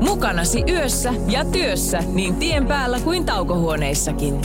Mukanasi 0.00 0.64
yössä 0.68 1.14
ja 1.26 1.44
työssä 1.44 2.02
niin 2.12 2.36
tien 2.36 2.66
päällä 2.66 3.00
kuin 3.00 3.24
taukohuoneissakin. 3.24 4.40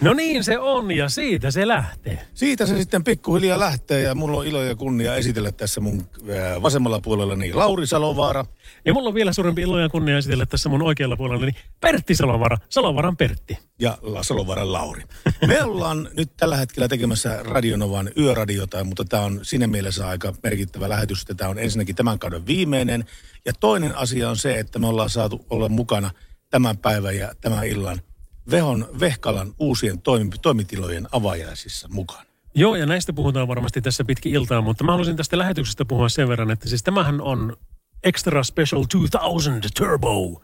No 0.00 0.14
niin 0.14 0.44
se 0.44 0.58
on 0.58 0.90
ja 0.92 1.08
siitä 1.08 1.50
se 1.50 1.68
lähtee. 1.68 2.26
Siitä 2.34 2.66
se 2.66 2.76
sitten 2.78 3.04
pikkuhiljaa 3.04 3.58
lähtee 3.60 4.02
ja 4.02 4.14
mulla 4.14 4.38
on 4.38 4.46
ilo 4.46 4.62
ja 4.62 4.74
kunnia 4.74 5.14
esitellä 5.14 5.52
tässä 5.52 5.80
mun 5.80 6.08
ää, 6.38 6.62
vasemmalla 6.62 7.00
puolella 7.00 7.36
niin 7.36 7.58
Lauri 7.58 7.86
Salovaara. 7.86 8.44
Ja 8.84 8.92
mulla 8.92 9.08
on 9.08 9.14
vielä 9.14 9.32
suurempi 9.32 9.62
ilo 9.62 9.78
ja 9.78 9.88
kunnia 9.88 10.18
esitellä 10.18 10.46
tässä 10.46 10.68
mun 10.68 10.82
oikealla 10.82 11.16
puolella 11.16 11.46
niin 11.46 11.54
Pertti 11.80 12.14
Salovara, 12.14 12.56
Salovaran 12.68 13.16
Pertti. 13.16 13.58
ja 13.80 13.98
La 14.02 14.22
Salovaaran 14.22 14.72
Lauri. 14.72 15.02
Me 15.46 15.62
ollaan 15.62 16.08
nyt 16.16 16.30
tällä 16.36 16.56
hetkellä 16.56 16.88
tekemässä 16.88 17.42
Radionovan 17.42 18.10
yöradiota, 18.18 18.84
mutta 18.84 19.04
tämä 19.04 19.22
on 19.22 19.40
siinä 19.42 19.66
mielessä 19.66 20.08
aika 20.08 20.34
merkittävä 20.42 20.88
lähetys, 20.88 21.20
että 21.20 21.34
tämä 21.34 21.50
on 21.50 21.58
ensinnäkin 21.58 21.96
tämän 21.96 22.18
kauden 22.18 22.46
viimeinen. 22.46 23.04
Ja 23.44 23.52
toinen 23.60 23.96
asia 23.96 24.30
on 24.30 24.36
se, 24.36 24.58
että 24.58 24.78
me 24.78 24.86
ollaan 24.86 25.10
saatu 25.10 25.46
olla 25.50 25.68
mukana 25.68 26.10
tämän 26.50 26.78
päivän 26.78 27.16
ja 27.16 27.32
tämän 27.40 27.66
illan 27.66 28.00
Vehon 28.50 28.88
Vehkalan 29.00 29.54
uusien 29.58 30.02
toimi, 30.02 30.30
toimitilojen 30.42 31.08
avajaisissa 31.12 31.88
mukana. 31.88 32.26
Joo, 32.54 32.76
ja 32.76 32.86
näistä 32.86 33.12
puhutaan 33.12 33.48
varmasti 33.48 33.80
tässä 33.80 34.04
pitkin 34.04 34.34
iltaa, 34.34 34.60
mutta 34.60 34.84
mä 34.84 34.92
haluaisin 34.92 35.16
tästä 35.16 35.38
lähetyksestä 35.38 35.84
puhua 35.84 36.08
sen 36.08 36.28
verran, 36.28 36.50
että 36.50 36.68
siis 36.68 36.82
tämähän 36.82 37.20
on 37.20 37.56
Extra 38.04 38.42
Special 38.42 38.84
2000 38.90 39.68
Turbo. 39.78 40.42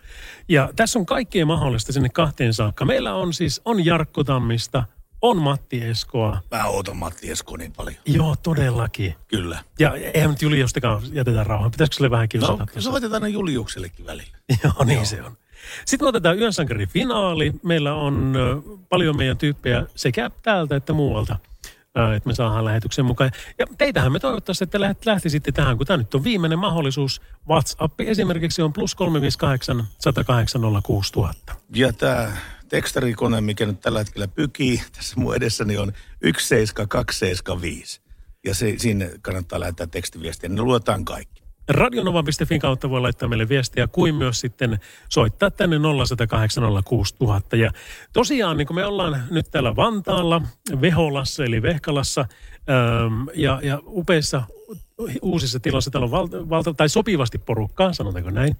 Ja 0.48 0.70
tässä 0.76 0.98
on 0.98 1.06
kaikkea 1.06 1.46
mahdollista 1.46 1.92
sinne 1.92 2.08
kahteen 2.08 2.54
saakka. 2.54 2.84
Meillä 2.84 3.14
on 3.14 3.32
siis, 3.32 3.60
on 3.64 3.84
Jarkko 3.84 4.24
Tammista, 4.24 4.84
on 5.22 5.42
Matti 5.42 5.84
Eskoa. 5.84 6.38
Mä 6.50 6.66
ootan 6.66 6.96
Matti 6.96 7.30
Esko 7.30 7.56
niin 7.56 7.72
paljon. 7.72 7.96
Joo, 8.06 8.36
todellakin. 8.42 9.14
Kyllä. 9.28 9.64
Ja 9.78 9.94
eihän 9.94 10.30
nyt 10.30 10.42
Juliostakaan 10.42 11.02
jätetä 11.12 11.44
rauhaan. 11.44 11.70
Pitäisikö 11.70 11.94
sille 11.94 12.10
vähän 12.10 12.28
kiusata? 12.28 12.66
No, 12.74 12.80
soitetaan 12.80 13.22
aina 13.22 13.34
Juliuksellekin 13.34 14.06
välillä. 14.06 14.38
Joo, 14.64 14.84
niin 14.84 15.06
se 15.06 15.22
on. 15.22 15.36
Sitten 15.84 16.08
otetaan 16.08 16.38
Yön 16.38 16.52
finaali. 16.88 17.52
Meillä 17.62 17.94
on 17.94 18.34
paljon 18.88 19.16
meidän 19.16 19.38
tyyppejä 19.38 19.86
sekä 19.94 20.30
täältä 20.42 20.76
että 20.76 20.92
muualta, 20.92 21.38
että 22.16 22.28
me 22.28 22.34
saadaan 22.34 22.64
lähetyksen 22.64 23.04
mukaan. 23.04 23.30
Ja 23.58 23.66
teitähän 23.78 24.12
me 24.12 24.20
toivottavasti, 24.20 24.64
että 24.64 24.78
läht- 24.78 25.02
lähtisitte 25.06 25.52
tähän, 25.52 25.76
kun 25.76 25.86
tämä 25.86 25.96
nyt 25.96 26.14
on 26.14 26.24
viimeinen 26.24 26.58
mahdollisuus. 26.58 27.22
WhatsApp 27.48 28.00
esimerkiksi 28.00 28.62
on 28.62 28.72
plus 28.72 28.94
358 28.94 29.84
108 29.98 30.60
06000. 30.82 31.54
Ja 31.74 31.92
tämä 31.92 32.32
tekstarikone, 32.68 33.40
mikä 33.40 33.66
nyt 33.66 33.80
tällä 33.80 33.98
hetkellä 33.98 34.28
pykii 34.28 34.82
tässä 34.92 35.20
mun 35.20 35.36
edessäni 35.36 35.76
on 35.76 35.92
17275. 36.22 38.00
Ja 38.44 38.54
se, 38.54 38.74
sinne 38.78 39.10
kannattaa 39.22 39.60
lähettää 39.60 39.86
tekstiviestiä, 39.86 40.48
ne 40.48 40.62
luetaan 40.62 41.04
kaikki. 41.04 41.41
Radionova.fin 41.68 42.60
kautta 42.60 42.90
voi 42.90 43.00
laittaa 43.00 43.28
meille 43.28 43.48
viestiä, 43.48 43.86
kuin 43.86 44.14
myös 44.14 44.40
sitten 44.40 44.78
soittaa 45.08 45.50
tänne 45.50 45.76
0108 46.06 46.64
06000. 46.84 47.56
Ja 47.56 47.70
tosiaan, 48.12 48.56
niin 48.56 48.66
kuin 48.66 48.74
me 48.74 48.84
ollaan 48.84 49.22
nyt 49.30 49.46
täällä 49.50 49.76
Vantaalla, 49.76 50.42
Veholassa 50.80 51.44
eli 51.44 51.62
Vehkalassa 51.62 52.20
äm, 52.20 53.26
ja, 53.34 53.60
ja 53.62 53.78
upeissa 53.86 54.42
uusissa 55.22 55.60
tiloissa, 55.60 55.90
täällä 55.90 56.04
on 56.04 56.10
valta, 56.10 56.48
valta, 56.48 56.74
tai 56.74 56.88
sopivasti 56.88 57.38
porukkaa, 57.38 57.92
sanotaanko 57.92 58.30
näin. 58.30 58.56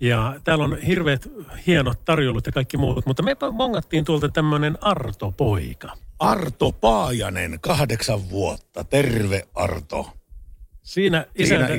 Ja 0.00 0.40
täällä 0.44 0.64
on 0.64 0.78
hirveät 0.78 1.28
hienot 1.66 2.04
tarjoulut 2.04 2.46
ja 2.46 2.52
kaikki 2.52 2.76
muut, 2.76 3.06
mutta 3.06 3.22
me 3.22 3.36
mongattiin 3.52 4.04
tuolta 4.04 4.28
tämmöinen 4.28 4.78
Arto-poika. 4.80 5.92
Arto 6.18 6.72
Paajanen, 6.72 7.58
kahdeksan 7.60 8.30
vuotta. 8.30 8.84
Terve 8.84 9.48
Arto. 9.54 10.10
Siinä, 10.82 11.26
Siinä 11.36 11.66
isäntä- 11.66 11.74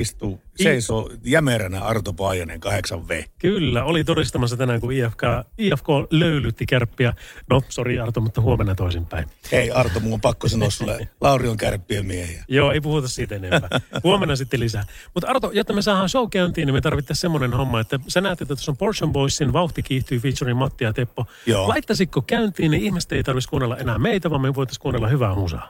istuu, 0.52 0.60
I- 0.60 0.62
seisoo 0.64 1.10
jämeränä 1.24 1.80
Arto 1.80 2.12
Paajanen, 2.12 2.60
8V. 2.60 3.24
Kyllä, 3.38 3.84
oli 3.84 4.04
todistamassa 4.04 4.56
tänään, 4.56 4.80
kun 4.80 4.92
IFK, 4.92 5.22
IFK 5.58 5.86
löylytti 6.10 6.66
kärppiä. 6.66 7.14
No, 7.50 7.62
sori 7.68 8.00
Arto, 8.00 8.20
mutta 8.20 8.40
huomenna 8.40 8.74
toisinpäin. 8.74 9.28
Hei 9.52 9.70
Arto, 9.70 10.00
mun 10.00 10.12
on 10.12 10.20
pakko 10.20 10.48
sanoa 10.48 10.70
sulle, 10.70 11.08
Lauri 11.20 11.48
on 11.48 11.56
kärppien 11.56 12.06
miehiä. 12.06 12.44
Joo, 12.48 12.72
ei 12.72 12.80
puhuta 12.80 13.08
siitä 13.08 13.34
enempää. 13.34 13.80
Huomenna 14.04 14.36
sitten 14.36 14.60
lisää. 14.60 14.84
Mutta 15.14 15.28
Arto, 15.30 15.50
jotta 15.54 15.72
me 15.72 15.82
saadaan 15.82 16.08
show 16.08 16.28
käyntiin, 16.30 16.66
niin 16.66 16.74
me 16.74 16.80
tarvittaisiin 16.80 17.20
semmoinen 17.20 17.52
homma, 17.52 17.80
että 17.80 18.00
sä 18.08 18.20
näet, 18.20 18.42
että 18.42 18.54
tuossa 18.54 18.72
on 18.72 18.76
Portion 18.76 19.12
Boysin 19.12 19.52
Vauhti 19.52 19.82
kiihtyy 19.82 20.18
featuring 20.18 20.58
Matti 20.58 20.84
ja 20.84 20.92
Teppo. 20.92 21.26
Joo. 21.46 21.68
Laittaisitko 21.68 22.22
käyntiin, 22.22 22.70
niin 22.70 22.82
ihmiset 22.82 23.12
ei 23.12 23.22
tarvitsisi 23.22 23.48
kuunnella 23.50 23.76
enää 23.76 23.98
meitä, 23.98 24.30
vaan 24.30 24.42
me 24.42 24.54
voitaisiin 24.54 24.82
kuunnella 24.82 25.08
hyvää 25.08 25.34
musaa. 25.34 25.68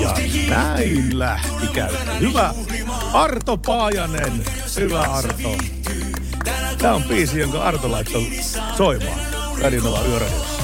Ja 0.00 0.14
näin 0.48 1.18
lähti 1.18 1.66
käyntiin. 1.72 2.20
Hyvä 2.20 2.54
Arto 3.12 3.37
Paajanen. 3.66 4.32
Hyvä 4.80 5.00
Arto. 5.00 5.56
Tämä 6.78 6.94
on 6.94 7.02
biisi, 7.02 7.40
jonka 7.40 7.62
Arto 7.62 7.90
laittoi 7.90 8.22
soimaan. 8.76 9.20
Radionova 9.62 10.04
Yöradiossa. 10.04 10.62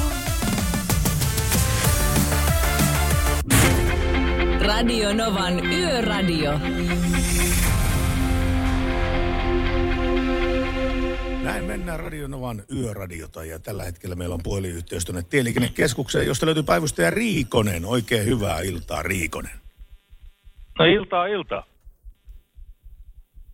Radio 4.66 5.14
Novan 5.14 5.66
Yöradio. 5.66 6.52
Näin 11.42 11.64
mennään 11.64 12.00
Radionovan 12.00 12.62
yöradiota 12.72 13.44
ja 13.44 13.58
tällä 13.58 13.84
hetkellä 13.84 14.14
meillä 14.14 14.34
on 14.34 14.42
puhelinyhteys 14.42 15.04
tuonne 15.04 15.22
Tieliikennekeskukseen, 15.22 16.26
josta 16.26 16.46
löytyy 16.46 16.62
päivystäjä 16.62 17.10
Riikonen. 17.10 17.84
Oikein 17.84 18.26
hyvää 18.26 18.60
iltaa 18.60 19.02
Riikonen. 19.02 19.52
No 20.78 20.84
iltaa 20.84 21.26
iltaa. 21.26 21.73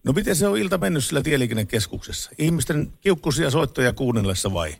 No 0.04 0.12
miten 0.12 0.36
se 0.36 0.48
on 0.48 0.58
ilta 0.58 0.78
mennyt 0.78 1.04
sillä 1.04 1.22
Tieliikennekeskuksessa? 1.22 2.30
Ihmisten 2.38 2.92
kiukkuisia 3.00 3.50
soittoja 3.50 3.92
kuunnellessa 3.92 4.54
vai? 4.54 4.70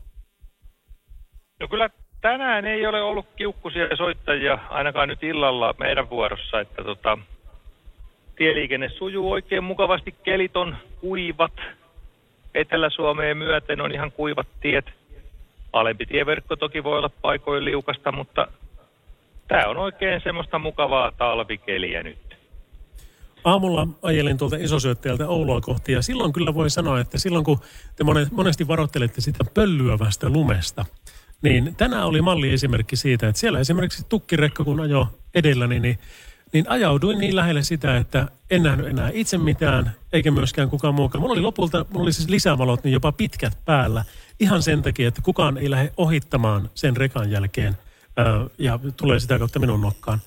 No 1.60 1.68
kyllä 1.68 1.90
tänään 2.20 2.66
ei 2.66 2.86
ole 2.86 3.02
ollut 3.02 3.26
kiukkuisia 3.36 3.96
soittajia 3.96 4.58
ainakaan 4.70 5.08
nyt 5.08 5.22
illalla 5.22 5.74
meidän 5.78 6.10
vuorossa, 6.10 6.60
että 6.60 6.84
tota, 6.84 7.18
tieliikenne 8.36 8.88
sujuu 8.88 9.32
oikein 9.32 9.64
mukavasti, 9.64 10.14
kelit 10.22 10.56
on 10.56 10.76
kuivat, 11.00 11.52
Etelä-Suomeen 12.54 13.36
myöten 13.36 13.80
on 13.80 13.92
ihan 13.92 14.12
kuivat 14.12 14.46
tiet. 14.60 14.84
Alempi 15.72 16.06
tieverkko 16.06 16.56
toki 16.56 16.84
voi 16.84 16.98
olla 16.98 17.10
paikoin 17.22 17.64
liukasta, 17.64 18.12
mutta 18.12 18.48
tämä 19.48 19.66
on 19.66 19.76
oikein 19.76 20.20
semmoista 20.24 20.58
mukavaa 20.58 21.12
talvikeliä 21.12 22.02
nyt. 22.02 22.29
Aamulla 23.44 23.88
ajelin 24.02 24.38
tuolta 24.38 24.56
isosyöttäjältä 24.56 25.28
Oulua 25.28 25.60
kohti 25.60 25.92
ja 25.92 26.02
silloin 26.02 26.32
kyllä 26.32 26.54
voi 26.54 26.70
sanoa, 26.70 27.00
että 27.00 27.18
silloin 27.18 27.44
kun 27.44 27.58
te 27.96 28.04
monesti 28.32 28.68
varoittelette 28.68 29.20
sitä 29.20 29.44
pöllyävästä 29.54 30.28
lumesta, 30.28 30.84
niin 31.42 31.74
tänään 31.76 32.06
oli 32.06 32.22
malliesimerkki 32.22 32.96
siitä, 32.96 33.28
että 33.28 33.40
siellä 33.40 33.58
esimerkiksi 33.58 34.06
tukkirekka 34.08 34.64
kun 34.64 34.80
ajo 34.80 35.08
edelläni, 35.34 35.80
niin, 35.80 35.98
niin 36.52 36.70
ajauduin 36.70 37.18
niin 37.18 37.36
lähelle 37.36 37.62
sitä, 37.62 37.96
että 37.96 38.28
en 38.50 38.62
nähnyt 38.62 38.86
enää 38.86 39.10
itse 39.12 39.38
mitään, 39.38 39.92
eikä 40.12 40.30
myöskään 40.30 40.70
kukaan 40.70 40.94
muukaan. 40.94 41.22
Mulla 41.22 41.32
oli 41.32 41.40
lopulta, 41.40 41.86
mulla 41.90 42.02
oli 42.02 42.12
siis 42.12 42.28
lisävalot 42.28 42.84
niin 42.84 42.92
jopa 42.92 43.12
pitkät 43.12 43.58
päällä, 43.64 44.04
ihan 44.40 44.62
sen 44.62 44.82
takia, 44.82 45.08
että 45.08 45.22
kukaan 45.22 45.58
ei 45.58 45.70
lähde 45.70 45.92
ohittamaan 45.96 46.70
sen 46.74 46.96
rekan 46.96 47.30
jälkeen 47.30 47.76
ja 48.58 48.78
tulee 48.96 49.20
sitä 49.20 49.38
kautta 49.38 49.58
minun 49.58 49.80
nokkaan. 49.80 50.20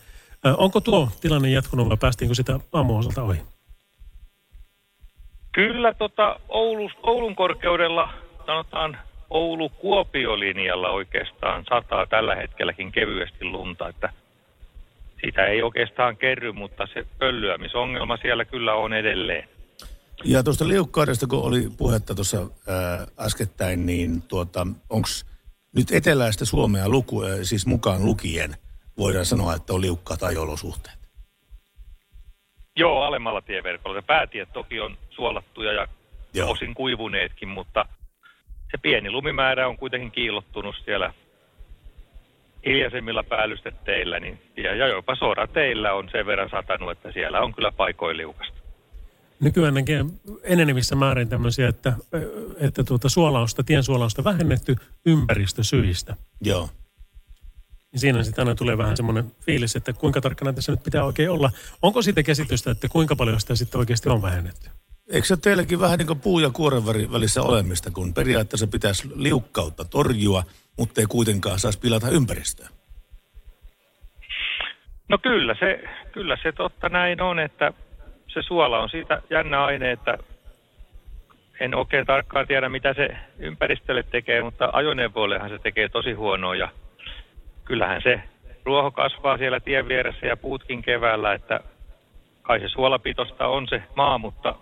Onko 0.58 0.82
tuo 0.82 1.10
tilanne 1.22 1.50
jatkunut 1.50 1.90
vai 1.90 1.98
päästiinkö 1.98 2.36
sitä 2.36 2.60
aamuosalta 2.74 3.24
ohi? 3.24 3.42
Kyllä 5.52 5.94
tota 5.94 6.40
Oulus, 6.50 6.92
Oulun 7.04 7.36
korkeudella 7.36 8.14
sanotaan 8.46 8.98
Oulu-Kuopio-linjalla 9.30 10.90
oikeastaan 10.90 11.66
sataa 11.70 12.06
tällä 12.06 12.36
hetkelläkin 12.36 12.92
kevyesti 12.92 13.46
lunta, 13.46 13.90
että 13.90 14.14
sitä 15.26 15.46
ei 15.46 15.64
oikeastaan 15.64 16.18
kerry, 16.18 16.52
mutta 16.52 16.88
se 16.94 17.06
pöllyämisongelma 17.20 18.18
siellä 18.18 18.46
kyllä 18.46 18.74
on 18.74 18.94
edelleen. 18.94 19.50
Ja 20.24 20.44
tuosta 20.44 20.68
liukkaudesta, 20.68 21.28
kun 21.28 21.44
oli 21.44 21.70
puhetta 21.78 22.16
tuossa 22.16 22.38
ää, 22.38 23.08
äskettäin, 23.20 23.86
niin 23.86 24.22
tuota, 24.22 24.68
onko 24.90 25.08
nyt 25.76 25.92
eteläistä 25.92 26.46
Suomea 26.46 26.90
luku, 26.90 27.24
ää, 27.24 27.44
siis 27.44 27.66
mukaan 27.66 28.06
lukien, 28.06 28.56
voidaan 28.98 29.26
sanoa, 29.26 29.56
että 29.56 29.74
on 29.74 29.82
liukkaat 29.82 30.24
ajolosuhteet? 30.24 30.98
Joo, 32.76 33.02
alemmalla 33.02 33.42
tieverkolla. 33.42 34.02
Se 34.02 34.06
päätiet 34.08 34.54
toki 34.54 34.80
on 34.80 34.98
suolattuja 35.10 35.74
ja 35.74 35.88
Joo. 36.34 36.52
osin 36.52 36.74
kuivuneetkin, 36.74 37.50
mutta 37.50 37.86
se 38.72 38.78
pieni 38.82 39.12
lumimäärä 39.12 39.68
on 39.68 39.78
kuitenkin 39.78 40.12
kiillottunut 40.12 40.76
siellä 40.86 41.14
hiljaisemmilla 42.66 43.24
päällysteteillä, 43.24 44.20
niin, 44.20 44.42
ja, 44.58 44.76
ja 44.76 44.88
jopa 44.88 45.16
sorateillä 45.16 45.94
on 45.94 46.10
sen 46.12 46.26
verran 46.26 46.50
satanut, 46.50 46.92
että 46.92 47.12
siellä 47.12 47.42
on 47.42 47.54
kyllä 47.54 47.72
paikoin 47.72 48.18
liukasta. 48.18 48.64
Nykyään 49.40 49.74
näkee 49.74 50.06
enenevissä 50.44 50.96
määrin 50.96 51.30
tämmöisiä, 51.30 51.68
että, 51.68 51.94
että 52.60 52.84
tuota 52.84 53.10
suolausta, 53.10 53.64
tien 53.64 53.84
suolausta 53.84 54.24
vähennetty 54.24 54.76
ympäristösyistä. 55.06 56.16
Joo. 56.42 56.70
Niin 57.94 58.00
siinä 58.00 58.24
sitten 58.24 58.42
aina 58.42 58.56
tulee 58.56 58.78
vähän 58.78 58.98
semmoinen 58.98 59.32
fiilis, 59.42 59.76
että 59.76 59.94
kuinka 59.94 60.22
tarkkana 60.22 60.54
tässä 60.54 60.72
nyt 60.72 60.84
pitää 60.84 61.04
oikein 61.04 61.30
olla. 61.30 61.52
Onko 61.82 62.02
siitä 62.02 62.24
käsitystä, 62.24 62.72
että 62.72 62.90
kuinka 62.90 63.16
paljon 63.16 63.40
sitä 63.40 63.56
sitten 63.56 63.80
oikeasti 63.80 64.10
on 64.10 64.22
vähennetty? 64.22 64.70
Eikö 65.12 65.28
se 65.28 65.38
teillekin 65.38 65.80
vähän 65.80 65.98
niin 65.98 66.08
kuin 66.08 66.20
puu 66.20 66.40
ja 66.40 66.50
kuoren 66.50 66.86
välissä 66.86 67.42
olemista, 67.42 67.92
kun 67.92 68.14
periaatteessa 68.14 68.68
pitäisi 68.68 69.10
liukkautta 69.16 69.86
torjua, 69.86 70.44
mutta 70.78 71.02
ei 71.02 71.08
kuitenkaan 71.10 71.60
saisi 71.60 71.80
pilata 71.80 72.10
ympäristöä? 72.10 72.70
No 75.10 75.18
kyllä 75.18 75.56
se, 75.60 75.84
kyllä 76.12 76.38
se 76.44 76.52
totta 76.52 76.90
näin 76.90 77.22
on, 77.22 77.40
että 77.40 77.74
se 78.28 78.42
suola 78.42 78.80
on 78.80 78.90
siitä 78.90 79.22
jännä 79.30 79.66
aine, 79.66 79.92
että 79.92 80.18
en 81.60 81.76
oikein 81.76 82.06
tarkkaan 82.06 82.48
tiedä, 82.48 82.70
mitä 82.70 82.94
se 82.94 83.10
ympäristölle 83.40 84.04
tekee, 84.04 84.42
mutta 84.42 84.70
ajoneuvoillehan 84.74 85.50
se 85.50 85.60
tekee 85.60 85.90
tosi 85.90 86.14
huonoa 86.14 86.56
ja 86.56 86.70
kyllähän 87.66 88.02
se 88.02 88.22
ruoho 88.66 88.92
kasvaa 88.92 89.38
siellä 89.38 89.60
tien 89.60 89.88
vieressä 89.88 90.26
ja 90.26 90.38
puutkin 90.38 90.82
keväällä, 90.82 91.34
että 91.34 91.60
kai 92.42 92.60
se 92.60 92.70
suolapitosta 92.70 93.48
on 93.48 93.68
se 93.68 93.84
maa, 93.96 94.18
mutta 94.18 94.56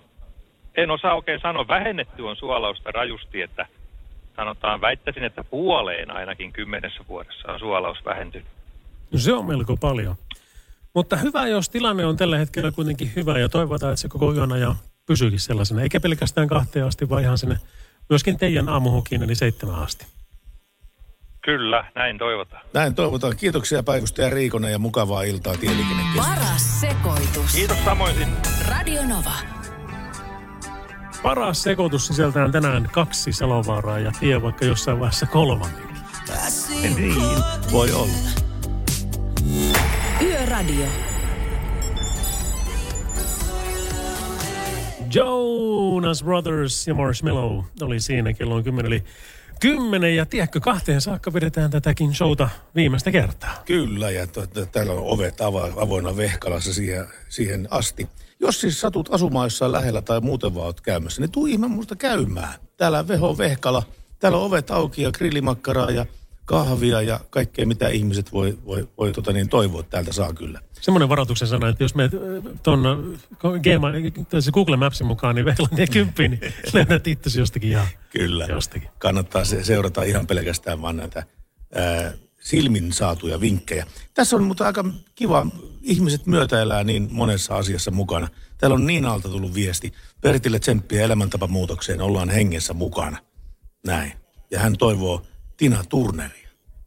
en 0.75 0.91
osaa 0.91 1.15
oikein 1.15 1.39
sanoa. 1.41 1.67
Vähennetty 1.67 2.21
on 2.21 2.35
suolausta 2.35 2.91
rajusti, 2.91 3.41
että 3.41 3.65
sanotaan, 4.35 4.81
väittäisin, 4.81 5.23
että 5.23 5.43
puoleen 5.43 6.11
ainakin 6.11 6.53
kymmenessä 6.53 7.03
vuodessa 7.09 7.51
on 7.51 7.59
suolaus 7.59 8.05
vähentynyt. 8.05 8.47
No 9.11 9.19
se 9.19 9.33
on 9.33 9.45
melko 9.45 9.77
paljon. 9.77 10.15
Mutta 10.95 11.15
hyvä, 11.15 11.47
jos 11.47 11.69
tilanne 11.69 12.05
on 12.05 12.17
tällä 12.17 12.37
hetkellä 12.37 12.71
kuitenkin 12.71 13.11
hyvä 13.15 13.39
ja 13.39 13.49
toivotaan, 13.49 13.93
että 13.93 14.01
se 14.01 14.07
koko 14.07 14.33
yön 14.33 14.51
ajan 14.51 14.75
pysyykin 15.05 15.39
sellaisena. 15.39 15.81
Eikä 15.81 15.99
pelkästään 15.99 16.47
kahteen 16.47 16.85
asti, 16.85 17.09
vaan 17.09 17.21
ihan 17.21 17.37
sinne 17.37 17.57
myöskin 18.09 18.37
teidän 18.37 18.69
aamuhukiin, 18.69 19.23
eli 19.23 19.35
seitsemän 19.35 19.75
asti. 19.75 20.05
Kyllä, 21.41 21.85
näin 21.95 22.17
toivotaan. 22.17 22.65
Näin 22.73 22.95
toivotaan. 22.95 23.35
Kiitoksia 23.37 23.83
päivystäjä 23.83 24.29
Riikonen 24.29 24.71
ja 24.71 24.79
mukavaa 24.79 25.23
iltaa 25.23 25.57
tieliikennekeskuksessa. 25.57 26.35
Paras 26.35 26.81
sekoitus. 26.81 27.55
Kiitos 27.55 27.85
samoin 27.85 28.15
sinne. 28.15 28.37
Radio 28.69 29.01
Nova. 29.07 29.33
Paras 31.23 31.63
sekoitus 31.63 32.07
sisältää 32.07 32.49
tänään 32.49 32.89
kaksi 32.91 33.33
salovaaraa 33.33 33.99
ja 33.99 34.11
tie 34.19 34.41
vaikka 34.41 34.65
jossain 34.65 34.99
vaiheessa 34.99 35.25
kolmannen. 35.25 35.91
Niin, 36.95 37.15
voi 37.71 37.91
olla. 37.91 38.13
Yöradio. 40.21 40.85
Jonas 45.13 46.23
Brothers 46.23 46.87
ja 46.87 46.93
Marshmallow 46.93 47.63
oli 47.81 47.99
siinä 47.99 48.33
kello 48.33 48.55
on 48.55 48.63
kymmenen. 48.63 48.91
Eli 48.91 49.03
kymmenen 49.61 50.15
ja 50.15 50.25
tiedätkö, 50.25 50.59
kahteen 50.59 51.01
saakka 51.01 51.33
vedetään 51.33 51.71
tätäkin 51.71 52.15
showta 52.15 52.49
viimeistä 52.75 53.11
kertaa. 53.11 53.63
Kyllä, 53.65 54.11
ja 54.11 54.27
täällä 54.71 54.93
on 54.93 55.03
ovet 55.03 55.41
avo, 55.41 55.69
avoinna 55.75 56.17
Vehkalassa 56.17 56.73
siihen, 56.73 57.05
siihen 57.29 57.67
asti. 57.71 58.09
Jos 58.39 58.61
siis 58.61 58.81
satut 58.81 59.13
asumaan 59.13 59.45
jossain 59.45 59.71
lähellä 59.71 60.01
tai 60.01 60.21
muuten 60.21 60.55
vaan 60.55 60.65
oot 60.65 60.81
käymässä, 60.81 61.21
niin 61.21 61.31
tuu 61.31 61.45
ihme 61.45 61.67
muista 61.67 61.95
käymään. 61.95 62.53
Täällä 62.77 63.07
Veho 63.07 63.37
Vehkala, 63.37 63.83
täällä 64.19 64.37
on 64.37 64.43
ovet 64.43 64.71
auki 64.71 65.01
ja 65.01 65.11
grillimakkaraa 65.11 65.91
ja 65.91 66.05
kahvia 66.51 67.01
ja 67.01 67.19
kaikkea, 67.29 67.65
mitä 67.65 67.87
ihmiset 67.87 68.31
voi, 68.33 68.57
voi, 68.65 68.87
voi 68.97 69.11
tota 69.11 69.33
niin, 69.33 69.49
toivoa, 69.49 69.79
että 69.79 69.91
täältä 69.91 70.13
saa 70.13 70.33
kyllä. 70.33 70.61
Semmoinen 70.81 71.09
varoituksen 71.09 71.47
sana, 71.47 71.69
että 71.69 71.83
jos 71.83 71.95
menet 71.95 72.11
tuon 72.63 72.83
Google 74.53 74.77
Mapsin 74.77 75.07
mukaan, 75.07 75.35
niin 75.35 75.45
Vehlantia 75.45 75.87
kymppiin, 75.87 76.31
niin 76.31 76.53
löydät 76.73 77.07
itsesi 77.07 77.39
jostakin 77.39 77.69
ihan 77.69 77.87
Kyllä. 78.09 78.45
jostakin. 78.45 78.89
Kannattaa 78.99 79.45
se, 79.45 79.63
seurata 79.63 80.03
ihan 80.03 80.27
pelkästään 80.27 80.81
vaan 80.81 80.97
näitä 80.97 81.23
ää, 81.75 82.13
silmin 82.41 82.93
saatuja 82.93 83.41
vinkkejä. 83.41 83.85
Tässä 84.13 84.35
on 84.35 84.43
mutta 84.43 84.65
aika 84.65 84.85
kiva, 85.15 85.47
ihmiset 85.81 86.25
myötäelää 86.25 86.83
niin 86.83 87.07
monessa 87.11 87.55
asiassa 87.55 87.91
mukana. 87.91 88.27
Täällä 88.57 88.75
on 88.75 88.87
niin 88.87 89.05
alta 89.05 89.29
tullut 89.29 89.53
viesti. 89.53 89.93
Pertille 90.21 90.59
tsemppiä 90.59 91.03
elämäntapamuutokseen, 91.03 92.01
ollaan 92.01 92.29
hengessä 92.29 92.73
mukana. 92.73 93.17
Näin. 93.85 94.13
Ja 94.51 94.59
hän 94.59 94.77
toivoo 94.77 95.21
Tina 95.57 95.83
Turneria. 95.89 96.40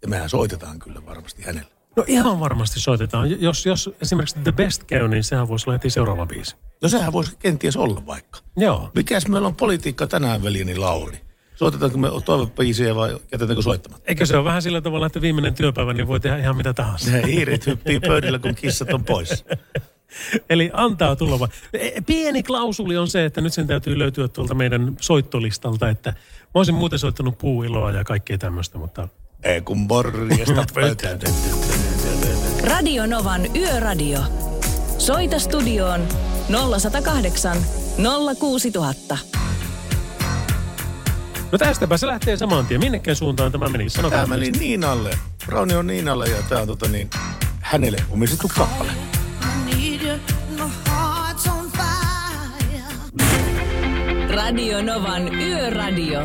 Ja 0.04 0.08
mehän 0.08 0.28
soitetaan 0.28 0.78
kyllä 0.78 1.06
varmasti 1.06 1.42
hänelle. 1.42 1.70
No 1.96 2.04
ihan 2.06 2.40
varmasti 2.40 2.80
soitetaan. 2.80 3.40
Jos, 3.40 3.66
jos 3.66 3.90
esimerkiksi 4.02 4.38
The 4.38 4.52
Best 4.52 4.84
käy, 4.84 5.08
niin 5.08 5.24
sehän 5.24 5.48
voisi 5.48 5.70
olla 5.70 5.78
heti 5.78 5.90
seuraava 5.90 6.26
biisi. 6.26 6.56
No 6.82 6.88
sehän 6.88 7.12
voisi 7.12 7.36
kenties 7.38 7.76
olla 7.76 8.06
vaikka. 8.06 8.40
Joo. 8.56 8.90
Mikäs 8.94 9.28
meillä 9.28 9.48
on 9.48 9.56
politiikka 9.56 10.06
tänään, 10.06 10.42
veljeni 10.42 10.76
Lauri? 10.76 11.20
Soitetaanko 11.54 11.98
me 11.98 12.08
toivebiisiä 12.24 12.94
vai 12.94 13.18
jätetäänkö 13.32 13.62
soittamatta? 13.62 14.04
Eikö 14.08 14.26
se 14.26 14.36
ole 14.36 14.44
vähän 14.44 14.62
sillä 14.62 14.80
tavalla, 14.80 15.06
että 15.06 15.20
viimeinen 15.20 15.54
työpäivä, 15.54 15.92
niin 15.92 16.06
voi 16.06 16.20
tehdä 16.20 16.38
ihan 16.38 16.56
mitä 16.56 16.74
tahansa. 16.74 17.10
Ne 17.10 17.26
hiiret 17.26 17.66
hyppii 17.66 18.00
pöydällä, 18.00 18.38
kun 18.38 18.54
kissat 18.54 18.92
on 18.92 19.04
pois. 19.04 19.44
Eli 20.50 20.70
antaa 20.72 21.16
tulla 21.16 21.38
vaan. 21.38 21.50
E, 21.72 22.00
Pieni 22.00 22.42
klausuli 22.42 22.96
on 22.96 23.08
se, 23.08 23.24
että 23.24 23.40
nyt 23.40 23.52
sen 23.52 23.66
täytyy 23.66 23.98
löytyä 23.98 24.28
tuolta 24.28 24.54
meidän 24.54 24.96
soittolistalta, 25.00 25.88
että 25.88 26.10
mä 26.10 26.50
olisin 26.54 26.74
muuten 26.74 26.98
soittanut 26.98 27.38
puuiloa 27.38 27.92
ja 27.92 28.04
kaikkea 28.04 28.38
tämmöistä, 28.38 28.78
mutta 28.78 29.08
Ei 29.44 29.60
kun 29.60 29.78
morjesta 29.78 30.64
pöytään. 30.74 31.18
Radio 32.64 33.06
Novan 33.06 33.56
Yöradio. 33.56 34.20
Soita 34.98 35.38
studioon 35.38 36.08
0108 36.78 37.56
06000. 38.38 39.18
No 41.52 41.58
tästäpä 41.58 41.96
se 41.96 42.06
lähtee 42.06 42.36
saman 42.36 42.66
tien. 42.66 42.80
Minnekään 42.80 43.16
suuntaan 43.16 43.52
tämä 43.52 43.68
meni? 43.68 43.90
Sanokaa. 43.90 44.20
Tämä 44.20 44.36
meni 44.36 44.50
Niinalle. 44.50 45.10
Rauni 45.46 45.74
on 45.74 45.86
Niinalle 45.86 46.26
ja 46.26 46.42
tämä 46.48 46.60
on 46.60 46.66
tota 46.66 46.88
niin, 46.88 47.10
hänelle 47.60 47.98
omistettu 48.10 48.50
kappale. 48.56 48.90
Radio 54.34 54.82
Novan 54.82 55.34
Yöradio. 55.34 56.20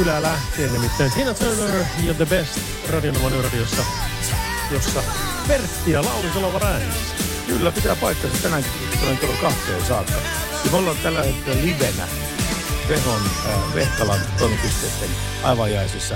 Kyllä 0.00 0.22
lähtee 0.22 0.72
nimittäin. 0.72 1.12
Tina 1.12 1.34
Turner 1.34 1.84
ja 2.06 2.14
The 2.14 2.26
Best 2.26 2.60
Radionovan 2.90 3.32
yöradiossa, 3.32 3.82
jossa 4.70 5.02
Pertti 5.48 5.90
ja 5.90 6.04
Lauri 6.04 6.28
Salova 6.34 6.66
äänissä. 6.66 7.14
Kyllä 7.46 7.72
pitää 7.72 7.96
paikkansa 7.96 8.42
tänäänkin 8.42 8.72
tulen 9.00 9.18
kello 9.18 9.34
kahteen 9.42 9.84
saakka. 9.84 10.12
Ja 10.64 10.70
me 10.70 10.76
ollaan 10.76 10.96
tällä 11.02 11.22
hetkellä 11.22 11.62
livenä 11.62 12.08
Vehon, 12.88 13.22
äh, 13.46 13.74
Vehkalan 13.74 14.20
toimipisteiden 14.38 15.16
aivajaisissa. 15.42 16.14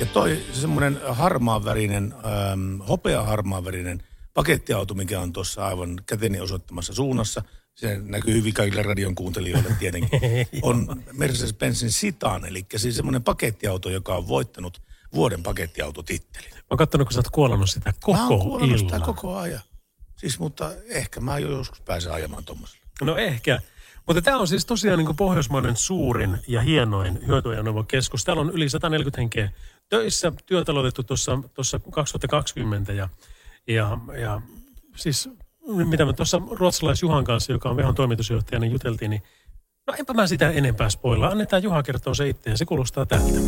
Ja 0.00 0.06
toi 0.06 0.42
semmoinen 0.52 1.00
harmaanvärinen, 1.08 2.14
ähm, 2.14 2.80
hopeaharmaanvärinen 2.88 4.02
pakettiauto, 4.34 4.94
mikä 4.94 5.20
on 5.20 5.32
tuossa 5.32 5.66
aivan 5.66 6.00
käteni 6.06 6.40
osoittamassa 6.40 6.94
suunnassa, 6.94 7.42
se 7.80 8.00
näkyy 8.04 8.34
hyvin 8.34 8.54
kaikille 8.54 8.82
radion 8.82 9.14
kuuntelijoille 9.14 9.76
tietenkin, 9.78 10.20
on 10.62 11.02
Mercedes-Benzin 11.12 11.88
Citan, 11.88 12.44
eli 12.44 12.66
siis 12.76 12.96
semmoinen 12.96 13.22
pakettiauto, 13.22 13.90
joka 13.90 14.14
on 14.14 14.28
voittanut 14.28 14.82
vuoden 15.14 15.42
pakettiautotittelin. 15.42 16.50
Mä 16.54 16.60
oon 16.70 16.78
kattonut, 16.78 17.08
kun 17.08 17.12
sä 17.12 17.18
oot 17.18 17.30
kuolannut 17.30 17.70
sitä 17.70 17.90
Mä 17.90 17.98
koko 18.00 18.60
sitä 18.60 18.96
illan. 18.96 19.02
koko 19.02 19.36
ajan. 19.36 19.60
Siis, 20.16 20.38
mutta 20.38 20.72
ehkä 20.88 21.20
mä 21.20 21.38
jo 21.38 21.50
joskus 21.50 21.80
pääsen 21.80 22.12
ajamaan 22.12 22.44
tuommoisella. 22.44 22.84
No 23.02 23.16
ehkä. 23.16 23.60
Mutta 24.06 24.22
tämä 24.22 24.38
on 24.38 24.48
siis 24.48 24.66
tosiaan 24.66 24.98
niin 24.98 25.16
Pohjoismaiden 25.16 25.76
suurin 25.76 26.38
ja 26.48 26.60
hienoin 26.60 27.26
hyötyajoneuvon 27.26 27.86
keskus. 27.86 28.24
Täällä 28.24 28.40
on 28.40 28.50
yli 28.50 28.68
140 28.68 29.20
henkeä 29.20 29.50
töissä, 29.88 30.32
aloitettu 30.68 31.02
tuossa, 31.02 31.38
tuossa 31.54 31.80
2020 31.90 32.92
ja, 32.92 33.08
ja, 33.66 33.98
ja 34.20 34.42
siis 34.96 35.28
mitä 35.88 36.04
me 36.04 36.12
tuossa 36.12 36.42
ruotsalais 36.50 37.02
Juhan 37.02 37.24
kanssa, 37.24 37.52
joka 37.52 37.68
on 37.68 37.76
Vehon 37.76 37.94
toimitusjohtaja, 37.94 38.60
niin 38.60 38.72
juteltiin, 38.72 39.10
niin 39.10 39.22
no 39.86 39.94
enpä 39.98 40.12
mä 40.14 40.26
sitä 40.26 40.50
enempää 40.50 40.90
spoilaa. 40.90 41.30
Annetaan 41.30 41.62
Juha 41.62 41.82
kertoa 41.82 42.14
se 42.14 42.28
itse 42.28 42.50
ja 42.50 42.56
se 42.56 42.64
kuulostaa 42.64 43.06
tältä. 43.06 43.40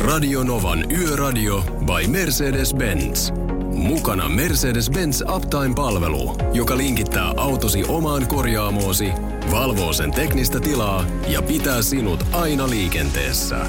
Radio 0.00 0.42
Novan 0.42 0.90
Yöradio 0.90 1.62
by 1.62 2.06
Mercedes-Benz. 2.06 3.32
Mukana 3.74 4.28
Mercedes-Benz 4.28 5.34
Uptime-palvelu, 5.36 6.36
joka 6.52 6.76
linkittää 6.76 7.32
autosi 7.36 7.84
omaan 7.88 8.28
korjaamoosi, 8.28 9.12
valvoo 9.50 9.92
sen 9.92 10.10
teknistä 10.10 10.60
tilaa 10.60 11.04
ja 11.28 11.42
pitää 11.42 11.82
sinut 11.82 12.24
aina 12.32 12.70
liikenteessä. 12.70 13.66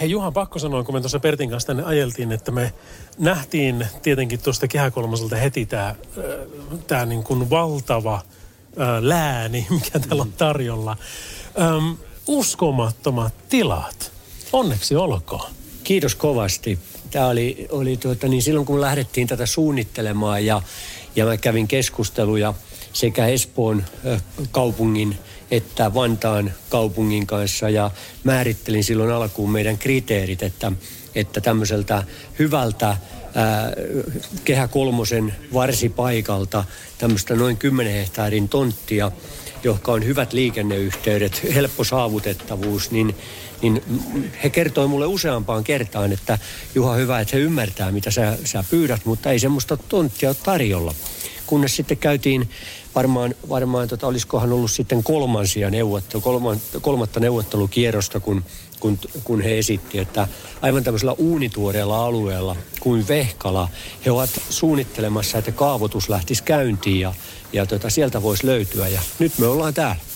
Hei 0.00 0.10
Juhan, 0.10 0.32
pakko 0.32 0.58
sanoa, 0.58 0.84
kun 0.84 0.94
me 0.94 1.00
tuossa 1.00 1.20
Pertin 1.20 1.50
kanssa 1.50 1.66
tänne 1.66 1.82
ajeltiin, 1.82 2.32
että 2.32 2.50
me 2.50 2.72
nähtiin 3.18 3.86
tietenkin 4.02 4.42
tuosta 4.42 4.68
kehäkolmoselta 4.68 5.36
heti 5.36 5.66
tämä 5.66 5.94
tää 6.86 7.06
niin 7.06 7.24
kuin 7.24 7.50
valtava 7.50 8.22
ää, 8.78 9.08
lääni, 9.08 9.66
mikä 9.70 9.98
täällä 9.98 10.22
on 10.22 10.32
tarjolla. 10.32 10.96
Öm, 11.60 11.96
uskomattomat 12.26 13.34
tilat. 13.48 14.12
Onneksi 14.52 14.96
olkoon. 14.96 15.50
Kiitos 15.84 16.14
kovasti. 16.14 16.78
Tämä 17.10 17.26
oli, 17.26 17.66
oli 17.70 17.96
tuota, 17.96 18.28
niin 18.28 18.42
silloin 18.42 18.66
kun 18.66 18.80
lähdettiin 18.80 19.28
tätä 19.28 19.46
suunnittelemaan 19.46 20.46
ja, 20.46 20.62
ja 21.16 21.24
mä 21.24 21.36
kävin 21.36 21.68
keskusteluja 21.68 22.54
sekä 22.92 23.26
Espoon 23.26 23.84
kaupungin 24.50 25.18
että 25.50 25.94
Vantaan 25.94 26.52
kaupungin 26.68 27.26
kanssa 27.26 27.68
ja 27.68 27.90
määrittelin 28.24 28.84
silloin 28.84 29.10
alkuun 29.10 29.50
meidän 29.50 29.78
kriteerit, 29.78 30.42
että, 30.42 30.72
että 31.14 31.40
tämmöiseltä 31.40 32.02
hyvältä 32.38 32.86
ää, 32.86 33.72
Kehä 34.44 34.68
Kolmosen 34.68 35.34
varsipaikalta 35.52 36.64
tämmöistä 36.98 37.34
noin 37.34 37.56
10 37.56 37.92
hehtaarin 37.92 38.48
tonttia, 38.48 39.12
johon 39.64 39.80
on 39.86 40.04
hyvät 40.04 40.32
liikenneyhteydet, 40.32 41.54
helppo 41.54 41.84
saavutettavuus, 41.84 42.90
niin, 42.90 43.16
niin 43.62 43.82
he 44.44 44.50
kertoi 44.50 44.88
mulle 44.88 45.06
useampaan 45.06 45.64
kertaan, 45.64 46.12
että 46.12 46.38
Juha 46.74 46.94
hyvä, 46.94 47.20
että 47.20 47.36
he 47.36 47.42
ymmärtää, 47.42 47.92
mitä 47.92 48.10
sä, 48.10 48.38
sä 48.44 48.64
pyydät, 48.70 49.04
mutta 49.04 49.30
ei 49.30 49.38
semmoista 49.38 49.76
tonttia 49.76 50.28
ole 50.28 50.36
tarjolla. 50.42 50.94
Kunnes 51.46 51.76
sitten 51.76 51.96
käytiin 51.96 52.48
varmaan, 52.94 53.34
varmaan 53.48 53.88
tota, 53.88 54.06
olisikohan 54.06 54.52
ollut 54.52 54.70
sitten 54.70 55.02
kolmansia 55.02 55.70
neuvottelu, 55.70 56.22
kolman, 56.22 56.60
kolmatta 56.80 57.20
neuvottelukierrosta, 57.20 58.20
kun, 58.20 58.44
kun, 58.80 58.98
kun 59.24 59.40
he 59.40 59.58
esitti, 59.58 59.98
että 59.98 60.28
aivan 60.62 60.84
tämmöisellä 60.84 61.12
uunituoreella 61.12 62.04
alueella 62.04 62.56
kuin 62.80 63.08
Vehkala, 63.08 63.68
he 64.06 64.10
ovat 64.10 64.30
suunnittelemassa, 64.50 65.38
että 65.38 65.52
kaavoitus 65.52 66.08
lähtisi 66.08 66.42
käyntiin 66.42 67.00
ja, 67.00 67.14
ja 67.52 67.66
tota, 67.66 67.90
sieltä 67.90 68.22
voisi 68.22 68.46
löytyä. 68.46 68.88
Ja 68.88 69.00
nyt 69.18 69.38
me 69.38 69.46
ollaan 69.46 69.74
täällä. 69.74 70.13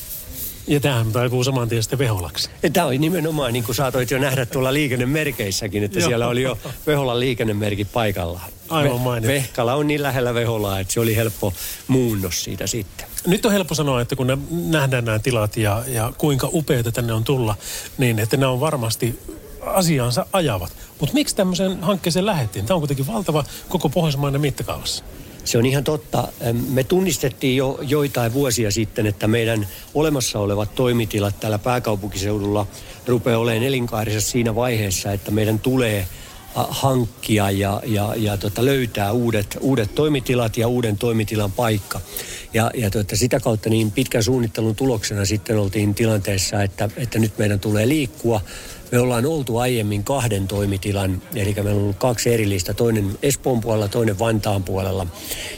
Ja 0.69 0.81
tämähän 0.81 1.13
taipuu 1.13 1.45
saman 1.45 1.69
tien 1.69 1.83
sitten 1.83 1.99
Veholaksi. 1.99 2.51
Tämä 2.73 2.87
oli 2.87 2.99
nimenomaan, 2.99 3.53
niin 3.53 3.65
kuin 3.65 3.77
saatoit 3.77 4.11
jo 4.11 4.19
nähdä 4.19 4.47
tuolla 4.47 4.73
liikennemerkeissäkin, 4.73 5.85
että 5.85 6.01
siellä 6.01 6.29
oli 6.29 6.43
jo 6.43 6.59
Veholan 6.87 7.21
liikennemerkit 7.21 7.93
paikallaan. 7.93 8.51
Aivan 8.69 9.01
mainittu. 9.01 9.33
Vehkala 9.33 9.75
on 9.75 9.87
niin 9.87 10.03
lähellä 10.03 10.35
Veholaa, 10.35 10.81
että 10.81 10.93
se 10.93 11.01
oli 11.01 11.17
helppo 11.17 11.53
muunnos 11.89 12.45
siitä 12.45 12.67
sitten. 12.67 13.07
Nyt 13.27 13.47
on 13.47 13.53
helppo 13.53 13.75
sanoa, 13.75 14.01
että 14.01 14.17
kun 14.17 14.27
ne 14.27 14.39
nähdään 14.51 15.05
nämä 15.05 15.19
tilat 15.19 15.57
ja, 15.57 15.83
ja 15.87 16.13
kuinka 16.19 16.49
upeita 16.53 16.93
tänne 16.93 17.13
on 17.13 17.25
tulla, 17.25 17.55
niin 17.99 18.19
että 18.19 18.37
ne 18.37 18.47
on 18.47 18.61
varmasti 18.61 19.19
asiansa 19.67 20.27
ajavat. 20.33 20.73
Mutta 21.01 21.15
miksi 21.15 21.37
tämmöisen 21.37 21.83
hankkeeseen 21.83 22.27
lähdettiin? 22.27 22.67
Tämä 22.67 22.75
on 22.75 22.81
kuitenkin 22.81 23.07
valtava 23.07 23.45
koko 23.69 23.89
pohjoismainen 23.89 24.41
mittakaavassa. 24.41 25.05
Se 25.49 25.59
on 25.59 25.67
ihan 25.67 25.85
totta. 25.85 26.29
Me 26.71 26.85
tunnistettiin 26.85 27.57
jo 27.57 27.79
joitain 27.83 28.33
vuosia 28.33 28.71
sitten, 28.71 29.07
että 29.07 29.29
meidän 29.29 29.69
olemassa 29.95 30.39
olevat 30.39 30.75
toimitilat 30.75 31.41
täällä 31.41 31.59
pääkaupunkiseudulla 31.59 32.67
rupeaa 33.07 33.39
olemaan 33.39 33.65
elinkaarissa 33.65 34.31
siinä 34.31 34.55
vaiheessa, 34.55 35.13
että 35.13 35.31
meidän 35.31 35.59
tulee 35.59 36.07
hankkia 36.55 37.51
ja, 37.51 37.83
ja, 37.87 38.15
ja 38.17 38.37
tota, 38.37 38.65
löytää 38.65 39.13
uudet, 39.13 39.59
uudet 39.61 39.95
toimitilat 39.95 40.57
ja 40.57 40.69
uuden 40.69 40.99
toimitilan 40.99 41.53
paikka. 41.53 42.01
Ja, 42.55 42.71
ja 42.75 42.91
tota, 42.91 43.17
sitä 43.17 43.41
kautta 43.41 43.71
niin 43.71 43.91
pitkän 43.91 44.23
suunnittelun 44.23 44.77
tuloksena 44.77 45.25
sitten 45.25 45.59
oltiin 45.59 45.95
tilanteessa, 45.95 46.63
että, 46.63 46.89
että 46.97 47.19
nyt 47.19 47.39
meidän 47.39 47.61
tulee 47.61 47.89
liikkua 47.89 48.41
me 48.93 48.99
ollaan 48.99 49.27
oltu 49.27 49.59
aiemmin 49.59 50.05
kahden 50.05 50.49
toimitilan, 50.49 51.23
eli 51.35 51.55
meillä 51.55 51.71
on 51.71 51.77
ollut 51.77 51.97
kaksi 51.97 52.35
erillistä, 52.35 52.75
toinen 52.75 53.19
Espoon 53.23 53.61
puolella, 53.61 53.89
toinen 53.89 54.19
Vantaan 54.19 54.63
puolella. 54.65 55.07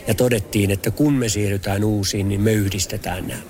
Ja 0.07 0.15
todettiin, 0.15 0.71
että 0.71 0.91
kun 0.91 1.13
me 1.13 1.29
siirrytään 1.29 1.85
uusiin, 1.85 2.29
niin 2.29 2.41
me 2.41 2.53
yhdistetään 2.53 3.29
nämä. 3.29 3.41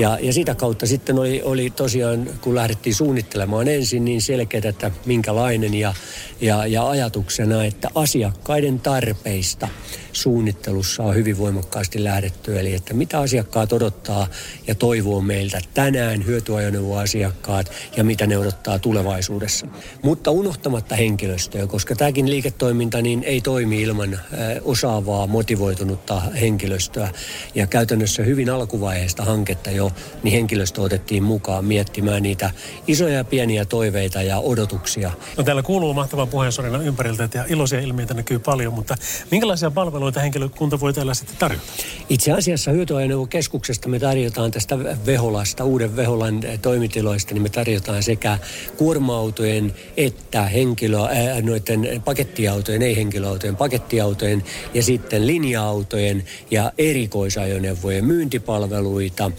Ja, 0.00 0.18
ja 0.22 0.32
sitä 0.32 0.54
kautta 0.54 0.86
sitten 0.86 1.18
oli, 1.18 1.42
oli 1.42 1.70
tosiaan, 1.70 2.30
kun 2.40 2.54
lähdettiin 2.54 2.94
suunnittelemaan 2.94 3.68
ensin, 3.68 4.04
niin 4.04 4.22
selkeää, 4.22 4.68
että 4.68 4.90
minkälainen 5.06 5.74
ja, 5.74 5.94
ja, 6.40 6.66
ja 6.66 6.88
ajatuksena, 6.88 7.64
että 7.64 7.88
asiakkaiden 7.94 8.80
tarpeista 8.80 9.68
suunnittelussa 10.12 11.02
on 11.02 11.14
hyvin 11.14 11.38
voimakkaasti 11.38 12.04
lähdetty. 12.04 12.60
Eli 12.60 12.74
että 12.74 12.94
mitä 12.94 13.18
asiakkaat 13.18 13.72
odottaa 13.72 14.26
ja 14.66 14.74
toivoo 14.74 15.20
meiltä 15.20 15.60
tänään, 15.74 16.26
hyötyajoneuvoasiakkaat 16.26 17.70
ja 17.96 18.04
mitä 18.04 18.26
ne 18.26 18.38
odottaa 18.38 18.78
tulevaisuudessa. 18.78 19.66
Mutta 20.02 20.30
unohtamatta 20.30 20.96
henkilöstöä, 20.96 21.66
koska 21.66 21.94
tämäkin 21.94 22.30
liiketoiminta 22.30 23.02
niin 23.02 23.22
ei 23.22 23.40
toimi 23.40 23.82
ilman 23.82 24.20
osaavaa, 24.62 25.26
motivoitunutta 25.26 26.20
henkilöstöä. 26.20 27.10
Ja 27.54 27.66
käytännössä 27.66 28.22
hyvin 28.22 28.50
alkuvaiheesta 28.50 29.24
hanketta 29.24 29.70
jo, 29.70 29.89
niin 30.22 30.32
henkilöstö 30.32 30.82
otettiin 30.82 31.22
mukaan 31.22 31.64
miettimään 31.64 32.22
niitä 32.22 32.50
isoja 32.86 33.14
ja 33.14 33.24
pieniä 33.24 33.64
toiveita 33.64 34.22
ja 34.22 34.38
odotuksia. 34.38 35.12
No 35.36 35.44
täällä 35.44 35.62
kuuluu 35.62 35.94
mahtavan 35.94 36.28
puheensorina 36.28 36.78
ympäriltä 36.78 37.28
ja 37.34 37.44
iloisia 37.48 37.80
ilmiöitä 37.80 38.14
näkyy 38.14 38.38
paljon, 38.38 38.74
mutta 38.74 38.94
minkälaisia 39.30 39.70
palveluita 39.70 40.20
henkilökunta 40.20 40.80
voi 40.80 40.92
täällä 40.92 41.14
sitten 41.14 41.36
tarjota? 41.38 41.64
Itse 42.08 42.32
asiassa 42.32 42.70
hyötyajoneuvokeskuksesta 42.70 43.88
me 43.88 43.98
tarjotaan 43.98 44.50
tästä 44.50 44.78
Veholasta, 45.06 45.64
uuden 45.64 45.96
Veholan 45.96 46.40
toimitiloista, 46.62 47.34
niin 47.34 47.42
me 47.42 47.48
tarjotaan 47.48 48.02
sekä 48.02 48.38
kuorma-autojen 48.76 49.74
että 49.96 50.42
henkilö, 50.42 50.98
äh, 50.98 51.42
noiden 51.42 52.02
pakettiautojen, 52.04 52.82
ei 52.82 52.96
henkilöautojen, 52.96 53.56
pakettiautojen 53.56 54.42
ja 54.74 54.82
sitten 54.82 55.26
linja-autojen 55.26 56.24
ja 56.50 56.72
erikoisajoneuvojen 56.78 58.04
myyntipalveluita, 58.04 59.30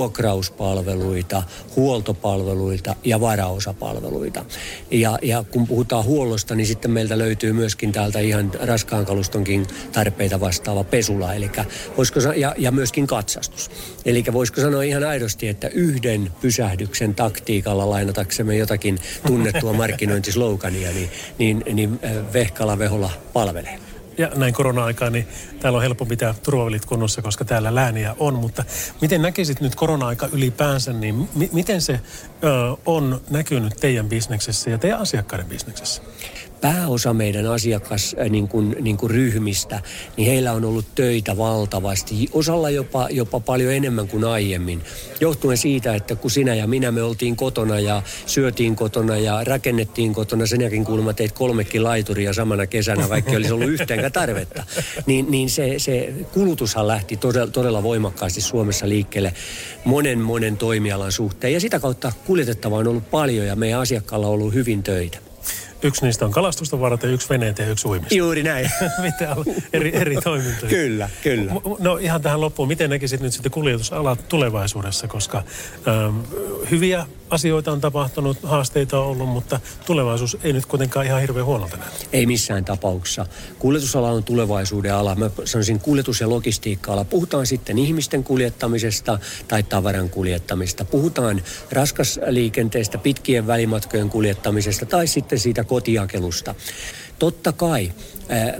vuokrauspalveluita, 0.00 1.42
huoltopalveluita 1.76 2.96
ja 3.04 3.20
varaosapalveluita. 3.20 4.44
Ja, 4.90 5.18
ja 5.22 5.44
kun 5.50 5.66
puhutaan 5.66 6.04
huollosta, 6.04 6.54
niin 6.54 6.66
sitten 6.66 6.90
meiltä 6.90 7.18
löytyy 7.18 7.52
myöskin 7.52 7.92
täältä 7.92 8.20
ihan 8.20 8.50
raskaan 8.60 9.06
kalustonkin 9.06 9.66
tarpeita 9.92 10.40
vastaava 10.40 10.84
pesula, 10.84 11.34
eli 11.34 11.50
voisiko, 11.96 12.20
ja, 12.20 12.54
ja 12.58 12.72
myöskin 12.72 13.06
katsastus. 13.06 13.70
Eli 14.04 14.24
voisiko 14.32 14.60
sanoa 14.60 14.82
ihan 14.82 15.04
aidosti, 15.04 15.48
että 15.48 15.68
yhden 15.68 16.32
pysähdyksen 16.40 17.14
taktiikalla 17.14 17.90
lainataksemme 17.90 18.56
jotakin 18.56 18.98
tunnettua 19.26 19.72
markkinointislogania, 19.82 20.90
niin, 20.90 21.10
niin, 21.38 21.62
niin 21.72 22.00
Vehkala 22.32 22.78
Vehola 22.78 23.10
palvelee 23.32 23.89
ja 24.20 24.30
näin 24.36 24.54
korona-aikaan, 24.54 25.12
niin 25.12 25.28
täällä 25.60 25.76
on 25.76 25.82
helppo 25.82 26.06
pitää 26.06 26.34
turvavälit 26.42 26.84
kunnossa, 26.84 27.22
koska 27.22 27.44
täällä 27.44 27.74
lääniä 27.74 28.16
on. 28.18 28.34
Mutta 28.34 28.64
miten 29.00 29.22
näkisit 29.22 29.60
nyt 29.60 29.74
korona-aika 29.74 30.28
ylipäänsä, 30.32 30.92
niin 30.92 31.28
mi- 31.34 31.50
miten 31.52 31.80
se 31.80 31.92
ö, 31.92 32.00
on 32.86 33.20
näkynyt 33.30 33.74
teidän 33.80 34.08
bisneksessä 34.08 34.70
ja 34.70 34.78
teidän 34.78 35.00
asiakkaiden 35.00 35.46
bisneksessä? 35.46 36.02
Pääosa 36.60 37.14
meidän 37.14 37.46
asiakas 37.46 38.16
äh, 38.20 38.30
niin 38.30 38.48
kuin, 38.48 38.76
niin 38.80 38.96
kuin 38.96 39.10
ryhmistä, 39.10 39.80
niin 40.16 40.28
heillä 40.28 40.52
on 40.52 40.64
ollut 40.64 40.84
töitä 40.94 41.36
valtavasti. 41.36 42.28
Osalla 42.32 42.70
jopa, 42.70 43.08
jopa 43.10 43.40
paljon 43.40 43.72
enemmän 43.72 44.08
kuin 44.08 44.24
aiemmin. 44.24 44.82
Johtuen 45.20 45.56
siitä, 45.56 45.94
että 45.94 46.16
kun 46.16 46.30
sinä 46.30 46.54
ja 46.54 46.66
minä 46.66 46.92
me 46.92 47.02
oltiin 47.02 47.36
kotona 47.36 47.80
ja 47.80 48.02
syötiin 48.26 48.76
kotona 48.76 49.16
ja 49.16 49.44
rakennettiin 49.44 50.14
kotona, 50.14 50.46
sen 50.46 50.60
jälkeen 50.60 50.84
kuulemma 50.84 51.12
teit 51.12 51.32
kolmekin 51.32 51.84
laituria 51.84 52.32
samana 52.32 52.66
kesänä, 52.66 53.08
vaikka 53.08 53.32
olisi 53.32 53.52
ollut 53.52 53.68
yhteenkään 53.68 54.12
tarvetta. 54.12 54.64
Niin, 55.06 55.30
niin 55.30 55.50
se, 55.50 55.74
se 55.78 56.14
kulutushan 56.32 56.88
lähti 56.88 57.16
todella, 57.16 57.50
todella 57.50 57.82
voimakkaasti 57.82 58.40
Suomessa 58.40 58.88
liikkeelle 58.88 59.32
monen 59.84 60.18
monen 60.18 60.56
toimialan 60.56 61.12
suhteen. 61.12 61.52
Ja 61.52 61.60
sitä 61.60 61.80
kautta 61.80 62.12
kuljetettavaa 62.26 62.78
on 62.78 62.88
ollut 62.88 63.10
paljon 63.10 63.46
ja 63.46 63.56
meidän 63.56 63.80
asiakkaalla 63.80 64.26
on 64.26 64.32
ollut 64.32 64.54
hyvin 64.54 64.82
töitä. 64.82 65.29
Yksi 65.82 66.04
niistä 66.04 66.24
on 66.24 66.30
kalastusta 66.30 66.80
varten, 66.80 67.10
yksi 67.10 67.28
veneitä 67.28 67.62
ja 67.62 67.68
yksi 67.68 67.88
uimista. 67.88 68.14
Juuri 68.14 68.42
näin. 68.42 68.70
Mitä 69.02 69.36
eri, 69.72 69.96
eri 69.96 70.16
toimintoja. 70.16 70.70
kyllä, 70.70 71.10
kyllä. 71.22 71.52
No 71.78 71.96
ihan 71.96 72.22
tähän 72.22 72.40
loppuun, 72.40 72.68
miten 72.68 72.90
näkisit 72.90 73.20
nyt 73.20 73.32
sitten 73.32 73.52
kuljetusalat 73.52 74.28
tulevaisuudessa, 74.28 75.08
koska 75.08 75.42
ähm, 75.88 76.18
hyviä 76.70 77.06
asioita 77.30 77.72
on 77.72 77.80
tapahtunut, 77.80 78.38
haasteita 78.42 79.00
on 79.00 79.06
ollut, 79.06 79.28
mutta 79.28 79.60
tulevaisuus 79.86 80.36
ei 80.42 80.52
nyt 80.52 80.66
kuitenkaan 80.66 81.06
ihan 81.06 81.20
hirveän 81.20 81.46
huonolta 81.46 81.76
näytä. 81.76 81.96
Ei 82.12 82.26
missään 82.26 82.64
tapauksessa. 82.64 83.26
Kuljetusala 83.58 84.10
on 84.10 84.24
tulevaisuuden 84.24 84.94
ala. 84.94 85.14
Mä 85.14 85.30
sanoisin 85.44 85.80
kuljetus- 85.80 86.20
ja 86.20 86.30
logistiikka-ala. 86.30 87.04
Puhutaan 87.04 87.46
sitten 87.46 87.78
ihmisten 87.78 88.24
kuljettamisesta 88.24 89.18
tai 89.48 89.62
tavaran 89.62 90.10
kuljettamista. 90.10 90.84
Puhutaan 90.84 91.42
raskasliikenteestä, 91.72 92.98
pitkien 92.98 93.46
välimatkojen 93.46 94.10
kuljettamisesta 94.10 94.86
tai 94.86 95.06
sitten 95.06 95.38
siitä 95.38 95.64
kotiakelusta 95.64 96.54
totta 97.20 97.52
kai 97.52 97.92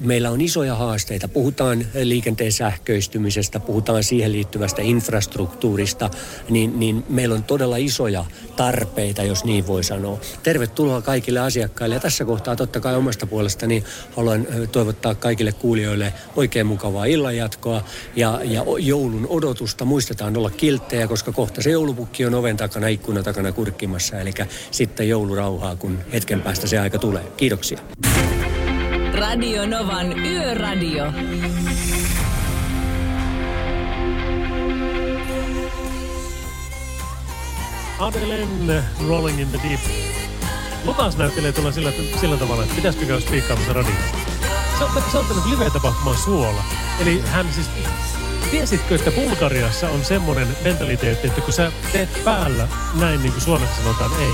meillä 0.01 0.31
on 0.31 0.41
isoja 0.41 0.75
haasteita. 0.75 1.29
Puhutaan 1.29 1.87
liikenteen 2.03 2.53
sähköistymisestä, 2.53 3.61
puhutaan 3.61 4.05
siihen 4.05 4.33
liittyvästä 4.33 4.83
infrastruktuurista, 4.83 6.11
niin, 6.51 6.81
niin 6.81 7.05
meillä 7.09 7.35
on 7.35 7.45
todella 7.45 7.77
isoja 7.77 8.25
tarpeita, 8.57 9.23
jos 9.23 9.45
niin 9.45 9.67
voi 9.67 9.85
sanoa. 9.85 10.21
Tervetuloa 10.43 11.03
kaikille 11.03 11.41
asiakkaille 11.41 11.95
ja 11.95 12.01
tässä 12.01 12.25
kohtaa 12.25 12.57
totta 12.57 12.81
kai 12.81 12.97
omasta 12.97 13.27
puolestani 13.27 13.85
haluan 14.17 14.47
toivottaa 14.73 15.15
kaikille 15.15 15.53
kuulijoille 15.53 16.13
oikein 16.37 16.67
mukavaa 16.67 17.05
illanjatkoa 17.05 17.85
ja, 18.17 18.41
ja 18.45 18.65
joulun 18.79 19.27
odotusta. 19.29 19.85
Muistetaan 19.85 20.37
olla 20.37 20.51
kilttejä, 20.51 21.09
koska 21.09 21.33
kohta 21.33 21.63
se 21.63 21.71
joulupukki 21.71 22.27
on 22.27 22.35
oven 22.35 22.57
takana, 22.57 22.89
ikkunan 22.89 23.25
takana 23.25 23.53
kurkkimassa. 23.53 24.21
Eli 24.21 24.33
sitten 24.71 25.09
joulurauhaa, 25.09 25.77
kun 25.77 25.99
hetken 26.13 26.43
päästä 26.43 26.67
se 26.67 26.79
aika 26.79 26.99
tulee. 26.99 27.23
Kiitoksia. 27.37 27.79
Radio 29.15 29.67
Novan 29.67 30.19
Yöradio. 30.27 31.05
Adelen 37.99 38.85
Rolling 39.09 39.41
in 39.41 39.49
the 39.49 39.61
Deep. 39.69 39.81
Lutas 40.85 41.17
näyttelee 41.17 41.53
tulla 41.53 41.73
sillä, 41.73 41.93
sillä 42.21 42.37
tavalla, 42.37 42.63
että 42.63 42.75
pitäisikö 42.75 43.07
käydä 43.07 43.21
spiikkaamassa 43.21 43.73
radiosta. 43.73 44.19
Se 44.79 44.85
on, 44.85 44.91
se 45.13 45.19
on 45.19 45.27
tämmöinen 45.27 45.51
live-tapahtuma 45.51 46.15
suola. 46.15 46.65
Eli 47.01 47.21
hän 47.21 47.47
siis 47.53 47.71
Tiesitkö, 48.51 48.95
että 48.95 49.11
Bulgariassa 49.11 49.91
on 49.91 50.05
semmoinen 50.05 50.49
mentaliteetti, 50.65 51.27
että 51.27 51.41
kun 51.41 51.53
sä 51.53 51.73
teet 51.93 52.25
päällä 52.25 52.69
näin 53.01 53.23
niin 53.23 53.33
kuin 53.33 53.43
Suomessa 53.43 53.83
sanotaan 53.83 54.11
ei, 54.21 54.33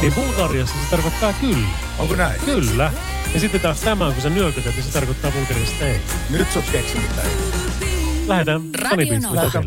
niin 0.00 0.12
Bulgariassa 0.12 0.74
se 0.74 0.90
tarkoittaa 0.90 1.32
kyllä. 1.32 1.68
Onko 1.98 2.16
näin? 2.16 2.40
Kyllä. 2.44 2.92
Ja 3.34 3.40
sitten 3.40 3.60
taas 3.60 3.80
tämä, 3.80 4.12
kun 4.12 4.22
sä 4.22 4.30
nyökytät, 4.30 4.74
niin 4.74 4.84
se 4.84 4.92
tarkoittaa 4.92 5.30
Bulgariassa 5.30 5.86
ei. 5.86 6.00
Nyt 6.30 6.52
sä 6.52 6.58
oot 6.58 6.70
keksinyt 6.70 7.16
tämän. 7.16 7.32
Lähdetään 8.26 8.62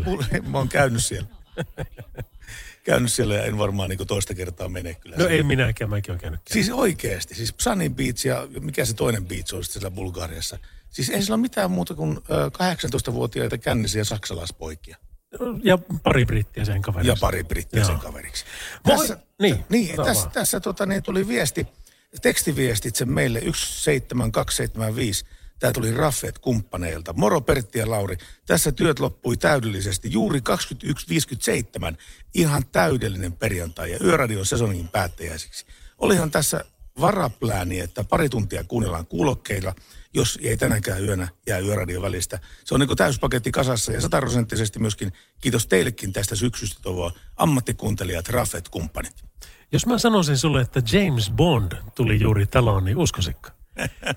Funny 0.04 0.40
Mä 0.50 0.58
oon 0.58 0.68
käynyt 0.68 1.04
siellä. 1.04 1.28
käynyt 2.84 3.12
siellä 3.12 3.34
ja 3.34 3.42
en 3.42 3.58
varmaan 3.58 3.90
niin 3.90 4.06
toista 4.06 4.34
kertaa 4.34 4.68
mene 4.68 4.94
kyllä. 4.94 5.16
No 5.16 5.26
ei 5.26 5.42
minäkään, 5.42 5.90
mäkin 5.90 6.10
olen 6.10 6.20
käynyt. 6.20 6.40
Siis 6.50 6.70
oikeasti, 6.70 7.34
siis 7.34 7.54
Sunny 7.58 7.88
Beach 7.88 8.26
ja 8.26 8.48
mikä 8.60 8.84
se 8.84 8.94
toinen 8.94 9.26
beach 9.26 9.54
olisi 9.54 9.72
siellä 9.72 9.90
Bulgariassa. 9.90 10.58
Siis 10.90 11.10
ei 11.10 11.22
sillä 11.22 11.34
ole 11.34 11.40
mitään 11.40 11.70
muuta 11.70 11.94
kuin 11.94 12.16
18-vuotiaita 12.16 13.58
kännisiä 13.58 14.04
saksalaispoikia. 14.04 14.96
Ja 15.62 15.78
pari 16.02 16.26
brittiä 16.26 16.64
sen 16.64 16.82
kaveriksi. 16.82 17.08
Ja 17.08 17.16
pari 17.20 17.44
brittiä 17.44 17.80
Joo. 17.80 17.86
sen 17.88 17.98
kaveriksi. 17.98 18.44
Tässä, 18.82 19.18
niin, 19.42 19.64
niin 19.68 19.96
tässä, 19.96 20.30
tässä 20.32 20.60
tota, 20.60 20.86
niin 20.86 21.02
tuli 21.02 21.28
viesti, 21.28 21.66
tekstiviestit 22.22 22.96
sen 22.96 23.12
meille 23.12 23.40
17275. 23.40 25.24
Tämä 25.58 25.72
tuli 25.72 25.94
Raffet 25.94 26.38
kumppaneilta. 26.38 27.12
Moro 27.12 27.40
Pertti 27.40 27.78
ja 27.78 27.90
Lauri. 27.90 28.16
Tässä 28.46 28.72
työt 28.72 28.98
loppui 28.98 29.36
täydellisesti. 29.36 30.12
Juuri 30.12 30.40
21.57. 31.90 31.96
Ihan 32.34 32.62
täydellinen 32.72 33.32
perjantai 33.32 33.92
ja 33.92 33.98
yöradion 34.04 34.46
sesongin 34.46 34.88
päättäjäisiksi. 34.88 35.66
Olihan 35.98 36.30
tässä 36.30 36.64
varaplääni, 37.00 37.80
että 37.80 38.04
pari 38.04 38.28
tuntia 38.28 38.64
kuunnellaan 38.64 39.06
kuulokkeilla– 39.06 39.74
jos 40.16 40.38
ei 40.42 40.56
tänäkään 40.56 41.04
yönä 41.04 41.28
jää 41.46 41.58
yöradio 41.58 42.02
välistä. 42.02 42.38
Se 42.64 42.74
on 42.74 42.80
niin 42.80 42.96
täyspaketti 42.96 43.52
kasassa 43.52 43.92
ja 43.92 44.00
sataprosenttisesti 44.00 44.78
myöskin 44.78 45.12
kiitos 45.40 45.66
teillekin 45.66 46.12
tästä 46.12 46.36
syksystä 46.36 46.82
toivoa 46.82 47.12
ammattikuuntelijat, 47.36 48.28
raffet, 48.28 48.68
kumppanit. 48.68 49.25
Jos 49.72 49.86
mä 49.86 49.98
sanoisin 49.98 50.38
sulle, 50.38 50.60
että 50.60 50.82
James 50.92 51.30
Bond 51.30 51.72
tuli 51.94 52.20
juuri 52.20 52.46
taloon, 52.46 52.84
niin 52.84 52.96
uskoisikko? 52.96 53.48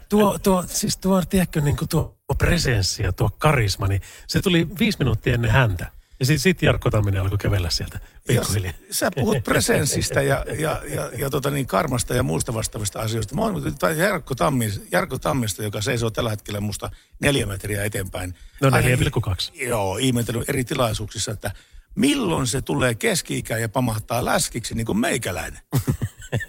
Tuo, 0.09 0.39
tuo, 0.39 0.63
siis 0.67 0.97
tuo, 0.97 1.21
tiedätkö, 1.29 1.61
niin 1.61 1.77
kuin 1.77 1.89
tuo 1.89 2.17
presenssi 2.37 3.03
ja 3.03 3.13
tuo 3.13 3.29
karisma, 3.37 3.87
niin 3.87 4.01
se 4.27 4.41
tuli 4.41 4.67
viisi 4.79 4.99
minuuttia 4.99 5.33
ennen 5.33 5.51
häntä. 5.51 5.91
Ja 6.19 6.25
sitten 6.25 6.39
sit 6.39 6.61
Jarkko 6.61 6.89
Tamminen 6.89 7.21
alkoi 7.21 7.37
kävellä 7.37 7.69
sieltä 7.69 7.99
pikkuhiljaa. 8.27 8.73
Sä 8.91 9.11
puhut 9.15 9.43
presenssistä 9.43 10.21
ja, 10.21 10.45
ja, 10.59 10.81
ja, 10.93 11.11
ja 11.17 11.29
tota 11.29 11.51
niin, 11.51 11.67
karmasta 11.67 12.13
ja 12.13 12.23
muista 12.23 12.53
vastaavista 12.53 12.99
asioista. 12.99 13.35
Mä 13.35 13.41
oon 13.41 13.63
Jarkko, 13.97 14.35
Tammis, 14.35 14.81
Jarkko 14.91 15.17
Tammista, 15.17 15.63
joka 15.63 15.81
seisoo 15.81 16.09
tällä 16.09 16.29
hetkellä 16.29 16.59
musta 16.59 16.89
neljä 17.19 17.45
metriä 17.45 17.83
eteenpäin. 17.83 18.35
No 18.61 18.69
4,2. 18.69 19.63
Joo, 19.67 19.97
ihmetellyt 19.97 20.49
eri 20.49 20.63
tilaisuuksissa, 20.63 21.31
että 21.31 21.51
milloin 21.95 22.47
se 22.47 22.61
tulee 22.61 22.95
keski 22.95 23.43
ja 23.61 23.69
pamahtaa 23.69 24.25
läskiksi 24.25 24.75
niin 24.75 24.85
kuin 24.85 24.99
meikäläinen. 24.99 25.59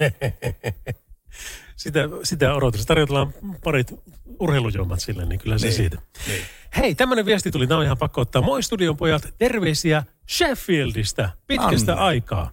sitä, 1.77 2.01
sitä 2.23 2.55
odotus. 2.55 2.87
Tarjotellaan 2.87 3.35
parit 3.65 3.95
urheilujuomat 4.41 5.01
sille, 5.01 5.27
niin 5.27 5.41
kyllä 5.41 5.59
se 5.59 5.67
niin, 5.67 5.77
siitä. 5.77 5.99
Niin. 6.27 6.43
Hei, 6.77 6.95
tämmöinen 6.95 7.27
viesti 7.27 7.51
tuli, 7.51 7.67
tämä 7.67 7.79
on 7.79 7.85
ihan 7.85 7.99
pakko 7.99 8.21
ottaa. 8.21 8.43
Moi 8.43 8.63
studion 8.63 8.97
pojat, 8.97 9.35
terveisiä 9.39 10.03
Sheffieldistä 10.31 11.31
pitkästä 11.47 11.93
Anne. 11.93 12.05
aikaa. 12.05 12.51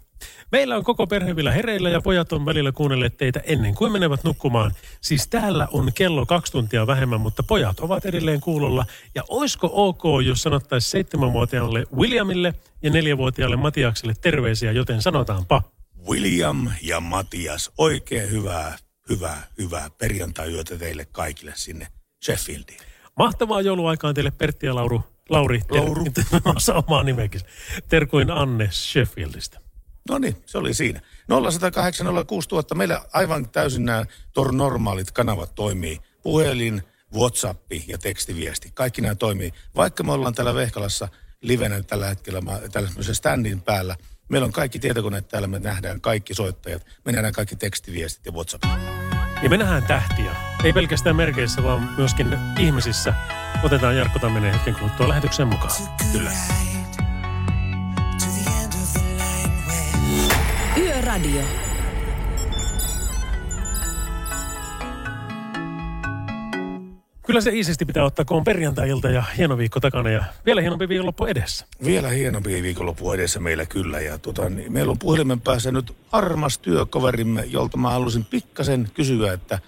Meillä 0.52 0.76
on 0.76 0.84
koko 0.84 1.08
perhe 1.08 1.36
vielä 1.36 1.52
hereillä 1.52 1.90
ja 1.90 2.02
pojat 2.02 2.34
on 2.34 2.46
välillä 2.46 2.72
kuunnelleet 2.72 3.18
teitä 3.18 3.40
ennen 3.46 3.76
kuin 3.76 3.92
menevät 3.92 4.24
nukkumaan. 4.24 4.72
Siis 5.02 5.28
täällä 5.28 5.68
on 5.72 5.94
kello 5.94 6.26
kaksi 6.26 6.52
tuntia 6.52 6.88
vähemmän, 6.88 7.22
mutta 7.22 7.44
pojat 7.44 7.80
ovat 7.80 8.06
edelleen 8.06 8.42
kuulolla. 8.42 8.86
Ja 9.16 9.24
oisko 9.28 9.70
ok, 9.74 10.04
jos 10.26 10.42
sanottaisiin 10.42 10.92
seitsemänvuotiaalle 10.92 11.84
Williamille 11.96 12.54
ja 12.82 12.90
neljävuotiaalle 12.90 13.56
Matiakselle 13.56 14.14
terveisiä, 14.22 14.72
joten 14.72 15.02
sanotaanpa. 15.02 15.62
William 16.10 16.70
ja 16.82 17.00
Matias, 17.00 17.72
oikein 17.78 18.32
hyvää, 18.32 18.78
hyvää, 19.10 19.48
hyvää 19.58 19.90
perjantai-yötä 19.98 20.78
teille 20.78 21.06
kaikille 21.12 21.54
sinne 21.56 21.88
Sheffieldiin. 22.26 22.80
Mahtavaa 23.18 23.62
jouluaikaa 23.62 24.14
teille 24.14 24.32
Pertti 24.32 24.66
ja 24.66 24.76
Lauru. 24.76 25.04
Lauri, 25.30 25.62
Lauru. 25.70 26.06
Ter- 26.14 26.84
omaa 26.88 27.04
nimekin. 27.04 27.42
Terkuin 27.90 28.32
Anne 28.32 28.70
Sheffieldistä. 28.72 29.67
No 30.10 30.18
niin, 30.18 30.36
se 30.46 30.58
oli 30.58 30.74
siinä. 30.74 31.02
0108 31.52 32.08
06000. 32.28 32.76
Meillä 32.76 33.02
aivan 33.14 33.50
täysin 33.50 33.86
nämä 33.86 34.06
tor 34.34 34.52
normaalit 34.52 35.12
kanavat 35.12 35.56
toimii. 35.56 36.00
Puhelin, 36.24 36.84
WhatsApp 37.14 37.72
ja 37.88 37.98
tekstiviesti. 37.98 38.72
Kaikki 38.74 39.02
nämä 39.02 39.16
toimii. 39.16 39.54
Vaikka 39.76 40.04
me 40.04 40.12
ollaan 40.12 40.34
täällä 40.34 40.56
Vehkalassa 40.56 41.08
livenä 41.42 41.84
tällä 41.84 42.08
hetkellä 42.08 42.42
tällaisen 42.72 43.16
standin 43.16 43.62
päällä. 43.62 43.96
Meillä 44.30 44.46
on 44.46 44.52
kaikki 44.52 44.80
tietokoneet 44.80 45.28
täällä, 45.28 45.48
me 45.48 45.60
nähdään 45.60 46.02
kaikki 46.02 46.34
soittajat. 46.34 46.86
Me 47.06 47.12
nähdään 47.12 47.34
kaikki 47.34 47.56
tekstiviestit 47.56 48.26
ja 48.26 48.32
WhatsApp. 48.32 48.64
Ja 49.44 49.50
me 49.50 49.58
nähdään 49.58 49.84
tähtiä. 49.84 50.36
Ei 50.64 50.74
pelkästään 50.74 51.16
merkeissä, 51.16 51.64
vaan 51.64 51.94
myöskin 51.98 52.40
ihmisissä. 52.60 53.14
Otetaan 53.64 53.98
Jarkko 53.98 54.20
Tamminen 54.20 54.54
hetken 54.54 54.76
kuluttua 54.76 55.10
lähetyksen 55.10 55.48
mukaan. 55.48 55.74
Kyllä. 56.12 56.32
Yöradio. 61.18 61.42
Kyllä 67.26 67.42
se 67.42 67.52
iisisti 67.52 67.86
pitää 67.86 68.04
ottaa, 68.04 68.26
kun 68.26 68.38
on 68.38 68.44
perjantai-ilta 68.44 69.10
ja 69.10 69.24
hieno 69.38 69.58
viikko 69.58 69.80
takana 69.80 70.10
ja 70.10 70.24
vielä 70.46 70.62
hienompi 70.62 70.90
viikonloppu 70.90 71.26
edessä. 71.26 71.66
Vielä 71.86 72.10
hienompi 72.10 72.64
viikonloppu 72.64 73.12
edessä 73.12 73.40
meillä 73.40 73.66
kyllä. 73.66 74.00
Ja 74.00 74.18
tota, 74.18 74.50
niin 74.50 74.74
meillä 74.74 74.92
on 74.92 75.00
puhelimen 75.00 75.42
päässä 75.42 75.72
nyt 75.72 75.96
armas 76.12 76.58
työkaverimme, 76.58 77.44
jolta 77.46 77.78
mä 77.78 77.90
halusin 77.90 78.26
pikkasen 78.26 78.92
kysyä, 78.94 79.34
että 79.34 79.60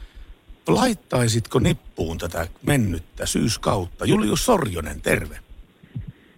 laittaisitko 0.67 1.59
nippuun 1.59 2.17
tätä 2.17 2.47
mennyttä 2.61 3.25
syyskautta? 3.25 4.05
Julius 4.05 4.45
Sorjonen, 4.45 5.01
terve. 5.01 5.48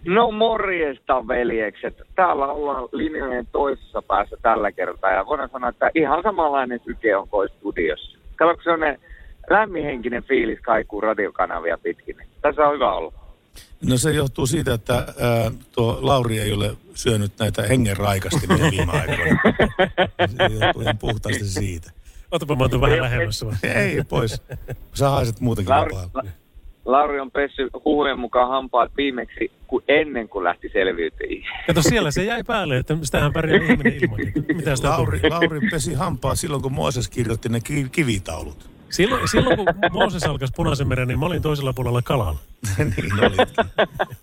No 0.06 0.30
morjesta 0.30 1.28
veljekset. 1.28 2.02
Täällä 2.14 2.46
ollaan 2.46 2.88
linjojen 2.92 3.46
toisessa 3.52 4.02
päässä 4.02 4.36
tällä 4.42 4.72
kertaa 4.72 5.10
ja 5.10 5.26
voidaan 5.26 5.48
sanoa, 5.52 5.70
että 5.70 5.90
ihan 5.94 6.22
samanlainen 6.22 6.80
syke 6.84 7.16
on 7.16 7.28
kuin 7.28 7.48
studiossa. 7.58 8.18
Kato, 8.36 8.62
se 8.64 8.70
on 8.70 8.80
ne 8.80 9.00
lämminhenkinen 9.50 10.22
fiilis 10.22 10.58
kaikuu 10.60 11.00
radiokanavia 11.00 11.78
pitkin. 11.78 12.16
Tässä 12.40 12.62
on 12.62 12.74
hyvä 12.74 12.92
olla. 12.92 13.12
No 13.88 13.96
se 13.96 14.10
johtuu 14.10 14.46
siitä, 14.46 14.74
että 14.74 14.94
ää, 14.94 15.50
tuo 15.72 15.98
Lauri 16.00 16.38
ei 16.38 16.52
ole 16.52 16.76
syönyt 16.94 17.32
näitä 17.38 17.62
hengenraikastimia 17.62 18.70
viime 18.70 18.92
aikoina. 18.92 19.40
Se 20.36 20.64
johtuu 20.64 20.82
ihan 20.82 20.98
puhtaasti 20.98 21.44
siitä. 21.44 21.90
Otapa 22.30 22.56
mä 22.56 22.80
vähän 22.80 23.02
lähemmäs. 23.02 23.44
Ei, 23.62 24.02
pois. 24.08 24.42
Sä 24.94 25.08
haiset 25.08 25.40
muutenkin 25.40 25.70
Lauri, 25.74 25.92
La, 25.92 26.22
Lauri 26.84 27.20
on 27.20 27.30
pessy 27.30 27.68
huhujen 27.84 28.18
mukaan 28.18 28.48
hampaat 28.48 28.92
viimeksi 28.96 29.52
kuin 29.66 29.84
ennen 29.88 30.28
kuin 30.28 30.44
lähti 30.44 30.68
selviytyihin. 30.72 31.44
Kato, 31.66 31.82
siellä 31.82 32.10
se 32.10 32.24
jäi 32.24 32.44
päälle, 32.44 32.76
että 32.76 32.96
sitähän 33.02 33.32
pärjää 33.32 33.64
ihminen 33.64 33.94
ilman. 33.94 34.18
Mitä 34.54 34.76
sitä 34.76 34.88
Lauri, 34.88 35.20
Lauri 35.30 35.60
pesi 35.70 35.94
hampaa 35.94 36.34
silloin, 36.34 36.62
kun 36.62 36.72
Mooses 36.72 37.08
kirjoitti 37.08 37.48
ne 37.48 37.60
kivitaulut. 37.92 38.70
Silloin, 38.90 39.28
silloin 39.28 39.56
kun 39.56 39.66
Mooses 39.92 40.24
alkaisi 40.24 40.54
punaisen 40.56 40.88
meren, 40.88 41.08
niin 41.08 41.18
mä 41.18 41.26
olin 41.26 41.42
toisella 41.42 41.72
puolella 41.72 42.02
kalalla. 42.02 42.38
niin 42.78 43.24
oli. 43.24 43.36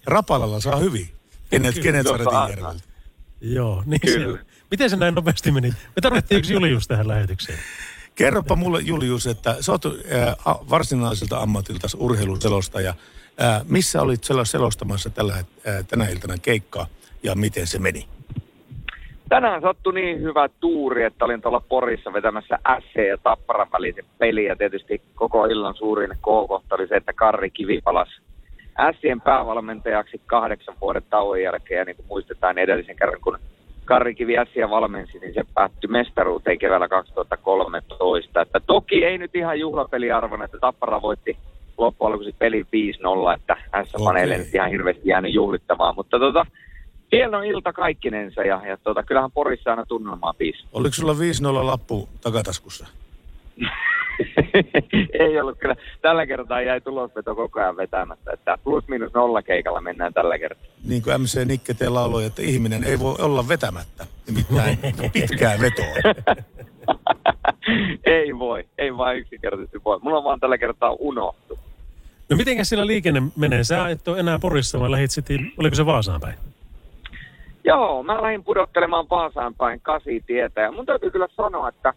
Rapalalla 0.06 0.60
saa 0.60 0.76
hyvin. 0.76 1.10
Kenet, 1.50 1.80
kenet 1.80 2.06
järveltä. 2.50 2.84
Joo, 3.42 3.84
niin 3.86 4.02
Kyllä. 4.02 4.38
se 4.38 4.46
Miten 4.72 4.90
se 4.90 4.96
näin 4.96 5.16
nopeasti 5.16 5.52
meni? 5.52 5.70
Me 5.70 6.02
tarvittiin 6.02 6.40
yksi 6.40 6.54
Julius 6.54 6.88
tähän 6.88 7.08
lähetykseen. 7.08 7.60
Kerropa 8.20 8.56
mulle 8.56 8.80
Julius, 8.82 9.28
että 9.28 9.56
sä 9.60 9.72
oot 9.72 9.86
a- 10.46 10.60
varsinaiselta 10.70 11.38
ammatilta 11.38 11.88
urheiluselostaja. 11.98 12.94
Ää, 13.38 13.62
missä 13.70 14.02
olit 14.02 14.24
selo- 14.24 14.46
selostamassa 14.46 15.10
tällä, 15.10 15.34
ää, 15.34 15.44
tänä 15.84 16.08
iltana 16.08 16.34
keikkaa 16.42 16.86
ja 17.24 17.36
miten 17.36 17.68
se 17.68 17.80
meni? 17.80 18.08
Tänään 19.30 19.62
sattui 19.62 19.94
niin 19.94 20.22
hyvä 20.22 20.50
tuuri, 20.60 21.04
että 21.04 21.26
olin 21.26 21.42
tuolla 21.42 21.60
Porissa 21.70 22.14
vetämässä 22.14 22.60
SC 22.80 23.08
ja 23.08 23.18
Tapparan 23.18 23.68
välisen 23.72 24.06
peli. 24.18 24.46
Ja 24.46 24.56
tietysti 24.56 25.02
koko 25.16 25.46
illan 25.46 25.76
suurin 25.76 26.10
K-kohta 26.10 26.76
oli 26.76 26.88
se, 26.88 26.96
että 26.96 27.14
Karri 27.14 27.50
Kivi 27.50 27.82
palasi 27.84 28.22
Sien 29.02 29.22
päävalmentajaksi 29.22 30.22
kahdeksan 30.26 30.76
vuoden 30.82 31.04
tauon 31.10 31.42
jälkeen. 31.42 31.80
Ja 31.80 31.86
niin 31.86 31.96
kuin 31.96 32.08
muistetaan 32.08 32.56
niin 32.56 32.64
edellisen 32.64 32.96
kerran, 32.96 33.22
kun 33.22 33.40
Karri 33.90 34.16
Kivi 34.16 34.38
Ässiä 34.38 34.70
valmensi, 34.70 35.20
niin 35.20 35.34
se 35.34 35.44
päättyi 35.54 35.90
mestaruuteen 35.90 36.60
keväällä 36.60 36.88
2013. 36.88 38.42
Että 38.42 38.60
toki 38.60 39.06
ei 39.06 39.18
nyt 39.18 39.36
ihan 39.36 39.60
juhlapeliarvona, 39.60 40.46
että 40.46 40.58
Tappara 40.62 41.02
voitti 41.02 41.38
loppujen 41.78 42.12
lopuksi 42.12 42.36
peli 42.40 42.62
5-0, 42.62 42.66
että 43.36 43.58
S-faneille 43.84 44.34
Okei. 44.34 44.46
nyt 44.46 44.56
ihan 44.56 44.70
hirveästi 44.70 45.10
jäänyt 45.10 45.34
juhlittamaan. 45.34 45.96
Mutta 45.96 46.20
tota, 46.20 46.46
hieno 47.12 47.42
ilta 47.42 47.74
kaikkinensa 47.74 48.42
ja, 48.42 48.62
ja 48.68 48.78
tota, 48.78 49.04
kyllähän 49.04 49.32
Porissa 49.32 49.70
aina 49.70 49.86
tunnelmaa 49.86 50.34
piisi. 50.34 50.66
Oliko 50.74 50.94
sulla 50.94 51.14
5-0 51.14 51.66
lappu 51.66 52.10
takataskussa? 52.22 52.88
ei 55.20 55.40
ollut 55.40 55.60
kyllä. 55.60 55.76
Tällä 56.02 56.26
kertaa 56.26 56.62
jäi 56.62 56.82
tulosveto 56.82 57.36
koko 57.36 57.60
ajan 57.60 57.78
vetämättä. 57.78 58.32
Että 58.34 58.58
plus 58.64 58.88
minus 58.88 59.14
nolla 59.14 59.42
keikalla 59.42 59.82
mennään 59.82 60.14
tällä 60.14 60.40
kertaa. 60.40 60.66
Niin 60.88 61.04
kuin 61.04 61.22
MC 61.22 61.46
Nikke 61.46 61.74
te 61.74 61.90
lauloi, 61.90 62.26
että 62.26 62.42
ihminen 62.42 62.84
ei 62.84 63.00
voi 63.00 63.16
olla 63.20 63.48
vetämättä. 63.48 64.06
Nimittäin 64.28 64.78
pitkää 65.14 65.60
vetoa. 65.60 66.14
ei 68.06 68.40
voi. 68.40 68.64
Ei 68.78 68.98
vaan 68.98 69.18
yksinkertaisesti 69.18 69.82
voi. 69.86 70.00
Mulla 70.02 70.18
on 70.18 70.24
vaan 70.24 70.40
tällä 70.40 70.58
kertaa 70.58 70.96
unohtu. 71.00 71.60
No 72.30 72.38
mitenkä 72.38 72.64
sillä 72.64 72.88
liikenne 72.88 73.22
menee? 73.36 73.64
Sä 73.64 73.90
et 73.90 74.08
ole 74.08 74.20
enää 74.20 74.40
Porissa, 74.40 74.80
vaan 74.80 74.92
lähit 74.92 75.12
sitten, 75.12 75.52
oliko 75.58 75.76
se 75.76 75.86
Vaasaan 75.86 76.22
päin? 76.22 76.36
Joo, 77.64 78.04
mä 78.04 78.22
lähdin 78.22 78.44
pudottelemaan 78.44 79.06
Vaasaan 79.10 79.56
päin 79.56 79.80
kasitietä. 79.82 80.62
Ja 80.62 80.72
mun 80.72 80.86
täytyy 80.86 81.12
kyllä 81.12 81.28
sanoa, 81.36 81.70
että 81.70 81.94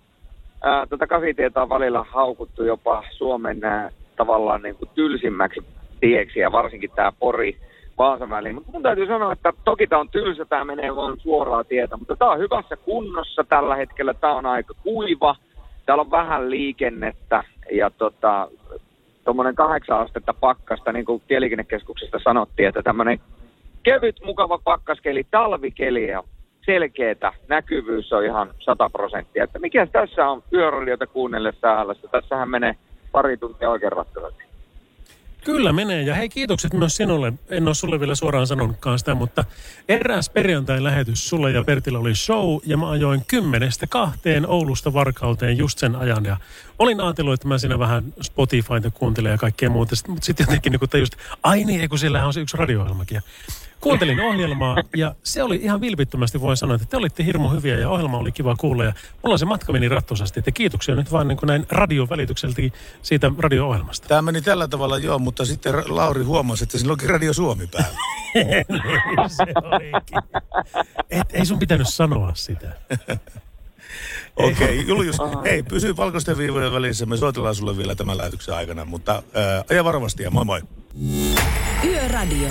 tätä 0.88 1.06
kasitietä 1.06 1.62
on 1.62 1.68
välillä 1.68 2.04
haukuttu 2.10 2.64
jopa 2.64 3.04
Suomen 3.10 3.64
ää, 3.64 3.90
tavallaan 4.16 4.62
niin 4.62 4.74
kuin 4.74 4.88
tylsimmäksi 4.94 5.60
tieksi 6.00 6.40
ja 6.40 6.52
varsinkin 6.52 6.90
tämä 6.94 7.12
Pori 7.18 7.56
Vaasan. 7.98 8.54
Mutta 8.54 8.72
mun 8.72 8.82
täytyy 8.82 9.06
sanoa, 9.06 9.32
että 9.32 9.52
toki 9.64 9.86
tämä 9.86 10.00
on 10.00 10.08
tylsä, 10.08 10.44
tämä 10.44 10.64
menee 10.64 10.96
vaan 10.96 11.20
suoraa 11.20 11.64
tietä, 11.64 11.96
mutta 11.96 12.16
tämä 12.16 12.30
on 12.30 12.38
hyvässä 12.38 12.76
kunnossa 12.76 13.44
tällä 13.44 13.76
hetkellä. 13.76 14.14
Tämä 14.14 14.34
on 14.34 14.46
aika 14.46 14.74
kuiva, 14.82 15.36
täällä 15.86 16.02
on 16.02 16.10
vähän 16.10 16.50
liikennettä 16.50 17.44
ja 17.72 17.90
tota, 17.90 18.48
tuommoinen 19.24 19.54
kahdeksan 19.54 20.00
astetta 20.00 20.34
pakkasta, 20.34 20.92
niin 20.92 21.04
kuin 21.04 21.22
tieliikennekeskuksesta 21.28 22.18
sanottiin, 22.24 22.68
että 22.68 22.82
tämmöinen 22.82 23.20
kevyt, 23.82 24.16
mukava 24.24 24.58
pakkaskeli, 24.64 25.24
talvikeli 25.30 26.08
ja 26.08 26.22
selkeätä 26.66 27.32
näkyvyys 27.48 28.12
on 28.12 28.24
ihan 28.24 28.54
100 28.58 28.90
prosenttia. 28.90 29.44
Että 29.44 29.58
mikä 29.58 29.86
tässä 29.86 30.28
on 30.28 30.42
yöradiota 30.52 31.06
kuunnellessa 31.06 31.68
äällässä? 31.68 32.08
Tässähän 32.08 32.50
menee 32.50 32.76
pari 33.12 33.36
tuntia 33.36 33.70
oikein 33.70 33.92
ratkaisesti. 33.92 34.42
Kyllä 35.44 35.72
menee. 35.72 36.02
Ja 36.02 36.14
hei, 36.14 36.28
kiitokset 36.28 36.72
myös 36.72 36.96
sinulle. 36.96 37.32
En 37.50 37.66
ole 37.66 37.74
sulle 37.74 38.00
vielä 38.00 38.14
suoraan 38.14 38.46
sanonutkaan 38.46 38.98
sitä, 38.98 39.14
mutta 39.14 39.44
eräs 39.88 40.30
perjantai-lähetys 40.30 41.28
sulle 41.28 41.50
ja 41.50 41.64
Pertillä 41.64 41.98
oli 41.98 42.14
show, 42.14 42.58
ja 42.66 42.76
mä 42.76 42.90
ajoin 42.90 43.22
kymmenestä 43.28 43.86
kahteen 43.86 44.46
Oulusta 44.46 44.92
Varkauteen 44.92 45.58
just 45.58 45.78
sen 45.78 45.96
ajan. 45.96 46.24
Ja 46.24 46.36
olin 46.78 47.00
ajatellut, 47.00 47.34
että 47.34 47.48
mä 47.48 47.58
siinä 47.58 47.78
vähän 47.78 48.04
Spotifyta 48.20 48.90
kuuntelen 48.94 49.32
ja 49.32 49.38
kaikkea 49.38 49.70
muuta, 49.70 49.94
mutta 50.08 50.24
sitten 50.24 50.44
jotenkin 50.44 50.72
niin 50.72 50.90
tajusin, 50.90 51.14
että 51.14 51.36
ai 51.42 51.64
niin, 51.64 51.88
kun 51.88 51.98
siellähän 51.98 52.26
on 52.26 52.32
se 52.32 52.40
yksi 52.40 52.56
radio-ohjelmakin. 52.56 53.20
Kuuntelin 53.82 54.20
ohjelmaa 54.20 54.76
ja 54.96 55.14
se 55.22 55.42
oli 55.42 55.56
ihan 55.62 55.80
vilpittömästi 55.80 56.40
voin 56.40 56.56
sanoa, 56.56 56.74
että 56.74 56.86
te 56.86 56.96
olitte 56.96 57.24
hirmu 57.24 57.48
hyviä 57.48 57.78
ja 57.78 57.90
ohjelma 57.90 58.18
oli 58.18 58.32
kiva 58.32 58.56
kuulla. 58.56 58.84
Ja 58.84 58.92
mulla 59.22 59.38
se 59.38 59.44
matka 59.44 59.72
meni 59.72 59.88
rattosasti, 59.88 60.40
että 60.40 60.50
kiitoksia 60.50 60.94
nyt 60.94 61.12
vaan 61.12 61.28
niin 61.28 61.38
kuin 61.38 61.48
näin 61.48 61.66
radion 61.70 62.08
välitykseltä 62.08 62.62
siitä 63.02 63.30
radio-ohjelmasta. 63.38 64.08
Tämä 64.08 64.22
meni 64.22 64.42
tällä 64.42 64.68
tavalla 64.68 64.98
joo, 64.98 65.18
mutta 65.18 65.44
sitten 65.44 65.74
Lauri 65.86 66.22
huomasi, 66.22 66.64
että 66.64 66.78
sillä 66.78 66.92
onkin 66.92 67.10
Radio 67.10 67.32
Suomi 67.32 67.66
päällä. 67.66 67.98
se 69.36 69.42
olikin. 69.42 70.22
Et, 71.10 71.26
ei 71.32 71.46
sun 71.46 71.58
pitänyt 71.58 71.88
sanoa 71.88 72.32
sitä. 72.34 72.72
Okei, 74.36 74.52
okay, 74.52 74.74
Julius, 74.74 75.16
hei, 75.44 75.62
pysy 75.62 75.96
valkoisten 75.96 76.38
viivojen 76.38 76.72
välissä. 76.72 77.06
Me 77.06 77.16
soitellaan 77.16 77.54
sulle 77.54 77.76
vielä 77.76 77.94
tämän 77.94 78.18
lähetyksen 78.18 78.54
aikana, 78.54 78.84
mutta 78.84 79.22
ää, 79.34 79.64
aja 79.70 79.84
varovasti 79.84 80.22
ja 80.22 80.30
moi 80.30 80.44
moi. 80.44 80.62
Yöradio. 81.84 82.48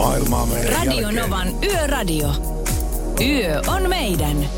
Maailmaa 0.00 0.46
meidän 0.46 0.72
Radio 0.72 1.00
jälkeen. 1.00 1.14
Novan 1.14 1.48
Yöradio. 1.64 2.28
Yö 3.20 3.62
on 3.66 3.88
meidän. 3.88 4.48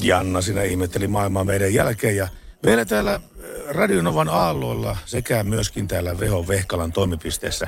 Janna 0.00 0.42
sinä 0.42 0.62
ihmetteli 0.62 1.08
maailmaa 1.08 1.44
meidän 1.44 1.74
jälkeen 1.74 2.16
ja 2.16 2.28
meillä 2.62 2.84
täällä 2.84 3.14
äh, 3.14 3.20
Radionovan 3.68 4.28
aalloilla 4.28 4.96
sekä 5.04 5.44
myöskin 5.44 5.88
täällä 5.88 6.20
Veho 6.20 6.48
Vehkalan 6.48 6.92
toimipisteessä 6.92 7.66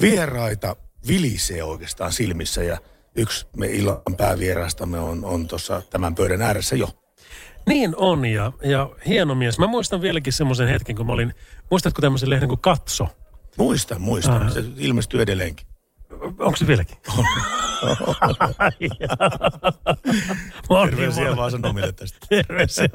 vieraita 0.00 0.76
vilisee 1.08 1.62
oikeastaan 1.64 2.12
silmissä 2.12 2.62
ja 2.62 2.78
yksi 3.14 3.46
me 3.56 3.66
illan 3.66 4.00
päävieraistamme 4.16 4.98
on, 4.98 5.24
on 5.24 5.48
tuossa 5.48 5.82
tämän 5.90 6.14
pöydän 6.14 6.42
ääressä 6.42 6.76
jo. 6.76 6.88
Niin 7.66 7.96
on 7.96 8.24
ja, 8.24 8.52
ja 8.64 8.90
hieno 9.06 9.34
mies. 9.34 9.58
Mä 9.58 9.66
muistan 9.66 10.02
vieläkin 10.02 10.32
semmoisen 10.32 10.68
hetken, 10.68 10.96
kun 10.96 11.06
mä 11.06 11.12
olin, 11.12 11.34
muistatko 11.70 12.02
tämmöisen 12.02 12.30
lehden 12.30 12.48
kuin 12.48 12.60
Katso? 12.60 13.08
Muistan, 13.58 14.00
muistan. 14.00 14.42
Ah. 14.42 14.52
Se 14.52 14.64
ilmestyy 14.76 15.22
edelleenkin. 15.22 15.66
Onko 16.20 16.56
se 16.56 16.66
vieläkin? 16.66 16.96
Terveisiä 20.90 21.36
vaan- 21.36 21.50
sanomille 21.50 21.92
tästä. 21.92 22.18
Terveisiä. 22.28 22.88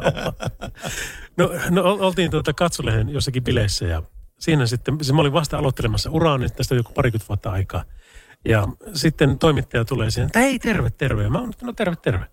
No, 1.38 1.50
no 1.70 1.82
ol- 1.84 2.02
oltiin 2.02 2.32
tuota 2.32 2.54
katsolehen 2.54 3.10
jossakin 3.10 3.44
bileissä 3.44 3.86
ja 3.86 4.04
siinä 4.40 4.66
sitten, 4.66 4.98
siis 5.02 5.14
mä 5.14 5.22
olin 5.22 5.34
vasta 5.34 5.58
aloittelemassa 5.58 6.10
uraa 6.12 6.38
nyt 6.38 6.56
tästä 6.56 6.76
joku 6.76 6.94
parikymmentä 6.94 7.28
vuotta 7.30 7.52
aikaa. 7.52 7.84
Ja 8.46 8.68
sitten 8.94 9.40
toimittaja 9.40 9.86
tulee 9.86 10.12
siihen, 10.12 10.26
että 10.26 10.40
hei 10.40 10.60
terve, 10.60 10.90
terve. 10.90 11.24
Ja 11.24 11.30
mä 11.30 11.40
oon, 11.40 11.54
no 11.62 11.74
terve, 11.74 11.96
terve. 11.96 12.26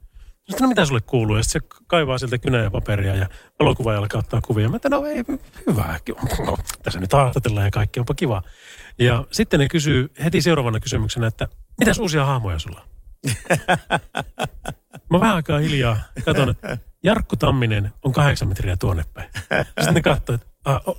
Sitten 0.50 0.64
no 0.64 0.68
mitä 0.68 0.84
sulle 0.84 1.00
kuuluu? 1.00 1.36
Ja 1.36 1.42
se 1.44 1.60
kaivaa 1.86 2.18
sieltä 2.18 2.38
kynää 2.38 2.62
ja 2.62 2.70
paperia 2.70 3.14
ja 3.14 3.28
valokuvaaja 3.60 3.98
alkaa 3.98 4.18
ottaa 4.18 4.40
kuvia. 4.40 4.68
Mä 4.68 4.76
että 4.76 4.88
no 4.88 5.04
ei, 5.06 5.24
hyvä. 5.66 6.00
No, 6.46 6.58
tässä 6.82 7.00
nyt 7.00 7.12
haastatellaan 7.12 7.66
ja 7.66 7.70
kaikki 7.70 8.00
onpa 8.00 8.14
kiva. 8.14 8.42
Ja 8.98 9.24
sitten 9.30 9.60
ne 9.60 9.68
kysyy 9.68 10.12
heti 10.24 10.42
seuraavana 10.42 10.80
kysymyksenä, 10.80 11.26
että 11.26 11.48
mitäs 11.78 11.98
uusia 11.98 12.24
hahmoja 12.24 12.58
sulla? 12.58 12.84
Mä 15.10 15.20
vähän 15.20 15.36
aikaa 15.36 15.58
hiljaa 15.58 15.96
katson, 16.24 16.50
että 16.50 16.78
Jarkko 17.02 17.36
Tamminen 17.36 17.92
on 18.04 18.12
kahdeksan 18.12 18.48
metriä 18.48 18.76
tuonne 18.76 19.04
päin. 19.14 19.30
Sitten 19.66 19.94
ne 19.94 20.02
katsoo, 20.02 20.34
että 20.34 20.46
ah, 20.64 20.88
o- 20.88 20.98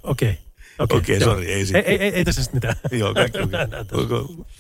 okei. 0.84 0.98
Okei, 0.98 1.20
joo. 1.20 1.34
sori, 1.34 1.46
ei 1.48 1.54
ei, 1.54 1.66
sitten. 1.66 1.84
ei, 1.86 1.98
ei, 2.02 2.16
ei 2.16 2.26
tässä 2.26 2.44
sitten 2.44 2.58
mitään. 2.58 2.76
Joo, 3.00 3.14
kaikki 3.14 3.38
oikein. 3.42 3.68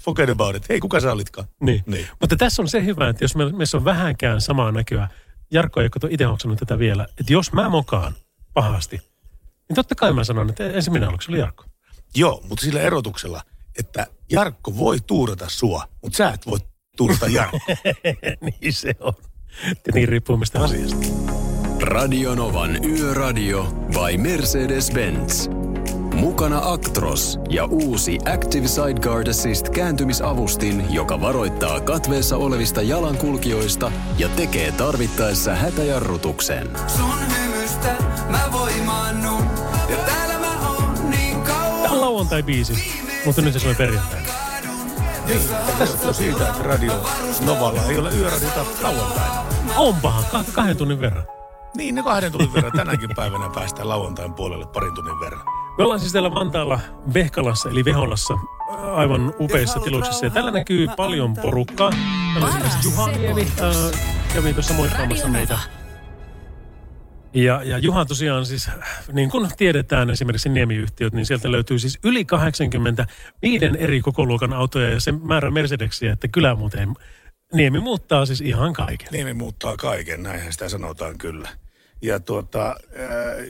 Forget 0.01 0.29
about 0.29 0.55
it. 0.55 0.69
Hei, 0.69 0.79
kuka 0.79 0.99
sä 0.99 1.12
olitkaan? 1.12 1.47
Niin. 1.62 1.84
Niin. 1.86 2.07
Mutta 2.19 2.36
tässä 2.36 2.62
on 2.62 2.67
se 2.67 2.86
hyvä, 2.86 3.10
että 3.10 3.23
jos 3.23 3.36
me- 3.36 3.51
meissä 3.51 3.77
on 3.77 3.86
vähänkään 3.86 4.41
samaa 4.41 4.71
näköä, 4.71 5.07
Jarkko 5.51 5.81
ei 5.81 5.89
ole 6.03 6.12
itse 6.13 6.23
hoksannut 6.23 6.60
tätä 6.60 6.79
vielä, 6.79 7.07
että 7.19 7.34
jos 7.34 7.53
mä 7.53 7.69
mokaan 7.69 8.13
pahasti, 8.53 8.97
niin 9.69 9.75
totta 9.75 9.95
kai 9.95 10.13
mä 10.13 10.23
sanon, 10.23 10.49
että 10.49 10.69
ensin 10.69 10.93
minä 10.93 11.10
oliko 11.10 11.21
se 11.21 11.31
oli 11.31 11.39
Jarkko. 11.39 11.65
Joo, 12.15 12.43
mutta 12.49 12.65
sillä 12.65 12.81
erotuksella, 12.81 13.41
että 13.79 14.07
Jarkko 14.31 14.77
voi 14.77 14.97
tuurata 15.07 15.45
sua, 15.49 15.84
mutta 16.03 16.17
sä 16.17 16.29
et 16.29 16.45
voi 16.45 16.60
tuurata 16.97 17.27
Jarkko. 17.38 17.57
niin 18.62 18.73
se 18.73 18.95
on. 18.99 19.13
Ja 19.67 19.93
niin 19.93 20.10
riippuu 20.10 20.38
mistä 20.38 20.60
asiasta. 20.63 21.07
Radionovan 21.81 22.86
Yöradio 22.86 23.63
by 23.63 24.17
Mercedes-Benz. 24.17 25.61
Mukana 26.15 26.62
Actros 26.63 27.39
ja 27.50 27.65
uusi 27.65 28.19
Active 28.34 28.67
Sideguard 28.67 29.28
Assist 29.28 29.69
kääntymisavustin, 29.69 30.93
joka 30.93 31.21
varoittaa 31.21 31.80
katveessa 31.80 32.38
olevista 32.38 32.82
jalankulkijoista 32.82 33.91
ja 34.17 34.30
tekee 34.30 34.71
tarvittaessa 34.71 35.56
hätäjarrutuksen. 35.56 36.69
Sun 36.88 37.15
hymystä 37.38 37.95
mä 38.30 38.50
voimaannun. 38.52 39.43
Ja 39.89 39.97
täällä 39.97 40.39
mä 40.39 40.69
oon 40.69 41.10
niin 41.10 41.41
kauan. 41.41 41.82
Tämä 41.82 41.93
on 41.95 42.02
lauantai-biisi, 42.02 42.74
mutta 43.26 43.41
nyt 43.41 43.54
se 43.54 43.60
soi 43.60 43.76
perjantaina. 43.76 44.28
Niin, 45.28 45.41
tässä 45.80 46.08
on 46.08 46.13
siitä, 46.13 46.50
että 46.50 46.63
Radio 46.63 46.93
Novalla 47.45 47.82
ei 47.89 47.97
ole 47.97 48.12
yöradiota 48.15 48.65
lauantaina. 48.82 49.45
Onpahan, 49.78 50.24
kah- 50.24 50.52
kahden 50.52 50.78
tunnin 50.78 51.02
verran. 51.02 51.24
Niin, 51.78 51.95
ne 51.95 52.04
kahden 52.04 52.32
tunnin 52.32 52.54
verran 52.54 52.71
tänäkin 52.71 53.10
päivänä 53.15 53.50
päästään 53.56 53.89
lauantain 53.89 54.34
puolelle 54.34 54.65
parin 54.65 54.95
tunnin 54.95 55.19
verran. 55.19 55.61
Me 55.77 55.84
ollaan 55.84 55.99
siis 55.99 56.12
täällä 56.12 56.36
Vantaalla 56.36 56.79
Vehkalassa 57.13 57.69
eli 57.69 57.86
Veholassa 57.86 58.38
aivan 58.95 59.34
upeissa 59.39 59.79
tiluksissa. 59.79 60.25
Ja 60.25 60.29
täällä 60.29 60.51
näkyy 60.51 60.88
paljon 60.97 61.34
porukkaa. 61.34 61.91
Täällä 62.34 62.47
on 62.47 62.49
esimerkiksi 62.49 62.88
Juha 62.88 63.07
Nievi, 63.07 63.47
äh, 63.62 64.01
kävi 64.34 64.53
tuossa 64.53 64.73
moikkaamassa 64.73 65.27
meitä. 65.27 65.60
Ja, 67.34 67.63
ja 67.63 67.77
Juha 67.77 68.05
tosiaan 68.05 68.45
siis, 68.45 68.69
niin 69.12 69.29
kuin 69.29 69.49
tiedetään 69.57 70.10
esimerkiksi 70.10 70.49
Niemi-yhtiöt, 70.49 71.13
niin 71.13 71.25
sieltä 71.25 71.51
löytyy 71.51 71.79
siis 71.79 71.99
yli 72.03 72.25
80 72.25 73.07
viiden 73.41 73.75
eri 73.75 74.01
kokoluokan 74.01 74.53
autoja 74.53 74.89
ja 74.89 74.99
se 74.99 75.12
määrä 75.12 75.51
Mercedeksiä, 75.51 76.13
että 76.13 76.27
kyllä 76.27 76.55
muuten 76.55 76.93
Niemi 77.53 77.79
muuttaa 77.79 78.25
siis 78.25 78.41
ihan 78.41 78.73
kaiken. 78.73 79.07
Niemi 79.12 79.34
muuttaa 79.34 79.77
kaiken, 79.77 80.23
näinhän 80.23 80.53
sitä 80.53 80.69
sanotaan 80.69 81.17
kyllä. 81.17 81.49
Ja 82.01 82.19
tuota, 82.19 82.69
äh, 82.69 82.75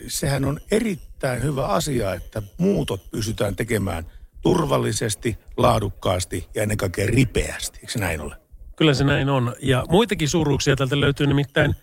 sehän 0.08 0.46
on 0.46 0.60
erittäin 0.72 1.44
hyvä 1.44 1.66
asia, 1.66 2.14
että 2.14 2.42
muutot 2.58 3.12
pystytään 3.12 3.56
tekemään 3.56 4.06
turvallisesti, 4.42 5.38
laadukkaasti 5.58 6.48
ja 6.56 6.62
ennen 6.64 6.78
kaikkea 6.78 7.08
ripeästi. 7.08 7.80
Eikö 7.80 7.92
se 7.92 8.00
näin 8.00 8.22
ole? 8.22 8.36
Kyllä 8.76 8.94
se 8.94 9.04
näin 9.04 9.30
on. 9.30 9.56
Ja 9.62 9.86
muitakin 9.90 10.30
suuruuksia 10.30 10.76
täältä 10.76 11.00
löytyy 11.00 11.28
nimittäin 11.28 11.76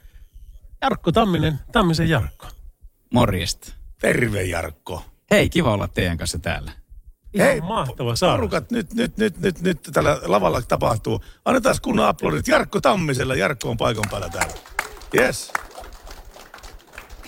Jarkko 0.83 1.12
Tamminen, 1.12 1.59
Tammisen 1.72 2.09
Jarkko. 2.09 2.46
Morjesta. 3.14 3.72
Terve 4.00 4.42
Jarkko. 4.42 5.02
Hei, 5.31 5.48
kiva 5.48 5.72
olla 5.72 5.88
teidän 5.88 6.18
kanssa 6.18 6.38
täällä. 6.38 6.72
Ihan 7.35 7.48
Hei, 7.48 7.61
mahtava 7.61 8.16
saada. 8.16 8.37
Porukat, 8.37 8.70
nyt, 8.70 8.94
nyt, 8.94 9.16
nyt, 9.16 9.40
nyt, 9.40 9.61
nyt 9.61 9.88
tällä 9.92 10.20
lavalla 10.22 10.62
tapahtuu. 10.62 11.24
Annetaan 11.44 11.76
kunnon 11.83 12.07
aplodit 12.07 12.48
Jarkko 12.48 12.81
Tammisella. 12.81 13.35
Jarkko 13.35 13.70
on 13.70 13.76
paikan 13.76 14.04
päällä 14.11 14.28
täällä. 14.28 14.54
Yes, 15.14 15.52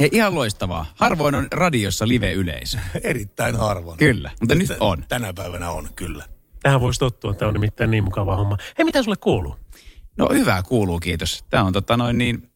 Hei, 0.00 0.08
ihan 0.12 0.34
loistavaa. 0.34 0.86
Harvoin 0.94 1.34
on 1.34 1.48
radiossa 1.52 2.08
live-yleisö. 2.08 2.78
erittäin 3.02 3.56
harvoin. 3.56 3.98
Kyllä, 3.98 4.30
mutta 4.40 4.54
nyt 4.54 4.70
on. 4.80 5.04
Tänä 5.08 5.32
päivänä 5.32 5.70
on, 5.70 5.88
kyllä. 5.96 6.24
Tähän 6.62 6.80
voisi 6.80 7.00
tottua, 7.00 7.34
tämä 7.34 7.48
on 7.48 7.54
nimittäin 7.54 7.90
niin 7.90 8.04
mukava 8.04 8.36
homma. 8.36 8.56
Hei, 8.78 8.84
mitä 8.84 9.02
sulle 9.02 9.16
kuuluu? 9.16 9.56
No 10.18 10.28
hyvää 10.32 10.62
kuuluu, 10.62 11.00
kiitos. 11.00 11.44
Tämä 11.50 11.64
on 11.64 11.72
tota 11.72 11.96
noin 11.96 12.18
niin, 12.18 12.50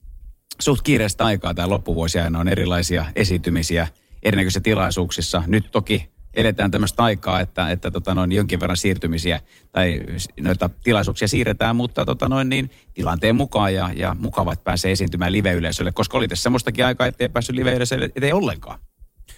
suht 0.61 0.83
kiireistä 0.83 1.25
aikaa 1.25 1.55
tämä 1.55 1.69
loppuvuosi 1.69 2.19
aina 2.19 2.39
on 2.39 2.49
erilaisia 2.49 3.05
esiintymisiä 3.17 3.89
erinäköisissä 4.23 4.61
tilaisuuksissa. 4.61 5.43
Nyt 5.47 5.71
toki 5.71 6.13
eletään 6.37 6.70
tämmöistä 6.70 7.03
aikaa, 7.03 7.40
että, 7.40 7.70
että 7.70 7.90
tota 7.90 8.14
noin, 8.14 8.33
jonkin 8.33 8.61
verran 8.61 8.77
siirtymisiä 8.77 9.40
tai 9.73 10.01
noita 10.40 10.70
tilaisuuksia 10.85 11.29
siirretään, 11.29 11.77
mutta 11.77 12.05
tota 12.05 12.29
noin, 12.29 12.49
niin, 12.49 12.70
tilanteen 12.94 13.37
mukaan 13.37 13.75
ja, 13.75 13.90
ja 13.97 14.16
mukava, 14.18 14.53
että 14.53 14.64
pääsee 14.64 14.92
esiintymään 14.92 15.33
live-yleisölle, 15.33 15.92
koska 15.92 16.18
oli 16.18 16.29
tässä 16.29 16.42
semmoistakin 16.42 16.87
aikaa, 16.87 17.07
ettei 17.07 17.29
päässyt 17.29 17.57
live-yleisölle 17.57 18.11
eteen 18.16 18.35
ollenkaan. 18.35 18.79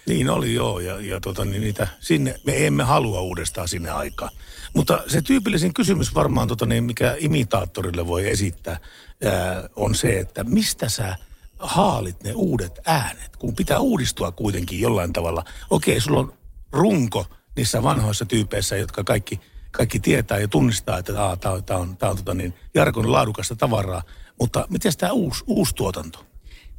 Niin 0.07 0.29
oli 0.29 0.53
joo, 0.53 0.79
ja, 0.79 1.01
ja 1.01 1.19
tota, 1.19 1.45
niin 1.45 1.61
niitä, 1.61 1.87
sinne, 1.99 2.35
me 2.45 2.67
emme 2.67 2.83
halua 2.83 3.21
uudestaan 3.21 3.67
sinne 3.67 3.89
aikaan. 3.89 4.31
Mutta 4.73 5.03
se 5.07 5.21
tyypillisin 5.21 5.73
kysymys 5.73 6.15
varmaan, 6.15 6.47
tota, 6.47 6.65
niin, 6.65 6.83
mikä 6.83 7.15
imitaattorille 7.19 8.07
voi 8.07 8.29
esittää, 8.29 8.79
ää, 9.25 9.69
on 9.75 9.95
se, 9.95 10.19
että 10.19 10.43
mistä 10.43 10.89
sä 10.89 11.15
haalit 11.59 12.23
ne 12.23 12.33
uudet 12.33 12.79
äänet, 12.85 13.37
kun 13.37 13.55
pitää 13.55 13.79
uudistua 13.79 14.31
kuitenkin 14.31 14.79
jollain 14.79 15.13
tavalla. 15.13 15.43
Okei, 15.69 15.99
sulla 15.99 16.19
on 16.19 16.33
runko 16.71 17.25
niissä 17.55 17.83
vanhoissa 17.83 18.25
tyypeissä, 18.25 18.77
jotka 18.77 19.03
kaikki, 19.03 19.39
kaikki 19.71 19.99
tietää 19.99 20.39
ja 20.39 20.47
tunnistaa, 20.47 20.97
että 20.97 21.13
tämä 21.13 21.29
on, 21.29 21.39
tää 21.39 21.77
on, 21.77 21.97
tää 21.97 22.09
on, 22.09 22.17
tota, 22.17 22.33
niin, 22.33 22.53
Jarkon 22.73 23.11
laadukasta 23.11 23.55
tavaraa. 23.55 24.03
Mutta 24.39 24.67
miten 24.69 24.91
tämä 24.97 25.11
uusi, 25.11 25.43
uusi 25.47 25.75
tuotanto? 25.75 26.25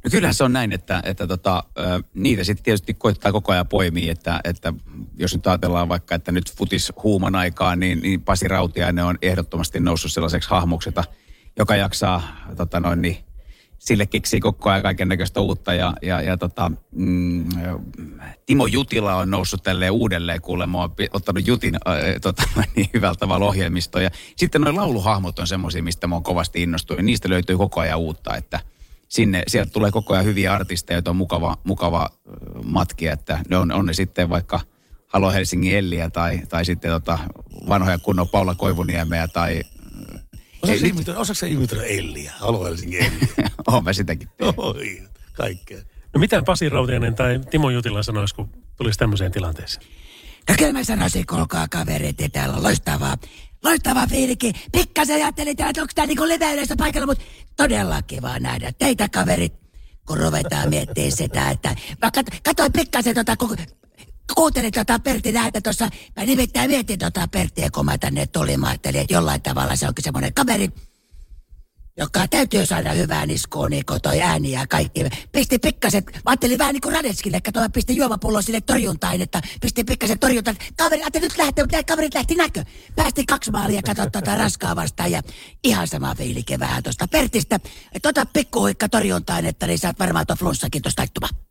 No 0.03 0.09
kyllähän 0.11 0.33
se 0.33 0.43
on 0.43 0.53
näin, 0.53 0.71
että, 0.71 1.01
että 1.05 1.27
tota, 1.27 1.63
niitä 2.13 2.43
sitten 2.43 2.63
tietysti 2.63 2.93
koittaa 2.93 3.31
koko 3.31 3.51
ajan 3.51 3.67
poimia, 3.67 4.11
että, 4.11 4.39
että 4.43 4.73
jos 5.17 5.33
nyt 5.33 5.47
ajatellaan 5.47 5.89
vaikka, 5.89 6.15
että 6.15 6.31
nyt 6.31 6.53
futis 6.55 6.91
huuman 7.03 7.35
aikaa, 7.35 7.75
niin, 7.75 7.99
niin 8.01 8.21
Pasi 8.21 8.47
Rautiainen 8.47 9.05
on 9.05 9.17
ehdottomasti 9.21 9.79
noussut 9.79 10.11
sellaiseksi 10.11 10.49
hahmoksi, 10.49 10.89
joka 11.57 11.75
jaksaa 11.75 12.21
tota 12.57 12.79
noin, 12.79 13.01
niin, 13.01 13.17
sille 13.79 14.05
keksii 14.05 14.39
koko 14.39 14.69
ajan 14.69 14.81
kaiken 14.81 15.07
näköistä 15.07 15.39
uutta 15.39 15.73
ja, 15.73 15.93
ja, 16.01 16.21
ja 16.21 16.37
tota, 16.37 16.71
mm, 16.91 17.45
Timo 18.45 18.65
Jutila 18.65 19.15
on 19.15 19.31
noussut 19.31 19.63
tälleen 19.63 19.91
uudelleen 19.91 20.41
pi- 20.95 21.09
ottanut 21.13 21.47
Jutin 21.47 21.75
äh, 21.75 21.93
tota, 22.21 22.43
niin 22.75 22.89
hyvällä 22.93 23.15
tavalla 23.15 23.45
ohjelmistoon. 23.45 24.03
Ja 24.03 24.09
sitten 24.35 24.61
noin 24.61 24.75
lauluhahmot 24.75 25.39
on 25.39 25.47
semmoisia, 25.47 25.83
mistä 25.83 26.07
mä 26.07 26.15
oon 26.15 26.23
kovasti 26.23 26.63
innostunut 26.63 26.99
ja 26.99 27.03
niistä 27.03 27.29
löytyy 27.29 27.57
koko 27.57 27.79
ajan 27.79 27.99
uutta, 27.99 28.35
että 28.35 28.59
sinne, 29.07 29.43
sieltä 29.47 29.71
tulee 29.71 29.91
koko 29.91 30.13
ajan 30.13 30.25
hyviä 30.25 30.53
artisteja, 30.53 30.95
joita 30.95 31.09
on 31.09 31.15
mukava, 31.15 31.57
mukava 31.63 32.09
matkia, 32.63 33.13
että 33.13 33.39
ne 33.49 33.57
on, 33.57 33.71
on 33.71 33.85
ne 33.85 33.93
sitten 33.93 34.29
vaikka 34.29 34.59
Halo 35.07 35.31
Helsingin 35.31 35.77
Elliä 35.77 36.09
tai, 36.09 36.39
tai 36.49 36.65
sitten 36.65 36.91
tota 36.91 37.19
vanhoja 37.69 37.97
kunnon 37.97 38.29
Paula 38.29 38.55
Koivuniemeä 38.55 39.27
tai 39.27 39.61
Osaatko 40.63 40.83
nyt- 40.83 40.91
imitoida, 40.93 41.21
imitoida 41.47 41.83
Elliä? 41.85 42.33
Halo 42.39 42.65
Helsingin 42.65 42.99
Elliä. 43.03 43.49
oon 43.67 43.83
mä 43.83 43.93
sitäkin. 43.93 44.27
Oi, 44.57 45.01
kaikkea. 45.33 45.77
No 46.13 46.19
mitä 46.19 46.41
Pasi 46.41 46.69
Rautiainen 46.69 47.15
tai 47.15 47.39
Timo 47.51 47.69
Jutila 47.69 48.03
sanoisi, 48.03 48.35
kun 48.35 48.49
tulisi 48.77 48.99
tämmöiseen 48.99 49.31
tilanteeseen? 49.31 49.85
No 50.49 50.55
kyllä 50.57 50.73
mä 50.73 50.83
sanoisin, 50.83 51.25
kuulkaa 51.25 51.67
kaverit, 51.67 52.21
että 52.21 52.29
täällä 52.39 52.55
on 52.55 52.63
loistavaa, 52.63 53.17
loistavaa 53.63 54.07
fiilikki. 54.07 54.53
Pikkasen 54.71 55.15
ajattelin, 55.15 55.51
että 55.51 55.81
onko 55.81 55.91
tää 55.95 56.05
niinku 56.05 56.27
live 56.27 56.45
paikalla, 56.77 57.05
mutta 57.05 57.23
todella 57.57 58.01
kiva 58.01 58.39
nähdä 58.39 58.71
teitä 58.71 59.09
kaverit, 59.09 59.53
kun 60.07 60.17
ruvetaan 60.17 60.69
miettimään 60.69 61.11
sitä, 61.11 61.49
että 61.49 61.75
mä 62.01 62.11
kat- 62.17 62.39
katsoin 62.43 62.71
pikkasen 62.73 63.15
tota, 63.15 63.37
kun 63.37 63.57
kuuntelin 64.35 64.71
tota 64.71 64.99
Pertin 64.99 65.37
ääntä 65.37 65.61
tuossa, 65.61 65.89
mä 66.15 66.25
nimittäin 66.25 66.71
mietin 66.71 66.99
tota 66.99 67.27
Perttiä, 67.27 67.69
kun 67.71 67.85
mä 67.85 67.97
tänne 67.97 68.27
tulin, 68.27 68.59
mä 68.59 68.67
ajattelin, 68.67 69.01
että 69.01 69.13
jollain 69.13 69.41
tavalla 69.41 69.75
se 69.75 69.87
onkin 69.87 70.03
semmoinen 70.03 70.33
kaveri, 70.33 70.69
joka 71.97 72.27
täytyy 72.27 72.65
saada 72.65 72.91
hyvään 72.91 73.29
iskuun, 73.29 73.69
niin 73.69 73.85
kuin 73.85 74.01
toi 74.01 74.21
ääni 74.21 74.51
ja 74.51 74.67
kaikki. 74.67 75.05
Pisti 75.31 75.59
pikkasen, 75.59 76.03
mä 76.05 76.21
ajattelin 76.25 76.57
vähän 76.57 76.73
niin 76.73 76.81
kuin 76.81 76.95
Radetskille, 76.95 77.41
kato, 77.41 77.59
mä 77.59 77.69
pistin 77.69 77.95
juomapullo 77.95 78.41
sille 78.41 78.61
torjuntaan, 78.61 79.21
että 79.21 79.41
pistin 79.61 79.85
pikkasen 79.85 80.19
torjuntaan. 80.19 80.57
Kaveri, 80.77 81.01
ajattelin 81.01 81.27
nyt 81.27 81.37
lähtee, 81.37 81.63
mutta 81.63 81.83
kaverit 81.83 82.13
lähti 82.13 82.35
näkö. 82.35 82.63
Päästi 82.95 83.25
kaksi 83.25 83.51
maalia, 83.51 83.81
kato 83.81 84.09
tuota 84.09 84.35
raskaa 84.35 84.75
vastaan 84.75 85.11
ja 85.11 85.21
ihan 85.63 85.87
sama 85.87 86.15
fiilike 86.15 86.59
vähän 86.59 86.83
tuosta 86.83 87.07
Pertistä. 87.07 87.59
Että 87.93 88.09
ota 88.09 88.25
pikkuhuikka 88.25 88.89
torjuntaan, 88.89 89.45
että 89.45 89.67
niin 89.67 89.79
saat 89.79 89.99
varmaan 89.99 90.27
tuon 90.27 90.37
flunssakin 90.37 90.81
tuosta 90.81 90.95
taittumaan. 90.95 91.48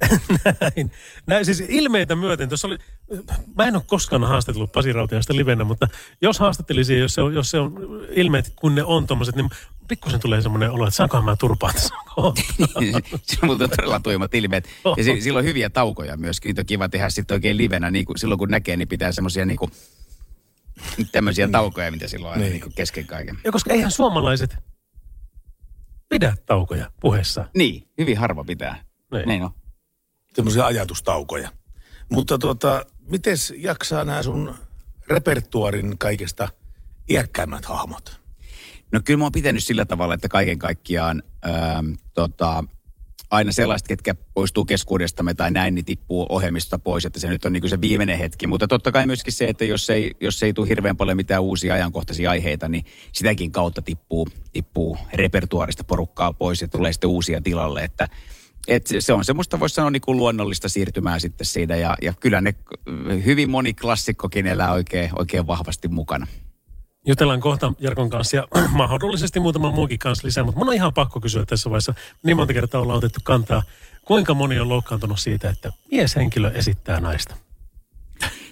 Näin. 0.60 0.92
Näin 1.26 1.44
siis 1.44 1.60
ilmeitä 1.68 2.16
myöten. 2.16 2.48
Tuossa 2.48 2.66
oli, 2.68 2.78
mä 3.56 3.64
en 3.64 3.74
ole 3.76 3.82
koskaan 3.86 4.24
haastatellut 4.24 4.72
Pasi 4.72 4.92
Rautiaista 4.92 5.36
livenä, 5.36 5.64
mutta 5.64 5.88
jos 6.22 6.38
haastattelisin, 6.38 6.98
jos 6.98 7.14
se 7.14 7.22
on, 7.22 7.34
jos 7.34 7.50
se 7.50 7.58
on 7.58 7.72
ilmeet, 8.10 8.52
kun 8.56 8.74
ne 8.74 8.82
on 8.84 9.06
tommoset, 9.06 9.36
niin 9.36 9.50
pikkusen 9.88 10.20
tulee 10.20 10.42
semmoinen 10.42 10.70
olo, 10.70 10.84
että 10.86 10.96
saankohan 10.96 11.24
mä 11.24 11.36
turpaan 11.36 11.74
tässä 11.74 11.94
kohtaa. 12.14 12.44
Sillä 13.22 13.42
on 13.42 13.46
muuten 13.48 13.70
todella 13.70 14.00
tuimat 14.00 14.34
ilmeet. 14.34 14.68
Ja 14.96 15.04
si- 15.04 15.20
silloin 15.20 15.42
on 15.42 15.48
hyviä 15.48 15.70
taukoja 15.70 16.16
myöskin. 16.16 16.48
Niitä 16.48 16.60
on 16.62 16.66
kiva 16.66 16.88
tehdä 16.88 17.10
sitten 17.10 17.34
oikein 17.34 17.56
livenä. 17.56 17.90
Niin 17.90 18.04
kuin, 18.04 18.18
silloin 18.18 18.38
kun 18.38 18.48
näkee, 18.50 18.76
niin 18.76 18.88
pitää 18.88 19.12
semmoisia 19.12 19.44
niin 19.46 19.58
kuin, 19.58 19.70
tämmöisiä 21.12 21.48
taukoja, 21.48 21.90
mitä 21.90 22.08
silloin 22.08 22.32
aina 22.32 22.42
Niin. 22.42 22.52
niin 22.52 22.62
kuin 22.62 22.72
kesken 22.74 23.06
kaiken. 23.06 23.38
Ja 23.44 23.52
koska 23.52 23.72
eihän 23.72 23.90
suomalaiset 23.90 24.56
pidä 26.08 26.36
taukoja 26.46 26.90
puheessa. 27.00 27.44
Niin, 27.56 27.88
hyvin 27.98 28.18
harva 28.18 28.44
pitää. 28.44 28.84
Niin. 29.12 29.28
Niin 29.28 29.42
on. 29.42 29.50
Semmoisia 30.38 30.66
ajatustaukoja. 30.66 31.48
Mutta 32.08 32.38
tuota, 32.38 32.86
miten 33.08 33.36
jaksaa 33.56 34.04
nämä 34.04 34.22
sun 34.22 34.54
repertuarin 35.08 35.98
kaikesta 35.98 36.48
iäkkäimmät 37.10 37.64
hahmot? 37.64 38.20
No 38.92 39.00
kyllä 39.04 39.18
mä 39.18 39.24
oon 39.24 39.32
pitänyt 39.32 39.64
sillä 39.64 39.84
tavalla, 39.84 40.14
että 40.14 40.28
kaiken 40.28 40.58
kaikkiaan 40.58 41.22
ähm, 41.46 41.92
tota, 42.14 42.64
aina 43.30 43.52
sellaiset, 43.52 43.88
ketkä 43.88 44.14
poistuu 44.34 44.64
keskuudestamme 44.64 45.34
tai 45.34 45.50
näin, 45.50 45.74
niin 45.74 45.84
tippuu 45.84 46.26
ohjelmista 46.28 46.78
pois, 46.78 47.04
että 47.04 47.20
se 47.20 47.28
nyt 47.28 47.44
on 47.44 47.52
niin 47.52 47.68
se 47.68 47.80
viimeinen 47.80 48.18
hetki. 48.18 48.46
Mutta 48.46 48.68
totta 48.68 48.92
kai 48.92 49.06
myöskin 49.06 49.32
se, 49.32 49.44
että 49.44 49.64
jos 49.64 49.90
ei, 49.90 50.10
jos 50.20 50.42
ei 50.42 50.52
tule 50.52 50.68
hirveän 50.68 50.96
paljon 50.96 51.16
mitään 51.16 51.42
uusia 51.42 51.74
ajankohtaisia 51.74 52.30
aiheita, 52.30 52.68
niin 52.68 52.84
sitäkin 53.12 53.52
kautta 53.52 53.82
tippuu, 53.82 54.28
tippuu 54.52 54.98
repertuaarista 55.12 55.84
porukkaa 55.84 56.32
pois 56.32 56.62
ja 56.62 56.68
tulee 56.68 56.92
sitten 56.92 57.10
uusia 57.10 57.40
tilalle. 57.40 57.84
Että 57.84 58.08
et 58.68 58.86
se- 58.98 59.12
on 59.12 59.24
semmoista, 59.24 59.60
voisi 59.60 59.74
sanoa, 59.74 59.90
niin 59.90 60.00
kuin 60.00 60.16
luonnollista 60.18 60.68
siirtymää 60.68 61.18
sitten 61.18 61.46
siitä. 61.46 61.76
Ja, 61.76 61.96
ja 62.02 62.14
kyllä 62.20 62.40
ne 62.40 62.54
hyvin 63.24 63.50
moni 63.50 63.74
klassikkokin 63.74 64.46
elää 64.46 64.72
oikein, 64.72 65.10
oikein 65.18 65.46
vahvasti 65.46 65.88
mukana. 65.88 66.26
Jutellaan 67.06 67.40
kohta 67.40 67.72
Jarkon 67.78 68.10
kanssa 68.10 68.36
ja 68.36 68.48
mahdollisesti 68.72 69.40
muutaman 69.40 69.74
muukin 69.74 69.98
kanssa 69.98 70.26
lisää, 70.26 70.44
mutta 70.44 70.58
mun 70.58 70.68
on 70.68 70.74
ihan 70.74 70.94
pakko 70.94 71.20
kysyä 71.20 71.46
tässä 71.46 71.70
vaiheessa. 71.70 71.94
Niin 72.22 72.36
monta 72.36 72.52
kertaa 72.52 72.80
ollaan 72.80 72.98
otettu 72.98 73.20
kantaa. 73.24 73.62
Kuinka 74.04 74.34
moni 74.34 74.60
on 74.60 74.68
loukkaantunut 74.68 75.20
siitä, 75.20 75.50
että 75.50 75.72
mieshenkilö 75.90 76.50
esittää 76.50 77.00
naista? 77.00 77.34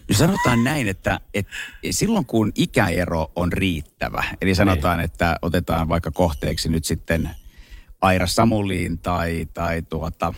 No 0.09 0.17
sanotaan 0.17 0.65
näin, 0.65 0.89
että, 0.89 1.21
että 1.35 1.53
silloin 1.91 2.27
kun 2.27 2.53
ikäero 2.55 3.31
on 3.37 3.53
riittävä, 3.53 4.25
eli 4.41 4.55
sanotaan, 4.55 5.01
että 5.01 5.37
otetaan 5.43 5.89
vaikka 5.89 6.11
kohteeksi 6.11 6.69
nyt 6.69 6.85
sitten 6.85 7.31
Aira 8.01 8.27
Samuliin 8.27 8.99
tai, 8.99 9.49
tai 9.55 9.83
tuota, 9.83 10.35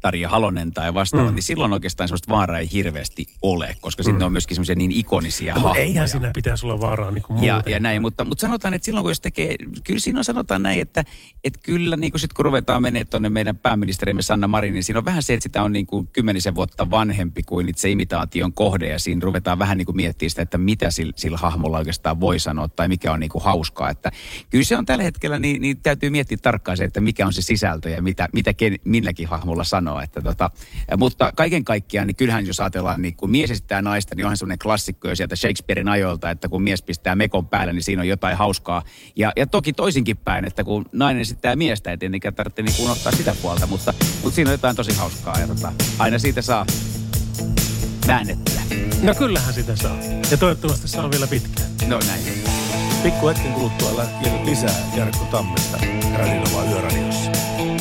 Tarja 0.00 0.28
Halonen 0.28 0.72
tai 0.72 0.94
vastaava, 0.94 1.24
Mm. 1.24 1.30
mm. 1.30 1.34
niin 1.34 1.42
silloin 1.42 1.72
oikeastaan 1.72 2.08
semmoista 2.08 2.32
vaaraa 2.34 2.58
ei 2.58 2.68
hirveästi 2.72 3.26
ole, 3.42 3.76
koska 3.80 4.02
sitten 4.02 4.22
on 4.26 4.32
myöskin 4.32 4.54
semmoisia 4.54 4.74
niin 4.74 4.92
ikonisia 4.92 5.54
No, 5.54 5.60
hahmoja. 5.60 5.80
eihän 5.80 6.08
siinä 6.08 6.30
pitäisi 6.34 6.66
olla 6.66 6.80
vaaraa 6.80 7.10
niin 7.10 7.22
kuin 7.22 7.42
Ja, 7.44 7.62
ja 7.66 7.80
näin, 7.80 8.02
mutta, 8.02 8.24
mutta 8.24 8.40
sanotaan, 8.40 8.74
että 8.74 8.86
silloin 8.86 9.04
kun 9.04 9.10
jos 9.10 9.20
tekee, 9.20 9.56
kyllä 9.84 10.00
siinä 10.00 10.18
on 10.20 10.24
sanotaan 10.24 10.62
näin, 10.62 10.80
että, 10.80 11.04
että 11.44 11.60
kyllä 11.62 11.96
niin 11.96 12.12
kuin 12.12 12.20
sit 12.20 12.32
kun 12.32 12.44
ruvetaan 12.44 12.82
menee 12.82 13.04
tuonne 13.04 13.28
meidän 13.28 13.56
pääministerimme 13.56 14.22
Sanna 14.22 14.48
Marin, 14.48 14.74
niin 14.74 14.84
siinä 14.84 14.98
on 14.98 15.04
vähän 15.04 15.22
se, 15.22 15.34
että 15.34 15.42
sitä 15.42 15.62
on 15.62 15.72
niin 15.72 15.86
kuin 15.86 16.06
kymmenisen 16.06 16.54
vuotta 16.54 16.90
vanhempi 16.90 17.42
kuin 17.42 17.68
itse 17.68 17.90
imitaation 17.90 18.52
kohde 18.52 18.88
ja 18.88 18.98
siinä 18.98 19.20
ruvetaan 19.24 19.58
vähän 19.58 19.78
niin 19.78 19.86
kuin 19.86 19.96
miettimään 19.96 20.30
sitä, 20.30 20.42
että 20.42 20.58
mitä 20.58 20.90
sillä, 20.90 21.12
sillä 21.16 21.38
hahmolla 21.38 21.78
oikeastaan 21.78 22.20
voi 22.20 22.38
sanoa 22.38 22.68
tai 22.68 22.88
mikä 22.88 23.12
on 23.12 23.20
niin 23.20 23.30
kuin 23.30 23.44
hauskaa. 23.44 23.90
Että 23.90 24.12
kyllä 24.50 24.64
se 24.64 24.76
on 24.76 24.86
tällä 24.86 25.04
hetkellä, 25.04 25.38
niin, 25.38 25.62
niin 25.62 25.76
täytyy 25.82 26.10
miettiä 26.10 26.38
tarkkaan 26.42 26.76
se, 26.76 26.84
että 26.84 27.00
mikä 27.00 27.26
on 27.26 27.32
se 27.32 27.42
sisältö 27.42 27.88
ja 27.90 28.02
mitä, 28.02 28.28
mitä 28.32 28.54
ken, 28.54 28.76
milläkin 28.84 29.28
hahmolla 29.28 29.64
sanoo. 29.64 29.97
Että 30.02 30.20
tota, 30.22 30.50
mutta 30.96 31.32
kaiken 31.36 31.64
kaikkiaan, 31.64 32.06
niin 32.06 32.16
kyllähän 32.16 32.46
jos 32.46 32.60
ajatellaan, 32.60 33.02
niin 33.02 33.16
kun 33.16 33.30
mies 33.30 33.50
esittää 33.50 33.82
naista, 33.82 34.14
niin 34.14 34.24
onhan 34.24 34.36
semmoinen 34.36 34.58
klassikko 34.58 35.08
jo 35.08 35.16
sieltä 35.16 35.36
Shakespearein 35.36 35.88
ajoilta, 35.88 36.30
että 36.30 36.48
kun 36.48 36.62
mies 36.62 36.82
pistää 36.82 37.14
mekon 37.14 37.46
päälle, 37.46 37.72
niin 37.72 37.82
siinä 37.82 38.02
on 38.02 38.08
jotain 38.08 38.36
hauskaa. 38.36 38.82
Ja, 39.16 39.32
ja 39.36 39.46
toki 39.46 39.72
toisinkin 39.72 40.16
päin, 40.16 40.44
että 40.44 40.64
kun 40.64 40.84
nainen 40.92 41.20
esittää 41.20 41.56
miestä, 41.56 41.90
ei 41.90 41.98
tietenkään 41.98 42.34
tarvitse 42.34 42.62
niin 42.62 42.84
unohtaa 42.84 43.12
sitä 43.12 43.34
puolta, 43.42 43.66
mutta, 43.66 43.94
mutta 44.22 44.34
siinä 44.34 44.50
on 44.50 44.54
jotain 44.54 44.76
tosi 44.76 44.96
hauskaa 44.96 45.40
ja 45.40 45.46
tota, 45.46 45.72
aina 45.98 46.18
siitä 46.18 46.42
saa 46.42 46.66
väännettyä. 48.06 48.60
No 49.02 49.14
kyllähän 49.14 49.54
sitä 49.54 49.76
saa. 49.76 49.96
Ja 50.30 50.36
toivottavasti 50.36 50.88
saa 50.88 51.10
vielä 51.10 51.26
pitkään. 51.26 51.68
No 51.86 51.98
näin. 52.06 52.22
Pikku 53.02 53.28
hetken 53.28 53.52
kuluttua 53.52 54.04
lisää 54.44 54.74
Jarkko 54.96 55.24
Tammesta 55.24 55.78
Radinova 56.18 56.64
Yöradiossa. 56.64 57.30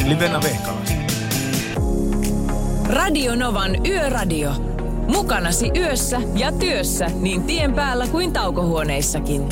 Livenä 0.06 0.42
Vehkalasta. 0.42 1.07
Radio 2.90 3.36
Novan 3.36 3.86
Yöradio. 3.88 4.52
Mukanasi 5.08 5.72
yössä 5.76 6.22
ja 6.36 6.52
työssä 6.52 7.06
niin 7.06 7.44
tien 7.44 7.74
päällä 7.74 8.08
kuin 8.08 8.34
taukohuoneissakin. 8.34 9.50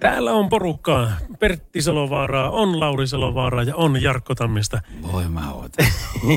Täällä 0.00 0.32
on 0.32 0.48
porukkaa. 0.48 1.12
Pertti 1.38 1.82
Salovaaraa, 1.82 2.50
on 2.50 2.80
Lauri 2.80 3.06
Salovaaraa 3.06 3.62
ja 3.62 3.76
on 3.76 4.02
Jarkko 4.02 4.34
Tammista. 4.34 4.80
Voi 5.12 5.28
mä 5.28 5.52
ootan. 5.52 5.86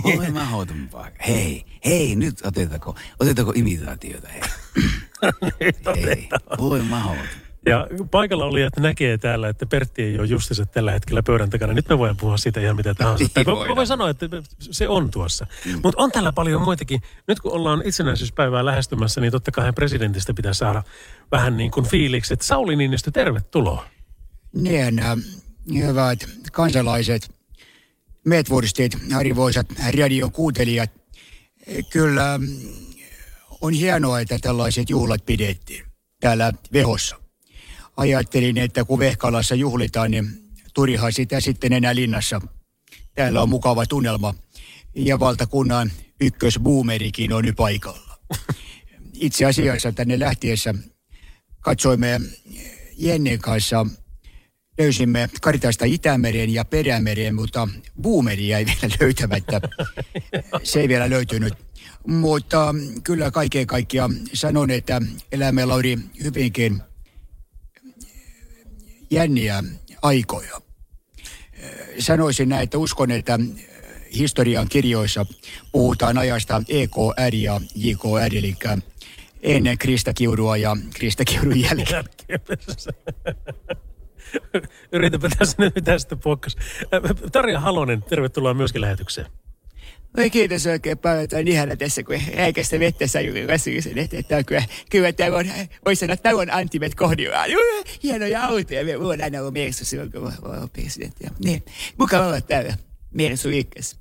Voi 0.03 0.31
mä 0.31 0.55
ootan 0.55 0.89
vaikka. 0.93 1.23
Hei, 1.27 1.65
hei, 1.85 2.15
nyt 2.15 2.45
otetaanko, 2.45 2.95
otetaanko 3.19 3.53
imitaatiota, 3.55 4.27
hei. 4.27 4.41
hei, 6.05 6.29
voi 6.59 6.81
mä 6.81 7.05
ootan. 7.05 7.48
Ja 7.65 7.87
paikalla 8.11 8.45
oli, 8.45 8.61
että 8.61 8.81
näkee 8.81 9.17
täällä, 9.17 9.49
että 9.49 9.65
Pertti 9.65 10.03
ei 10.03 10.19
ole 10.19 10.27
justiinsa 10.27 10.65
tällä 10.65 10.91
hetkellä 10.91 11.23
pöydän 11.23 11.49
takana. 11.49 11.73
Nyt 11.73 11.89
me 11.89 11.97
voidaan 11.97 12.17
puhua 12.17 12.37
siitä 12.37 12.59
ihan 12.61 12.75
mitä 12.75 12.93
tahansa. 12.93 13.25
Niin 13.35 13.47
mä- 13.69 13.75
voin 13.75 13.87
sanoa, 13.87 14.09
että 14.09 14.25
se 14.59 14.87
on 14.87 15.11
tuossa. 15.11 15.47
Mm. 15.65 15.71
Mutta 15.83 16.03
on 16.03 16.11
täällä 16.11 16.31
paljon 16.33 16.61
muitakin. 16.61 17.01
Nyt 17.27 17.39
kun 17.39 17.51
ollaan 17.51 17.81
itsenäisyyspäivää 17.85 18.65
lähestymässä, 18.65 19.21
niin 19.21 19.31
totta 19.31 19.51
kai 19.51 19.73
presidentistä 19.73 20.33
pitää 20.33 20.53
saada 20.53 20.83
vähän 21.31 21.57
niin 21.57 21.71
kuin 21.71 21.85
fiiliksi. 21.85 22.33
Että 22.33 22.45
Sauli 22.45 22.75
Niinistö, 22.75 23.11
tervetuloa. 23.11 23.85
Niin, 24.53 25.01
hyvät 25.73 26.19
kansalaiset, 26.51 27.31
metvurstit, 28.25 28.97
arvoisat 29.15 29.67
radion 29.97 30.31
kuuntelijat. 30.31 30.91
Kyllä 31.89 32.39
on 33.61 33.73
hienoa, 33.73 34.19
että 34.19 34.39
tällaiset 34.41 34.89
juhlat 34.89 35.25
pidettiin 35.25 35.85
täällä 36.19 36.53
Vehossa. 36.73 37.15
Ajattelin, 37.99 38.57
että 38.57 38.85
kun 38.85 38.99
Vehkalassa 38.99 39.55
juhlitaan, 39.55 40.11
niin 40.11 40.29
turihan 40.73 41.13
sitä 41.13 41.39
sitten 41.39 41.73
enää 41.73 41.95
linnassa. 41.95 42.41
Täällä 43.15 43.41
on 43.41 43.49
mukava 43.49 43.85
tunnelma 43.85 44.35
ja 44.95 45.19
valtakunnan 45.19 45.91
ykkösboomerikin 46.21 47.33
on 47.33 47.45
nyt 47.45 47.55
paikalla. 47.55 48.19
Itse 49.13 49.45
asiassa 49.45 49.91
tänne 49.91 50.19
lähtiessä 50.19 50.73
katsoimme 51.59 52.21
Jennen 52.97 53.39
kanssa 53.39 53.85
löysimme 54.77 55.29
Karitasta 55.41 55.85
Itämeren 55.85 56.53
ja 56.53 56.65
Perämeren, 56.65 57.35
mutta 57.35 57.67
Boomeri 58.01 58.47
jäi 58.47 58.65
vielä 58.65 58.95
löytämättä. 59.01 59.61
Se 60.63 60.79
ei 60.81 60.87
vielä 60.87 61.09
löytynyt. 61.09 61.53
Mutta 62.07 62.75
kyllä 63.03 63.31
kaiken 63.31 63.67
kaikkiaan 63.67 64.15
sanon, 64.33 64.71
että 64.71 65.01
elämme 65.31 65.65
Lauri 65.65 65.97
hyvinkin 66.23 66.81
jänniä 69.11 69.63
aikoja. 70.01 70.61
Sanoisin 71.99 72.49
näin, 72.49 72.63
että 72.63 72.77
uskon, 72.77 73.11
että 73.11 73.39
historian 74.17 74.69
kirjoissa 74.69 75.25
puhutaan 75.71 76.17
ajasta 76.17 76.63
EKR 76.67 77.35
ja 77.35 77.61
JKR, 77.75 78.35
eli 78.35 78.55
ennen 79.41 79.77
Krista 79.77 80.13
Kiurua 80.13 80.57
ja 80.57 80.77
Krista 80.93 81.25
Kiurun 81.25 81.61
jälkeen. 81.61 82.05
Yritäpä 84.91 85.29
tässä 85.39 85.55
nyt 85.59 85.75
mitä 85.75 85.99
sitten 85.99 86.19
puokkas. 86.19 86.55
Tarja 87.31 87.59
Halonen, 87.59 88.03
tervetuloa 88.03 88.53
myöskin 88.53 88.81
lähetykseen. 88.81 89.27
Oi 90.17 90.29
kiitos 90.29 90.67
oikein 90.67 90.97
paljon. 90.97 91.27
Tämä 91.27 91.39
on 91.39 91.47
ihana 91.47 91.75
tässä, 91.75 92.03
kun 92.03 92.15
äikästä 92.37 92.79
vettä 92.79 93.07
sajuu 93.07 93.47
väsyisen. 93.47 93.97
Että 93.97 94.23
tämä 94.23 94.39
on 94.39 94.45
kyllä, 94.45 94.63
kyllä 94.89 95.13
tämä 95.13 95.37
on, 95.37 95.45
voi 95.85 95.95
sanoa, 95.95 96.13
että 96.13 96.23
tämä 96.23 96.41
on 96.41 96.53
antimet 96.53 96.95
kohdillaan. 96.95 97.49
Hienoja 98.03 98.45
autoja. 98.45 98.85
Me 98.85 98.97
on 98.97 99.21
aina 99.23 99.39
ollut 99.39 99.53
Mersu 99.53 99.85
silloin, 99.85 100.11
kun 100.11 100.33
oon 100.41 100.69
presidentti. 100.69 101.25
Niin, 101.43 101.63
mukava 101.97 102.27
olla 102.27 102.41
täällä. 102.41 102.73
Mersu 103.13 103.49
ykkös. 103.49 103.99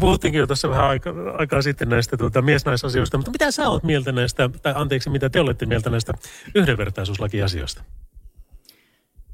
Puhuttiinkin 0.00 0.38
jo 0.38 0.46
tuossa 0.46 0.70
vähän 0.70 0.84
aika, 0.84 1.14
aikaa 1.38 1.62
sitten 1.62 1.88
näistä 1.88 2.16
tuota, 2.16 2.42
mies-naisasioista, 2.42 3.18
mutta 3.18 3.30
mitä 3.30 3.50
sä 3.50 3.68
oot 3.68 3.84
mieltä 3.84 4.12
näistä, 4.12 4.50
tai 4.62 4.72
anteeksi, 4.76 5.10
mitä 5.10 5.30
te 5.30 5.40
olette 5.40 5.66
mieltä 5.66 5.90
näistä 5.90 6.12
yhdenvertaisuuslakiasioista? 6.54 7.82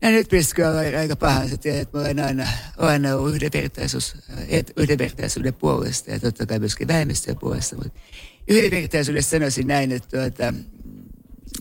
Ja 0.03 0.11
nyt 0.11 0.29
pitäisi 0.29 0.55
kyllä 0.55 0.71
olla 0.71 0.99
aika 1.01 1.17
paha, 1.17 1.43
että 1.43 1.69
mä 1.93 2.01
olen 2.01 2.21
aina, 2.21 2.47
aina 2.79 3.15
ollut 3.15 3.35
yhdenvertaisuus, 3.35 4.17
et, 4.49 4.73
yhdenvertaisuuden 4.77 5.55
puolesta 5.55 6.11
ja 6.11 6.21
totta 6.21 6.47
kai 6.47 6.59
myöskin 6.59 6.89
vähemmistöjen 6.89 7.39
puolesta. 7.39 7.77
Mutta 7.77 8.01
yhdenvertaisuudessa 8.49 9.31
sanoisin 9.31 9.67
näin, 9.67 9.93
että 9.93 10.09
tuota, 10.09 10.55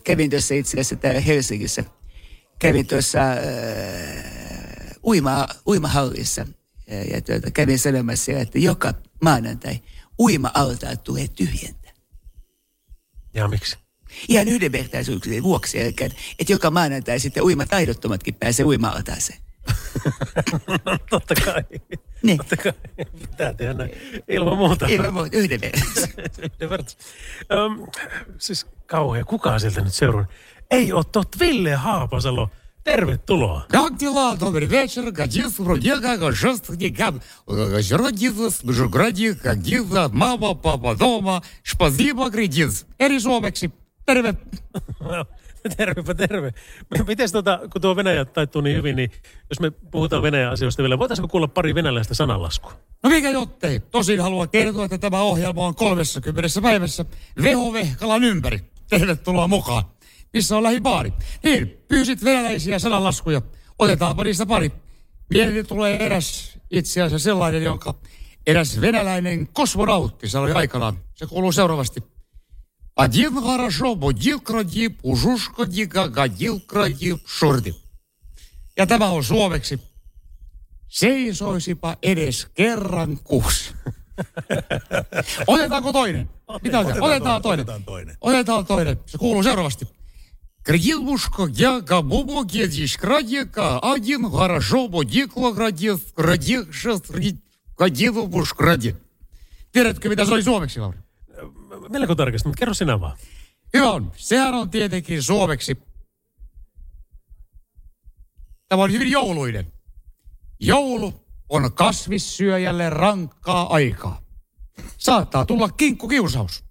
kävin 0.03 0.29
tuossa 0.29 0.53
itse 0.53 0.71
asiassa 0.71 0.95
täällä 0.95 1.19
Helsingissä. 1.19 1.83
Kävin 2.59 2.87
tuossa 2.87 3.31
äh, 3.31 3.37
uima, 5.03 5.47
uimahallissa 5.67 6.47
ja, 6.87 7.01
ja 7.01 7.21
tuota, 7.21 7.51
kävin 7.51 7.79
sanomassa 7.79 8.25
siellä, 8.25 8.41
että 8.41 8.59
joka 8.59 8.93
maanantai 9.21 9.79
uima-altaat 10.19 11.03
tulee 11.03 11.27
tyhjentää. 11.27 11.91
Ja 13.33 13.47
miksi? 13.47 13.84
Ihan 14.28 14.48
yhdenvertaisuuksien 14.48 15.42
vuoksi, 15.42 15.80
eli 15.80 15.94
että 16.38 16.52
joka 16.52 16.70
maanantai 16.70 17.20
sitten 17.20 17.42
uimataidottomatkin 17.42 18.34
pääsee 18.34 18.66
uima-altaaseen. 18.66 19.38
Totta 21.10 21.34
kai. 21.44 21.64
Niin. 22.22 22.38
Totta 22.38 22.56
kai. 22.56 22.72
Pitää 23.20 23.54
tehdä 23.54 23.74
näin. 23.74 23.90
Ilman 24.28 24.58
muuta. 24.58 24.86
Ilman 24.86 25.14
muuta, 25.14 25.36
yhdenvertaisuus. 25.36 26.08
Yhdenvertaisuus. 26.38 27.04
Öm, 27.52 27.86
siis 28.38 28.66
kauhea. 28.86 29.24
Kuka 29.24 29.58
sieltä 29.58 29.80
nyt 29.80 29.94
seuraa? 29.94 30.26
Ei 30.70 30.92
ole 30.92 31.04
tot 31.12 31.40
Ville 31.40 31.74
Haapasalo. 31.74 32.50
Tervetuloa. 32.84 33.66
Как 33.68 33.98
дела? 33.98 34.36
Добрый 34.36 34.66
вечер. 34.66 35.10
Годится 35.10 35.62
вроде 35.62 36.00
как 36.00 36.34
шестникам. 36.34 37.20
Родится 37.46 38.50
в 38.50 38.64
Межгороде, 38.64 39.34
годится 39.34 40.08
мама, 40.08 40.54
папа 40.54 40.94
дома. 40.94 41.42
Спасибо, 41.62 42.30
кредит. 42.30 42.86
Eri 42.98 43.20
suomeksi. 43.20 43.70
Terve. 44.05 44.33
Tervepä 45.77 46.13
terve. 46.13 46.53
Miten 47.07 47.31
tota, 47.31 47.59
kun 47.71 47.81
tuo 47.81 47.95
Venäjä 47.95 48.25
taittuu 48.25 48.61
niin 48.61 48.77
hyvin, 48.77 48.95
niin 48.95 49.11
jos 49.49 49.59
me 49.59 49.71
puhutaan 49.71 50.23
Venäjän 50.23 50.51
asioista 50.51 50.83
vielä, 50.83 50.99
voitaisiinko 50.99 51.27
kuulla 51.27 51.47
pari 51.47 51.75
venäläistä 51.75 52.13
sananlaskua? 52.13 52.73
No 53.03 53.09
mikä 53.09 53.29
jottei. 53.29 53.79
Tosin 53.79 54.21
haluan 54.21 54.49
kertoa, 54.49 54.85
että 54.85 54.97
tämä 54.97 55.21
ohjelma 55.21 55.67
on 55.67 55.75
30 55.75 56.61
päivässä 56.61 57.05
Veho 57.43 57.73
Vehkalan 57.73 58.23
ympäri. 58.23 58.59
Tervetuloa 58.89 59.47
mukaan. 59.47 59.83
Missä 60.33 60.57
on 60.57 60.63
lähibaari? 60.63 61.13
Niin, 61.43 61.77
pyysit 61.87 62.23
venäläisiä 62.23 62.79
sananlaskuja. 62.79 63.41
Otetaanpa 63.79 64.23
niistä 64.23 64.45
pari. 64.45 64.71
Mieleeni 65.29 65.63
tulee 65.63 66.05
eräs 66.05 66.59
itse 66.71 67.01
asiassa 67.01 67.23
sellainen, 67.23 67.63
jonka 67.63 67.93
eräs 68.47 68.81
venäläinen 68.81 69.47
kosmonautti 69.47 70.29
sanoi 70.29 70.51
aikanaan. 70.51 70.97
Se 71.15 71.25
kuuluu 71.25 71.51
seuraavasti. 71.51 72.14
Один 72.95 73.41
хорошо 73.41 73.95
будил 73.95 74.39
крадив, 74.39 74.93
ужушка 75.03 75.65
дига 75.65 76.07
годил 76.07 76.61
крадив, 76.61 77.19
шурdi. 77.25 77.73
Ja 78.77 78.87
tämä 78.87 79.09
on 79.09 79.23
suomeksi. 79.23 79.79
Seisoisipa 80.87 81.97
edes 82.03 82.47
kerran 82.53 83.17
kuusi. 83.23 83.73
Otetaanko 85.47 85.93
toinen? 85.93 86.29
Mitä 86.61 86.79
otetaan? 86.79 87.03
Otetaan 87.03 87.41
toinen. 87.41 87.65
Otetaan 87.65 87.85
toinen. 87.85 88.17
Otetaan 88.21 88.65
toinen. 88.65 88.99
Se 89.05 89.17
kuuluu 89.17 89.43
seuraavasti. 89.43 89.87
Крилушка, 90.63 91.43
яга, 91.57 92.01
бобо, 92.01 92.43
гедиш, 92.43 92.97
крадека, 92.97 93.79
один, 93.79 94.31
хорошо, 94.31 94.87
бодикло, 94.87 95.51
градец, 95.53 95.99
градекшес, 96.15 97.01
кадиловуш, 97.75 98.53
граде. 98.53 98.95
Tiedätkö, 99.71 100.09
mitä 100.09 100.25
se 100.25 100.33
oli 100.33 100.43
suomeksi, 100.43 100.79
Lauri? 100.79 101.04
Melko 101.89 102.15
tarkasti, 102.15 102.49
mutta 102.49 102.59
kerro 102.59 102.73
sinä 102.73 103.01
vaan. 103.01 103.17
Hyvä 103.73 103.91
on. 103.91 104.11
Sehän 104.15 104.53
on 104.53 104.69
tietenkin 104.69 105.23
suomeksi. 105.23 105.77
Tämä 108.69 108.83
on 108.83 108.91
hyvin 108.91 109.11
jouluinen. 109.11 109.73
Joulu 110.59 111.13
on 111.49 111.73
kasvissyöjälle 111.73 112.89
rankkaa 112.89 113.73
aikaa. 113.73 114.21
Saattaa 114.97 115.45
tulla 115.45 115.69
kinkkukiusaus. 115.69 116.64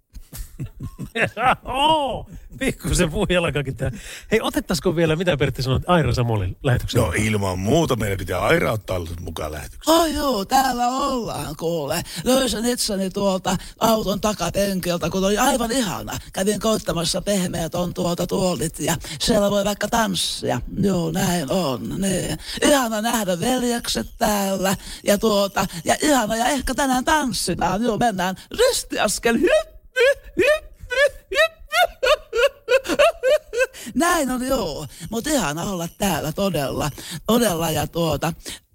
Oo, 1.64 2.26
pikkusen 2.58 3.10
puujalkakin 3.10 3.76
tää. 3.76 3.90
Hei, 4.30 4.40
otettaisiko 4.42 4.96
vielä, 4.96 5.16
mitä 5.16 5.36
Pertti 5.36 5.62
sanoi, 5.62 5.80
Aira 5.86 6.14
Samolin 6.14 6.56
lähetyksen? 6.62 7.00
No 7.00 7.12
ilman 7.16 7.58
muuta 7.58 7.96
meidän 7.96 8.18
pitää 8.18 8.40
Aira 8.40 8.72
ottaa 8.72 9.00
mukaan 9.20 9.52
lähetykseen. 9.52 9.98
Oh 9.98 10.06
joo, 10.06 10.44
täällä 10.44 10.88
ollaan 10.88 11.56
kuule. 11.56 12.02
Löysin 12.24 12.66
itseni 12.66 13.10
tuolta 13.10 13.56
auton 13.80 14.20
takapenkiltä, 14.20 15.10
kun 15.10 15.24
oli 15.24 15.38
aivan 15.38 15.72
ihana. 15.72 16.18
Kävin 16.32 16.60
koittamassa 16.60 17.22
pehmeät 17.22 17.74
on 17.74 17.94
tuolta 17.94 18.26
tuolit 18.26 18.80
ja 18.80 18.96
siellä 19.20 19.50
voi 19.50 19.64
vaikka 19.64 19.88
tanssia. 19.88 20.60
Joo, 20.80 21.10
näin 21.10 21.50
on. 21.50 21.88
Niin. 22.00 22.38
Ihana 22.62 23.00
nähdä 23.00 23.40
veljekset 23.40 24.06
täällä 24.18 24.76
ja 25.04 25.18
tuota, 25.18 25.66
ja 25.84 25.96
ihana 26.02 26.36
ja 26.36 26.46
ehkä 26.46 26.74
tänään 26.74 27.04
tanssitaan. 27.04 27.82
Joo, 27.82 27.98
mennään 27.98 28.36
ristiaskel. 28.50 29.34
Hyppy. 29.34 29.73
Näin 33.94 34.30
on 34.30 34.46
joo, 34.46 34.86
mutta 35.10 35.30
ihana 35.30 35.62
olla 35.62 35.88
täällä 35.98 36.32
todella, 36.32 36.90
todella 37.26 37.70
ja 37.70 37.86
tuota, 37.86 38.32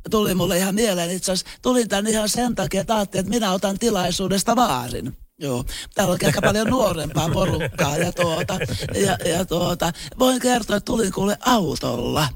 tuli 0.09 0.36
mulle 0.36 0.57
ihan 0.57 0.76
mieleen 0.76 1.11
itse 1.11 1.32
asiassa, 1.32 1.57
tulin 1.61 1.89
tänne 1.89 2.09
ihan 2.09 2.30
sen 2.30 2.55
takia, 2.55 2.82
että 2.82 2.95
ajattelin, 2.95 3.26
että 3.26 3.39
minä 3.39 3.51
otan 3.51 3.80
tilaisuudesta 3.80 4.55
vaarin. 4.55 5.17
Joo, 5.39 5.65
täällä 5.95 6.13
on 6.13 6.20
aika 6.26 6.41
paljon 6.41 6.67
nuorempaa 6.67 7.30
porukkaa 7.30 7.97
ja 7.97 8.11
tuota, 8.11 8.59
ja, 9.05 9.17
ja 9.30 9.45
tuota, 9.45 9.93
voin 10.20 10.39
kertoa, 10.39 10.76
että 10.78 10.86
tulin 10.86 11.11
kuule 11.11 11.38
autolla. 11.45 12.28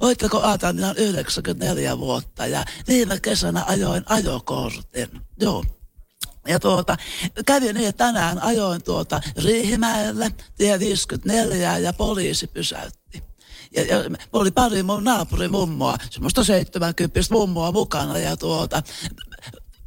Voitteko 0.00 0.42
ajatella, 0.42 0.72
minä 0.72 0.86
olen 0.86 0.96
94 0.96 1.98
vuotta 1.98 2.46
ja 2.46 2.64
viime 2.88 3.20
kesänä 3.20 3.64
ajoin 3.64 4.02
ajokortin. 4.06 5.08
Joo. 5.40 5.64
Ja 6.48 6.60
tuota, 6.60 6.96
kävi 7.46 7.72
niin, 7.72 7.88
että 7.88 8.04
tänään 8.04 8.42
ajoin 8.42 8.82
tuota 8.84 9.20
Riihimäelle, 9.44 10.32
tie 10.56 10.78
54 10.78 11.78
ja 11.78 11.92
poliisi 11.92 12.46
pysäytti. 12.46 13.22
Ja, 13.76 13.82
ja 13.82 13.96
oli 14.32 14.50
pari 14.50 14.82
mun 14.82 15.04
naapurimummoa, 15.04 15.96
semmoista 16.10 16.44
70 16.44 17.20
mummoa 17.30 17.72
mukana 17.72 18.18
ja 18.18 18.36
tuota, 18.36 18.82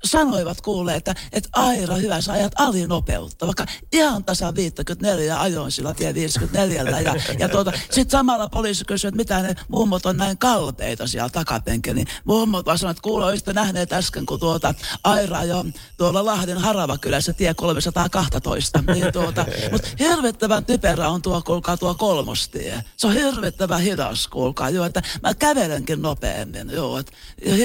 sanoivat 0.05 0.61
kuulee, 0.61 0.95
että, 0.95 1.15
että 1.31 1.49
Aira, 1.53 1.95
hyvä, 1.95 2.21
sä 2.21 2.31
ajat 2.31 2.53
alinopeutta, 2.57 3.45
vaikka 3.45 3.65
ihan 3.91 4.23
tasa 4.23 4.55
54 4.55 5.41
ajoin 5.41 5.71
sillä 5.71 5.93
tie 5.93 6.13
54. 6.13 6.99
Ja, 6.99 7.15
ja 7.39 7.49
tuota, 7.49 7.71
sitten 7.91 8.09
samalla 8.09 8.49
poliisi 8.49 8.85
kysyi, 8.85 9.07
että 9.07 9.17
mitä 9.17 9.41
ne 9.41 9.55
mummot 9.67 10.05
on 10.05 10.17
näin 10.17 10.37
kalpeita 10.37 11.07
siellä 11.07 11.29
takapenkillä, 11.29 11.95
niin 11.95 12.07
mummot 12.25 12.65
vaan 12.65 12.77
sanoivat, 12.77 12.97
että 12.97 13.03
kuule, 13.03 13.25
olisitte 13.25 13.53
nähneet 13.53 13.93
äsken, 13.93 14.25
kun 14.25 14.39
tuota 14.39 14.73
Aira 15.03 15.43
jo 15.43 15.65
tuolla 15.97 16.25
Lahden 16.25 16.57
Haravakylässä 16.57 17.33
tie 17.33 17.53
312. 17.53 18.83
Niin 18.93 19.13
tuota, 19.13 19.45
mutta 19.71 19.87
hirvittävän 19.99 20.65
typerä 20.65 21.09
on 21.09 21.21
tuo, 21.21 21.41
kuulkaa, 21.41 21.77
tuo 21.77 21.95
kolmostie. 21.95 22.83
Se 22.97 23.07
on 23.07 23.13
hirvittävän 23.13 23.81
hidas, 23.81 24.27
kuulkaa, 24.27 24.69
joo, 24.69 24.85
että 24.85 25.01
mä 25.23 25.33
kävelenkin 25.33 26.01
nopeammin, 26.01 26.69
joo, 26.69 26.97
että 26.97 27.11
ja 27.45 27.55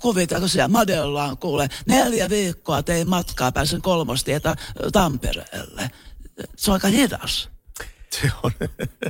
kuvitelko 0.00 0.48
siellä 0.48 0.68
Madellaan, 0.68 1.38
kuule, 1.38 1.68
neljä 1.86 2.30
viikkoa 2.30 2.82
tein 2.82 3.08
matkaa, 3.08 3.52
pääsen 3.52 3.82
kolmostietä 3.82 4.56
Tampereelle. 4.92 5.90
Se 6.56 6.70
on 6.70 6.74
aika 6.74 6.88
hidas. 6.88 7.50
Se 8.10 8.30
on. 8.42 8.50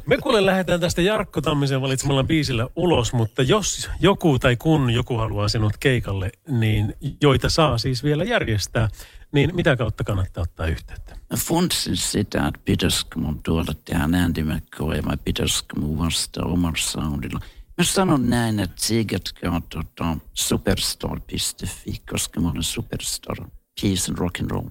Me 0.06 0.16
kuule 0.16 0.46
lähdetään 0.46 0.80
tästä 0.80 1.02
Jarkko 1.02 1.40
Tammisen 1.40 1.82
valitsemalla 1.82 2.24
biisillä 2.24 2.68
ulos, 2.76 3.12
mutta 3.12 3.42
jos 3.42 3.90
joku 4.00 4.38
tai 4.38 4.56
kun 4.56 4.90
joku 4.90 5.16
haluaa 5.16 5.48
sinut 5.48 5.76
keikalle, 5.80 6.30
niin 6.48 6.94
joita 7.20 7.48
saa 7.48 7.78
siis 7.78 8.04
vielä 8.04 8.24
järjestää, 8.24 8.88
niin 9.32 9.54
mitä 9.54 9.76
kautta 9.76 10.04
kannattaa 10.04 10.42
ottaa 10.42 10.66
yhteyttä? 10.66 11.16
Mä 11.30 11.36
funtsin 11.36 11.96
sitä, 11.96 12.46
että 12.46 12.60
pitäisikö 12.64 13.18
mun 13.18 13.42
tuoda 13.42 13.72
tähän 13.84 14.14
ääntimäkkoon 14.14 15.04
vai 15.04 15.16
pitäisikö 15.24 15.80
mun 15.80 15.98
vasta 15.98 16.44
omalla 16.44 16.76
soundilla. 16.78 17.40
Mä 17.78 17.84
sanon 17.84 18.30
näin, 18.30 18.60
että 18.60 18.76
tsiigatkaa 18.76 19.62
tota 19.68 20.16
superstar.fi, 20.34 22.02
koska 22.10 22.40
mä 22.40 22.50
olen 22.50 22.62
superstar. 22.62 23.36
Peace 23.82 24.10
and 24.10 24.18
rock 24.18 24.40
and 24.40 24.50
roll. 24.50 24.68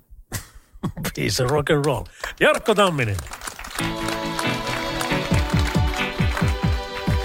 Peace 1.16 1.44
and 1.44 1.50
rock 1.50 1.72
and 1.72 1.86
roll. 1.86 2.04
Jarkko 2.40 2.76
Tamminen. 2.76 3.18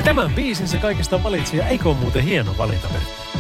Tämän 0.05 0.35
biisin 0.35 0.69
se 0.69 0.79
kaikista 0.79 1.23
valitsi 1.23 1.57
ja 1.57 1.69
eikö 1.69 1.89
ole 1.89 1.97
muuten 1.97 2.23
hieno 2.23 2.55
valinta? 2.59 2.89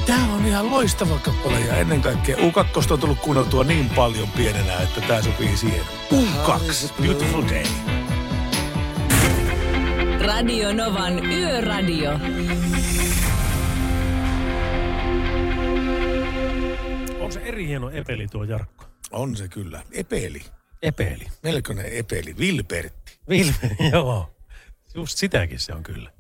Tämä 0.07 0.35
on 0.35 0.47
ihan 0.47 0.71
loistava 0.71 1.19
kappale 1.19 1.61
ja 1.61 1.77
ennen 1.77 2.01
kaikkea 2.01 2.37
U2 2.37 2.93
on 2.93 3.01
tullut 3.01 3.19
kuunneltua 3.19 3.65
niin 3.65 3.91
paljon 3.91 4.29
pienenä, 4.29 4.81
että 4.81 5.01
tämä 5.01 5.23
sopii 5.23 5.57
siihen. 5.57 5.85
U2, 6.13 7.03
Beautiful 7.03 7.43
Day. 7.43 8.02
Radio 10.27 10.73
Novan 10.73 11.27
Yöradio. 11.27 12.11
On 17.21 17.33
se 17.33 17.41
eri 17.41 17.67
hieno 17.67 17.91
epeli 17.91 18.29
tuo 18.29 18.45
Jarkko. 18.45 18.85
On 19.11 19.37
se 19.37 19.49
kyllä. 19.49 19.83
Epeli. 19.93 20.43
Epeli. 20.83 21.27
Melkoinen 21.43 21.87
epeli. 21.87 22.37
Vilpertti. 22.39 23.19
Vilme, 23.29 23.77
joo. 23.93 24.37
Just 24.95 25.19
sitäkin 25.19 25.59
se 25.59 25.73
on 25.73 25.83
kyllä. 25.83 26.13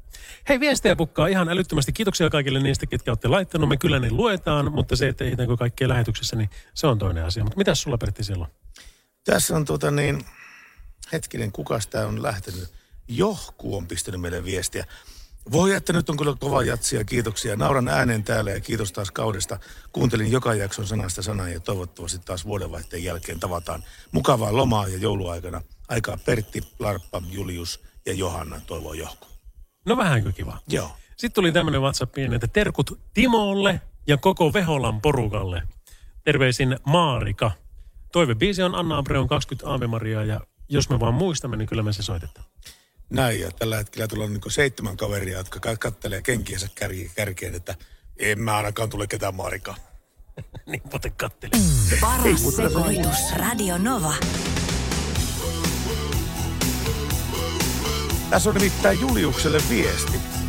Hei, 0.48 0.60
viestejä 0.60 0.96
pukkaa 0.96 1.26
ihan 1.26 1.48
älyttömästi. 1.48 1.92
Kiitoksia 1.92 2.30
kaikille 2.30 2.60
niistä, 2.60 2.86
ketkä 2.86 3.10
olette 3.10 3.28
laittanut. 3.28 3.68
Me 3.68 3.76
kyllä 3.76 3.98
ne 3.98 4.10
luetaan, 4.10 4.72
mutta 4.72 4.96
se, 4.96 5.08
että 5.08 5.24
ehditäänkö 5.24 5.56
kaikkea 5.56 5.88
lähetyksessä, 5.88 6.36
niin 6.36 6.50
se 6.74 6.86
on 6.86 6.98
toinen 6.98 7.24
asia. 7.24 7.44
Mutta 7.44 7.58
mitäs 7.58 7.82
sulla, 7.82 7.98
Pertti, 7.98 8.24
silloin? 8.24 8.50
Tässä 9.24 9.56
on 9.56 9.64
tota 9.64 9.90
niin, 9.90 10.24
hetkinen, 11.12 11.52
kukas 11.52 11.86
tämä 11.86 12.06
on 12.06 12.22
lähtenyt? 12.22 12.81
Johku 13.08 13.76
on 13.76 13.86
pistänyt 13.86 14.20
meille 14.20 14.44
viestiä. 14.44 14.86
Voi 15.52 15.74
että 15.74 15.92
nyt 15.92 16.10
on 16.10 16.16
kyllä 16.16 16.34
kova 16.40 16.62
jatsia, 16.62 17.04
kiitoksia. 17.04 17.56
Nauran 17.56 17.88
äänen 17.88 18.24
täällä 18.24 18.50
ja 18.50 18.60
kiitos 18.60 18.92
taas 18.92 19.10
kaudesta. 19.10 19.58
Kuuntelin 19.92 20.32
joka 20.32 20.54
jakson 20.54 20.86
sanasta 20.86 21.22
sanaa 21.22 21.48
ja 21.48 21.60
toivottavasti 21.60 22.18
taas 22.18 22.44
vuodenvaihteen 22.44 23.04
jälkeen 23.04 23.40
tavataan 23.40 23.84
mukavaa 24.12 24.56
lomaa 24.56 24.88
ja 24.88 24.98
jouluaikana. 24.98 25.60
Aikaa 25.88 26.18
Pertti, 26.24 26.62
Larppa, 26.78 27.22
Julius 27.30 27.80
ja 28.06 28.12
Johanna 28.12 28.60
toivoo 28.66 28.92
Johku. 28.92 29.26
No 29.86 29.96
vähänkö 29.96 30.32
kiva. 30.32 30.58
Joo. 30.68 30.96
Sitten 31.16 31.32
tuli 31.32 31.52
tämmöinen 31.52 31.80
WhatsAppiin, 31.80 32.34
että 32.34 32.46
terkut 32.46 33.00
Timolle 33.14 33.80
ja 34.06 34.16
koko 34.16 34.52
Veholan 34.52 35.00
porukalle. 35.00 35.62
Terveisin 36.24 36.78
Maarika. 36.86 37.50
Toivebiisi 38.12 38.62
on 38.62 38.74
Anna 38.74 38.98
Abreon 38.98 39.28
20 39.28 39.70
Aave 39.70 39.86
Maria 39.86 40.24
ja 40.24 40.40
jos 40.68 40.88
me 40.88 41.00
vaan 41.00 41.14
muistamme, 41.14 41.56
niin 41.56 41.68
kyllä 41.68 41.82
me 41.82 41.92
se 41.92 42.02
soitetaan. 42.02 42.46
Näin, 43.10 43.40
ja 43.40 43.50
tällä 43.50 43.76
hetkellä 43.76 44.08
tulee 44.08 44.28
niin 44.28 44.40
seitsemän 44.48 44.96
kaveria, 44.96 45.38
jotka 45.38 45.60
ka- 45.60 45.76
kattelee 45.76 46.22
kenkiensä 46.22 46.68
kär- 46.80 47.10
kärkeen, 47.14 47.54
että 47.54 47.74
en 48.16 48.40
mä 48.40 48.56
ainakaan 48.56 48.90
tule 48.90 49.06
ketään 49.06 49.34
Maarikaan. 49.34 49.78
niin 50.66 50.82
muuten 50.90 51.12
kattele. 51.12 51.52
Paras 52.00 52.56
sekoitus. 52.56 53.32
Radio 53.36 53.78
Nova. 53.78 54.14
Tässä 58.30 58.50
on 58.50 58.54
nimittäin 58.54 59.00
Juliukselle 59.00 59.62
viesti. 59.68 60.41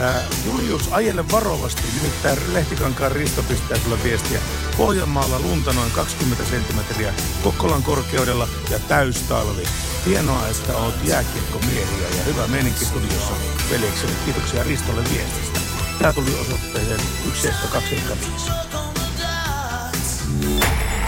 Ää, 0.00 0.22
Julius, 0.46 0.88
ajelle 0.92 1.24
varovasti, 1.32 1.82
nimittäin 2.02 2.54
Lehtikankaan 2.54 3.12
Risto 3.12 3.42
pistää 3.42 3.78
kyllä 3.78 3.98
viestiä. 4.04 4.40
Pohjanmaalla 4.76 5.40
lunta 5.40 5.72
noin 5.72 5.90
20 5.90 6.44
senttimetriä, 6.44 7.14
Kokkolan 7.42 7.82
korkeudella 7.82 8.48
ja 8.70 8.78
täystalvi. 8.78 9.62
Hienoa, 10.06 10.48
että 10.48 10.76
oot 10.76 10.94
jääkiekkомiehiä 11.04 12.08
ja 12.16 12.22
hyvä 12.24 12.46
meininki 12.46 12.84
studiossa 12.84 13.34
veljekseni. 13.70 14.12
Kiitoksia 14.24 14.62
Ristolle 14.62 15.02
viestistä. 15.14 15.60
Tämä 15.98 16.12
tuli 16.12 16.40
osoitteeseen 16.40 17.00
172 17.00 17.96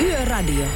Yöradio. 0.01 0.67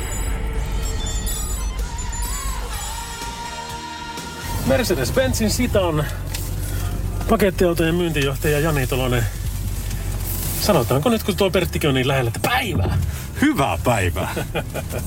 Mercedes-Benzin 4.67 5.51
Sitan 5.51 6.07
pakettiautojen 7.29 7.95
myyntijohtaja 7.95 8.61
Jani 8.61 8.87
Tolonen. 8.87 9.25
Sanotaanko 10.61 11.09
nyt, 11.09 11.23
kun 11.23 11.37
tuo 11.37 11.51
Perttikin 11.51 11.89
on 11.89 11.95
niin 11.95 12.09
lähellä, 12.09 12.29
että 12.29 12.49
päivää? 12.49 12.99
Hyvää 13.41 13.79
päivää. 13.85 14.35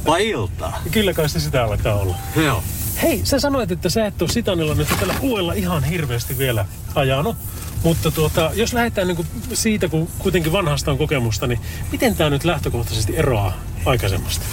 Vai 0.06 0.30
iltaa? 0.30 0.82
Kyllä 0.92 1.14
kai 1.14 1.30
se 1.30 1.40
sitä 1.40 1.64
alkaa 1.64 1.96
olla. 1.96 2.16
Joo. 2.36 2.64
Hei, 3.02 3.22
sä 3.24 3.40
sanoit, 3.40 3.72
että 3.72 3.90
sä 3.90 4.06
et 4.06 4.22
ole 4.22 4.30
Sitanilla 4.30 4.76
nyt 4.76 4.88
tällä 5.00 5.16
uudella 5.22 5.54
ihan 5.54 5.84
hirveästi 5.84 6.38
vielä 6.38 6.66
ajanut. 6.96 7.36
Mutta 7.84 8.12
tuota, 8.12 8.52
jos 8.54 8.74
lähdetään 8.74 9.08
niin 9.08 9.28
siitä, 9.54 9.88
kun 9.88 10.08
kuitenkin 10.18 10.52
vanhasta 10.52 10.92
on 10.92 10.98
kokemusta, 10.98 11.48
niin 11.48 11.60
miten 11.92 12.16
tämä 12.16 12.30
nyt 12.30 12.44
lähtökohtaisesti 12.44 13.18
eroaa 13.18 13.54
aikaisemmasta? 13.86 14.46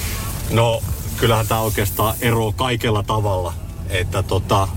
No, 0.50 0.82
kyllähän 1.16 1.46
tämä 1.46 1.60
oikeastaan 1.60 2.14
eroaa 2.20 2.52
kaikella 2.52 3.02
tavalla. 3.02 3.54
Että 3.88 4.22
tota, 4.22 4.68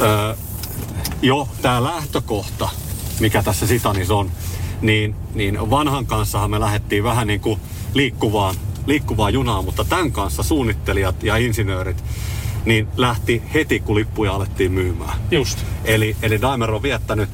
öö, 0.00 0.34
jo 1.22 1.48
tämä 1.62 1.84
lähtökohta, 1.84 2.68
mikä 3.20 3.42
tässä 3.42 3.66
Sitanis 3.66 4.10
on, 4.10 4.30
niin, 4.80 5.14
niin 5.34 5.70
vanhan 5.70 6.06
kanssahan 6.06 6.50
me 6.50 6.60
lähdettiin 6.60 7.04
vähän 7.04 7.26
niin 7.26 7.40
kuin 7.40 7.60
liikkuvaan, 7.94 8.54
liikkuvaan 8.86 9.32
junaan, 9.32 9.64
mutta 9.64 9.84
tämän 9.84 10.12
kanssa 10.12 10.42
suunnittelijat 10.42 11.22
ja 11.22 11.36
insinöörit 11.36 12.04
niin 12.64 12.88
lähti 12.96 13.42
heti, 13.54 13.80
kun 13.80 13.96
lippuja 13.96 14.32
alettiin 14.32 14.72
myymään. 14.72 15.18
Just. 15.30 15.58
Eli, 15.84 16.16
eli 16.22 16.40
Daimler 16.40 16.70
on 16.70 16.82
viettänyt, 16.82 17.28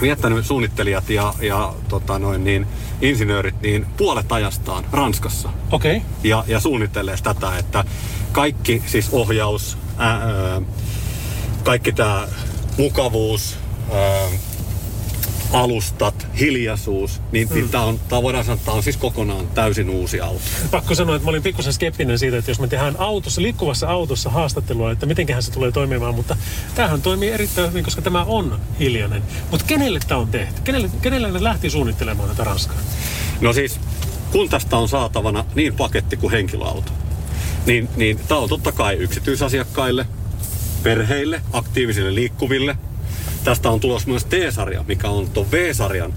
viettänyt 0.00 0.46
suunnittelijat 0.46 1.10
ja, 1.10 1.34
ja 1.40 1.74
tota 1.88 2.18
noin, 2.18 2.44
niin, 2.44 2.66
insinöörit 3.00 3.62
niin 3.62 3.86
puolet 3.96 4.32
ajastaan 4.32 4.84
Ranskassa. 4.92 5.48
Okei. 5.70 5.96
Okay. 5.96 6.08
Ja, 6.24 6.44
ja 6.46 6.60
suunnittelee 6.60 7.16
tätä, 7.22 7.58
että 7.58 7.84
kaikki 8.32 8.82
siis 8.86 9.08
ohjaus, 9.12 9.78
ää, 9.98 10.10
ää, 10.10 10.62
kaikki 11.64 11.92
tämä 11.92 12.28
mukavuus, 12.78 13.56
ää, 13.92 14.28
alustat, 15.52 16.26
hiljaisuus, 16.40 17.20
niin, 17.32 17.48
mm. 17.48 17.54
niin 17.54 17.68
tämä 17.68 17.84
on, 17.84 18.00
tää 18.08 18.22
voidaan 18.22 18.44
sanoa, 18.44 18.54
että 18.54 18.64
tämä 18.64 18.76
on 18.76 18.82
siis 18.82 18.96
kokonaan 18.96 19.46
täysin 19.48 19.90
uusi 19.90 20.20
auto. 20.20 20.40
Pakko 20.70 20.94
sanoa, 20.94 21.16
että 21.16 21.26
mä 21.26 21.30
olin 21.30 21.42
pikkusen 21.42 21.72
skeptinen 21.72 22.18
siitä, 22.18 22.38
että 22.38 22.50
jos 22.50 22.60
me 22.60 22.68
tehdään 22.68 22.94
autossa, 22.98 23.42
liikkuvassa 23.42 23.88
autossa 23.88 24.30
haastattelua, 24.30 24.92
että 24.92 25.06
mitenköhän 25.06 25.42
se 25.42 25.52
tulee 25.52 25.72
toimimaan, 25.72 26.14
mutta 26.14 26.36
tämähän 26.74 27.02
toimii 27.02 27.30
erittäin 27.30 27.68
hyvin, 27.68 27.84
koska 27.84 28.02
tämä 28.02 28.24
on 28.24 28.60
hiljainen. 28.78 29.22
Mutta 29.50 29.66
kenelle 29.66 30.00
tämä 30.08 30.20
on 30.20 30.28
tehty? 30.28 30.60
Kenelle, 30.64 30.90
kenelle 31.02 31.30
ne 31.30 31.42
lähti 31.42 31.70
suunnittelemaan 31.70 32.28
tätä 32.28 32.44
Ranskaa? 32.44 32.76
No 33.40 33.52
siis, 33.52 33.80
kun 34.32 34.48
tästä 34.48 34.76
on 34.76 34.88
saatavana 34.88 35.44
niin 35.54 35.74
paketti 35.74 36.16
kuin 36.16 36.30
henkilöauto, 36.30 36.92
niin, 37.66 37.88
niin 37.96 38.20
tämä 38.28 38.40
on 38.40 38.48
totta 38.48 38.72
kai 38.72 38.94
yksityisasiakkaille, 38.94 40.06
perheille, 40.84 41.42
aktiivisille 41.52 42.14
liikkuville. 42.14 42.76
Tästä 43.44 43.70
on 43.70 43.80
tulossa 43.80 44.08
myös 44.08 44.24
T-sarja, 44.24 44.84
mikä 44.88 45.08
on 45.08 45.30
tuon 45.30 45.50
V-sarjan 45.50 46.14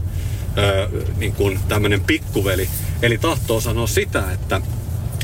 öö, 0.58 0.90
niin 1.18 1.34
kuin 1.34 1.60
tämmöinen 1.68 2.02
pikkuveli. 2.02 2.70
Eli 3.02 3.18
tahtoo 3.18 3.62
sanoa 3.62 3.88
sitä, 3.88 4.32
että, 4.32 4.62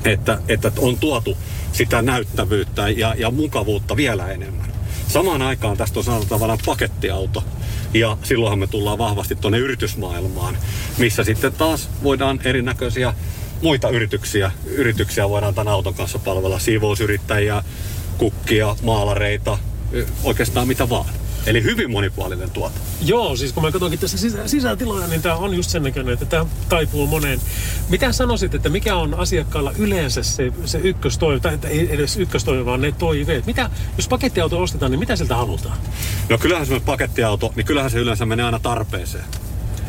että, 0.06 0.40
että 0.48 0.72
on 0.78 0.98
tuotu 0.98 1.38
sitä 1.74 2.02
näyttävyyttä 2.02 2.90
ja, 2.90 3.16
ja 3.18 3.32
mukavuutta 3.32 3.96
vielä 3.98 4.32
enemmän. 4.32 4.74
Samaan 5.08 5.42
aikaan 5.42 5.78
tästä 5.78 6.00
on 6.00 6.06
saatu 6.06 6.26
tavallaan 6.26 6.60
pakettiauto. 6.66 7.44
Ja 7.94 8.18
silloinhan 8.24 8.60
me 8.60 8.68
tullaan 8.68 8.98
vahvasti 8.98 9.36
tuonne 9.36 9.58
yritysmaailmaan, 9.58 10.58
missä 10.98 11.24
sitten 11.24 11.54
taas 11.54 11.90
voidaan 12.04 12.40
erinäköisiä 12.44 13.14
muita 13.62 13.90
yrityksiä, 13.90 14.52
yrityksiä 14.66 15.30
voidaan 15.30 15.56
tämän 15.56 15.74
auton 15.74 15.94
kanssa 15.94 16.20
palvella. 16.20 16.60
Siivousyrittäjiä, 16.60 17.64
kukkia, 18.18 18.76
maalareita, 18.82 19.58
oikeastaan 20.24 20.68
mitä 20.68 20.90
vaan. 20.90 21.10
Eli 21.46 21.64
hyvin 21.64 21.92
monipuolinen 21.92 22.50
tuote. 22.50 22.80
Joo, 23.02 23.36
siis 23.36 23.54
kun 23.54 23.64
mä 23.64 23.72
katsoinkin 23.72 24.00
tässä 24.00 24.18
sisä, 24.18 24.48
sisätiloja, 24.48 25.08
niin 25.08 25.22
tämä 25.22 25.36
on 25.36 25.54
just 25.54 25.70
sen 25.70 25.84
näköinen, 25.84 26.14
että 26.14 26.26
tämä 26.26 26.46
taipuu 26.70 27.08
moneen. 27.08 27.40
Mitä 27.90 28.12
sanoisit, 28.12 28.56
että 28.56 28.70
mikä 28.70 28.96
on 28.96 29.14
asiakkaalla 29.14 29.74
yleensä 29.78 30.24
se, 30.24 30.52
se 30.66 30.78
ykköstoive, 30.78 31.40
tai 31.40 31.54
että 31.54 31.68
ei 31.68 31.94
edes 31.94 32.18
ykköstoive, 32.18 32.66
vaan 32.66 32.82
ne 32.82 32.92
toiveet? 32.92 33.46
Mitä, 33.46 33.70
jos 33.98 34.08
pakettiauto 34.08 34.62
ostetaan, 34.62 34.92
niin 34.92 35.00
mitä 35.00 35.16
sieltä 35.16 35.36
halutaan? 35.36 35.78
No 36.30 36.38
kyllähän 36.38 36.68
se 36.68 36.80
pakettiauto, 36.80 37.54
niin 37.56 37.66
kyllähän 37.66 37.92
se 37.92 38.00
yleensä 38.00 38.26
menee 38.26 38.46
aina 38.46 38.60
tarpeeseen. 38.60 39.26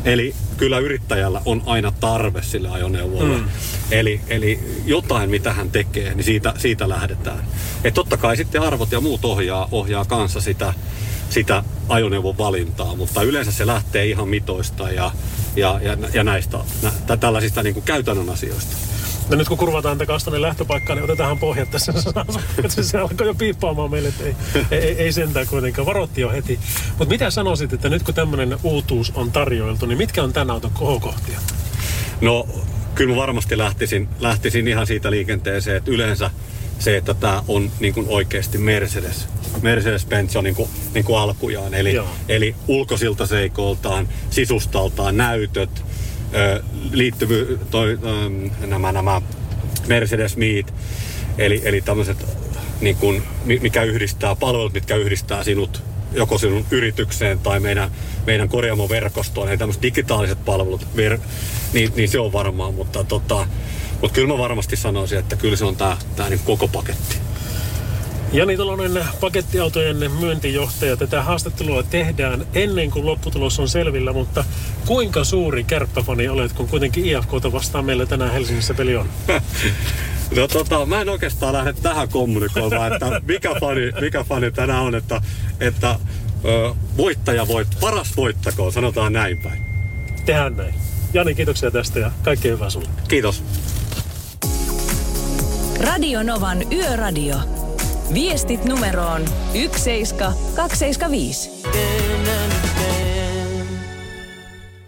Eli 0.04 0.34
kyllä 0.56 0.78
yrittäjällä 0.78 1.40
on 1.44 1.62
aina 1.66 1.92
tarve 2.00 2.42
sille 2.42 2.68
ajoneuvolle. 2.68 3.36
Mm. 3.36 3.44
Eli, 3.90 4.20
eli 4.28 4.60
jotain, 4.84 5.30
mitä 5.30 5.52
hän 5.52 5.70
tekee, 5.70 6.14
niin 6.14 6.24
siitä, 6.24 6.54
siitä 6.56 6.88
lähdetään. 6.88 7.44
Et 7.84 7.94
totta 7.94 8.16
kai 8.16 8.36
sitten 8.36 8.62
arvot 8.62 8.92
ja 8.92 9.00
muut 9.00 9.24
ohjaa, 9.24 9.68
ohjaa 9.72 10.04
kanssa 10.04 10.40
sitä, 10.40 10.74
sitä 11.30 11.64
ajoneuvon 11.88 12.38
valintaa, 12.38 12.96
mutta 12.96 13.22
yleensä 13.22 13.52
se 13.52 13.66
lähtee 13.66 14.06
ihan 14.06 14.28
mitoista 14.28 14.90
ja, 14.90 15.10
ja, 15.56 15.80
ja, 15.82 15.96
ja 16.12 16.24
näistä 16.24 16.58
nä, 16.82 17.16
tällaisista 17.16 17.62
niin 17.62 17.74
kuin 17.74 17.84
käytännön 17.84 18.30
asioista. 18.30 18.76
No 19.28 19.36
nyt 19.36 19.48
kun 19.48 19.58
kurvataan 19.58 19.98
takaisin 19.98 20.24
tuonne 20.24 20.42
lähtöpaikkaan, 20.42 20.96
niin 20.96 21.04
otetaan 21.04 21.38
pohjat 21.38 21.70
tässä. 21.70 21.92
Se 22.82 22.98
alkoi 22.98 23.26
jo 23.26 23.34
piippaamaan 23.34 23.90
meille, 23.90 24.08
että 24.08 24.24
ei, 24.24 24.34
ei, 24.70 24.98
ei 24.98 25.12
sentään 25.12 25.46
kuitenkaan. 25.46 25.86
Varoitti 25.86 26.20
jo 26.20 26.30
heti. 26.30 26.60
Mutta 26.88 27.12
mitä 27.12 27.30
sanoisit, 27.30 27.72
että 27.72 27.88
nyt 27.88 28.02
kun 28.02 28.14
tämmöinen 28.14 28.56
uutuus 28.62 29.12
on 29.14 29.32
tarjoiltu, 29.32 29.86
niin 29.86 29.98
mitkä 29.98 30.22
on 30.22 30.32
tämän 30.32 30.50
auton 30.50 30.70
kohokohtia? 30.70 31.40
No 32.20 32.48
kyllä 32.94 33.14
mä 33.14 33.20
varmasti 33.20 33.58
lähtisin, 33.58 34.08
lähtisin 34.20 34.68
ihan 34.68 34.86
siitä 34.86 35.10
liikenteeseen, 35.10 35.76
että 35.76 35.90
yleensä 35.90 36.30
se, 36.78 36.96
että 36.96 37.14
tämä 37.14 37.42
on 37.48 37.70
niin 37.80 37.94
kuin 37.94 38.06
oikeasti 38.08 38.58
Mercedes. 38.58 39.28
Mercedes-Benz 39.62 40.36
on 40.38 40.44
niin 40.44 40.54
kuin, 40.54 40.70
niin 40.94 41.04
kuin 41.04 41.18
alkujaan. 41.18 41.74
Eli, 41.74 42.00
eli 42.28 42.54
ulkosilta 42.68 43.26
seikoltaan, 43.26 44.08
sisustaltaan, 44.30 45.16
näytöt, 45.16 45.84
liittyvy, 46.92 47.58
toi, 47.70 47.98
nämä, 48.66 48.92
nämä 48.92 49.22
Mercedes 49.86 50.36
Meet, 50.36 50.74
eli, 51.38 51.62
eli 51.64 51.80
tämmöiset, 51.80 52.26
niin 52.80 52.96
kuin, 52.96 53.22
mikä 53.44 53.82
yhdistää 53.82 54.34
palvelut, 54.34 54.72
mitkä 54.72 54.96
yhdistää 54.96 55.44
sinut 55.44 55.82
joko 56.12 56.38
sinun 56.38 56.64
yritykseen 56.70 57.38
tai 57.38 57.60
meidän, 57.60 57.90
meidän 58.26 58.48
korjaamoverkostoon, 58.48 59.48
eli 59.48 59.58
tämmöiset 59.58 59.82
digitaaliset 59.82 60.44
palvelut, 60.44 60.86
ver, 60.96 61.18
niin, 61.72 61.92
niin 61.96 62.08
se 62.08 62.18
on 62.18 62.32
varmaan, 62.32 62.74
mutta, 62.74 63.04
tota, 63.04 63.46
mutta 64.00 64.14
kyllä 64.14 64.28
mä 64.28 64.38
varmasti 64.38 64.76
sanoisin, 64.76 65.18
että 65.18 65.36
kyllä 65.36 65.56
se 65.56 65.64
on 65.64 65.76
tämä 65.76 65.96
tää 66.16 66.30
niin 66.30 66.40
koko 66.44 66.68
paketti. 66.68 67.16
Jani 68.34 68.56
Tolonen, 68.56 69.04
pakettiautojen 69.20 70.10
myyntijohtaja. 70.20 70.96
Tätä 70.96 71.22
haastattelua 71.22 71.82
tehdään 71.82 72.46
ennen 72.54 72.90
kuin 72.90 73.06
lopputulos 73.06 73.60
on 73.60 73.68
selvillä, 73.68 74.12
mutta 74.12 74.44
kuinka 74.86 75.24
suuri 75.24 75.64
kärppäfani 75.64 76.28
olet, 76.28 76.52
kun 76.52 76.68
kuitenkin 76.68 77.04
IFKta 77.04 77.52
vastaan 77.52 77.84
meillä 77.84 78.06
tänään 78.06 78.32
Helsingissä 78.32 78.74
peli 78.74 78.96
on? 78.96 79.08
No 80.36 80.48
tota, 80.48 80.86
mä 80.86 81.00
en 81.00 81.08
oikeastaan 81.08 81.52
lähde 81.52 81.72
tähän 81.72 82.08
kommunikoimaan, 82.08 82.92
että 82.92 83.20
mikä 83.28 83.54
fani, 83.60 83.92
mikä 84.00 84.24
fani 84.24 84.50
tänään 84.50 84.82
on, 84.82 84.94
että, 84.94 85.20
että 85.60 85.98
ö, 86.44 86.74
voittaja 86.96 87.48
voit, 87.48 87.68
paras 87.80 88.16
voittakoon, 88.16 88.72
sanotaan 88.72 89.12
näin 89.12 89.38
päin. 89.38 89.62
Tehdään 90.26 90.56
näin. 90.56 90.74
Jani, 91.12 91.34
kiitoksia 91.34 91.70
tästä 91.70 91.98
ja 91.98 92.10
kaikkea 92.22 92.52
hyvää 92.52 92.70
sulle. 92.70 92.88
Kiitos. 93.08 93.42
Radio 95.80 96.22
Novan 96.22 96.72
Yöradio. 96.72 97.63
Viestit 98.14 98.64
numeroon 98.64 99.24
17275. 99.52 101.50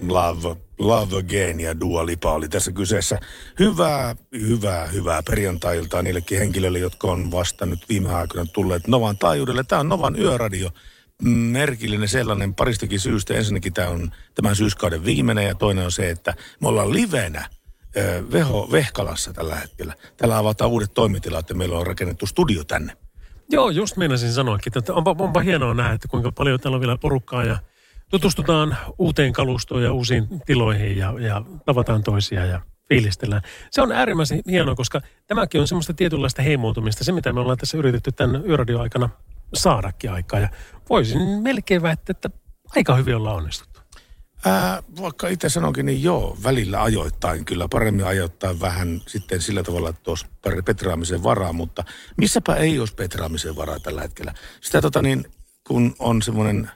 Love, 0.08 0.56
Love 0.78 1.18
Again 1.18 1.60
ja 1.60 1.80
Dua 1.80 2.06
Lipa 2.06 2.32
oli 2.32 2.48
tässä 2.48 2.72
kyseessä. 2.72 3.18
Hyvää, 3.58 4.16
hyvää, 4.32 4.86
hyvää 4.86 5.22
perjantailta 5.22 6.02
niillekin 6.02 6.38
henkilöille, 6.38 6.78
jotka 6.78 7.08
on 7.08 7.30
vasta 7.30 7.66
nyt 7.66 7.88
viime 7.88 8.14
aikoina 8.14 8.50
tulleet 8.52 8.88
Novan 8.88 9.18
taajuudelle. 9.18 9.64
Tämä 9.64 9.80
on 9.80 9.88
Novan 9.88 10.20
yöradio. 10.20 10.70
Merkillinen 11.22 12.08
sellainen 12.08 12.54
paristakin 12.54 13.00
syystä. 13.00 13.34
Ensinnäkin 13.34 13.72
tämä 13.72 13.88
on 13.88 14.10
tämän 14.34 14.56
syyskauden 14.56 15.04
viimeinen 15.04 15.46
ja 15.46 15.54
toinen 15.54 15.84
on 15.84 15.92
se, 15.92 16.10
että 16.10 16.34
me 16.60 16.68
ollaan 16.68 16.92
livenä 16.92 17.48
Veho 18.32 18.68
Vehkalassa 18.72 19.32
tällä 19.32 19.54
hetkellä. 19.54 19.94
Täällä 20.16 20.38
avataan 20.38 20.70
uudet 20.70 20.94
toimitilat 20.94 21.48
ja 21.48 21.54
meillä 21.54 21.78
on 21.78 21.86
rakennettu 21.86 22.26
studio 22.26 22.64
tänne. 22.64 23.05
Joo, 23.50 23.70
just 23.70 23.96
meinasin 23.96 24.32
sanoakin, 24.32 24.78
että 24.78 24.94
onpa, 24.94 25.16
onpa 25.18 25.40
hienoa 25.40 25.74
nähdä, 25.74 25.92
että 25.92 26.08
kuinka 26.08 26.32
paljon 26.32 26.60
täällä 26.60 26.76
on 26.76 26.80
vielä 26.80 26.98
porukkaa 26.98 27.44
ja 27.44 27.58
tutustutaan 28.10 28.76
uuteen 28.98 29.32
kalustoon 29.32 29.82
ja 29.82 29.92
uusiin 29.92 30.26
tiloihin 30.46 30.96
ja, 30.96 31.14
ja 31.20 31.42
tavataan 31.66 32.02
toisia 32.02 32.44
ja 32.44 32.60
fiilistellään. 32.88 33.42
Se 33.70 33.82
on 33.82 33.92
äärimmäisen 33.92 34.42
hienoa, 34.50 34.74
koska 34.74 35.00
tämäkin 35.26 35.60
on 35.60 35.68
semmoista 35.68 35.94
tietynlaista 35.94 36.42
heimoutumista, 36.42 37.04
se 37.04 37.12
mitä 37.12 37.32
me 37.32 37.40
ollaan 37.40 37.58
tässä 37.58 37.78
yritetty 37.78 38.12
tämän 38.12 38.46
yöradioaikana 38.46 39.08
saadakin 39.54 40.12
aikaa. 40.12 40.40
Ja 40.40 40.48
voisin 40.88 41.42
melkein 41.42 41.82
väittää, 41.82 42.10
että 42.10 42.30
aika 42.76 42.94
hyvin 42.94 43.16
ollaan 43.16 43.36
onnistuttu. 43.36 43.65
Ää, 44.46 44.82
vaikka 45.00 45.28
itse 45.28 45.48
sanonkin, 45.48 45.86
niin 45.86 46.02
joo, 46.02 46.38
välillä 46.42 46.82
ajoittain 46.82 47.44
kyllä. 47.44 47.68
Paremmin 47.70 48.06
ajoittain 48.06 48.60
vähän 48.60 49.02
sitten 49.06 49.40
sillä 49.40 49.62
tavalla, 49.62 49.88
että 49.88 50.10
olisi 50.10 50.26
petraamisen 50.64 51.22
varaa, 51.22 51.52
mutta 51.52 51.84
missäpä 52.16 52.56
ei 52.56 52.78
olisi 52.78 52.94
petraamisen 52.94 53.56
varaa 53.56 53.80
tällä 53.80 54.02
hetkellä. 54.02 54.34
Sitä 54.60 54.82
tota 54.82 55.02
niin, 55.02 55.24
kun 55.66 55.94
on 55.98 56.22
semmoinen, 56.22 56.70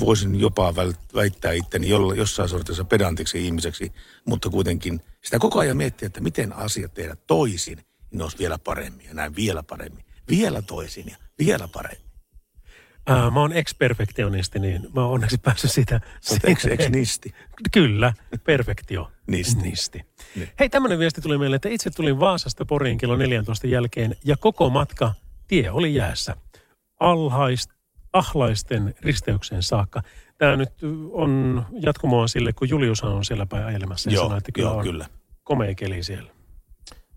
voisin 0.00 0.40
jopa 0.40 0.74
väittää 1.14 1.52
itteni 1.52 1.88
jossain 2.16 2.48
sortissa 2.48 2.84
pedantiksi 2.84 3.44
ihmiseksi, 3.44 3.92
mutta 4.24 4.50
kuitenkin 4.50 5.00
sitä 5.24 5.38
koko 5.38 5.58
ajan 5.58 5.76
miettiä, 5.76 6.06
että 6.06 6.20
miten 6.20 6.52
asiat 6.52 6.94
tehdä 6.94 7.16
toisin, 7.26 7.78
niin 8.10 8.22
olisi 8.22 8.38
vielä 8.38 8.58
paremmin 8.58 9.06
ja 9.06 9.14
näin 9.14 9.36
vielä 9.36 9.62
paremmin. 9.62 10.04
Vielä 10.28 10.62
toisin 10.62 11.06
ja 11.10 11.16
vielä 11.38 11.68
paremmin. 11.68 12.05
Ää, 13.06 13.30
mä 13.30 13.40
oon 13.40 13.52
ex-perfektionisti, 13.52 14.58
niin 14.58 14.88
mä 14.94 15.00
oon 15.00 15.12
onneksi 15.12 15.38
päässyt 15.38 15.70
sitä. 15.72 16.00
Ex- 16.44 16.64
ex-nisti. 16.66 17.34
Kyllä, 17.72 18.12
perfektio. 18.44 19.10
Nisti. 19.26 19.62
Nisti. 19.62 20.04
Hei, 20.60 20.68
tämmöinen 20.68 20.98
viesti 20.98 21.20
tuli 21.20 21.38
meille, 21.38 21.56
että 21.56 21.68
itse 21.68 21.90
tulin 21.90 22.20
Vaasasta 22.20 22.64
Poriin 22.64 22.98
kello 22.98 23.16
14 23.16 23.66
jälkeen 23.66 24.16
ja 24.24 24.36
koko 24.36 24.70
matka 24.70 25.14
tie 25.48 25.70
oli 25.70 25.94
jäässä. 25.94 26.36
Alhaist, 27.00 27.70
ahlaisten 28.12 28.94
risteykseen 29.00 29.62
saakka. 29.62 30.02
Tämä 30.38 30.56
nyt 30.56 30.72
on 31.12 31.62
jatkumoa 31.82 32.28
sille, 32.28 32.52
kun 32.52 32.68
Julius 32.68 33.02
on 33.02 33.24
siellä 33.24 33.46
päin 33.46 33.64
ajelemassa 33.66 34.10
Joo, 34.10 34.24
sanoi, 34.24 34.38
että 34.38 34.52
kyllä 34.52 34.68
joo, 34.68 34.76
on 34.76 34.84
kyllä. 34.84 35.06
komea 35.44 35.74
keli 35.74 36.02
siellä. 36.02 36.30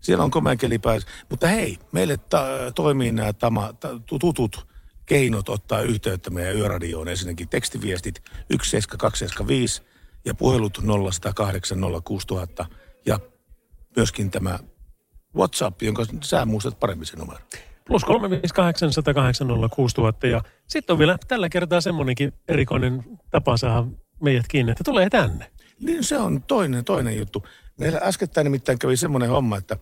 Siellä 0.00 0.24
on 0.24 0.30
komea 0.30 0.56
keli 0.56 0.78
päässä. 0.78 1.08
Mutta 1.28 1.46
hei, 1.48 1.78
meille 1.92 2.16
ta- 2.16 2.46
toimii 2.74 3.12
nämä 3.12 3.32
tama, 3.32 3.72
ta- 3.72 4.00
tutut 4.06 4.66
keinot 5.10 5.48
ottaa 5.48 5.80
yhteyttä 5.80 6.30
meidän 6.30 6.56
yöradioon. 6.56 7.08
Ensinnäkin 7.08 7.48
tekstiviestit 7.48 8.22
17275 8.50 9.82
ja 10.24 10.34
puhelut 10.34 10.78
0108 11.12 11.78
06000 12.04 12.66
ja 13.06 13.18
myöskin 13.96 14.30
tämä 14.30 14.58
WhatsApp, 15.36 15.82
jonka 15.82 16.04
sä 16.22 16.44
muistat 16.44 16.80
paremmin 16.80 17.06
sen 17.06 17.18
numero. 17.18 17.38
Plus 17.86 18.04
358 18.04 18.92
108 18.92 19.48
06000 19.74 20.26
ja 20.26 20.42
sitten 20.66 20.94
on 20.94 20.98
vielä 20.98 21.18
tällä 21.28 21.48
kertaa 21.48 21.80
semmoinenkin 21.80 22.32
erikoinen 22.48 23.04
tapa 23.30 23.56
saada 23.56 23.86
meidät 24.22 24.48
kiinni, 24.48 24.72
että 24.72 24.84
tulee 24.84 25.10
tänne. 25.10 25.50
Niin 25.80 26.04
se 26.04 26.18
on 26.18 26.42
toinen, 26.42 26.84
toinen 26.84 27.16
juttu. 27.16 27.46
Meillä 27.78 28.00
äskettäin 28.02 28.44
nimittäin 28.44 28.78
kävi 28.78 28.96
semmoinen 28.96 29.30
homma, 29.30 29.56
että 29.56 29.76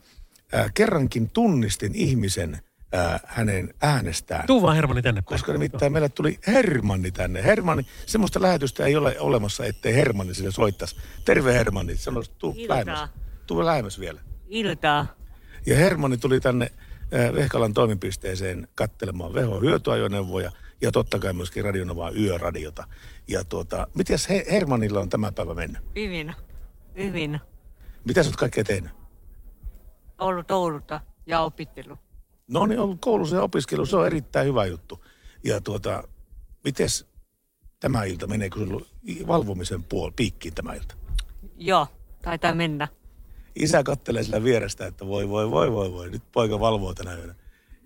ää, 0.52 0.70
kerrankin 0.74 1.30
tunnistin 1.30 1.94
ihmisen 1.94 2.58
ää, 2.92 3.20
hänen 3.26 3.74
äänestään. 3.82 4.46
Tuu 4.46 4.62
vaan 4.62 4.76
Hermanni 4.76 5.02
tänne 5.02 5.20
päin. 5.22 5.24
Koska 5.24 5.52
nimittäin 5.52 5.92
meillä 5.92 6.08
tuli 6.08 6.38
Hermanni 6.46 7.10
tänne. 7.10 7.44
Hermanni, 7.44 7.86
semmoista 8.06 8.42
lähetystä 8.42 8.86
ei 8.86 8.96
ole 8.96 9.20
olemassa, 9.20 9.64
ettei 9.64 9.94
Hermanni 9.94 10.34
sille 10.34 10.50
soittaisi. 10.50 10.96
Terve 11.24 11.54
Hermanni, 11.54 11.96
sanoisi, 11.96 12.30
tuu 12.38 12.54
Iltaa. 12.56 12.76
lähemmäs. 12.76 13.10
Tuu 13.46 13.64
lähemmäs 13.64 14.00
vielä. 14.00 14.20
Iltaa. 14.48 15.06
Ja 15.66 15.76
Hermanni 15.76 16.16
tuli 16.16 16.40
tänne 16.40 16.70
ää, 17.12 17.32
Vehkalan 17.34 17.74
toimipisteeseen 17.74 18.68
kattelemaan 18.74 19.34
Veho 19.34 19.60
hyötyajoneuvoja 19.60 20.52
ja 20.80 20.92
totta 20.92 21.18
kai 21.18 21.32
myöskin 21.32 21.64
Radionovaa 21.64 22.10
yöradiota. 22.10 22.86
Ja 23.28 23.44
tuota, 23.44 23.86
mitäs 23.94 24.28
He- 24.28 24.44
Hermannilla 24.50 25.00
on 25.00 25.08
tämä 25.08 25.32
päivä 25.32 25.54
mennyt? 25.54 25.82
Hyvin. 25.96 26.34
Hyvin. 26.96 27.40
Mitä 28.04 28.22
sä 28.22 28.28
oot 28.28 28.36
kaikkea 28.36 28.64
tehnyt? 28.64 28.90
Ollut 30.18 30.50
Ouluta 30.50 31.00
ja 31.26 31.40
opittelu. 31.40 31.98
No 32.48 32.66
niin, 32.66 32.80
ollut 32.80 32.98
koulussa 33.00 33.36
ja 33.36 33.42
opiskelu, 33.42 33.86
se 33.86 33.96
on 33.96 34.06
erittäin 34.06 34.46
hyvä 34.46 34.66
juttu. 34.66 35.04
Ja 35.44 35.60
tuota, 35.60 36.08
mites 36.64 37.06
tämä 37.80 38.04
ilta, 38.04 38.26
meneekö 38.26 38.58
sinulla 38.58 38.86
valvomisen 39.26 39.84
puol 39.84 40.10
piikkiin 40.16 40.54
tämä 40.54 40.74
ilta? 40.74 40.94
Joo, 41.56 41.86
taitaa 42.22 42.54
mennä. 42.54 42.88
Isä 43.54 43.82
kattelee 43.82 44.22
sillä 44.22 44.44
vierestä, 44.44 44.86
että 44.86 45.06
voi, 45.06 45.28
voi, 45.28 45.50
voi, 45.50 45.72
voi, 45.72 45.92
voi, 45.92 46.10
nyt 46.10 46.22
poika 46.32 46.60
valvoo 46.60 46.94
tänä 46.94 47.14
yönä. 47.14 47.34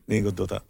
Niin 0.06 0.22
kuin 0.22 0.34
tuota, 0.34 0.60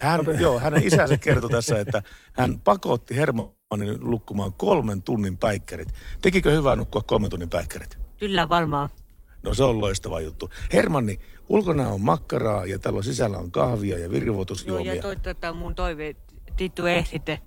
hän, 0.00 0.20
joo, 0.40 0.58
hänen 0.58 0.86
isänsä 0.86 1.16
kertoi 1.16 1.50
tässä, 1.50 1.80
että 1.80 2.02
hän 2.32 2.60
pakotti 2.60 3.16
Hermannin 3.16 4.10
lukkumaan 4.10 4.52
kolmen 4.52 5.02
tunnin 5.02 5.38
päikkärit. 5.38 5.88
Tekikö 6.22 6.50
hyvää 6.50 6.76
nukkua 6.76 7.02
kolmen 7.02 7.30
tunnin 7.30 7.50
päikkärit? 7.50 7.98
Kyllä 8.18 8.48
varmaan. 8.48 8.88
No 9.42 9.54
se 9.54 9.64
on 9.64 9.80
loistava 9.80 10.20
juttu. 10.20 10.50
Hermanni, 10.72 11.20
ulkona 11.48 11.88
on 11.88 12.00
makkaraa 12.00 12.66
ja 12.66 12.78
täällä 12.78 13.02
sisällä 13.02 13.38
on 13.38 13.50
kahvia 13.50 13.98
ja 13.98 14.02
Joo, 14.04 14.12
virvoitusjuomia. 14.12 14.94
ja 14.94 15.02
toi, 15.02 15.16
tota, 15.16 15.52
mun 15.52 15.74
toive, 15.74 16.16
Tittu 16.56 16.86
ehditte. 16.86 17.38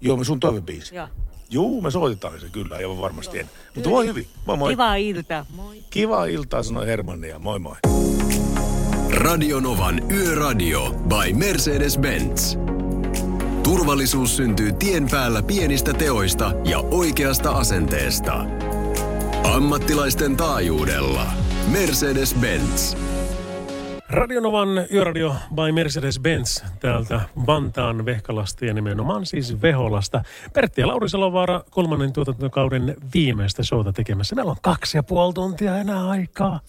Joo, 0.00 0.16
me 0.16 0.24
sun 0.24 0.40
toivebiisi. 0.40 0.94
Joo. 0.94 1.08
Joo, 1.50 1.80
me 1.80 1.90
soitetaan 1.90 2.40
se 2.40 2.48
kyllä, 2.48 2.76
aivan 2.76 3.00
varmasti 3.00 3.38
en. 3.38 3.50
Mutta 3.74 3.90
voi 3.90 4.06
hyvin. 4.06 4.26
Moi 4.46 4.56
moi. 4.56 4.72
Kiva 4.72 4.94
ilta. 4.94 5.46
Moi. 5.50 5.82
Kivaa 5.90 6.24
iltaa, 6.24 6.62
sanoi 6.62 6.86
Hermanni 6.86 7.28
ja 7.28 7.38
moi 7.38 7.58
moi. 7.58 7.76
Radionovan 9.10 10.12
Yöradio 10.12 10.90
by 10.90 11.32
Mercedes-Benz. 11.32 12.58
Turvallisuus 13.62 14.36
syntyy 14.36 14.72
tien 14.72 15.08
päällä 15.10 15.42
pienistä 15.42 15.92
teoista 15.92 16.52
ja 16.64 16.78
oikeasta 16.78 17.50
asenteesta. 17.50 18.44
Ammattilaisten 19.44 20.36
taajuudella. 20.36 21.26
Mercedes-Benz. 21.72 22.96
Radionovan 24.08 24.68
Yöradio 24.92 25.34
by 25.54 25.72
Mercedes-Benz 25.72 26.64
täältä 26.80 27.20
Vantaan 27.46 28.04
Vehkalasta 28.04 28.64
ja 28.64 28.74
nimenomaan 28.74 29.26
siis 29.26 29.62
Veholasta. 29.62 30.22
Pertti 30.52 30.80
ja 30.80 30.86
Lauri 30.88 31.08
Salovaara 31.08 31.62
kolmannen 31.70 32.12
tuotantokauden 32.12 32.96
viimeistä 33.14 33.62
showta 33.62 33.92
tekemässä. 33.92 34.34
Meillä 34.34 34.50
on 34.50 34.56
kaksi 34.62 34.98
ja 34.98 35.02
puoli 35.02 35.32
tuntia 35.32 35.76
enää 35.76 36.08
aikaa. 36.08 36.60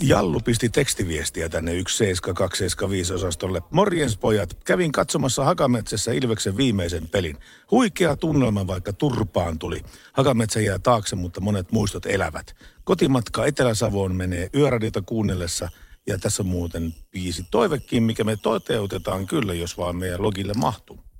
Jallu 0.00 0.40
pisti 0.40 0.68
tekstiviestiä 0.68 1.48
tänne 1.48 1.72
17275 1.72 3.14
osastolle. 3.14 3.62
Morjens 3.70 4.18
pojat, 4.18 4.54
kävin 4.64 4.92
katsomassa 4.92 5.44
Hakametsässä 5.44 6.12
Ilveksen 6.12 6.56
viimeisen 6.56 7.08
pelin. 7.08 7.36
Huikea 7.70 8.16
tunnelma, 8.16 8.66
vaikka 8.66 8.92
turpaan 8.92 9.58
tuli. 9.58 9.82
Hakametsä 10.12 10.60
jää 10.60 10.78
taakse, 10.78 11.16
mutta 11.16 11.40
monet 11.40 11.72
muistot 11.72 12.06
elävät. 12.06 12.56
Kotimatka 12.84 13.46
Etelä-Savoon 13.46 14.14
menee 14.14 14.50
yöradiota 14.54 15.02
kuunnellessa 15.02 15.68
ja 16.06 16.18
tässä 16.18 16.42
on 16.42 16.46
muuten 16.46 16.94
viisi 17.14 17.46
toivekin, 17.50 18.02
mikä 18.02 18.24
me 18.24 18.36
toteutetaan 18.36 19.26
kyllä, 19.26 19.54
jos 19.54 19.78
vaan 19.78 19.96
meidän 19.96 20.22
logille 20.22 20.52
mahtuu. 20.56 21.11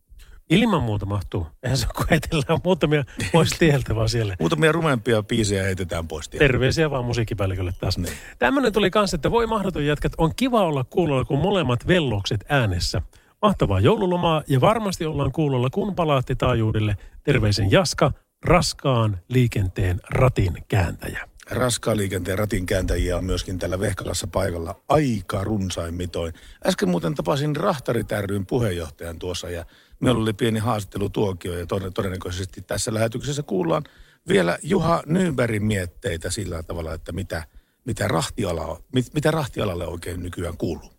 Ilman 0.51 0.82
muuta 0.82 1.07
mahtuu. 1.07 1.47
Eihän 1.62 1.78
se 1.78 1.86
ole, 1.86 1.93
kun 1.97 2.07
heitellään 2.11 2.61
muutamia 2.64 3.05
pois 3.32 3.51
tieltä 3.51 3.95
vaan 3.95 4.09
siellä. 4.09 4.36
Muutamia 4.40 4.72
rumempia 4.72 5.22
biisejä 5.22 5.62
heitetään 5.62 6.09
pois 6.09 6.28
tieltä. 6.28 6.45
Terveisiä 6.45 6.90
vaan 6.90 7.05
musiikkipäällikölle 7.05 7.72
taas. 7.80 7.99
Niin. 7.99 8.14
Tämmöinen 8.38 8.72
tuli 8.72 8.90
kanssa, 8.90 9.14
että 9.14 9.30
voi 9.30 9.47
mahdoton 9.47 9.86
jätkät. 9.86 10.12
On 10.18 10.34
kiva 10.34 10.64
olla 10.64 10.84
kuulolla, 10.84 11.24
kun 11.24 11.38
molemmat 11.38 11.86
vellokset 11.86 12.45
äänessä. 12.49 13.03
Mahtavaa 13.43 13.80
joululomaa 13.80 14.43
ja 14.49 14.61
varmasti 14.61 15.07
ollaan 15.07 15.32
kuulolla, 15.32 15.70
kun 15.70 15.95
palaatte 15.95 16.34
taajuudelle. 16.34 16.97
Terveisen 17.24 17.70
Jaska, 17.70 18.12
raskaan 18.45 19.20
liikenteen 19.28 20.01
ratin 20.11 20.64
kääntäjä. 20.68 21.28
Raskaan 21.51 21.97
liikenteen 21.97 22.38
ratin 22.38 22.66
kääntäjiä 22.66 23.16
on 23.16 23.24
myöskin 23.24 23.59
täällä 23.59 23.80
Vehkalassa 23.80 24.26
paikalla 24.26 24.80
aika 24.88 25.45
runsain 25.45 25.95
mitoin. 25.95 26.32
Äsken 26.66 26.88
muuten 26.88 27.14
tapasin 27.14 27.57
Rahtarit 27.57 28.12
ryn 28.26 28.47
puheenjohtajan 28.47 29.18
tuossa 29.18 29.51
ja 29.51 29.64
meillä 30.03 30.23
oli 30.23 30.33
pieni 30.33 30.59
haastattelutuokio 30.59 31.59
ja 31.59 31.65
tod- 31.65 31.91
todennäköisesti 31.95 32.63
tässä 32.63 32.95
lähetyksessä 32.95 33.43
kuullaan 33.43 33.83
vielä 34.29 34.59
Juha 34.63 35.03
Nybergin 35.07 35.65
mietteitä 35.65 36.31
sillä 36.31 36.63
tavalla, 36.63 36.95
että 36.95 37.13
mitä, 37.13 37.47
mitä, 37.85 38.09
rahtiala, 38.09 38.81
mit, 38.95 39.15
mitä 39.15 39.31
rahtialalle 39.31 39.87
oikein 39.87 40.23
nykyään 40.23 40.57
kuuluu. 40.57 40.93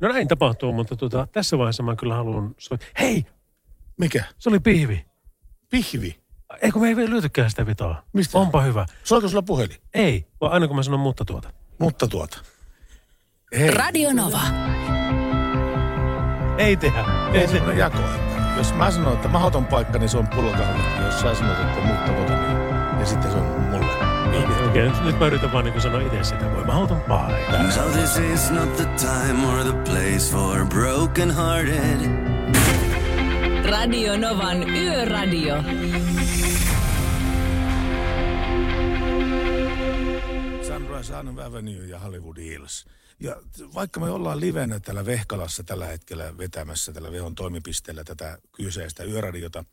No 0.00 0.08
näin 0.08 0.28
tapahtuu, 0.28 0.72
mutta 0.72 0.96
tuota, 0.96 1.28
tässä 1.32 1.58
vaiheessa 1.58 1.82
mä 1.82 1.96
kyllä 1.96 2.14
haluan 2.14 2.54
soittaa. 2.58 2.88
Hei! 3.00 3.24
Mikä? 3.98 4.24
Se 4.38 4.48
oli 4.48 4.60
pihvi. 4.60 5.06
Pihvi? 5.70 6.20
Eikö 6.62 6.78
me 6.78 6.88
ei 6.88 6.96
vielä 6.96 7.10
löytykään 7.10 7.50
sitä 7.50 7.66
vitoa? 7.66 8.02
Mistä? 8.12 8.38
Onpa 8.38 8.60
hyvä. 8.60 8.86
Soiko 9.04 9.28
sulla 9.28 9.42
puhelin? 9.42 9.76
Ei, 9.94 10.26
vaan 10.40 10.52
aina 10.52 10.66
kun 10.66 10.76
mä 10.76 10.82
sanon 10.82 11.00
mutta 11.00 11.24
tuota. 11.24 11.52
Mutta 11.78 12.08
tuota. 12.08 12.38
Hei. 13.58 13.70
Radio 13.70 14.12
Nova. 14.12 14.40
Ei 16.58 16.76
tehdä. 16.76 17.04
Ei 17.32 17.48
se 17.48 17.62
ole 17.62 17.74
jako. 17.74 17.98
Jos 18.56 18.74
mä 18.74 18.90
sanon, 18.90 19.12
että 19.12 19.28
mahdoton 19.28 19.66
paikka, 19.66 19.98
niin 19.98 20.08
se 20.08 20.18
on 20.18 20.26
pullokahvit. 20.26 21.04
Jos 21.04 21.20
sä 21.20 21.34
sanot, 21.34 21.58
että 21.60 21.80
mutta 21.80 22.12
tuota, 22.12 22.32
niin 22.32 22.58
ja 23.00 23.06
sitten 23.06 23.30
se 23.30 23.36
on 23.36 23.44
mulle. 23.44 23.86
Okei, 24.68 24.88
okay, 24.88 25.04
nyt 25.04 25.18
mä 25.18 25.26
yritän 25.26 25.52
vaan 25.52 25.64
niin 25.64 25.80
sanoa 25.80 26.00
itse 26.00 26.24
sitä. 26.24 26.54
Voi 26.54 26.64
mahdoton 26.64 27.00
paikka. 27.00 27.70
So 27.70 27.82
this 27.82 28.16
is 28.16 28.50
not 28.50 28.76
the 28.76 28.84
time 28.84 29.46
or 29.46 29.64
the 29.64 29.92
place 29.92 30.32
for 30.32 30.66
broken 30.66 31.30
hearted. 31.30 32.10
Radio 33.70 34.16
Novan 34.16 34.70
Yöradio. 34.70 35.54
Sunrise 40.62 41.14
Avenue 41.46 41.86
ja 41.86 41.98
Hollywood 41.98 42.36
Hills. 42.36 42.86
Ja 43.20 43.36
vaikka 43.74 44.00
me 44.00 44.10
ollaan 44.10 44.40
livenä 44.40 44.80
täällä 44.80 45.06
Vehkalassa 45.06 45.62
tällä 45.62 45.86
hetkellä 45.86 46.38
vetämässä 46.38 46.92
tällä 46.92 47.12
Vehon 47.12 47.34
toimipisteellä 47.34 48.04
tätä 48.04 48.38
kyseistä 48.52 49.04
yöradiota, 49.04 49.64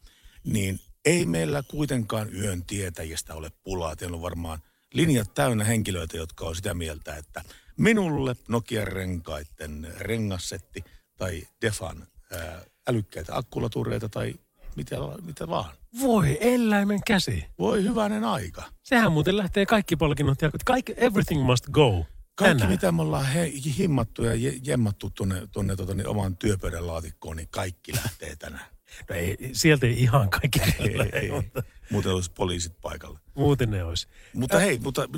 niin 0.44 0.80
ei 1.06 1.26
meillä 1.26 1.64
kuitenkaan 1.68 2.36
yön 2.36 2.64
tietäjistä 2.64 3.34
ole 3.34 3.52
pulaa. 3.64 3.96
Teillä 3.96 4.16
on 4.16 4.22
varmaan 4.22 4.60
linjat 4.94 5.34
täynnä 5.34 5.64
henkilöitä, 5.64 6.18
jotka 6.18 6.46
on 6.46 6.56
sitä 6.56 6.74
mieltä, 6.74 7.16
että 7.16 7.44
minulle 7.78 8.36
Nokian 8.48 8.88
renkaiden 8.88 9.94
rengassetti 9.98 10.84
tai 11.18 11.44
Defan 11.62 12.08
ää, 12.32 12.62
älykkäitä 12.88 13.38
akkulatureita 13.38 14.10
tai 14.10 14.36
mitä, 14.76 14.96
mitä 15.22 15.48
vaan. 15.48 15.74
Voi 16.02 16.38
eläimen 16.42 17.00
käsi. 17.08 17.46
Voi 17.60 17.84
hyvänen 17.84 18.24
aika. 18.24 18.64
Sehän 18.84 19.12
muuten 19.12 19.38
lähtee 19.38 19.66
kaikki 19.66 19.96
palkinnot 19.96 20.42
ja 20.42 20.52
kaikki, 20.66 20.94
everything 20.98 21.44
must 21.44 21.66
go. 21.72 22.06
Kaikki, 22.36 22.60
Tänään. 22.60 22.72
mitä 22.72 22.92
me 22.92 23.02
ollaan 23.02 23.26
he, 23.26 23.52
himmattu 23.78 24.24
ja 24.24 24.36
je, 24.36 24.54
jemmattu 24.64 25.10
tuonne, 25.10 25.48
tuonne 25.52 25.76
tota, 25.76 25.94
niin 25.94 26.08
oman 26.08 26.38
työpöydän 26.38 26.88
laatikkoon, 26.88 27.38
niin 27.38 27.50
kaikki 27.50 27.96
lähtee 27.96 28.36
tänään. 28.36 28.66
No 29.10 29.16
ei, 29.16 29.38
sieltä 29.54 29.86
ei 29.88 30.02
ihan 30.02 30.30
kaikki 30.30 30.60
ei, 30.80 30.98
lähde, 30.98 31.20
ei, 31.20 31.32
mutta 31.32 31.64
Muuten 31.92 32.12
olisi 32.12 32.32
poliisit 32.32 32.82
paikalla. 32.82 33.20
muuten 33.36 33.72
ne 33.72 33.84
olisi. 33.84 34.08
Mutta 34.34 34.60
hei, 34.60 34.80
mutta 34.80 35.10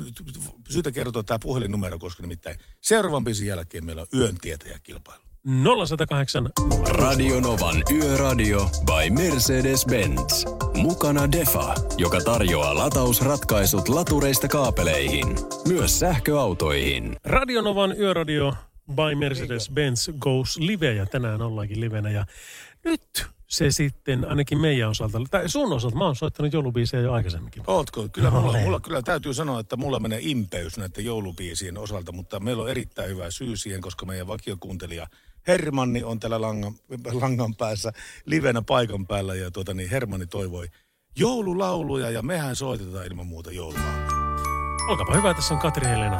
syytä 0.68 0.92
kertoa 0.92 1.22
tämä 1.22 1.38
puhelinnumero, 1.38 1.98
koska 1.98 2.22
nimittäin 2.22 2.58
seuraavan 2.80 3.24
biisin 3.24 3.46
jälkeen 3.46 3.84
meillä 3.84 4.02
on 4.02 4.20
yön 4.20 4.36
tietäjäkilpailu. 4.40 5.22
0108 5.46 6.50
Radio 6.88 7.40
Novan 7.40 7.82
Yöradio 7.92 8.70
by 8.86 9.22
Mercedes-Benz. 9.22 10.44
Mukana 10.74 11.32
Defa, 11.32 11.74
joka 11.96 12.20
tarjoaa 12.20 12.74
latausratkaisut 12.74 13.88
latureista 13.88 14.48
kaapeleihin, 14.48 15.26
myös 15.68 15.98
sähköautoihin. 15.98 17.16
Radionovan 17.24 17.94
yöradio 17.98 18.54
by 18.94 19.14
Mercedes-Benz 19.14 20.18
goes 20.18 20.56
live 20.58 20.94
ja 20.94 21.06
tänään 21.06 21.42
ollaankin 21.42 21.80
livenä 21.80 22.10
ja 22.10 22.26
nyt 22.84 23.26
se 23.46 23.70
sitten 23.70 24.28
ainakin 24.28 24.60
meidän 24.60 24.90
osalta, 24.90 25.20
tai 25.30 25.48
sun 25.48 25.72
osalta, 25.72 25.96
mä 25.96 26.04
oon 26.04 26.16
soittanut 26.16 26.52
joulubiisejä 26.52 27.02
jo 27.02 27.12
aikaisemminkin. 27.12 27.62
Ootko? 27.66 28.08
Kyllä, 28.12 28.30
mulla, 28.30 28.50
Olen. 28.50 28.62
mulla, 28.62 28.80
kyllä 28.80 29.02
täytyy 29.02 29.34
sanoa, 29.34 29.60
että 29.60 29.76
mulla 29.76 30.00
menee 30.00 30.18
impeys 30.22 30.78
näiden 30.78 31.04
joulubiisien 31.04 31.78
osalta, 31.78 32.12
mutta 32.12 32.40
meillä 32.40 32.62
on 32.62 32.70
erittäin 32.70 33.10
hyvä 33.10 33.30
syy 33.30 33.56
siihen, 33.56 33.80
koska 33.80 34.06
meidän 34.06 34.26
vakiokuuntelija 34.26 35.06
Hermanni 35.48 36.02
on 36.02 36.20
täällä 36.20 36.40
langan, 36.40 36.72
langan 37.12 37.54
päässä 37.54 37.92
livenä 38.24 38.62
paikan 38.62 39.06
päällä 39.06 39.34
ja 39.34 39.50
tuota, 39.50 39.74
niin 39.74 39.90
Hermanni 39.90 40.26
toivoi 40.26 40.66
joululauluja 41.16 42.10
ja 42.10 42.22
mehän 42.22 42.56
soitetaan 42.56 43.06
ilman 43.06 43.26
muuta 43.26 43.50
joululauluja. 43.52 44.08
Olkaapa 44.88 45.14
hyvä, 45.14 45.34
tässä 45.34 45.54
on 45.54 45.60
Katri 45.60 45.86
Helena 45.86 46.16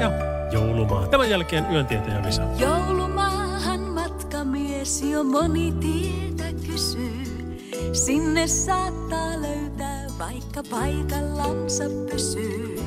ja 0.00 0.10
joulumaa. 0.52 1.06
Tämän 1.06 1.30
jälkeen 1.30 1.66
yöntietäjä 1.72 2.22
Visa. 2.22 2.42
Joulumaahan 2.58 3.80
matkamies 3.80 5.02
jo 5.02 5.24
moni 5.24 5.72
tietä 5.72 6.52
kysyy. 6.66 7.58
Sinne 7.92 8.46
saattaa 8.46 9.42
löytää 9.42 10.06
vaikka 10.18 10.62
paikallansa 10.70 11.84
pysyy. 12.10 12.80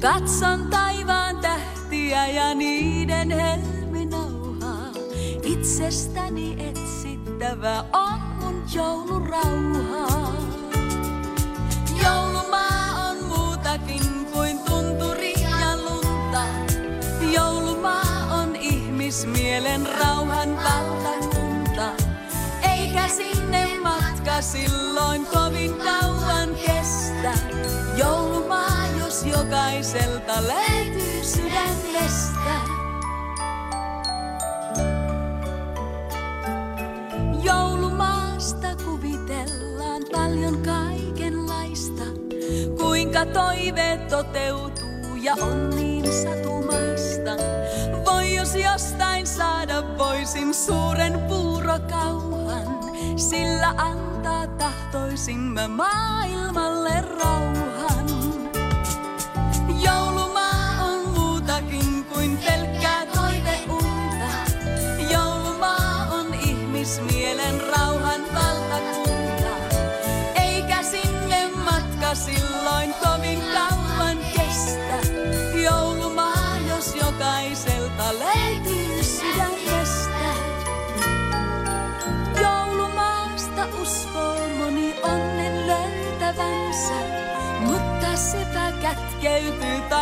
Katson 0.00 0.66
taivaan 0.70 1.36
tähtiä 1.36 2.26
ja 2.26 2.54
niiden 2.54 3.30
helminauhaa. 3.30 3.83
Itsestäni 5.44 6.56
etsittävä 6.58 7.84
on 7.92 8.20
mun 8.40 8.62
joulurauhaa. 8.74 10.32
Joulumaa 12.02 13.08
on 13.10 13.24
muutakin 13.24 14.26
kuin 14.32 14.58
tunturi 14.58 15.32
ja 15.40 15.76
lunta. 15.76 16.42
Joulumaa 17.32 18.40
on 18.42 18.56
ihmismielen 18.56 19.86
rauhan 19.98 20.56
valtakunta. 20.56 22.04
Eikä 22.70 23.08
sinne 23.08 23.68
matka 23.82 24.42
silloin 24.42 25.26
kovin 25.26 25.74
kauan 25.74 26.48
kestä. 26.66 27.32
Joulumaa, 27.96 28.86
jos 28.98 29.24
jokaiselta 29.26 30.34
löytyy 30.42 31.24
sydämestä. 31.24 32.83
Joulumaasta 37.44 38.68
kuvitellaan 38.84 40.02
paljon 40.12 40.58
kaikenlaista. 40.62 42.02
Kuinka 42.78 43.26
toiveet 43.26 44.08
toteutuu 44.08 45.16
ja 45.22 45.34
on 45.40 45.70
niin 45.70 46.04
satumaista. 46.12 47.30
Voi 48.04 48.34
jos 48.34 48.54
jostain 48.54 49.26
saada 49.26 49.98
voisin 49.98 50.54
suuren 50.54 51.20
puurokauhan. 51.28 52.66
Sillä 53.16 53.68
antaa 53.68 54.46
tahtoisimme 54.46 55.68
maailmalle 55.68 57.00
rauhan. 57.00 57.73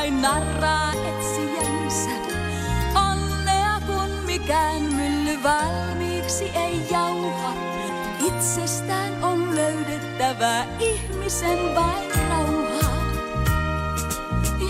Tai 0.03 0.11
narraa 0.11 0.93
etsijänsä. 0.93 2.11
Onnea 3.11 3.81
kun 3.87 4.11
mikään 4.27 4.83
mylly 4.83 5.43
valmiiksi 5.43 6.45
ei 6.45 6.87
jauha. 6.91 7.53
Itsestään 8.27 9.25
on 9.25 9.57
löydettävä 9.57 10.65
ihmisen 10.79 11.75
vain 11.75 12.11
rauha. 12.29 12.91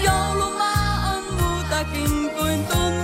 Joulumaa 0.04 1.16
on 1.16 1.24
muutakin 1.40 2.30
kuin 2.30 2.66
tunturi 2.66 3.01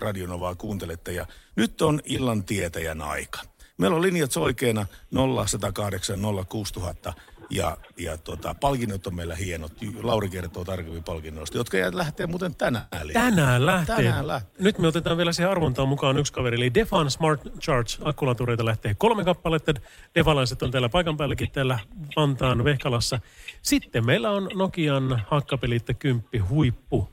Radionovaa 0.00 0.54
kuuntelette 0.54 1.12
ja 1.12 1.26
nyt 1.56 1.82
on 1.82 2.00
illan 2.04 2.44
tietäjän 2.44 3.02
aika. 3.02 3.40
Meillä 3.78 3.96
on 3.96 4.02
linjat 4.02 4.32
soikeena 4.32 4.86
0108 5.10 6.18
06000 6.48 7.12
ja, 7.50 7.76
ja 7.96 8.16
tota, 8.16 8.54
palkinnot 8.60 9.06
on 9.06 9.14
meillä 9.14 9.34
hienot. 9.34 9.72
Lauri 10.02 10.28
kertoo 10.28 10.64
tarkemmin 10.64 11.04
palkinnoista, 11.04 11.58
jotka 11.58 11.76
jää- 11.76 11.90
lähtee 11.94 12.26
muuten 12.26 12.54
tänään. 12.54 12.84
Tänään 13.12 13.66
lähtee. 13.66 13.96
Tänään 13.96 14.26
lähtee. 14.26 14.62
Nyt 14.64 14.78
me 14.78 14.86
otetaan 14.88 15.16
vielä 15.16 15.32
siihen 15.32 15.50
arvontaan 15.50 15.88
mukaan 15.88 16.18
yksi 16.18 16.32
kaveri. 16.32 16.56
Eli 16.56 16.74
Defan 16.74 17.10
Smart 17.10 17.40
Charge 17.60 17.90
akkulatureita 18.04 18.64
lähtee 18.64 18.94
kolme 18.94 19.24
kappaletta. 19.24 19.74
Defalaiset 20.14 20.62
on 20.62 20.70
täällä 20.70 20.88
paikan 20.88 21.16
päälläkin 21.16 21.50
täällä 21.50 21.78
Vantaan 22.16 22.64
Vehkalassa. 22.64 23.20
Sitten 23.62 24.06
meillä 24.06 24.30
on 24.30 24.48
Nokian 24.54 25.22
hakkapelitte 25.26 25.94
kymppi 25.94 26.38
huippu 26.38 27.08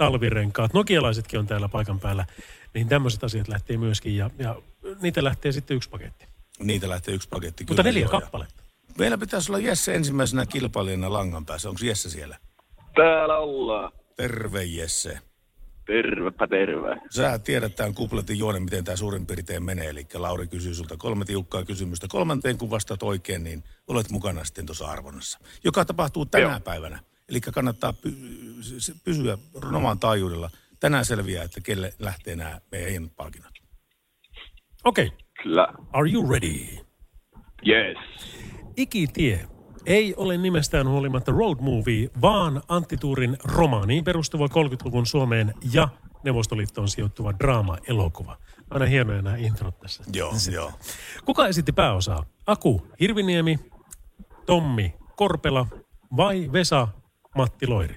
talvirenkaat. 0.00 0.74
Nokialaisetkin 0.74 1.38
on 1.38 1.46
täällä 1.46 1.68
paikan 1.68 2.00
päällä. 2.00 2.26
Niin 2.74 2.88
tämmöiset 2.88 3.24
asiat 3.24 3.48
lähtee 3.48 3.76
myöskin 3.76 4.16
ja, 4.16 4.30
ja 4.38 4.56
niitä 5.02 5.24
lähtee 5.24 5.52
sitten 5.52 5.76
yksi 5.76 5.90
paketti. 5.90 6.26
Niitä 6.58 6.88
lähtee 6.88 7.14
yksi 7.14 7.28
paketti. 7.28 7.64
Mutta 7.64 7.82
kyllä 7.82 7.82
neljä 7.82 8.00
joo, 8.00 8.12
ja- 8.12 8.20
kappaletta. 8.20 8.62
Meillä 8.98 9.18
pitäisi 9.18 9.52
olla 9.52 9.58
Jesse 9.58 9.94
ensimmäisenä 9.94 10.46
kilpailijana 10.46 11.12
langan 11.12 11.46
päässä. 11.46 11.68
Onko 11.68 11.80
Jesse 11.84 12.10
siellä? 12.10 12.36
Täällä 12.94 13.36
ollaan. 13.38 13.92
Terve 14.16 14.64
Jesse. 14.64 15.18
Tervepä 15.86 16.46
terve. 16.46 16.96
Sä 17.10 17.38
tiedät 17.38 17.76
tämän 17.76 17.94
kupletin 17.94 18.38
juonen, 18.38 18.62
miten 18.62 18.84
tämä 18.84 18.96
suurin 18.96 19.26
piirtein 19.26 19.62
menee. 19.62 19.88
Eli 19.88 20.06
Lauri 20.14 20.46
kysyy 20.46 20.74
sulta 20.74 20.96
kolme 20.96 21.24
tiukkaa 21.24 21.64
kysymystä. 21.64 22.06
Kolmanteen 22.08 22.58
kun 22.58 22.70
vastaat 22.70 23.02
oikein, 23.02 23.44
niin 23.44 23.64
olet 23.88 24.10
mukana 24.10 24.44
sitten 24.44 24.66
tuossa 24.66 24.86
arvonnassa. 24.86 25.38
Joka 25.64 25.84
tapahtuu 25.84 26.26
tänä 26.26 26.42
Joo. 26.50 26.60
päivänä. 26.60 27.00
Eli 27.30 27.40
kannattaa 27.40 27.94
pysyä 29.04 29.38
oman 29.74 29.98
taajuudella. 29.98 30.50
Tänään 30.80 31.04
selviää, 31.04 31.44
että 31.44 31.60
kelle 31.60 31.94
lähtee 31.98 32.36
nämä 32.36 32.60
meidän 32.72 32.90
hienot 32.90 33.16
palkinnot. 33.16 33.52
Okei. 34.84 35.12
Kyllä. 35.42 35.68
Are 35.92 36.10
you 36.10 36.30
ready? 36.30 36.56
Yes. 37.68 37.98
Ikitie 38.76 39.48
ei 39.86 40.14
ole 40.16 40.36
nimestään 40.36 40.88
huolimatta 40.88 41.32
road 41.32 41.58
movie, 41.60 42.10
vaan 42.20 42.62
Antti 42.68 42.96
Tuurin 42.96 43.36
romaaniin 43.44 44.04
perustuva 44.04 44.46
30-luvun 44.46 45.06
Suomeen 45.06 45.54
ja 45.72 45.88
Neuvostoliittoon 46.24 46.88
sijoittuva 46.88 47.32
draama-elokuva. 47.38 48.36
Aina 48.70 48.86
hienoja 48.86 49.22
nämä 49.22 49.36
introt 49.36 49.78
tässä. 49.78 50.04
Joo, 50.12 50.32
joo. 50.52 50.72
Kuka 51.24 51.46
esitti 51.46 51.72
pääosaa? 51.72 52.26
Aku 52.46 52.86
Hirviniemi, 53.00 53.58
Tommi 54.46 54.94
Korpela 55.16 55.66
vai 56.16 56.52
Vesa 56.52 56.88
Matti 57.36 57.66
Loiri? 57.66 57.96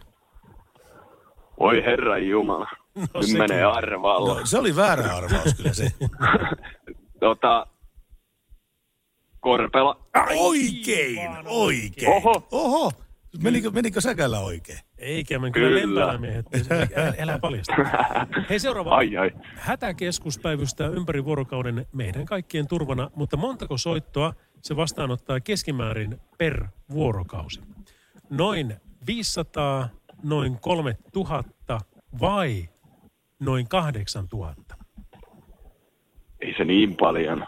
Voi 1.59 1.83
herra 1.85 2.17
jumala. 2.17 2.67
No 2.95 3.01
Nyt 3.01 3.09
sekin. 3.25 3.37
menee 3.37 3.63
arvaalla. 3.63 4.39
No, 4.39 4.45
se 4.45 4.57
oli 4.57 4.75
väärä 4.75 5.15
arvaus 5.15 5.53
kyllä 5.57 5.73
se. 5.73 5.91
tota, 7.19 7.67
Korpela. 9.39 10.05
Oikein, 10.37 11.19
oikein. 11.45 12.09
Oho. 12.11 12.47
Oho. 12.51 12.91
Menikö, 13.43 13.71
menikö 13.71 14.01
säkällä 14.01 14.39
oikein? 14.39 14.79
Eikä, 14.97 15.39
me 15.39 15.51
kyllä, 15.51 15.81
Kyllä. 15.81 16.09
Älä, 16.09 17.13
älä 17.19 17.39
paljasta. 17.39 17.73
Hei 18.49 18.59
seuraava. 18.59 18.95
Ai, 18.95 19.17
ai. 19.17 19.31
Hätäkeskus 19.55 20.39
päivystää 20.39 20.87
ympäri 20.87 21.25
vuorokauden 21.25 21.85
meidän 21.93 22.25
kaikkien 22.25 22.67
turvana, 22.67 23.11
mutta 23.15 23.37
montako 23.37 23.77
soittoa 23.77 24.33
se 24.61 24.75
vastaanottaa 24.75 25.39
keskimäärin 25.39 26.21
per 26.37 26.65
vuorokausi? 26.91 27.61
Noin 28.29 28.75
500, 29.07 29.89
noin 30.23 30.59
3000 30.59 31.79
vai 32.21 32.69
noin 33.39 33.67
8000? 33.67 34.75
Ei 36.39 36.53
se 36.57 36.65
niin 36.65 36.95
paljon. 36.95 37.47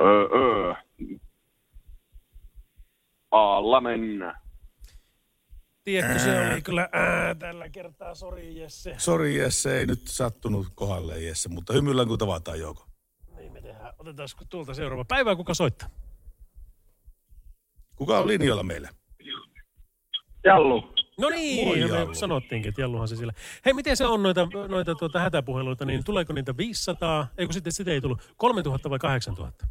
Öö, 0.00 0.28
öö. 0.34 0.74
Alla 3.30 3.80
mennään. 3.80 4.34
Tiedätkö, 5.84 6.18
se 6.18 6.50
oli 6.52 6.62
kyllä 6.62 6.88
ää, 6.92 7.34
tällä 7.34 7.68
kertaa, 7.68 8.14
sori 8.14 8.60
Jesse. 8.60 8.94
Sori 8.98 9.38
Jesse, 9.38 9.78
ei 9.78 9.86
nyt 9.86 10.00
sattunut 10.06 10.66
kohdalle 10.74 11.22
Jesse, 11.22 11.48
mutta 11.48 11.72
hymyillään 11.72 12.08
kun 12.08 12.18
tavataan 12.18 12.60
joko. 12.60 12.86
Niin 13.36 13.52
me 13.52 13.60
tehdään. 13.60 13.92
Otetaan 13.98 14.28
tuolta 14.48 14.74
seuraava. 14.74 15.04
Päivää 15.04 15.36
kuka 15.36 15.54
soittaa? 15.54 15.88
Kuka 17.96 18.18
on 18.18 18.26
linjoilla 18.26 18.62
meillä? 18.62 18.88
Jallu. 20.46 20.88
No 21.20 21.28
niin, 21.28 21.68
Moi, 21.68 21.76
me 21.90 21.98
Jallu. 21.98 22.14
sanottiinkin, 22.14 22.68
että 22.68 22.80
Jalluhan 22.80 23.08
se 23.08 23.16
sillä. 23.16 23.32
Hei, 23.64 23.74
miten 23.74 23.96
se 23.96 24.06
on 24.06 24.22
noita, 24.22 24.48
noita 24.68 24.94
tuota 24.94 25.20
hätäpuheluita, 25.20 25.84
niin 25.84 26.04
tuleeko 26.04 26.32
niitä 26.32 26.56
500, 26.56 27.26
eikö 27.38 27.52
sitten 27.52 27.72
sitä 27.72 27.90
ei 27.90 28.00
tullut, 28.00 28.34
3000 28.36 28.90
vai 28.90 28.98
8000? 28.98 29.66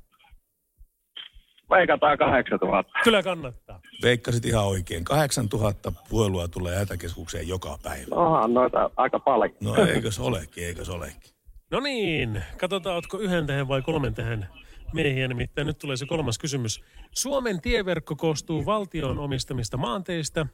Veikataan 1.70 2.18
8000. 2.18 2.92
Kyllä 3.04 3.24
kannattaa. 3.24 3.80
Veikkasit 4.04 4.46
ihan 4.46 4.66
oikein. 4.66 5.04
8000 5.04 5.92
puhelua 6.10 6.48
tulee 6.48 6.76
hätäkeskukseen 6.76 7.48
joka 7.48 7.78
päivä. 7.84 8.16
Onhan 8.16 8.54
noita 8.54 8.90
aika 8.98 9.20
paljon. 9.20 9.58
No 9.62 9.76
eikös 9.76 10.20
olekin, 10.20 10.66
eikös 10.66 10.90
olekin. 10.90 11.32
No 11.72 11.80
niin, 11.80 12.44
katsotaan, 12.58 12.96
ootko 12.96 13.18
yhden 13.20 13.48
tähän 13.48 13.68
vai 13.68 13.82
kolmen 13.82 14.14
tähän 14.14 14.48
miehiä. 14.94 15.28
Nimittäin 15.28 15.68
nyt 15.68 15.78
tulee 15.80 15.98
se 15.98 16.06
kolmas 16.06 16.38
kysymys. 16.38 16.84
Suomen 17.12 17.62
tieverkko 17.62 18.16
koostuu 18.16 18.66
valtion 18.66 19.20
omistamista 19.20 19.78
maanteistä, 19.78 20.46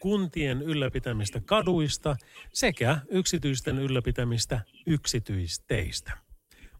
kuntien 0.00 0.62
ylläpitämistä 0.62 1.40
kaduista 1.46 2.16
sekä 2.52 2.98
yksityisten 3.08 3.78
ylläpitämistä 3.78 4.60
yksityisteistä. 4.86 6.12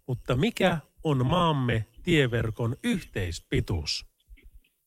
Mutta 0.07 0.37
mikä 0.37 0.79
on 1.05 1.27
maamme 1.27 1.85
tieverkon 2.03 2.77
yhteispituus? 2.85 4.07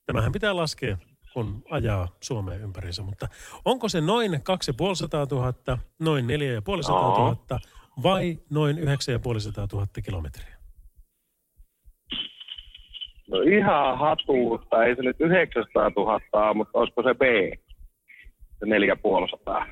Tämähän 0.05 0.31
pitää 0.31 0.55
laskea, 0.55 0.97
kun 1.33 1.63
ajaa 1.69 2.07
Suomeen 2.21 2.61
ympäriinsä, 2.61 3.03
mutta 3.03 3.27
onko 3.65 3.89
se 3.89 4.01
noin 4.01 4.43
2500 4.43 5.27
000, 5.31 5.77
noin 5.99 6.27
4500 6.27 7.17
000 7.17 7.59
vai 8.03 8.37
noin 8.49 8.77
9500 8.77 9.67
000 9.73 9.87
kilometriä? 10.05 10.61
No 13.31 13.41
ihan 13.41 13.97
hatuutta. 13.97 14.83
Ei 14.83 14.95
se 14.95 15.01
nyt 15.01 15.15
900 15.19 15.89
000, 15.89 16.53
mutta 16.53 16.79
olisiko 16.79 17.03
se 17.03 17.13
B? 17.13 17.21
Se 18.61 18.65
4500. 18.65 19.65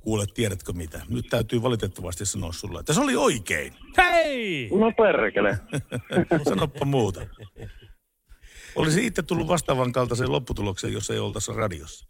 Kuule, 0.00 0.24
tiedätkö 0.34 0.72
mitä? 0.72 1.00
Nyt 1.08 1.26
täytyy 1.30 1.62
valitettavasti 1.62 2.26
sanoa 2.26 2.52
sulle, 2.52 2.80
että 2.80 2.92
se 2.92 3.00
oli 3.00 3.16
oikein. 3.16 3.72
Hei! 3.96 4.70
No 4.78 4.92
perkele. 4.92 5.58
Sanoppa 6.48 6.84
muuta. 6.84 7.20
Olisi 8.76 9.06
itse 9.06 9.22
tullut 9.22 9.48
vastaavan 9.48 9.92
kaltaiseen 9.92 10.32
lopputulokseen, 10.32 10.92
jos 10.92 11.10
ei 11.10 11.18
oltaisi 11.18 11.52
radiossa. 11.52 12.06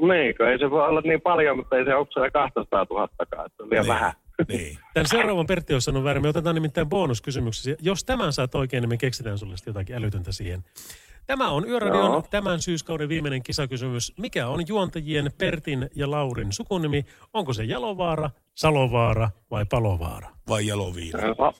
Niinkö? 0.00 0.50
Ei 0.52 0.58
se 0.58 0.70
voi 0.70 0.88
olla 0.88 1.00
niin 1.00 1.20
paljon, 1.20 1.56
mutta 1.56 1.76
ei 1.76 1.84
se 1.84 1.94
ole 1.94 2.06
siellä 2.12 2.30
200 2.30 2.86
000 2.90 3.08
että 3.22 3.36
se 3.56 3.62
on 3.62 3.70
liian 3.70 3.82
Niin. 3.84 3.94
vähän. 3.94 4.12
Niin. 4.48 4.78
Tämän 4.94 5.06
seuraavan 5.06 5.46
Pertti 5.46 5.74
on 5.74 5.82
sanonut 5.82 6.04
väärin. 6.04 6.22
Me 6.22 6.28
otetaan 6.28 6.54
nimittäin 6.54 6.88
bonuskysymyksiä. 6.88 7.76
Jos 7.80 8.04
tämän 8.04 8.32
saat 8.32 8.54
oikein, 8.54 8.80
niin 8.82 8.88
me 8.88 8.96
keksitään 8.96 9.38
sulle 9.38 9.54
jotakin 9.66 9.96
älytöntä 9.96 10.32
siihen. 10.32 10.64
Tämä 11.28 11.48
on 11.50 11.68
Yöradion 11.68 12.04
Joo. 12.04 12.22
tämän 12.30 12.62
syyskauden 12.62 13.08
viimeinen 13.08 13.42
kisakysymys. 13.42 14.12
Mikä 14.18 14.48
on 14.48 14.68
juontajien 14.68 15.30
Pertin 15.38 15.90
ja 15.94 16.10
Laurin 16.10 16.52
sukunimi? 16.52 17.04
Onko 17.34 17.52
se 17.52 17.64
Jalovaara, 17.64 18.30
Salovaara 18.54 19.30
vai 19.50 19.64
Palovaara? 19.64 20.30
Vai 20.48 20.66
jaloviina? 20.66 21.18
Sa- 21.18 21.52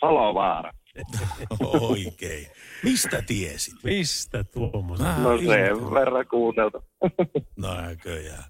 Salovaara. 0.00 0.72
Oikein. 1.90 2.46
Mistä 2.82 3.22
tiesit? 3.22 3.74
Mistä 3.84 4.44
tuommoisen? 4.44 5.06
Mä 5.06 5.18
No 5.18 5.28
sen 5.38 5.38
ihmettelen. 5.46 5.90
verran 5.94 6.26
kuunneltu. 6.30 6.84
No 7.56 7.74
näköjään. 7.80 8.44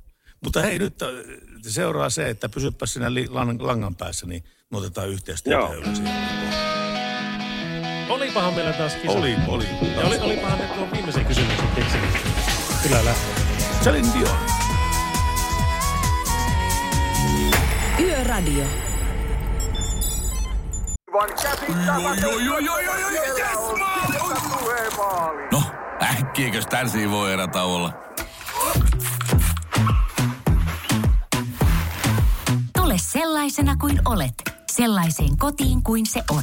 Mutta 0.45 0.63
hei, 0.63 0.79
nyt 0.79 1.03
äh, 1.03 1.09
seuraa 1.63 2.11
se, 2.11 2.29
että 2.29 2.49
pysyppä 2.49 2.87
li- 3.09 3.27
lan- 3.29 3.67
langan 3.67 3.95
päässä, 3.97 4.27
niin 4.27 4.43
me 4.71 4.79
otetaan 4.79 5.09
yhteistyötä 5.09 5.59
Joo. 5.75 6.66
Olipahan 8.09 8.55
meillä 8.55 8.73
taas 8.73 8.95
kisa. 8.95 9.13
Oli, 9.13 9.37
oli. 9.49 9.65
Ja 9.97 10.07
oli, 10.07 10.19
olipahan 10.19 10.59
me 10.59 10.65
tuon 10.65 10.93
viimeisen 10.93 11.25
kysymyksen 11.27 11.69
keksinyt. 11.75 12.11
Kyllä 12.83 13.05
lähtee. 13.05 13.35
Celine 13.83 14.09
Dion. 14.19 14.39
Yöradio. 18.01 18.65
No, 25.53 25.63
äkkiäkös 26.03 26.67
tän 26.67 27.11
voi 27.11 27.33
erätä 27.33 27.63
olla? 27.63 27.93
Tule 32.77 32.95
sellaisena 32.99 33.77
kuin 33.77 34.01
olet, 34.05 34.35
sellaiseen 34.73 35.37
kotiin 35.39 35.83
kuin 35.83 36.07
se 36.07 36.23
on. 36.31 36.43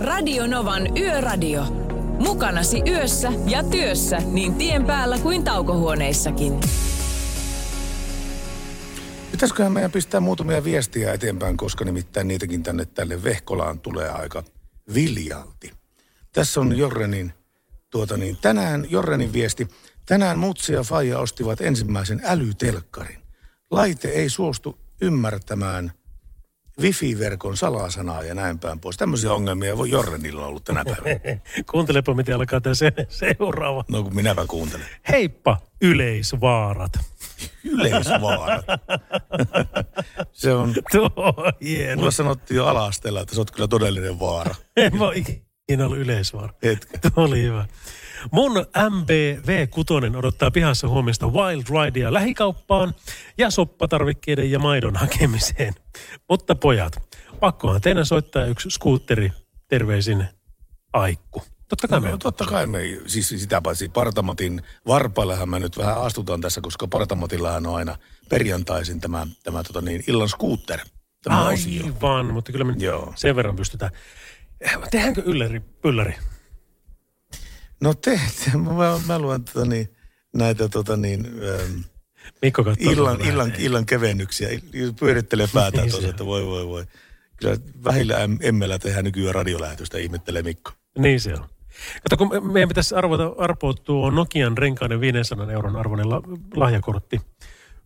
Radio 0.00 0.46
Novan 0.46 0.96
Yöradio. 0.96 1.64
Mukanasi 2.18 2.82
yössä 2.86 3.32
ja 3.46 3.62
työssä 3.64 4.18
niin 4.18 4.54
tien 4.54 4.84
päällä 4.84 5.18
kuin 5.18 5.44
taukohuoneissakin. 5.44 6.60
Pitäisiköhän 9.30 9.72
meidän 9.72 9.92
pistää 9.92 10.20
muutamia 10.20 10.64
viestiä 10.64 11.12
eteenpäin, 11.12 11.56
koska 11.56 11.84
nimittäin 11.84 12.28
niitäkin 12.28 12.62
tänne 12.62 12.84
tälle 12.84 13.22
Vehkolaan 13.22 13.80
tulee 13.80 14.08
aika 14.10 14.42
viljalti. 14.94 15.72
Tässä 16.32 16.60
on 16.60 16.78
Jorrenin, 16.78 17.32
tuota 17.90 18.16
niin, 18.16 18.36
tänään 18.42 18.86
Jorrenin 18.90 19.32
viesti. 19.32 19.68
Tänään 20.06 20.38
Mutsi 20.38 20.72
ja 20.72 20.82
Faija 20.82 21.18
ostivat 21.18 21.60
ensimmäisen 21.60 22.20
älytelkkarin. 22.24 23.18
Laite 23.70 24.08
ei 24.08 24.28
suostu 24.28 24.78
ymmärtämään 25.00 25.92
wifi-verkon 26.80 27.56
salasanaa 27.56 28.22
ja 28.22 28.34
näin 28.34 28.58
päin 28.58 28.80
pois. 28.80 28.96
Tämmöisiä 28.96 29.32
ongelmia 29.32 29.78
voi 29.78 29.90
Jorrenilla 29.90 30.46
ollut 30.46 30.64
tänä 30.64 30.84
päivänä. 30.84 31.40
Kuuntelepa, 31.70 32.14
miten 32.14 32.34
alkaa 32.34 32.60
tämä 32.60 32.74
se, 32.74 32.92
seuraava. 33.08 33.84
No 33.88 34.02
kun 34.02 34.14
minäpä 34.14 34.44
kuuntelen. 34.48 34.86
Heippa, 35.08 35.58
yleisvaarat. 35.80 36.92
Yleisvaarat. 37.64 38.64
Se 40.32 40.52
on... 40.54 40.74
Tuo 40.92 41.10
on 41.16 41.52
hieno. 41.62 41.96
Mulla 41.96 42.10
sanottiin 42.10 42.56
jo 42.56 42.66
ala-asteella, 42.66 43.20
että 43.20 43.34
sä 43.34 43.40
oot 43.40 43.50
kyllä 43.50 43.68
todellinen 43.68 44.20
vaara. 44.20 44.54
En 44.76 44.96
mä 44.96 45.04
ikinä 45.14 45.86
ollut 45.86 45.98
yleisvaara. 45.98 46.54
Hetkä. 46.62 46.98
Tuo 46.98 47.24
oli 47.24 47.42
hyvä. 47.42 47.66
Mun 48.32 48.52
MBV6 48.76 50.16
odottaa 50.16 50.50
pihassa 50.50 50.88
huomista 50.88 51.26
Wild 51.26 51.64
Ridea 51.70 52.12
lähikauppaan 52.12 52.94
ja 53.38 53.50
soppatarvikkeiden 53.50 54.50
ja 54.50 54.58
maidon 54.58 54.96
hakemiseen. 54.96 55.74
Mutta 56.28 56.54
pojat, 56.54 57.18
pakkohan 57.40 57.80
teidän 57.80 58.06
soittaa 58.06 58.44
yksi 58.44 58.70
skuutteri 58.70 59.32
terveisin 59.68 60.24
Aikku. 60.92 61.42
Totta 61.68 61.88
kai 61.88 62.00
me 62.00 62.10
No, 62.10 62.18
totta 62.18 62.44
kai 62.44 62.66
me, 62.66 62.80
siis 63.06 63.28
sitä 63.28 63.60
paitsi 63.60 63.88
Partamatin 63.88 64.62
varpaillahan 64.86 65.48
mä 65.48 65.58
nyt 65.58 65.78
vähän 65.78 66.02
astutaan 66.02 66.40
tässä, 66.40 66.60
koska 66.60 66.86
Partamatillahan 66.86 67.66
on 67.66 67.76
aina 67.76 67.96
perjantaisin 68.28 69.00
tämä, 69.00 69.26
tämä 69.42 69.62
tota 69.62 69.80
niin, 69.80 70.04
illan 70.06 70.28
scooter. 70.28 70.80
Tämä 71.22 71.48
osio. 71.48 71.84
Aivan, 71.84 72.26
mutta 72.26 72.52
kyllä 72.52 72.64
me 72.64 72.74
Joo. 72.78 73.12
sen 73.16 73.36
verran 73.36 73.56
pystytään. 73.56 73.92
Tehdäänkö 74.90 75.22
ylläri, 75.24 75.60
pylläri? 75.60 76.14
No 77.80 77.94
te, 77.94 78.20
te 78.44 78.58
mä, 78.58 79.00
mä 79.06 79.18
luen 79.18 79.44
tota 79.44 79.66
niin, 79.66 79.96
näitä 80.34 80.68
tota 80.68 80.96
niin, 80.96 81.26
ähm, 81.26 81.80
Mikko 82.42 82.64
illan, 82.78 83.20
illan, 83.20 83.52
illan 83.58 83.86
kevennyksiä, 83.86 84.48
pyörittelee 85.00 85.48
päätään 85.54 85.82
Niin 85.82 85.90
tuossa, 85.90 86.08
että 86.08 86.26
voi 86.26 86.46
voi 86.46 86.66
voi. 86.66 86.84
Kyllä 87.36 87.56
vähillä 87.84 88.14
em- 88.26 88.38
emmellä 88.40 88.78
tehdään 88.78 89.04
nykyään 89.04 89.34
radiolähetystä, 89.34 89.98
ihmettelee 89.98 90.42
Mikko. 90.42 90.72
Niin 90.98 91.20
se 91.20 91.34
on. 91.34 91.44
Kato, 92.02 92.16
kun 92.16 92.28
me- 92.28 92.52
meidän 92.52 92.68
pitäisi 92.68 92.94
arvota, 92.94 93.32
arpoa 93.38 93.74
tuo 93.74 94.10
Nokian 94.10 94.58
renkaiden 94.58 95.00
500 95.00 95.52
euron 95.52 95.76
arvoinen 95.76 96.10
la, 96.10 96.22
lahjakortti 96.54 97.20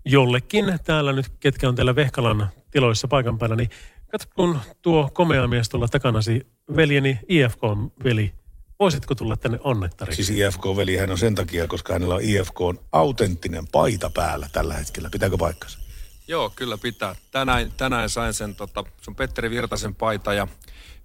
jollekin 0.04 0.78
täällä 0.84 1.12
nyt, 1.12 1.26
ketkä 1.40 1.68
on 1.68 1.74
täällä 1.74 1.94
Vehkalan 1.94 2.48
tiloissa 2.70 3.08
paikan 3.08 3.38
päällä, 3.38 3.56
niin 3.56 3.70
katso, 4.10 4.28
kun 4.34 4.58
tuo 4.82 5.10
komea 5.12 5.48
mies 5.48 5.68
tuolla 5.68 5.88
takanasi, 5.88 6.46
veljeni 6.76 7.18
IFK-veli, 7.28 8.32
voisitko 8.80 9.14
tulla 9.14 9.36
tänne 9.36 9.58
onnettariksi? 9.64 10.24
Siis 10.24 10.38
IFK-veli 10.38 10.96
hän 10.96 11.10
on 11.10 11.18
sen 11.18 11.34
takia, 11.34 11.66
koska 11.66 11.92
hänellä 11.92 12.14
on 12.14 12.22
IFK 12.22 12.60
on 12.60 12.80
autenttinen 12.92 13.66
paita 13.66 14.10
päällä 14.10 14.48
tällä 14.52 14.74
hetkellä. 14.74 15.10
Pitääkö 15.10 15.38
paikkansa? 15.38 15.78
Joo, 16.28 16.50
kyllä 16.56 16.78
pitää. 16.78 17.16
Tänään, 17.30 17.72
tänään 17.76 18.10
sain 18.10 18.34
sen, 18.34 18.54
tota, 18.54 18.84
se 19.02 19.10
on 19.10 19.16
Petteri 19.16 19.50
Virtasen 19.50 19.94
paita 19.94 20.34
ja 20.34 20.48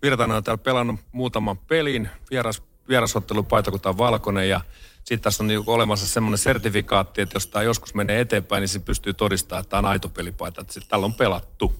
Virtanen 0.01 0.37
on 0.37 0.43
täällä 0.43 0.63
pelannut 0.63 0.99
muutaman 1.11 1.57
pelin, 1.57 2.09
vieras, 2.31 2.61
vierasottelupaita, 2.89 3.71
kun 3.71 3.81
tämä 3.81 3.91
on 3.91 3.97
valkoinen 3.97 4.49
ja 4.49 4.61
sitten 4.97 5.19
tässä 5.19 5.43
on 5.43 5.47
niinku 5.47 5.71
olemassa 5.71 6.07
semmoinen 6.07 6.37
sertifikaatti, 6.37 7.21
että 7.21 7.35
jos 7.35 7.47
tämä 7.47 7.63
joskus 7.63 7.93
menee 7.93 8.19
eteenpäin, 8.19 8.61
niin 8.61 8.69
se 8.69 8.79
pystyy 8.79 9.13
todistamaan, 9.13 9.61
että 9.61 9.69
tämä 9.69 9.79
on 9.79 9.85
aito 9.85 10.09
pelipaita, 10.09 10.61
että 10.61 10.73
sit 10.73 10.87
täällä 10.87 11.05
on 11.05 11.13
pelattu. 11.13 11.73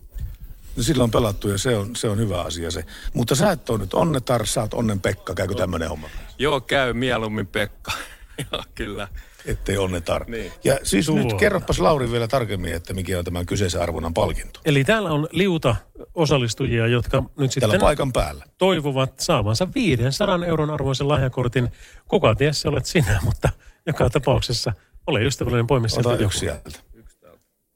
No 0.78 0.84
sillä 0.84 1.04
on 1.04 1.12
pelattu 1.12 1.50
ja 1.50 1.58
se 1.58 1.76
on, 1.78 1.96
se 1.96 2.10
on 2.10 2.18
hyvä 2.18 2.42
asia 2.42 2.72
se. 2.72 2.86
Mutta 3.14 3.36
sä 3.36 3.52
et 3.52 3.70
ole 3.70 3.80
nyt 3.80 3.94
onnetar, 3.94 4.46
sä 4.46 4.62
oot 4.62 4.74
onnen 4.74 5.00
Pekka. 5.00 5.34
Käykö 5.36 5.56
tämmöinen 5.56 5.90
homma? 5.90 6.10
Joo, 6.40 6.62
käy 6.62 6.94
mieluummin 6.94 7.48
Pekka. 7.48 7.92
Joo, 8.52 8.64
kyllä. 8.76 9.08
Ettei 9.46 9.78
onnetar. 9.78 10.26
Niin. 10.30 10.52
Ja 10.64 10.80
siis 10.84 11.06
Tuo. 11.06 11.16
nyt 11.16 11.34
kerropas 11.34 11.80
Lauri 11.80 12.12
vielä 12.12 12.28
tarkemmin, 12.28 12.74
että 12.74 12.94
mikä 12.94 13.20
on 13.20 13.26
tämän 13.26 13.46
kyseisen 13.46 13.82
arvonnan 13.82 14.14
palkinto. 14.14 14.60
Eli 14.66 14.84
täällä 14.84 15.10
on 15.10 15.28
liuta 15.32 15.76
osallistujia, 16.14 16.88
jotka 16.88 17.24
nyt 17.38 17.52
sitten 17.52 17.70
Täällä 17.70 17.84
paikan 17.84 18.14
päällä. 18.14 18.46
toivovat 18.58 19.20
saavansa 19.20 19.68
500 19.76 20.46
euron 20.46 20.70
arvoisen 20.70 21.08
lahjakortin. 21.08 21.72
Kuka 22.08 22.36
ties 22.36 22.62
se 22.62 22.68
olet 22.68 22.86
sinä, 22.86 23.20
mutta 23.24 23.50
joka 23.86 24.10
tapauksessa 24.10 24.74
ole 25.08 25.24
ystävällinen 25.24 25.68
poimi 25.68 25.90
sieltä 25.90 26.10
Ota 26.10 26.16
joku. 26.16 26.26
yksi 26.26 26.40
sieltä. 26.40 26.70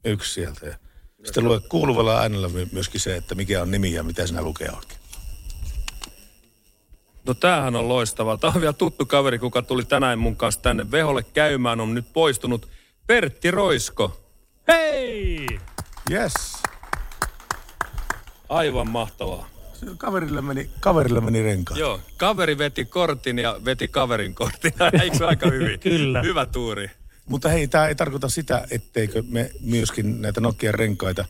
Yksi 0.04 0.34
sieltä. 0.34 0.66
Ja 0.66 0.74
sitten 1.24 1.44
lue 1.44 1.60
kuuluvalla 1.68 2.20
äänellä 2.20 2.48
my- 2.48 2.68
myöskin 2.72 3.00
se, 3.00 3.16
että 3.16 3.34
mikä 3.34 3.62
on 3.62 3.70
nimi 3.70 3.92
ja 3.92 4.02
mitä 4.02 4.26
sinä 4.26 4.42
lukee 4.42 4.70
oikein. 4.76 5.00
No 7.26 7.34
tämähän 7.34 7.76
on 7.76 7.88
loistavaa. 7.88 8.36
Tämä 8.36 8.52
on 8.54 8.60
vielä 8.60 8.72
tuttu 8.72 9.06
kaveri, 9.06 9.38
kuka 9.38 9.62
tuli 9.62 9.84
tänään 9.84 10.18
mun 10.18 10.36
kanssa 10.36 10.60
tänne 10.60 10.90
Veholle 10.90 11.22
käymään, 11.22 11.80
on 11.80 11.94
nyt 11.94 12.12
poistunut. 12.12 12.68
Pertti 13.06 13.50
Roisko. 13.50 14.20
Hei! 14.68 15.46
Yes. 16.10 16.34
Aivan 18.48 18.90
mahtavaa. 18.90 19.48
Kaverille 19.98 20.40
meni, 20.40 20.70
kaverille 20.80 21.20
meni 21.20 21.42
renkaat. 21.42 21.80
Joo, 21.80 22.00
kaveri 22.16 22.58
veti 22.58 22.84
kortin 22.84 23.38
ja 23.38 23.60
veti 23.64 23.88
kaverin 23.88 24.34
kortin. 24.34 24.72
Eikö 25.02 25.26
aika 25.28 25.50
hyvin? 25.50 25.80
Kyllä. 25.80 26.22
Hyvä 26.22 26.46
tuuri. 26.46 26.90
Mutta 27.30 27.48
hei, 27.48 27.68
tämä 27.68 27.86
ei 27.86 27.94
tarkoita 27.94 28.28
sitä, 28.28 28.66
etteikö 28.70 29.22
me 29.28 29.50
myöskin 29.60 30.22
näitä 30.22 30.40
Nokian 30.40 30.74
renkaita 30.74 31.24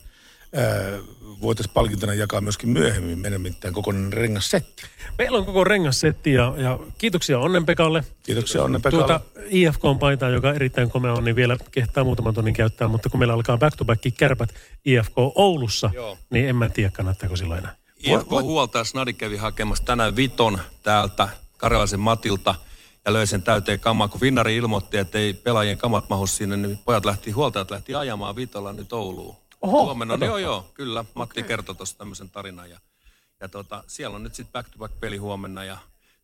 voitaisiin 1.41 1.73
palkintona 1.73 2.13
jakaa 2.13 2.41
myöskin 2.41 2.69
myöhemmin. 2.69 3.19
Meidän 3.19 3.41
mitään 3.41 3.73
kokonainen 3.73 4.13
rengassetti. 4.13 4.83
Meillä 5.17 5.37
on 5.37 5.45
koko 5.45 5.63
rengassetti 5.63 6.33
ja, 6.33 6.53
ja 6.57 6.79
kiitoksia 6.97 7.39
Onnenpekalle. 7.39 8.03
Kiitoksia 8.23 8.63
Onnen 8.63 8.81
Pekalle. 8.81 9.07
Tuota 9.07 9.21
IFK-paitaa, 9.49 10.29
joka 10.29 10.53
erittäin 10.53 10.91
komea 10.91 11.13
on, 11.13 11.23
niin 11.23 11.35
vielä 11.35 11.57
kehtaa 11.71 12.03
muutaman 12.03 12.33
tonnin 12.33 12.53
käyttää, 12.53 12.87
mutta 12.87 13.09
kun 13.09 13.19
meillä 13.19 13.33
alkaa 13.33 13.57
back-to-back 13.57 14.01
kärpät 14.17 14.49
IFK 14.85 15.13
Oulussa, 15.15 15.89
Joo. 15.93 16.17
niin 16.29 16.49
en 16.49 16.55
mä 16.55 16.69
tiedä, 16.69 16.91
kannattaako 16.91 17.35
silloin 17.35 17.59
enää. 17.59 17.75
IFK 17.97 18.29
huoltaja 18.29 18.83
Snadi 18.83 19.13
kävi 19.13 19.37
hakemassa 19.37 19.83
tänään 19.83 20.15
viton 20.15 20.59
täältä 20.83 21.27
Karjalaisen 21.57 21.99
Matilta 21.99 22.55
ja 23.05 23.13
löi 23.13 23.27
sen 23.27 23.43
täyteen 23.43 23.79
kamaa, 23.79 24.07
kun 24.07 24.21
Vinnari 24.21 24.55
ilmoitti, 24.55 24.97
että 24.97 25.17
ei 25.17 25.33
pelaajien 25.33 25.77
kamat 25.77 26.09
mahu 26.09 26.27
sinne, 26.27 26.57
niin 26.57 26.77
pojat 26.85 27.05
lähti, 27.05 27.31
huoltajat 27.31 27.71
lähti 27.71 27.95
ajamaan 27.95 28.35
vitolla 28.35 28.73
nyt 28.73 28.93
Ouluun. 28.93 29.35
Oho, 29.61 29.83
Huomenna, 29.83 30.13
kato. 30.13 30.25
joo 30.25 30.37
joo, 30.37 30.65
kyllä. 30.73 31.05
Matti 31.13 31.43
kertoi 31.43 31.75
tuossa 31.75 31.97
tämmöisen 31.97 32.29
tarinan 32.29 32.69
ja, 32.69 32.79
ja 33.39 33.47
tota, 33.49 33.83
siellä 33.87 34.15
on 34.15 34.23
nyt 34.23 34.35
sitten 34.35 34.51
back-to-back 34.53 34.99
peli 34.99 35.17
huomenna 35.17 35.63
ja 35.63 35.77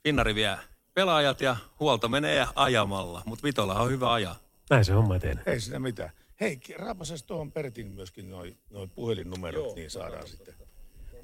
Vinnari 0.03 0.35
vie 0.35 0.57
pelaajat 0.93 1.41
ja 1.41 1.55
huolto 1.79 2.09
menee 2.09 2.47
ajamalla, 2.55 3.21
mutta 3.25 3.43
vitolla 3.43 3.75
on 3.79 3.89
hyvä 3.89 4.13
ajaa. 4.13 4.35
Näin 4.69 4.85
se 4.85 4.93
homma 4.93 5.15
eteen. 5.15 5.41
Ei 5.45 5.59
siinä 5.59 5.79
mitään. 5.79 6.11
Hei, 6.39 6.59
raapasas 6.77 7.23
tuohon 7.23 7.51
Pertin 7.51 7.87
myöskin 7.87 8.29
noin 8.29 8.57
noi 8.69 8.87
puhelinnumerot, 8.87 9.65
Joo, 9.65 9.75
niin 9.75 9.91
saadaan 9.91 10.27
sitten 10.27 10.55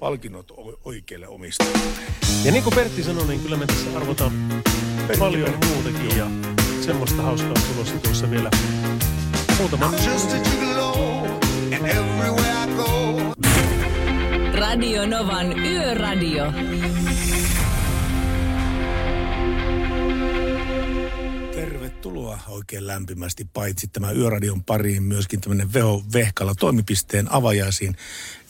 palkinnot 0.04 0.52
oikeille 0.84 1.28
omistajille. 1.28 1.78
Ja 2.44 2.52
niin 2.52 2.64
kuin 2.64 2.74
Pertti 2.74 3.04
sanoi, 3.04 3.26
niin 3.26 3.40
kyllä 3.40 3.56
me 3.56 3.66
tässä 3.66 3.96
arvotaan 3.96 4.32
paljon 5.18 5.58
muutakin 5.68 6.18
ja 6.18 6.30
semmoista 6.80 7.22
hauskaa 7.22 7.54
tulossa 7.72 7.98
tuossa 7.98 8.30
vielä 8.30 8.50
muutama. 9.58 9.92
Radio 14.54 15.06
Novan 15.06 15.58
Yöradio. 15.58 16.52
Tervetuloa 21.54 22.38
oikein 22.48 22.86
lämpimästi, 22.86 23.46
paitsi 23.52 23.88
tämän 23.88 24.16
Yöradion 24.16 24.64
pariin 24.64 25.02
myöskin 25.02 25.40
tämmöinen 25.40 25.72
Veho 25.72 26.02
Vehkala 26.12 26.54
toimipisteen 26.54 27.32
avajaisiin. 27.32 27.96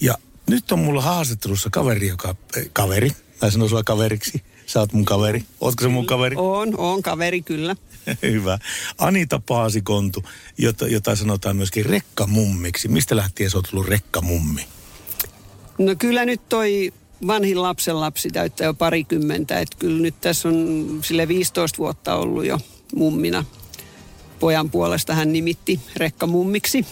Ja 0.01 0.15
nyt 0.47 0.73
on 0.73 0.79
mulla 0.79 1.03
haastattelussa 1.03 1.71
kaveri, 1.71 2.09
joka, 2.09 2.35
eh, 2.57 2.71
kaveri, 2.73 3.11
mä 3.43 3.51
sanon 3.51 3.69
sua 3.69 3.83
kaveriksi, 3.85 4.43
sä 4.67 4.81
oot 4.81 4.93
mun 4.93 5.05
kaveri. 5.05 5.45
Ootko 5.61 5.83
se 5.83 5.89
mun 5.89 6.07
kaveri? 6.07 6.37
On, 6.39 6.79
on 6.79 7.03
kaveri 7.03 7.43
kyllä. 7.43 7.77
Hyvä. 8.23 8.59
Anita 8.99 9.41
Paasikontu, 9.47 10.25
jota, 10.59 10.87
jota 10.87 11.17
sanotaan 11.17 11.57
myöskin 11.57 11.87
rekkamummiksi. 11.87 12.89
Mistä 12.89 13.17
lähtien 13.17 13.51
sä 13.51 13.59
oot 13.59 13.67
tullut 13.71 13.89
rekkamummi? 13.89 14.67
No 15.79 15.95
kyllä 15.99 16.25
nyt 16.25 16.49
toi 16.49 16.93
vanhin 17.27 17.63
lapsen 17.63 18.01
lapsi 18.01 18.31
täyttää 18.31 18.65
jo 18.65 18.75
parikymmentä. 18.75 19.61
Että 19.61 19.77
kyllä 19.79 20.03
nyt 20.03 20.21
tässä 20.21 20.49
on 20.49 20.89
sille 21.03 21.29
15 21.29 21.79
vuotta 21.79 22.15
ollut 22.15 22.45
jo 22.45 22.59
mummina. 22.95 23.45
Pojan 24.41 24.71
puolesta 24.71 25.15
hän 25.15 25.33
nimitti 25.33 25.81
rekkamummiksi. 25.97 26.87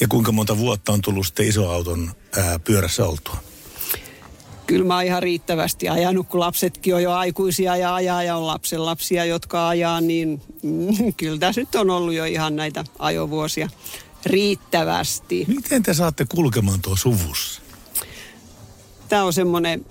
Ja 0.00 0.08
kuinka 0.08 0.32
monta 0.32 0.58
vuotta 0.58 0.92
on 0.92 1.00
tullut 1.00 1.26
sitten 1.26 1.48
isoauton 1.48 2.10
ää, 2.36 2.58
pyörässä 2.58 3.06
oltua? 3.06 3.36
Kyllä 4.66 4.84
mä 4.84 4.94
oon 4.94 5.04
ihan 5.04 5.22
riittävästi 5.22 5.88
ajanut, 5.88 6.28
kun 6.28 6.40
lapsetkin 6.40 6.94
on 6.94 7.02
jo 7.02 7.12
aikuisia 7.12 7.76
ja 7.76 7.94
ajaa 7.94 8.22
ja 8.22 8.36
on 8.36 8.46
lapsen 8.46 8.86
lapsia, 8.86 9.24
jotka 9.24 9.68
ajaa, 9.68 10.00
niin 10.00 10.42
mm, 10.62 11.12
kyllä 11.16 11.38
tässä 11.38 11.60
nyt 11.60 11.74
on 11.74 11.90
ollut 11.90 12.14
jo 12.14 12.24
ihan 12.24 12.56
näitä 12.56 12.84
ajovuosia 12.98 13.68
riittävästi. 14.26 15.44
Miten 15.48 15.82
te 15.82 15.94
saatte 15.94 16.24
kulkemaan 16.28 16.80
tuo 16.80 16.96
suvussa? 16.96 17.62
Tämä 19.08 19.24
on 19.24 19.32
semmoinen 19.32 19.86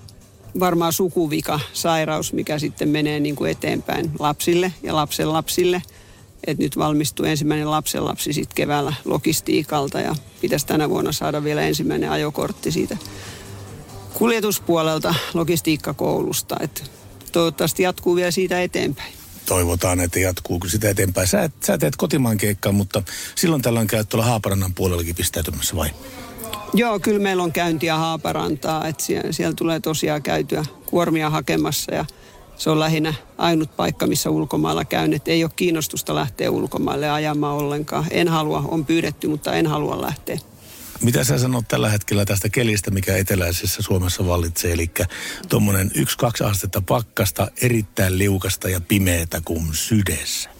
varmaan 0.60 0.92
sukuvika 0.92 1.60
sairaus, 1.72 2.32
mikä 2.32 2.58
sitten 2.58 2.88
menee 2.88 3.20
niin 3.20 3.36
kuin 3.36 3.50
eteenpäin 3.50 4.10
lapsille 4.18 4.72
ja 4.82 4.96
lapsen 4.96 5.32
lapsille. 5.32 5.82
Et 6.46 6.58
nyt 6.58 6.76
valmistuu 6.76 7.26
ensimmäinen 7.26 7.70
lapsenlapsi 7.70 8.32
sitten 8.32 8.54
keväällä 8.54 8.94
logistiikalta 9.04 10.00
ja 10.00 10.14
pitäisi 10.40 10.66
tänä 10.66 10.90
vuonna 10.90 11.12
saada 11.12 11.44
vielä 11.44 11.62
ensimmäinen 11.62 12.10
ajokortti 12.10 12.72
siitä 12.72 12.96
kuljetuspuolelta 14.14 15.14
logistiikkakoulusta. 15.34 16.56
Et 16.60 16.90
toivottavasti 17.32 17.82
jatkuu 17.82 18.16
vielä 18.16 18.30
siitä 18.30 18.62
eteenpäin. 18.62 19.12
Toivotaan, 19.46 20.00
että 20.00 20.20
jatkuu 20.20 20.60
sitä 20.66 20.88
eteenpäin. 20.88 21.28
Sä, 21.28 21.50
sä 21.66 21.78
teet 21.78 21.96
kotimaan 21.96 22.36
keikkaa, 22.36 22.72
mutta 22.72 23.02
silloin 23.34 23.62
tällöin 23.62 23.86
käyt 23.86 24.08
tuolla 24.08 24.26
Haaparannan 24.26 24.74
puolellakin 24.74 25.14
pistäytymässä 25.14 25.76
vai? 25.76 25.90
Joo, 26.74 27.00
kyllä 27.00 27.18
meillä 27.18 27.42
on 27.42 27.52
käyntiä 27.52 27.96
Haaparantaa, 27.96 28.88
että 28.88 29.04
siellä, 29.04 29.32
siellä 29.32 29.54
tulee 29.54 29.80
tosiaan 29.80 30.22
käytyä 30.22 30.64
kuormia 30.86 31.30
hakemassa 31.30 31.94
ja 31.94 32.04
se 32.56 32.70
on 32.70 32.80
lähinnä 32.80 33.14
ainut 33.38 33.76
paikka, 33.76 34.06
missä 34.06 34.30
ulkomailla 34.30 34.84
käyn, 34.84 35.12
että 35.12 35.30
ei 35.30 35.44
ole 35.44 35.50
kiinnostusta 35.56 36.14
lähteä 36.14 36.50
ulkomaille 36.50 37.10
ajamaan 37.10 37.56
ollenkaan. 37.56 38.06
En 38.10 38.28
halua, 38.28 38.64
on 38.68 38.86
pyydetty, 38.86 39.28
mutta 39.28 39.52
en 39.52 39.66
halua 39.66 40.02
lähteä. 40.02 40.38
Mitä 41.02 41.24
sä 41.24 41.38
sanot 41.38 41.68
tällä 41.68 41.88
hetkellä 41.88 42.24
tästä 42.24 42.48
kelistä, 42.48 42.90
mikä 42.90 43.16
eteläisessä 43.16 43.82
Suomessa 43.82 44.26
vallitsee? 44.26 44.72
Eli 44.72 44.90
tuommoinen 45.48 45.90
1-2 46.44 46.46
astetta 46.46 46.82
pakkasta, 46.86 47.48
erittäin 47.62 48.18
liukasta 48.18 48.68
ja 48.68 48.80
pimeätä 48.80 49.40
kuin 49.44 49.68
sydessä. 49.72 50.50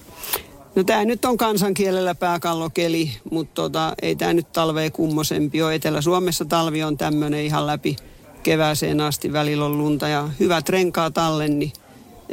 No 0.75 0.85
tämä 0.85 1.05
nyt 1.05 1.25
on 1.25 1.37
kansankielellä 1.37 2.15
pääkallokeli, 2.15 3.13
mutta 3.31 3.55
tota, 3.55 3.95
ei 4.03 4.17
tämä 4.17 4.35
nyt 4.35 4.53
talvea 4.53 4.91
kummosempi 4.91 5.63
ole. 5.63 5.75
Etelä-Suomessa 5.75 6.45
talvi 6.45 6.83
on 6.83 6.97
tämmöinen 6.97 7.41
ihan 7.41 7.67
läpi 7.67 7.97
kevääseen 8.43 9.01
asti. 9.01 9.33
Välillä 9.33 9.65
on 9.65 9.79
lunta 9.79 10.09
ja 10.09 10.29
hyvät 10.41 10.69
renkaat 10.69 11.19
alle, 11.19 11.49
niin 11.49 11.73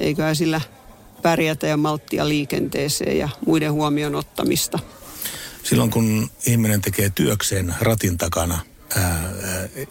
eiköhän 0.01 0.35
sillä 0.35 0.61
pärjätä 1.21 1.67
ja 1.67 1.77
malttia 1.77 2.29
liikenteeseen 2.29 3.17
ja 3.17 3.29
muiden 3.45 3.73
huomioon 3.73 4.15
ottamista. 4.15 4.79
Silloin 5.63 5.91
kun 5.91 6.29
ihminen 6.45 6.81
tekee 6.81 7.09
työkseen 7.09 7.75
ratin 7.79 8.17
takana, 8.17 8.59
ää, 8.95 9.29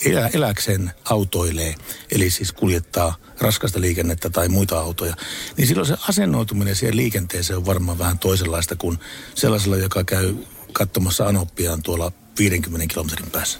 elä, 0.05 0.31
eläkseen 0.35 0.91
autoilee, 1.05 1.75
eli 2.11 2.31
siis 2.31 2.53
kuljettaa 2.53 3.17
raskasta 3.41 3.81
liikennettä 3.81 4.31
tai 4.31 4.49
muita 4.49 4.81
autoja, 4.81 5.15
niin 5.57 5.67
silloin 5.67 5.89
se 5.89 5.97
asennoituminen 6.09 6.77
siihen 6.77 6.97
liikenteeseen 6.97 7.57
on 7.57 7.67
varmaan 7.67 7.99
vähän 7.99 8.19
toisenlaista 8.19 8.77
kuin 8.77 8.99
sellaisella, 9.35 9.77
joka 9.77 10.05
käy 10.05 10.35
katsomassa 10.73 11.27
anoppiaan 11.27 11.83
tuolla 11.83 12.13
50 12.39 12.87
kilometrin 12.95 13.31
päässä. 13.31 13.59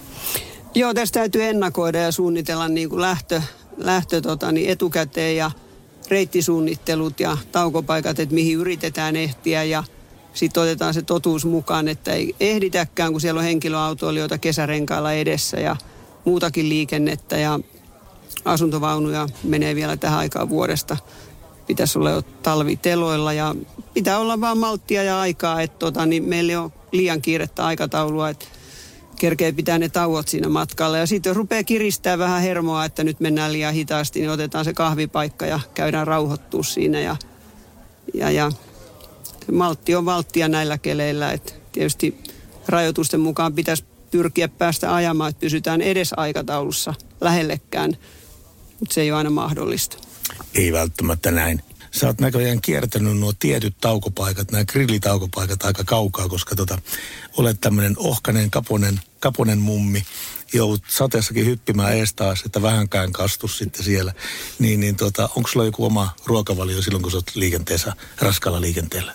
Joo, 0.75 0.93
tästä 0.93 1.19
täytyy 1.19 1.43
ennakoida 1.43 1.99
ja 1.99 2.11
suunnitella 2.11 2.67
niin 2.67 2.89
kuin 2.89 3.01
lähtö, 3.01 3.41
lähtö 3.77 4.21
tota, 4.21 4.51
niin 4.51 4.69
etukäteen 4.69 5.37
ja 5.37 5.51
reittisuunnittelut 6.11 7.19
ja 7.19 7.37
taukopaikat, 7.51 8.19
että 8.19 8.35
mihin 8.35 8.57
yritetään 8.57 9.15
ehtiä 9.15 9.63
ja 9.63 9.83
sitten 10.33 10.63
otetaan 10.63 10.93
se 10.93 11.01
totuus 11.01 11.45
mukaan, 11.45 11.87
että 11.87 12.13
ei 12.13 12.35
ehditäkään, 12.39 13.11
kun 13.11 13.21
siellä 13.21 13.39
on 13.39 13.45
henkilöautoilijoita 13.45 14.37
kesärenkailla 14.37 15.13
edessä 15.13 15.59
ja 15.59 15.75
muutakin 16.25 16.69
liikennettä 16.69 17.37
ja 17.37 17.59
asuntovaunuja 18.45 19.27
menee 19.43 19.75
vielä 19.75 19.97
tähän 19.97 20.19
aikaan 20.19 20.49
vuodesta. 20.49 20.97
Pitäisi 21.67 21.99
olla 21.99 22.09
jo 22.09 22.21
talviteloilla 22.21 23.33
ja 23.33 23.55
pitää 23.93 24.19
olla 24.19 24.41
vaan 24.41 24.57
malttia 24.57 25.03
ja 25.03 25.19
aikaa, 25.19 25.61
että 25.61 25.79
tota, 25.79 26.05
niin 26.05 26.23
meillä 26.23 26.61
on 26.61 26.73
liian 26.91 27.21
kiirettä 27.21 27.65
aikataulua, 27.65 28.29
että 28.29 28.45
kerkee 29.21 29.51
pitää 29.51 29.79
ne 29.79 29.89
tauot 29.89 30.27
siinä 30.27 30.49
matkalla. 30.49 30.97
Ja 30.97 31.05
sitten 31.05 31.29
jos 31.29 31.37
rupeaa 31.37 31.63
kiristää 31.63 32.17
vähän 32.17 32.41
hermoa, 32.41 32.85
että 32.85 33.03
nyt 33.03 33.19
mennään 33.19 33.53
liian 33.53 33.73
hitaasti, 33.73 34.19
niin 34.19 34.29
otetaan 34.29 34.65
se 34.65 34.73
kahvipaikka 34.73 35.45
ja 35.45 35.59
käydään 35.73 36.07
rauhoittua 36.07 36.63
siinä. 36.63 36.99
Ja, 36.99 37.15
ja, 38.13 38.31
ja 38.31 38.51
maltti 39.51 39.95
on 39.95 40.05
valttia 40.05 40.47
näillä 40.47 40.77
keleillä. 40.77 41.31
että 41.31 41.53
tietysti 41.71 42.17
rajoitusten 42.67 43.19
mukaan 43.19 43.53
pitäisi 43.53 43.83
pyrkiä 44.11 44.47
päästä 44.47 44.95
ajamaan, 44.95 45.29
että 45.29 45.39
pysytään 45.39 45.81
edes 45.81 46.13
aikataulussa 46.17 46.93
lähellekään, 47.21 47.97
mutta 48.79 48.93
se 48.93 49.01
ei 49.01 49.11
ole 49.11 49.17
aina 49.17 49.29
mahdollista. 49.29 49.97
Ei 50.53 50.73
välttämättä 50.73 51.31
näin. 51.31 51.61
Sä 51.91 52.07
oot 52.07 52.21
näköjään 52.21 52.61
kiertänyt 52.61 53.17
nuo 53.17 53.33
tietyt 53.39 53.75
taukopaikat, 53.81 54.51
nämä 54.51 54.65
grillitaukopaikat 54.65 55.63
aika 55.63 55.83
kaukaa, 55.83 56.29
koska 56.29 56.55
tota, 56.55 56.77
olet 57.37 57.61
tämmöinen 57.61 57.95
ohkanen, 57.97 58.51
kaponen, 58.51 58.99
kaponen 59.21 59.59
mummi. 59.59 60.03
Joudut 60.53 60.83
sateessakin 60.87 61.45
hyppimään 61.45 61.97
ees 61.97 62.13
taas, 62.13 62.41
että 62.45 62.61
vähänkään 62.61 63.11
kastus 63.11 63.57
sitten 63.57 63.83
siellä. 63.83 64.13
Niin, 64.59 64.79
niin 64.79 64.95
tota, 64.95 65.29
onko 65.35 65.49
sulla 65.49 65.65
joku 65.65 65.85
oma 65.85 66.09
ruokavalio 66.25 66.81
silloin, 66.81 67.01
kun 67.01 67.11
sä 67.11 67.17
oot 67.17 67.35
liikenteessä, 67.35 67.93
raskalla 68.19 68.61
liikenteellä? 68.61 69.13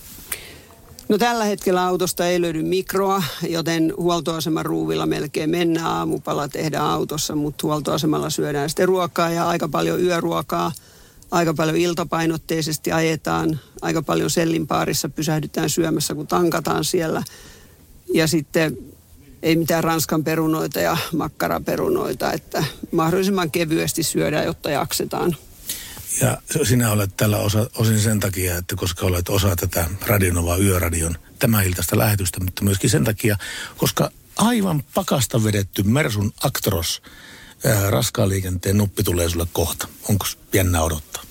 No 1.08 1.18
tällä 1.18 1.44
hetkellä 1.44 1.86
autosta 1.86 2.28
ei 2.28 2.40
löydy 2.40 2.62
mikroa, 2.62 3.22
joten 3.48 3.94
huoltoaseman 3.96 4.66
ruuvilla 4.66 5.06
melkein 5.06 5.50
mennään. 5.50 5.86
Aamupala 5.86 6.48
tehdään 6.48 6.84
autossa, 6.84 7.34
mutta 7.34 7.66
huoltoasemalla 7.66 8.30
syödään 8.30 8.70
sitten 8.70 8.88
ruokaa 8.88 9.30
ja 9.30 9.48
aika 9.48 9.68
paljon 9.68 10.00
yöruokaa. 10.00 10.72
Aika 11.30 11.54
paljon 11.54 11.76
iltapainotteisesti 11.76 12.92
ajetaan, 12.92 13.60
aika 13.82 14.02
paljon 14.02 14.30
sellin 14.30 14.66
paarissa 14.66 15.08
pysähdytään 15.08 15.70
syömässä, 15.70 16.14
kun 16.14 16.26
tankataan 16.26 16.84
siellä. 16.84 17.22
Ja 18.14 18.26
sitten 18.26 18.78
ei 19.42 19.56
mitään 19.56 19.84
ranskan 19.84 20.24
perunoita 20.24 20.80
ja 20.80 20.96
makkaraperunoita, 21.12 22.32
että 22.32 22.64
mahdollisimman 22.92 23.50
kevyesti 23.50 24.02
syödään, 24.02 24.46
jotta 24.46 24.70
jaksetaan. 24.70 25.36
Ja 26.20 26.38
sinä 26.64 26.90
olet 26.92 27.16
tällä 27.16 27.38
osa, 27.38 27.70
osin 27.78 28.00
sen 28.00 28.20
takia, 28.20 28.56
että 28.56 28.76
koska 28.76 29.06
olet 29.06 29.28
osa 29.28 29.56
tätä 29.56 29.86
Radionova 30.06 30.56
Yöradion 30.56 31.14
tämä 31.38 31.62
iltaista 31.62 31.98
lähetystä, 31.98 32.40
mutta 32.40 32.64
myöskin 32.64 32.90
sen 32.90 33.04
takia, 33.04 33.36
koska 33.76 34.10
aivan 34.36 34.82
pakasta 34.94 35.44
vedetty 35.44 35.82
Mersun 35.82 36.32
Actros 36.42 37.02
ää, 37.64 37.90
raskaan 37.90 38.28
liikenteen 38.28 38.78
nuppi 38.78 39.02
tulee 39.02 39.28
sulle 39.28 39.46
kohta. 39.52 39.88
Onko 40.08 40.26
jännä 40.52 40.82
odottaa? 40.82 41.22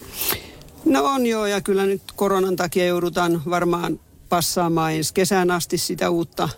No 0.86 1.04
on 1.06 1.26
joo, 1.26 1.46
ja 1.46 1.62
kyllä 1.62 1.86
nyt 1.86 2.02
koronan 2.16 2.56
takia 2.56 2.86
joudutaan 2.86 3.42
varmaan 3.50 4.00
passaamaan 4.30 4.94
ensi 4.94 5.14
kesään 5.14 5.52
asti 5.52 5.78
sitä 5.78 6.10
uutta 6.10 6.50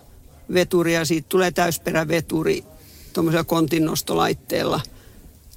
veturia. 0.53 1.05
Siitä 1.05 1.29
tulee 1.29 1.51
täysperäveturi 1.51 2.63
tuommoisella 3.13 3.43
kontinnostolaitteella– 3.43 4.81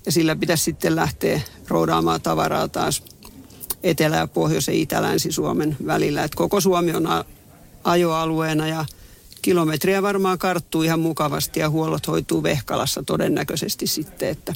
ja 0.07 0.13
sillä 0.13 0.37
pitäisi 0.37 0.65
sitten 0.65 0.97
lähteä 0.97 1.41
roudaamaan 1.69 2.21
tavaraa 2.21 2.69
taas 2.69 3.03
Etelä- 3.83 4.17
ja 4.17 4.27
Pohjois- 4.27 4.69
ja 4.69 4.75
Itä-Länsi-Suomen 4.75 5.77
välillä. 5.87 6.25
Et 6.25 6.35
koko 6.35 6.61
Suomi 6.61 6.93
on 6.95 7.09
ajoalueena 7.85 8.69
ja 8.69 8.85
kilometriä 9.43 10.03
varmaan 10.03 10.39
karttuu 10.39 10.83
ihan 10.83 11.01
mukavasti 11.01 11.61
ja 11.61 11.71
huollot 11.71 12.07
hoituu 12.07 12.43
Vehkalassa 12.43 13.03
todennäköisesti 13.03 13.87
sitten, 13.87 14.29
että 14.29 14.55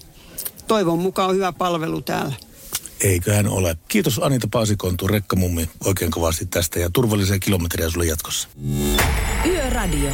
toivon 0.68 0.98
mukaan 0.98 1.28
on 1.28 1.34
hyvä 1.34 1.52
palvelu 1.52 2.00
täällä. 2.00 2.34
Eiköhän 3.00 3.48
ole. 3.48 3.76
Kiitos 3.88 4.20
Anita 4.22 4.48
Paasikontu, 4.50 5.08
rekkamummi, 5.08 5.68
oikein 5.84 6.10
kovasti 6.10 6.46
tästä 6.46 6.78
ja 6.78 6.90
turvallisia 6.92 7.38
kilometriä 7.38 7.90
sulle 7.90 8.06
jatkossa. 8.06 8.48
Yöradio. 9.46 10.10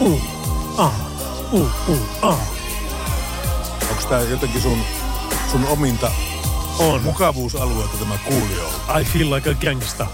Uh, 0.00 0.22
ah, 0.76 0.92
uh, 1.52 1.88
uh, 1.88 1.98
ah. 2.22 2.38
Onko 3.90 4.02
tämä 4.08 4.20
jotenkin 4.20 4.62
sun, 4.62 4.78
sun 5.50 5.64
ominta 5.64 6.12
On. 6.78 7.02
mukavuusalueelta 7.02 7.96
tämä 7.96 8.18
kuulio? 8.18 8.70
I 9.00 9.04
feel 9.04 9.34
like 9.34 9.50
a 9.50 9.54
gangsta. 9.54 10.06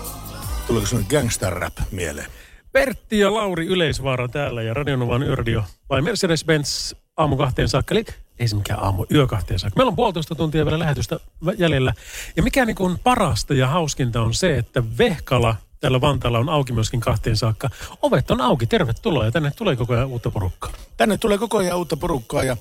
Tuleeko 0.66 0.86
sun 0.86 1.04
gangster 1.10 1.52
rap 1.52 1.74
mieleen? 1.90 2.26
Pertti 2.72 3.18
ja 3.18 3.34
Lauri 3.34 3.66
Yleisvaara 3.66 4.28
täällä 4.28 4.62
ja 4.62 4.74
Radionovan 4.74 5.22
Yöradio 5.22 5.64
vai 5.90 6.00
Mercedes-Benz 6.00 6.96
aamu 7.22 7.36
kahteen 7.36 7.68
saakka. 7.68 7.94
Eli 7.94 8.04
ei 8.38 8.48
se 8.48 8.56
mikään 8.56 8.80
aamu, 8.80 9.06
yö 9.14 9.26
kahteen 9.26 9.58
saakka. 9.58 9.78
Meillä 9.78 9.90
on 9.90 9.96
puolitoista 9.96 10.34
tuntia 10.34 10.64
vielä 10.64 10.78
lähetystä 10.78 11.20
jäljellä. 11.58 11.94
Ja 12.36 12.42
mikä 12.42 12.64
niin 12.64 12.76
kuin 12.76 12.98
parasta 12.98 13.54
ja 13.54 13.66
hauskinta 13.66 14.22
on 14.22 14.34
se, 14.34 14.58
että 14.58 14.82
Vehkala 14.98 15.56
täällä 15.80 16.00
Vantaalla 16.00 16.38
on 16.38 16.48
auki 16.48 16.72
myöskin 16.72 17.00
kahteen 17.00 17.36
saakka. 17.36 17.70
Ovet 18.02 18.30
on 18.30 18.40
auki, 18.40 18.66
tervetuloa 18.66 19.24
ja 19.24 19.30
tänne 19.30 19.52
tulee 19.56 19.76
koko 19.76 19.94
ajan 19.94 20.08
uutta 20.08 20.30
porukkaa. 20.30 20.72
Tänne 20.96 21.18
tulee 21.18 21.38
koko 21.38 21.58
ajan 21.58 21.78
uutta 21.78 21.96
porukkaa 21.96 22.44
ja 22.44 22.56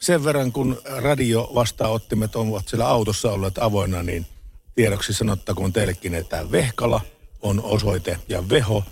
sen 0.00 0.24
verran 0.24 0.52
kun 0.52 0.78
radio 0.96 1.50
vastaanottimet 1.54 2.36
ovat 2.36 2.68
siellä 2.68 2.88
autossa 2.88 3.32
olleet 3.32 3.58
avoinna, 3.58 4.02
niin 4.02 4.26
tiedoksi 4.74 5.12
sanottakoon 5.12 5.72
teillekin, 5.72 6.14
että 6.14 6.50
Vehkala 6.50 7.00
on 7.42 7.60
osoite 7.62 8.18
ja 8.28 8.48
Veho 8.48 8.84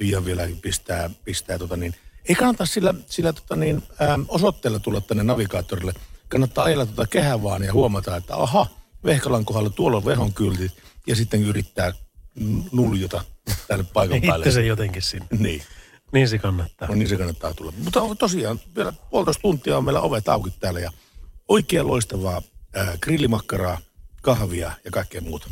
ja 0.00 0.24
vielä 0.24 0.48
pistää, 0.62 1.10
pistää 1.24 1.58
tota 1.58 1.76
niin, 1.76 1.94
ei 2.28 2.34
kannata 2.34 2.66
sillä, 2.66 2.94
sillä 3.06 3.32
tota 3.32 3.56
niin, 3.56 3.82
äm, 4.02 4.26
osoitteella 4.28 4.78
tulla 4.78 5.00
tänne 5.00 5.22
navigaattorille. 5.22 5.92
Kannattaa 6.28 6.64
ajella 6.64 6.86
tuota 6.86 7.06
kehää 7.06 7.42
vaan 7.42 7.62
ja 7.62 7.72
huomata, 7.72 8.16
että 8.16 8.36
aha, 8.36 8.66
Vehkalan 9.04 9.44
kohdalla 9.44 9.70
tuolla 9.70 9.96
on 9.96 10.04
Vehon 10.04 10.32
kyltit 10.32 10.72
ja 11.06 11.16
sitten 11.16 11.42
yrittää 11.42 11.92
mm, 12.34 12.62
nuljota 12.72 13.24
tänne 13.68 13.86
paikan 13.92 14.20
päälle. 14.26 14.46
Itse 14.46 14.54
se 14.54 14.66
jotenkin 14.66 15.02
sinne. 15.02 15.26
Niin. 15.38 15.62
Niin 16.12 16.28
se 16.28 16.38
kannattaa. 16.38 16.88
No 16.88 16.94
niin 16.94 17.08
se 17.08 17.16
kannattaa 17.16 17.54
tulla. 17.54 17.72
Mutta 17.84 18.00
tosiaan 18.18 18.60
vielä 18.76 18.92
puolitoista 19.10 19.42
tuntia 19.42 19.78
on 19.78 19.84
meillä 19.84 20.00
ovet 20.00 20.28
auki 20.28 20.50
täällä 20.60 20.80
ja 20.80 20.90
oikein 21.48 21.86
loistavaa 21.86 22.42
ää, 22.74 22.98
grillimakkaraa, 23.00 23.78
kahvia 24.22 24.72
ja 24.84 24.90
kaikkea 24.90 25.20
muuta. 25.20 25.50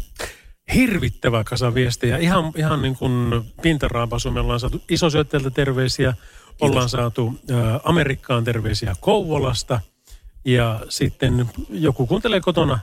Hirvittävä 0.75 1.45
kasa 1.45 1.75
viestejä. 1.75 2.19
Ihan, 2.19 2.53
ihan 2.57 2.83
niin 2.83 2.97
kuin 2.97 3.45
pintaraapasu. 3.63 4.31
Me 4.31 4.41
ollaan 4.41 4.61
saatu 4.61 4.83
isosyöttäjältä 4.89 5.51
terveisiä. 5.51 6.15
Ollaan 6.61 6.89
saatu 6.89 7.41
ä, 7.51 7.81
Amerikkaan 7.85 8.45
terveisiä 8.45 8.95
Kouvolasta. 9.01 9.81
Ja 10.45 10.81
sitten 10.89 11.51
joku 11.71 12.07
kuuntelee 12.07 12.41
kotona 12.41 12.75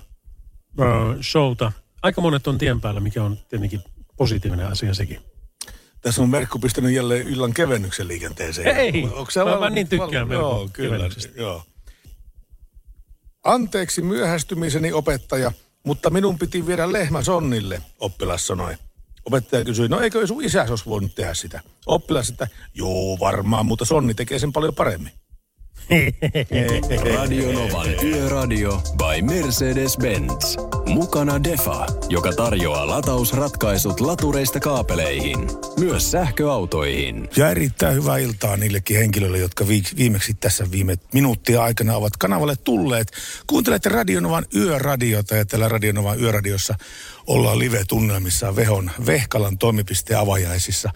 ä, 0.79 0.83
showta. 1.21 1.71
Aika 2.01 2.21
monet 2.21 2.47
on 2.47 2.57
tien 2.57 2.81
päällä, 2.81 2.99
mikä 2.99 3.23
on 3.23 3.37
tietenkin 3.49 3.81
positiivinen 4.17 4.67
asia 4.67 4.93
sekin. 4.93 5.19
Tässä 6.01 6.21
on 6.21 6.29
Merkku 6.29 6.59
pistänyt 6.59 6.91
jälleen 6.91 7.27
illan 7.27 7.53
kevennyksen 7.53 8.07
liikenteeseen. 8.07 8.77
Ei, 8.77 9.03
Onko 9.03 9.31
se 9.31 9.39
mä 9.39 9.45
val- 9.45 9.59
vaan 9.59 9.73
niin 9.75 9.87
tykkään 9.87 10.29
val- 10.29 10.33
Joo, 10.33 10.69
kyllä. 10.73 11.09
Joo. 11.35 11.63
Anteeksi 13.43 14.01
myöhästymiseni 14.01 14.93
opettaja, 14.93 15.51
mutta 15.83 16.09
minun 16.09 16.39
piti 16.39 16.67
viedä 16.67 16.93
lehmä 16.93 17.23
sonnille, 17.23 17.81
oppilas 17.99 18.47
sanoi. 18.47 18.75
Opettaja 19.27 19.65
kysyi, 19.65 19.87
no 19.87 19.99
eikö 19.99 20.27
sun 20.27 20.43
isäsi 20.43 20.71
olisi 20.71 20.85
voinut 20.85 21.15
tehdä 21.15 21.33
sitä? 21.33 21.61
Oppilas, 21.85 22.29
että 22.29 22.47
joo 22.73 23.17
varmaan, 23.19 23.65
mutta 23.65 23.85
sonni 23.85 24.13
tekee 24.13 24.39
sen 24.39 24.53
paljon 24.53 24.75
paremmin. 24.75 25.11
Radio 27.15 27.51
Novan 27.51 27.87
Yöradio 28.03 28.81
by 28.97 29.21
Mercedes-Benz. 29.21 30.57
Mukana 30.85 31.43
Defa, 31.43 31.85
joka 32.09 32.33
tarjoaa 32.33 32.87
latausratkaisut 32.87 33.99
latureista 33.99 34.59
kaapeleihin. 34.59 35.47
Myös 35.79 36.11
sähköautoihin. 36.11 37.29
Ja 37.37 37.49
erittäin 37.49 37.95
hyvää 37.95 38.17
iltaa 38.17 38.57
niillekin 38.57 38.97
henkilöille, 38.97 39.37
jotka 39.37 39.67
viimeksi 39.97 40.33
tässä 40.33 40.71
viime 40.71 40.95
minuuttia 41.13 41.63
aikana 41.63 41.95
ovat 41.95 42.17
kanavalle 42.17 42.55
tulleet. 42.55 43.11
Kuuntelette 43.47 43.89
Radionovan 43.89 44.45
yöradiota 44.55 45.35
ja 45.35 45.45
tällä 45.45 45.69
Radionovan 45.69 46.19
yöradiossa 46.19 46.75
ollaan 47.27 47.59
live-tunnelmissa 47.59 48.55
Vehon 48.55 48.91
Vehkalan 49.05 49.57
toimipisteen 49.57 50.19
avajaisissa. 50.19 50.89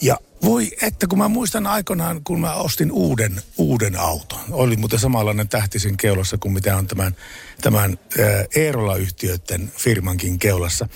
Ja 0.00 0.16
voi, 0.44 0.70
että 0.82 1.06
kun 1.06 1.18
mä 1.18 1.28
muistan 1.28 1.66
aikanaan, 1.66 2.20
kun 2.24 2.40
mä 2.40 2.54
ostin 2.54 2.92
uuden, 2.92 3.42
uuden 3.58 3.98
auton. 3.98 4.38
Oli 4.50 4.76
muuten 4.76 4.98
samanlainen 4.98 5.48
tähtisen 5.48 5.96
keulassa 5.96 6.38
kuin 6.38 6.52
mitä 6.52 6.76
on 6.76 6.86
tämän, 6.86 7.16
tämän 7.60 7.98
Eerola-yhtiöiden 8.54 9.72
firmankin 9.76 10.38
keulassa. 10.38 10.88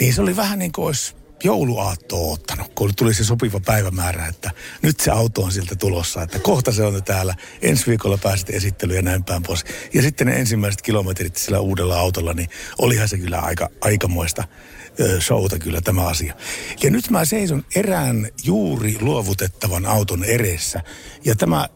Niin 0.00 0.14
se 0.14 0.22
oli 0.22 0.36
vähän 0.36 0.58
niin 0.58 0.72
kuin 0.72 0.86
olisi 0.86 1.14
jouluaattoa 1.44 2.32
ottanut, 2.32 2.72
kun 2.74 2.94
tuli 2.94 3.14
se 3.14 3.24
sopiva 3.24 3.60
päivämäärä, 3.60 4.26
että 4.26 4.50
nyt 4.82 5.00
se 5.00 5.10
auto 5.10 5.42
on 5.42 5.52
siltä 5.52 5.76
tulossa, 5.76 6.22
että 6.22 6.38
kohta 6.38 6.72
se 6.72 6.82
on 6.82 7.04
täällä, 7.04 7.34
ensi 7.62 7.86
viikolla 7.86 8.18
pääset 8.18 8.50
esittelyyn 8.50 8.96
ja 8.96 9.02
näin 9.02 9.24
päin 9.24 9.42
pois. 9.42 9.64
Ja 9.94 10.02
sitten 10.02 10.26
ne 10.26 10.36
ensimmäiset 10.36 10.82
kilometrit 10.82 11.36
sillä 11.36 11.60
uudella 11.60 12.00
autolla, 12.00 12.34
niin 12.34 12.48
olihan 12.78 13.08
se 13.08 13.18
kyllä 13.18 13.38
aika, 13.38 13.68
aikamoista 13.80 14.44
showta 15.20 15.58
kyllä 15.58 15.80
tämä 15.80 16.06
asia. 16.06 16.34
Ja 16.82 16.90
nyt 16.90 17.10
mä 17.10 17.24
seison 17.24 17.64
erään 17.74 18.28
juuri 18.44 18.96
luovutettavan 19.00 19.86
auton 19.86 20.24
edessä. 20.24 20.82
Ja 21.24 21.36
tämä, 21.36 21.56
ää, 21.56 21.68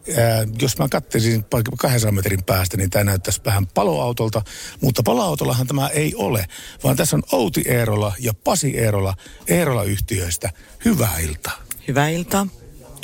jos 0.61 0.77
mä 0.77 0.87
katselisin 0.87 1.45
vaikka 1.53 1.71
200 1.77 2.11
metrin 2.11 2.43
päästä, 2.43 2.77
niin 2.77 2.89
tämä 2.89 3.03
näyttäisi 3.03 3.41
vähän 3.45 3.67
paloautolta. 3.67 4.41
Mutta 4.81 5.03
paloautollahan 5.03 5.67
tämä 5.67 5.87
ei 5.87 6.13
ole, 6.15 6.45
vaan 6.83 6.95
tässä 6.95 7.15
on 7.15 7.23
Outi 7.31 7.61
Eerola 7.65 8.13
ja 8.19 8.33
Pasi 8.33 8.77
Eerola 8.77 9.13
Eerola-yhtiöistä. 9.47 10.49
Hyvää 10.85 11.19
iltaa. 11.19 11.61
Hyvää 11.87 12.09
iltaa. 12.09 12.47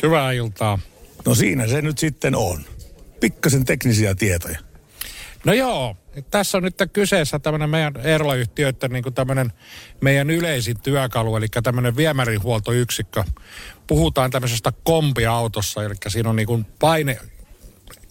Hyvää 0.03 0.31
iltaa. 0.31 0.79
No 1.25 1.35
siinä 1.35 1.67
se 1.67 1.81
nyt 1.81 1.97
sitten 1.97 2.35
on. 2.35 2.65
Pikkasen 3.19 3.65
teknisiä 3.65 4.15
tietoja. 4.15 4.59
No 5.45 5.53
joo, 5.53 5.95
tässä 6.31 6.57
on 6.57 6.63
nyt 6.63 6.75
kyseessä 6.93 7.39
tämmöinen 7.39 7.69
meidän 7.69 7.93
Eerola-yhtiöiden 8.03 8.91
niin 8.91 9.13
tämmöinen 9.15 9.53
meidän 10.01 10.29
yleisin 10.29 10.79
työkalu, 10.79 11.35
eli 11.35 11.47
tämmöinen 11.63 11.95
viemärihuoltoyksikkö. 11.95 13.23
Puhutaan 13.87 14.31
tämmöisestä 14.31 14.73
kompiautossa, 14.83 15.83
eli 15.83 15.95
siinä 16.07 16.29
on 16.29 16.35
niin 16.35 16.47
kuin 16.47 16.65
paine 16.79 17.17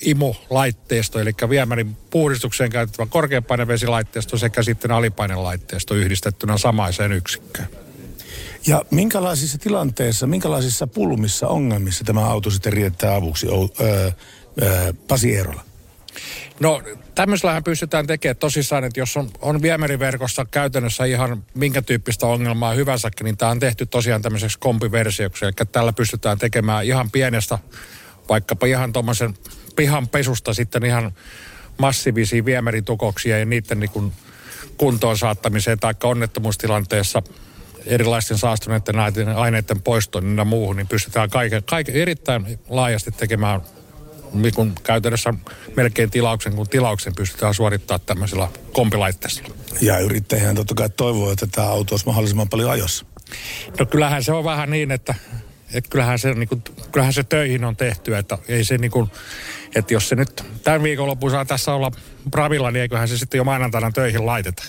imulaitteisto, 0.01 1.21
eli 1.21 1.33
viemärin 1.49 1.97
puhdistukseen 2.11 2.71
käytettävä 2.71 3.07
korkeapainevesilaitteesto 3.07 4.39
sekä 4.39 4.63
sitten 4.63 4.91
alipainelaitteisto 4.91 5.95
yhdistettynä 5.95 6.59
samaiseen 6.59 7.13
yksikköön. 7.13 7.69
Ja 8.67 8.85
minkälaisissa 8.91 9.59
tilanteissa, 9.59 10.27
minkälaisissa 10.27 10.87
pulmissa, 10.87 11.49
ongelmissa 11.49 12.05
tämä 12.05 12.25
auto 12.25 12.51
sitten 12.51 12.73
riittää 12.73 13.15
avuksi, 13.15 13.47
öö, 13.81 14.11
öö, 14.63 14.93
Pasi 15.09 15.37
Eerola? 15.37 15.65
No 16.61 16.83
tämmöisellähän 17.15 17.65
pystytään 17.65 18.07
tekemään 18.07 18.37
tosissaan, 18.37 18.85
että 18.85 19.01
jos 19.01 19.17
on, 19.17 19.31
on 19.41 19.63
viemäriverkossa 19.63 20.45
käytännössä 20.45 21.05
ihan 21.05 21.45
minkä 21.55 21.83
tyyppistä 21.83 22.27
ongelmaa 22.27 22.75
hyvänsäkin, 22.75 23.25
niin 23.25 23.37
tämä 23.37 23.51
on 23.51 23.61
tehty 23.61 23.87
tosiaan 23.87 24.23
tämmöiseksi 24.23 24.59
kompiversioksi. 24.59 25.45
Eli 25.45 25.53
tällä 25.73 25.93
pystytään 25.93 26.39
tekemään 26.39 26.85
ihan 26.85 27.11
pienestä, 27.11 27.59
vaikkapa 28.29 28.67
ihan 28.67 28.93
tuommoisen 28.93 29.35
pihan 29.77 30.09
pesusta 30.09 30.55
sitten 30.55 30.85
ihan 30.85 31.13
massiivisia 31.79 32.45
viemäritukoksia 32.45 33.39
ja 33.39 33.45
niiden 33.45 33.81
niin 33.81 34.13
kuntoon 34.77 35.19
saattamiseen 35.19 35.79
tai 35.79 35.95
onnettomuustilanteessa 36.03 37.23
erilaisten 37.87 38.39
saastuneiden 38.39 38.99
aineiden 39.37 39.83
poistoon 39.83 40.37
ja 40.37 40.45
muuhun, 40.45 40.77
niin 40.77 40.89
pystytään 40.89 41.31
kaiken, 41.31 41.63
kaiken 41.65 41.95
erittäin 41.95 42.59
laajasti 42.69 43.11
tekemään 43.11 43.61
niin 44.33 44.55
kuin 44.55 44.75
käytännössä 44.83 45.35
melkein 45.77 46.11
tilauksen 46.11 46.57
kuin 46.57 46.69
tilauksen 46.69 47.15
pystytään 47.15 47.55
suorittamaan 47.55 48.01
tämmöisellä 48.07 48.49
kompilaitteella. 48.73 49.55
Ja 49.81 49.99
yrittäjähän 49.99 50.57
totta 50.57 50.75
kai 50.75 50.91
toivoo, 50.91 51.33
että 51.33 51.47
tämä 51.47 51.69
auto 51.69 51.95
olisi 51.95 52.07
mahdollisimman 52.07 52.49
paljon 52.49 52.71
ajossa. 52.71 53.07
No 53.79 53.87
kyllähän 53.87 54.25
se 54.25 54.33
on 54.33 54.45
vähän 54.45 54.71
niin, 54.71 54.91
että, 54.91 55.15
että 55.75 55.91
kyllähän, 55.91 56.19
se, 56.19 56.35
niin 56.35 56.49
kuin, 56.49 56.63
kyllähän 56.93 57.13
se 57.13 57.23
töihin 57.23 57.65
on 57.65 57.77
tehty, 57.77 58.17
että 58.17 58.39
ei 58.49 58.65
se 58.65 58.79
niin 58.79 58.91
kuin, 58.91 59.11
että 59.75 59.95
jos 59.95 60.09
se 60.09 60.17
nyt 60.17 60.45
tämän 60.65 60.83
viikonloppuun 60.83 61.33
saa 61.33 61.45
tässä 61.45 61.75
olla 61.75 61.91
Bravilla, 62.31 62.71
niin 62.71 62.83
eiköhän 62.83 63.09
se 63.09 63.19
sitten 63.19 63.39
jo 63.39 63.45
maanantaina 63.45 63.91
töihin 63.91 64.27
laiteta. 64.27 64.63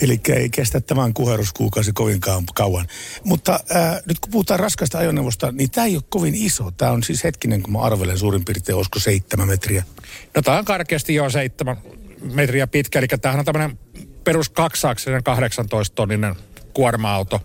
Eli 0.00 0.20
ei 0.28 0.48
kestä 0.48 0.80
tämän 0.80 1.14
kuheruskuukausi 1.14 1.92
kovinkaan 1.92 2.44
kauan. 2.54 2.86
Mutta 3.24 3.60
ää, 3.70 4.00
nyt 4.06 4.18
kun 4.18 4.32
puhutaan 4.32 4.60
raskasta 4.60 4.98
ajoneuvosta, 4.98 5.52
niin 5.52 5.70
tämä 5.70 5.86
ei 5.86 5.94
ole 5.94 6.04
kovin 6.08 6.34
iso. 6.34 6.70
Tämä 6.70 6.92
on 6.92 7.02
siis 7.02 7.24
hetkinen, 7.24 7.62
kun 7.62 7.72
mä 7.72 7.80
arvelen 7.80 8.18
suurin 8.18 8.44
piirtein, 8.44 8.76
olisiko 8.76 8.98
seitsemän 8.98 9.48
metriä. 9.48 9.84
No 10.36 10.42
tämä 10.42 10.58
on 10.58 10.64
karkeasti 10.64 11.14
jo 11.14 11.30
seitsemän 11.30 11.76
metriä 12.32 12.66
pitkä, 12.66 12.98
eli 12.98 13.08
tämähän 13.08 13.38
on 13.38 13.44
tämmöinen 13.44 13.78
perus 14.24 14.48
kaksaaksinen 14.48 15.24
18 15.24 15.94
tonninen 15.94 16.34
kuorma-auto. 16.78 17.40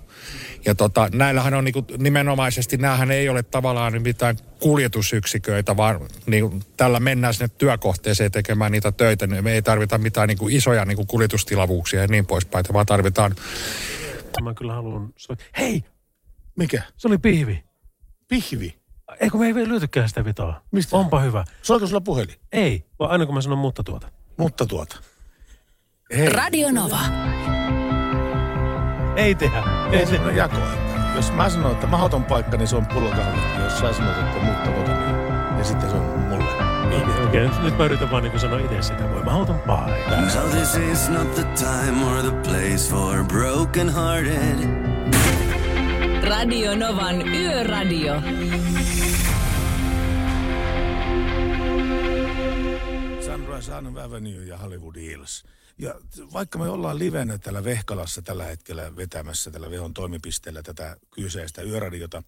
Ja 0.65 0.75
tota, 0.75 1.09
näillähän 1.13 1.53
on 1.53 1.63
niinku, 1.63 1.85
nimenomaisesti, 1.97 2.77
näähän 2.77 3.11
ei 3.11 3.29
ole 3.29 3.43
tavallaan 3.43 4.01
mitään 4.01 4.37
kuljetusyksiköitä, 4.59 5.77
vaan 5.77 5.99
niinku, 6.25 6.59
tällä 6.77 6.99
mennään 6.99 7.33
sinne 7.33 7.47
työkohteeseen 7.57 8.31
tekemään 8.31 8.71
niitä 8.71 8.91
töitä. 8.91 9.27
Niin 9.27 9.43
me 9.43 9.53
ei 9.53 9.61
tarvita 9.61 9.97
mitään 9.97 10.27
niinku, 10.27 10.47
isoja 10.47 10.85
niinku, 10.85 11.05
kuljetustilavuuksia 11.05 12.01
ja 12.01 12.07
niin 12.07 12.25
poispäin, 12.25 12.65
vaan 12.73 12.85
tarvitaan 12.85 13.35
Mä 14.43 14.53
kyllä 14.53 14.73
haluan... 14.73 15.13
Hei! 15.57 15.83
Mikä? 16.55 16.81
Se 16.97 17.07
oli 17.07 17.17
pihvi. 17.17 17.63
Pihvi? 18.27 18.75
Eikö 19.19 19.37
me 19.37 19.45
ei 19.45 19.55
vielä 19.55 19.69
löytykään 19.69 20.09
sitä 20.09 20.25
vitoa? 20.25 20.61
Mistä? 20.71 20.97
Onpa 20.97 21.19
hyvä. 21.19 21.45
Soiko 21.61 21.87
sulla 21.87 22.01
puhelin? 22.01 22.35
Ei, 22.51 22.85
vaan 22.99 23.11
aina 23.11 23.25
kun 23.25 23.35
mä 23.35 23.41
sanon 23.41 23.57
mutta 23.57 23.83
tuota. 23.83 24.07
Mutta 24.37 24.65
tuota. 24.65 24.97
Radio 26.33 26.71
Nova. 26.71 26.99
Ei 29.15 29.35
tehdä. 29.35 29.63
Ei 29.91 30.05
se 30.05 30.19
ole 30.19 30.33
jako. 30.33 30.57
Jos 31.15 31.31
mä 31.31 31.49
sanon, 31.49 31.71
että 31.71 31.87
mahdoton 31.87 32.23
paikka, 32.23 32.57
niin 32.57 32.67
se 32.67 32.75
on 32.75 32.85
pullokahvit. 32.85 33.43
Jos 33.63 33.79
sä 33.79 33.93
sanot, 33.93 34.17
että 34.17 34.39
mutta 34.39 34.69
niin 34.69 35.57
ja 35.57 35.63
sitten 35.63 35.89
se 35.89 35.95
on 35.95 36.03
mulle. 36.03 36.43
Okei, 37.27 37.45
okay, 37.45 37.63
nyt 37.63 37.77
mä 37.77 37.85
yritän 37.85 38.11
vaan 38.11 38.23
niin 38.23 38.39
sanoa 38.39 38.59
itse 38.59 38.81
sitä. 38.81 39.09
Voi 39.09 39.23
mahdoton 39.23 39.59
paikka. 39.59 40.29
So 40.29 40.39
this 40.39 40.75
is 40.75 41.09
not 41.09 41.35
the 41.35 41.43
time 41.43 42.05
or 42.05 42.21
the 42.21 42.51
place 42.51 42.89
for 42.89 43.23
broken 43.23 43.93
hearted. 43.93 44.67
Radio 46.29 46.75
Novan 46.75 47.27
Yöradio. 47.27 48.13
Sunrise 53.21 53.73
Avenue 54.05 54.45
ja 54.47 54.57
Hollywood 54.57 54.95
Hills. 54.95 55.43
Ja 55.77 55.95
vaikka 56.33 56.59
me 56.59 56.69
ollaan 56.69 56.99
livenä 56.99 57.37
täällä 57.37 57.63
Vehkalassa 57.63 58.21
tällä 58.21 58.43
hetkellä 58.43 58.95
vetämässä 58.95 59.51
tällä 59.51 59.69
Vehon 59.69 59.93
toimipisteellä 59.93 60.63
tätä 60.63 60.97
kyseistä 61.11 61.61
yöradiota, 61.61 62.23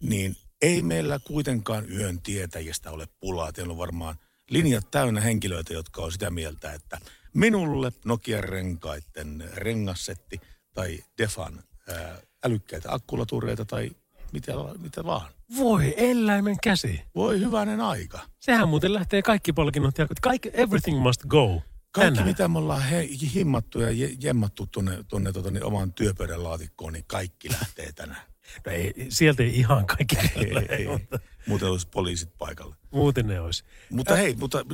niin 0.00 0.36
ei 0.62 0.82
meillä 0.82 1.18
kuitenkaan 1.18 1.92
yön 1.92 2.20
tietäjistä 2.22 2.90
ole 2.90 3.08
pulaa. 3.20 3.52
Teillä 3.52 3.72
on 3.72 3.78
varmaan 3.78 4.16
linjat 4.50 4.90
täynnä 4.90 5.20
henkilöitä, 5.20 5.72
jotka 5.72 6.02
on 6.02 6.12
sitä 6.12 6.30
mieltä, 6.30 6.72
että 6.72 6.98
minulle 7.34 7.92
Nokian 8.04 8.44
renkaiden 8.44 9.50
rengassetti 9.54 10.40
tai 10.74 10.98
Defan 11.18 11.62
ää, 11.88 12.18
älykkäitä 12.44 12.92
akkulatureita 12.92 13.64
tai 13.64 13.90
mitä, 14.32 14.52
mitä 14.78 15.04
vaan. 15.04 15.30
Voi 15.56 15.94
eläimen 15.96 16.56
käsi. 16.62 17.02
Voi 17.14 17.40
hyvänen 17.40 17.80
aika. 17.80 18.20
Sehän 18.40 18.68
muuten 18.68 18.94
lähtee 18.94 19.22
kaikki 19.22 19.52
palkinnot 19.52 19.94
kaikki, 20.20 20.50
everything 20.54 21.02
must 21.02 21.24
go. 21.26 21.62
Kaikki, 21.92 22.10
Tänään. 22.16 22.28
mitä 22.28 22.48
me 22.48 22.58
ollaan 22.58 22.82
he, 22.82 23.08
himmattu 23.34 23.80
ja 23.80 23.90
je, 23.90 24.10
jemmattu 24.20 24.66
tuonne, 24.66 25.04
tuonne 25.08 25.32
tota, 25.32 25.50
niin 25.50 25.64
oman 25.64 25.92
työpöydän 25.92 26.44
laatikkoon, 26.44 26.92
niin 26.92 27.04
kaikki 27.06 27.50
lähtee 27.52 27.92
tänään. 27.92 28.22
No 28.66 28.72
ei, 28.72 28.94
sieltä 29.08 29.42
ei 29.42 29.58
ihan 29.58 29.86
kaikki 29.86 30.16
ei, 30.16 30.54
lähde, 30.54 30.76
ei, 30.76 30.86
mutta 30.88 31.18
Muuten 31.46 31.68
olisi 31.68 31.88
poliisit 31.88 32.38
paikalla. 32.38 32.76
muuten 32.90 33.26
ne 33.26 33.40
olisi. 33.40 33.64
Mutta 33.90 34.16
hei, 34.16 34.36
mutta 34.36 34.64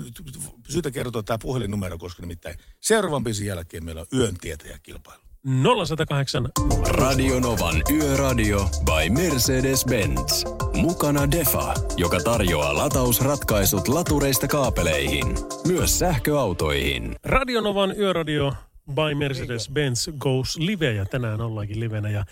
syytä 0.68 0.90
kertoa 0.90 1.22
tämä 1.22 1.38
puhelinnumero, 1.38 1.98
koska 1.98 2.22
nimittäin 2.22 2.56
seuraavan 2.80 3.24
biisin 3.24 3.46
jälkeen 3.46 3.84
meillä 3.84 4.00
on 4.00 4.06
yön 4.18 4.36
tietäjäkilpailu. 4.40 5.23
0108 5.46 6.48
Radio 6.88 7.40
Novan 7.40 7.82
Yöradio 7.92 8.68
by 8.84 9.10
Mercedes-Benz. 9.10 10.44
Mukana 10.74 11.30
Defa, 11.30 11.74
joka 11.96 12.20
tarjoaa 12.20 12.76
latausratkaisut 12.76 13.88
latureista 13.88 14.48
kaapeleihin, 14.48 15.26
myös 15.66 15.98
sähköautoihin. 15.98 17.16
Radionovan 17.24 17.94
Yöradio 17.98 18.52
by 18.94 19.14
Mercedes-Benz 19.14 20.12
goes 20.18 20.56
live 20.56 20.92
ja 20.92 21.04
tänään 21.04 21.40
ollaankin 21.40 21.80
livenä. 21.80 22.10
Ja 22.10 22.24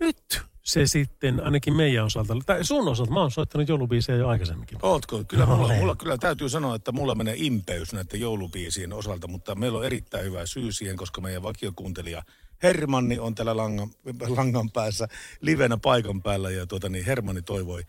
nyt 0.00 0.42
se 0.62 0.86
sitten 0.86 1.44
ainakin 1.44 1.76
meidän 1.76 2.04
osalta, 2.04 2.36
tai 2.46 2.64
sun 2.64 2.88
osalta, 2.88 3.12
mä 3.12 3.20
oon 3.20 3.30
soittanut 3.30 3.68
joulubiisejä 3.68 4.18
jo 4.18 4.28
aikaisemminkin. 4.28 4.78
Ootko? 4.82 5.24
Kyllä, 5.28 5.46
No, 5.46 5.56
mulla, 5.56 5.74
mulla, 5.74 5.96
kyllä 5.96 6.18
täytyy 6.18 6.48
sanoa, 6.48 6.74
että 6.74 6.92
mulla 6.92 7.14
menee 7.14 7.34
impeys 7.38 7.92
näiden 7.92 8.20
joulubiisien 8.20 8.92
osalta, 8.92 9.28
mutta 9.28 9.54
meillä 9.54 9.78
on 9.78 9.84
erittäin 9.84 10.24
hyvä 10.24 10.46
syy 10.46 10.72
siihen, 10.72 10.96
koska 10.96 11.20
meidän 11.20 11.42
vakiokuuntelija 11.42 12.22
Hermanni 12.62 13.18
on 13.18 13.34
täällä 13.34 13.56
langan, 13.56 13.88
langan 14.28 14.70
päässä 14.70 15.08
livenä 15.40 15.76
paikan 15.76 16.22
päällä 16.22 16.50
ja 16.50 16.66
tuota, 16.66 16.88
niin 16.88 17.04
Hermanni 17.04 17.42
toivoi 17.42 17.82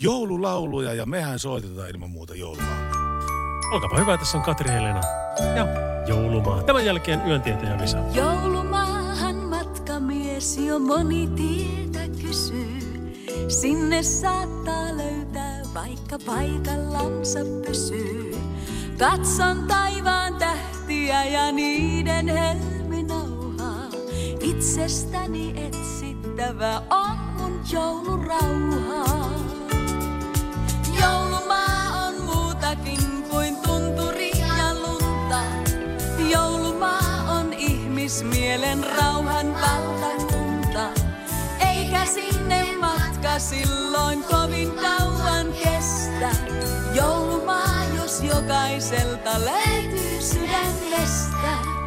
joululauluja 0.00 0.94
ja 0.94 1.06
mehän 1.06 1.38
soitetaan 1.38 1.90
ilman 1.90 2.10
muuta 2.10 2.34
joululauluja. 2.34 2.98
Olkaapa 3.72 3.98
hyvä, 3.98 4.18
tässä 4.18 4.38
on 4.38 4.44
Katri 4.44 4.70
Helena 4.70 5.00
ja 5.56 5.66
joulumaa. 6.06 6.62
Tämän 6.62 6.84
jälkeen 6.84 7.20
yöntietäjä 7.26 7.78
Visa. 7.78 7.98
Joulumaahan 8.12 9.36
matkamies 9.36 10.58
jo 10.58 10.78
moni 10.78 11.28
tietä 11.36 12.22
kysyy. 12.22 12.78
Sinne 13.48 14.02
saattaa 14.02 14.96
löytää 14.96 15.62
vaikka 15.74 16.18
paikallansa 16.26 17.38
pysyy. 17.66 18.36
Katson 18.98 19.66
taivaan 19.68 20.34
tähtiä 20.34 21.24
ja 21.24 21.52
niiden 21.52 22.28
helminauhaa. 22.28 22.87
Itsestäni 24.40 25.54
etsittävä 25.66 26.82
on 26.90 27.18
mun 27.36 27.60
joulurauhaa. 27.72 29.30
Joulumaa 31.00 32.06
on 32.06 32.14
muutakin 32.22 33.22
kuin 33.30 33.56
tunturi 33.56 34.30
ja 34.38 34.74
lunta. 34.74 35.40
Joulumaa 36.30 37.38
on 37.38 37.52
ihmismielen 37.52 38.84
rauhan 38.96 39.54
valtakunta. 39.54 40.88
Eikä 41.66 42.06
sinne 42.06 42.76
matka 42.80 43.38
silloin 43.38 44.24
kovin 44.24 44.70
kauan 44.70 45.46
kestä. 45.64 46.30
Joulumaa, 46.94 47.84
jos 47.96 48.22
jokaiselta 48.22 49.30
löytyy 49.40 50.20
sydämestä. 50.20 51.78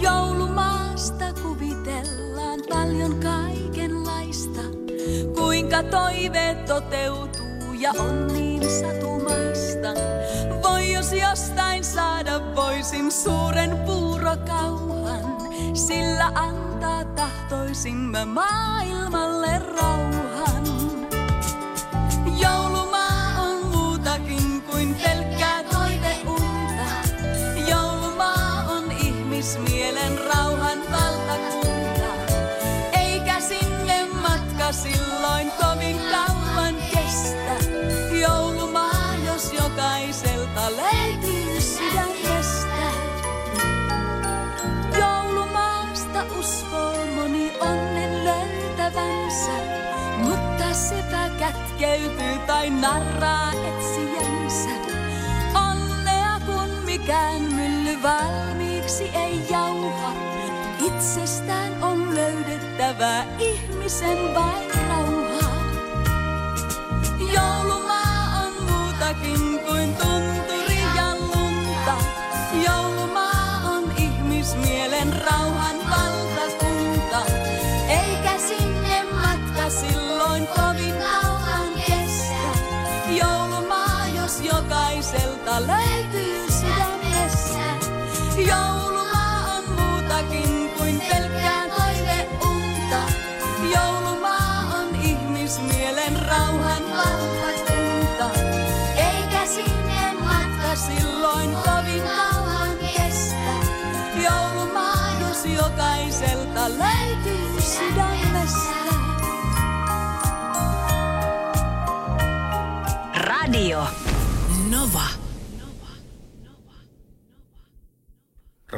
Joulumaasta 0.00 1.24
kuvitellaan 1.42 2.60
paljon 2.68 3.20
kaikenlaista. 3.20 4.60
Kuinka 5.34 5.82
toiveet 5.82 6.64
toteutuu 6.64 7.72
ja 7.78 7.92
on 7.98 8.26
niin 8.26 8.62
satumaista. 8.70 9.88
Voi 10.62 10.92
jos 10.92 11.12
jostain 11.12 11.84
saada 11.84 12.54
voisin 12.56 13.12
suuren 13.12 13.78
puurokauhan. 13.86 15.24
Sillä 15.74 16.26
antaa 16.26 17.04
tahtoisimme 17.04 18.24
maailmalle 18.24 19.58
rauhan. 19.58 20.57
Löytävänsä. 49.48 50.16
Mutta 50.18 50.74
sepä 50.74 51.30
kätkeytyy 51.38 52.38
tai 52.46 52.70
narraa 52.70 53.52
etsijänsä. 53.52 54.70
Onnea 55.70 56.40
kun 56.46 56.70
mikään 56.84 57.42
mylly 57.42 58.02
valmiiksi 58.02 59.04
ei 59.14 59.40
jauha. 59.50 60.12
Itsestään 60.86 61.84
on 61.84 62.14
löydettävä 62.14 63.24
ihmisen 63.38 64.34
vain 64.34 64.70
rauha. 64.88 65.50
Joulumaa 67.34 68.46
on 68.46 68.52
muutakin 68.70 69.47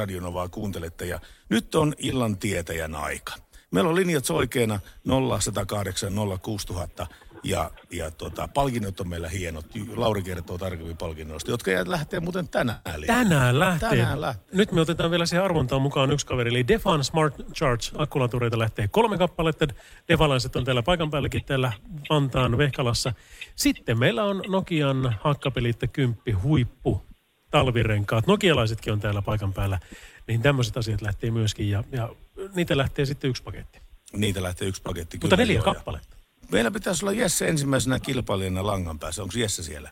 Radionovaa 0.00 0.48
kuuntelette 0.48 1.06
ja 1.06 1.20
nyt 1.48 1.74
on 1.74 1.94
illan 1.98 2.38
tietäjän 2.38 2.94
aika. 2.94 3.32
Meillä 3.70 3.90
on 3.90 3.96
linjat 3.96 4.24
soikeena 4.24 4.80
0108 5.04 6.12
06000 6.42 7.06
ja, 7.42 7.70
ja 7.90 8.10
tota, 8.10 8.48
palkinnot 8.54 9.00
on 9.00 9.08
meillä 9.08 9.28
hienot. 9.28 9.66
Lauri 9.96 10.22
kertoo 10.22 10.58
tarkemmin 10.58 10.96
palkinnoista, 10.96 11.50
jotka 11.50 11.70
lähtee 11.86 12.20
muuten 12.20 12.48
tänään. 12.48 12.78
liikkeelle. 12.84 13.06
Tänään 13.24 13.58
lähtee. 13.58 13.88
Tänään 13.88 14.20
lähtee. 14.20 14.56
Nyt 14.56 14.72
me 14.72 14.80
otetaan 14.80 15.10
vielä 15.10 15.26
siihen 15.26 15.44
arvontaan 15.44 15.82
mukaan 15.82 16.10
yksi 16.10 16.26
kaveri, 16.26 16.50
eli 16.50 16.68
Defan 16.68 17.04
Smart 17.04 17.34
Charge 17.54 17.84
akkulatureita 17.94 18.58
lähtee 18.58 18.88
kolme 18.88 19.18
kappaletta. 19.18 19.66
Defalaiset 20.08 20.56
on 20.56 20.64
täällä 20.64 20.82
paikan 20.82 21.10
päälläkin 21.10 21.44
täällä 21.44 21.72
Vantaan 22.10 22.58
Vehkalassa. 22.58 23.12
Sitten 23.56 23.98
meillä 23.98 24.24
on 24.24 24.42
Nokian 24.48 25.16
hakkapelitte 25.20 25.86
kymppi 25.86 26.32
huippu 26.32 27.09
talvirenkaat. 27.50 28.26
Nokialaisetkin 28.26 28.92
on 28.92 29.00
täällä 29.00 29.22
paikan 29.22 29.52
päällä. 29.52 29.78
Niin 30.26 30.42
tämmöiset 30.42 30.76
asiat 30.76 31.02
lähtee 31.02 31.30
myöskin 31.30 31.70
ja, 31.70 31.84
ja 31.92 32.08
niitä 32.54 32.76
lähtee 32.76 33.06
sitten 33.06 33.30
yksi 33.30 33.42
paketti. 33.42 33.80
Niitä 34.12 34.42
lähtee 34.42 34.68
yksi 34.68 34.82
paketti. 34.82 35.16
Mutta 35.16 35.36
kyllä, 35.36 35.36
neljä 35.36 35.54
joo, 35.54 35.66
ja- 35.66 35.74
kappaletta. 35.74 36.16
Meillä 36.52 36.70
pitäisi 36.70 37.04
olla 37.04 37.12
Jesse 37.12 37.48
ensimmäisenä 37.48 37.98
kilpailijana 37.98 38.66
langan 38.66 38.98
päässä. 38.98 39.22
Onko 39.22 39.34
Jesse 39.38 39.62
siellä? 39.62 39.90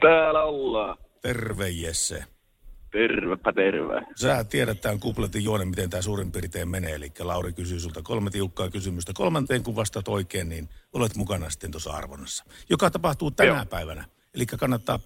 Täällä 0.00 0.42
ollaan. 0.42 0.98
Terve 1.22 1.70
Jesse. 1.70 2.24
Tervepä 2.92 3.52
terve. 3.52 4.02
Sä 4.16 4.44
tiedät 4.44 4.80
tämän 4.80 5.00
kupletin 5.00 5.44
juonen, 5.44 5.68
miten 5.68 5.90
tämä 5.90 6.02
suurin 6.02 6.32
piirtein 6.32 6.68
menee. 6.68 6.94
Eli 6.94 7.12
Lauri 7.20 7.52
kysyy 7.52 7.80
sulta 7.80 8.02
kolme 8.02 8.30
tiukkaa 8.30 8.70
kysymystä. 8.70 9.12
Kolmanteen 9.14 9.62
kun 9.62 9.76
vastaat 9.76 10.08
oikein, 10.08 10.48
niin 10.48 10.68
olet 10.92 11.16
mukana 11.16 11.50
sitten 11.50 11.70
tuossa 11.70 11.90
arvonnassa. 11.90 12.44
Joka 12.70 12.90
tapahtuu 12.90 13.30
tänä 13.30 13.54
Joo. 13.54 13.66
päivänä. 13.70 14.04
Eli 14.34 14.46
kannattaa 14.46 14.98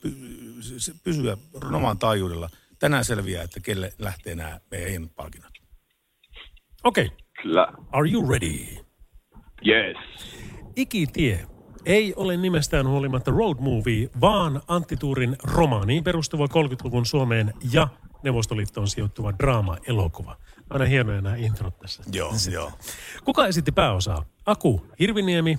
pysyä 1.05 1.37
oman 1.75 1.99
taajuudella. 1.99 2.51
Tänään 2.79 3.05
selviää, 3.05 3.43
että 3.43 3.61
kelle 3.61 3.93
lähtee 3.99 4.35
nämä 4.35 4.61
meidän 4.71 4.91
hienot 4.91 5.15
palkinnot. 5.15 5.53
Okei. 6.85 7.07
Okay. 7.07 7.17
Kyllä. 7.43 7.67
Are 7.93 8.11
you 8.11 8.31
ready? 8.31 8.87
Yes. 9.67 9.97
Ikitie 10.77 11.47
ei 11.87 12.15
ole 12.17 12.37
nimestään 12.37 12.89
huolimatta 12.89 13.31
road 13.31 13.57
movie, 13.61 14.11
vaan 14.21 14.63
Antti 14.69 14.97
Tuurin 14.97 15.37
romaaniin 15.43 16.05
perustuva 16.05 16.47
30-luvun 16.47 17.07
Suomeen 17.07 17.55
ja 17.73 17.89
Neuvostoliittoon 18.25 18.89
sijoittuva 18.89 19.33
draama-elokuva. 19.39 20.37
Aina 20.71 20.85
hienoja 20.85 21.21
nämä 21.21 21.37
introt 21.37 21.79
tässä. 21.79 22.03
Joo, 22.13 22.33
joo. 22.51 22.73
Kuka 23.25 23.47
esitti 23.47 23.73
pääosaa? 23.73 24.25
Aku 24.47 24.87
Hirviniemi, 24.99 25.59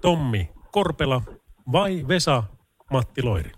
Tommi 0.00 0.50
Korpela 0.70 1.22
vai 1.72 2.04
Vesa 2.08 2.42
Matti 2.92 3.22
Loiri? 3.22 3.50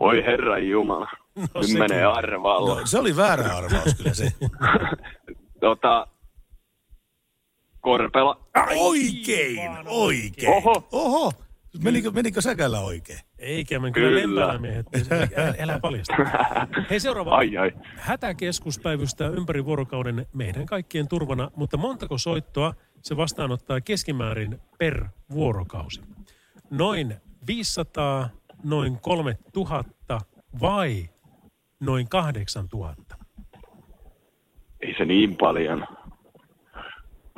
Voi 0.00 0.24
herra 0.26 0.58
jumala. 0.58 1.08
No, 1.36 1.60
Kymmenen 1.60 2.08
arvaalla. 2.08 2.80
No, 2.80 2.86
se 2.86 2.98
oli 2.98 3.16
väärä 3.16 3.56
arvaus 3.56 3.94
kyllä 3.94 4.14
se. 4.14 4.32
Tota, 5.60 6.06
Korpela. 7.80 8.40
Oikein, 8.76 9.70
oikein. 9.86 10.48
Oho. 10.48 10.88
Oho. 10.92 11.32
Menikö, 11.84 12.10
menikö 12.10 12.40
säkällä 12.40 12.80
oikein? 12.80 13.18
Eikä 13.38 13.78
men 13.78 13.92
kyllä, 13.92 14.08
Kyllä. 14.08 14.20
lentoelämiehet. 14.40 14.86
Älä, 15.10 15.54
älä 15.62 15.78
paljasta. 15.82 16.14
Hei 16.90 17.00
seuraava. 17.00 17.36
Ai, 17.36 17.56
ai. 17.56 17.72
Hätäkeskus 17.96 18.78
päivystää 18.78 19.28
ympäri 19.28 19.64
vuorokauden 19.64 20.26
meidän 20.32 20.66
kaikkien 20.66 21.08
turvana, 21.08 21.50
mutta 21.56 21.76
montako 21.76 22.18
soittoa 22.18 22.74
se 23.02 23.16
vastaanottaa 23.16 23.80
keskimäärin 23.80 24.58
per 24.78 25.04
vuorokausi? 25.32 26.02
Noin 26.70 27.14
500, 27.50 28.28
noin 28.64 29.00
3000 29.00 30.20
vai 30.60 31.08
noin 31.80 32.08
8000? 32.08 33.16
Ei 34.80 34.94
se 34.98 35.04
niin 35.04 35.36
paljon. 35.36 35.86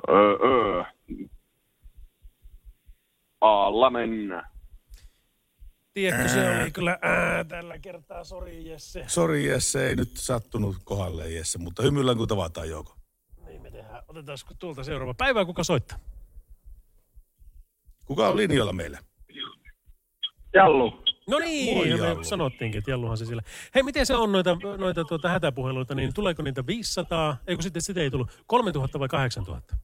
Öö, 0.09 0.33
öö. 0.45 0.85
Alla 3.41 3.91
mennään. 3.91 4.49
Tiedätkö, 5.95 6.29
se 6.29 6.61
oli 6.61 6.71
kyllä 6.71 6.99
ää, 7.03 7.45
tällä 7.45 7.79
kertaa, 7.79 8.25
sori 8.25 8.71
Jesse. 8.71 9.05
Sori 9.07 9.49
Jesse, 9.49 9.89
ei 9.89 9.97
nyt 9.97 10.17
sattunut 10.17 10.77
kohdalle 10.85 11.31
Jesse, 11.31 11.59
mutta 11.59 11.83
hymyillään 11.83 12.17
kun 12.17 12.29
tavataan 12.29 12.69
joko. 12.69 12.97
Niin 13.47 13.63
me 13.63 13.71
tehdään. 13.71 14.03
Otetaanko 14.09 14.55
tuolta 14.59 14.85
seuraava 14.85 15.15
päivä, 15.15 15.45
kuka 15.45 15.65
soittaa? 15.65 15.99
Kuka 18.05 18.29
on 18.29 18.37
linjalla 18.37 18.73
meillä? 18.73 19.12
Jallu. 20.55 21.03
No 21.31 21.39
niin, 21.39 21.77
Moi, 21.77 21.91
ja 21.91 21.97
me 21.97 22.07
Jallu. 22.07 22.25
sanottiinkin, 22.25 22.79
että 22.79 22.91
Jalluhan 22.91 23.17
se 23.17 23.25
siellä. 23.27 23.43
Hei, 23.75 23.83
miten 23.83 24.07
se 24.07 24.15
on 24.17 24.33
noita, 24.33 24.57
noita 24.79 25.05
tuota 25.05 25.29
hätäpuheluita, 25.29 25.95
niin 25.95 26.15
tuleeko 26.15 26.43
niitä 26.43 26.67
500, 26.67 27.37
eikö 27.47 27.63
sitten 27.63 27.83
sitä 27.83 28.01
ei 28.01 28.11
tullut, 28.11 28.31
3000 28.47 28.99
vai 28.99 29.09
8000? 29.09 29.77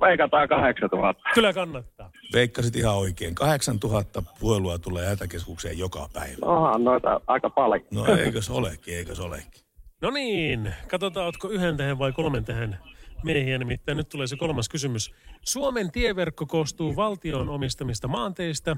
Veikataan 0.00 0.48
8000. 0.48 1.22
Kyllä 1.34 1.52
kannattaa. 1.52 2.10
Veikkasit 2.32 2.76
ihan 2.76 2.96
oikein. 2.96 3.34
8000 3.34 4.22
puhelua 4.40 4.78
tulee 4.78 5.06
hätäkeskukseen 5.06 5.78
joka 5.78 6.08
päivä. 6.12 6.36
Onhan 6.42 6.84
noita 6.84 7.20
aika 7.26 7.50
paljon. 7.50 7.86
No 7.90 8.16
eikös 8.16 8.50
olekin, 8.50 8.96
eikös 8.96 9.20
olekin. 9.20 9.62
No 10.02 10.10
niin, 10.10 10.74
katsotaan, 10.90 11.26
ootko 11.26 11.48
yhden 11.48 11.76
tähän 11.76 11.98
vai 11.98 12.12
kolmen 12.12 12.44
tähän 12.44 12.78
miehiä. 13.24 13.58
Nimittäin 13.58 13.96
nyt 13.96 14.08
tulee 14.08 14.26
se 14.26 14.36
kolmas 14.36 14.68
kysymys. 14.68 15.14
Suomen 15.42 15.90
tieverkko 15.92 16.46
koostuu 16.46 16.96
valtion 16.96 17.48
omistamista 17.48 18.08
maanteistä, 18.08 18.76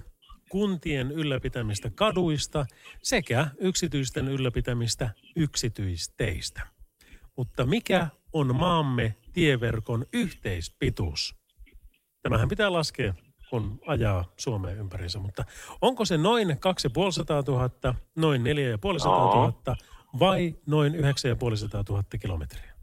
kuntien 0.54 1.10
ylläpitämistä 1.10 1.90
kaduista 1.94 2.66
sekä 3.02 3.46
yksityisten 3.60 4.28
ylläpitämistä 4.28 5.10
yksityisteistä. 5.36 6.60
Mutta 7.36 7.66
mikä 7.66 8.06
on 8.32 8.56
maamme 8.56 9.14
tieverkon 9.32 10.04
yhteispituus? 10.12 11.34
Tämähän 12.22 12.48
pitää 12.48 12.72
laskea, 12.72 13.14
kun 13.50 13.78
ajaa 13.86 14.24
Suomeen 14.36 14.78
ympäriinsä, 14.78 15.18
mutta 15.18 15.44
onko 15.82 16.04
se 16.04 16.16
noin 16.18 16.58
2500 16.60 17.42
000, 17.46 17.94
noin 18.16 18.44
4500 18.44 19.34
000 19.34 19.76
vai 20.18 20.54
noin 20.66 20.94
9500 20.94 21.84
000 21.88 22.02
kilometriä? 22.20 22.74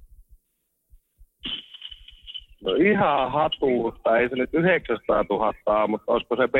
No 2.64 2.74
ihan 2.74 3.32
hatuutta. 3.32 4.18
Ei 4.18 4.30
se 4.30 4.36
nyt 4.36 4.50
900 4.54 5.26
000, 5.30 5.88
mutta 5.88 6.12
olisiko 6.12 6.36
se 6.36 6.48
B? 6.48 6.56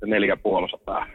Se 0.00 0.06
4500. 0.06 1.06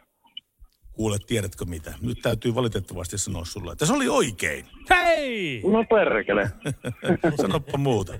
Kuule, 0.91 1.17
tiedätkö 1.27 1.65
mitä? 1.65 1.93
Nyt 2.01 2.17
täytyy 2.21 2.55
valitettavasti 2.55 3.17
sanoa 3.17 3.45
sulle, 3.45 3.71
että 3.71 3.85
se 3.85 3.93
oli 3.93 4.07
oikein. 4.07 4.65
Hei! 4.89 5.61
No 5.71 5.83
perkele. 5.89 6.51
Sanoppa 7.41 7.77
muuta. 7.77 8.13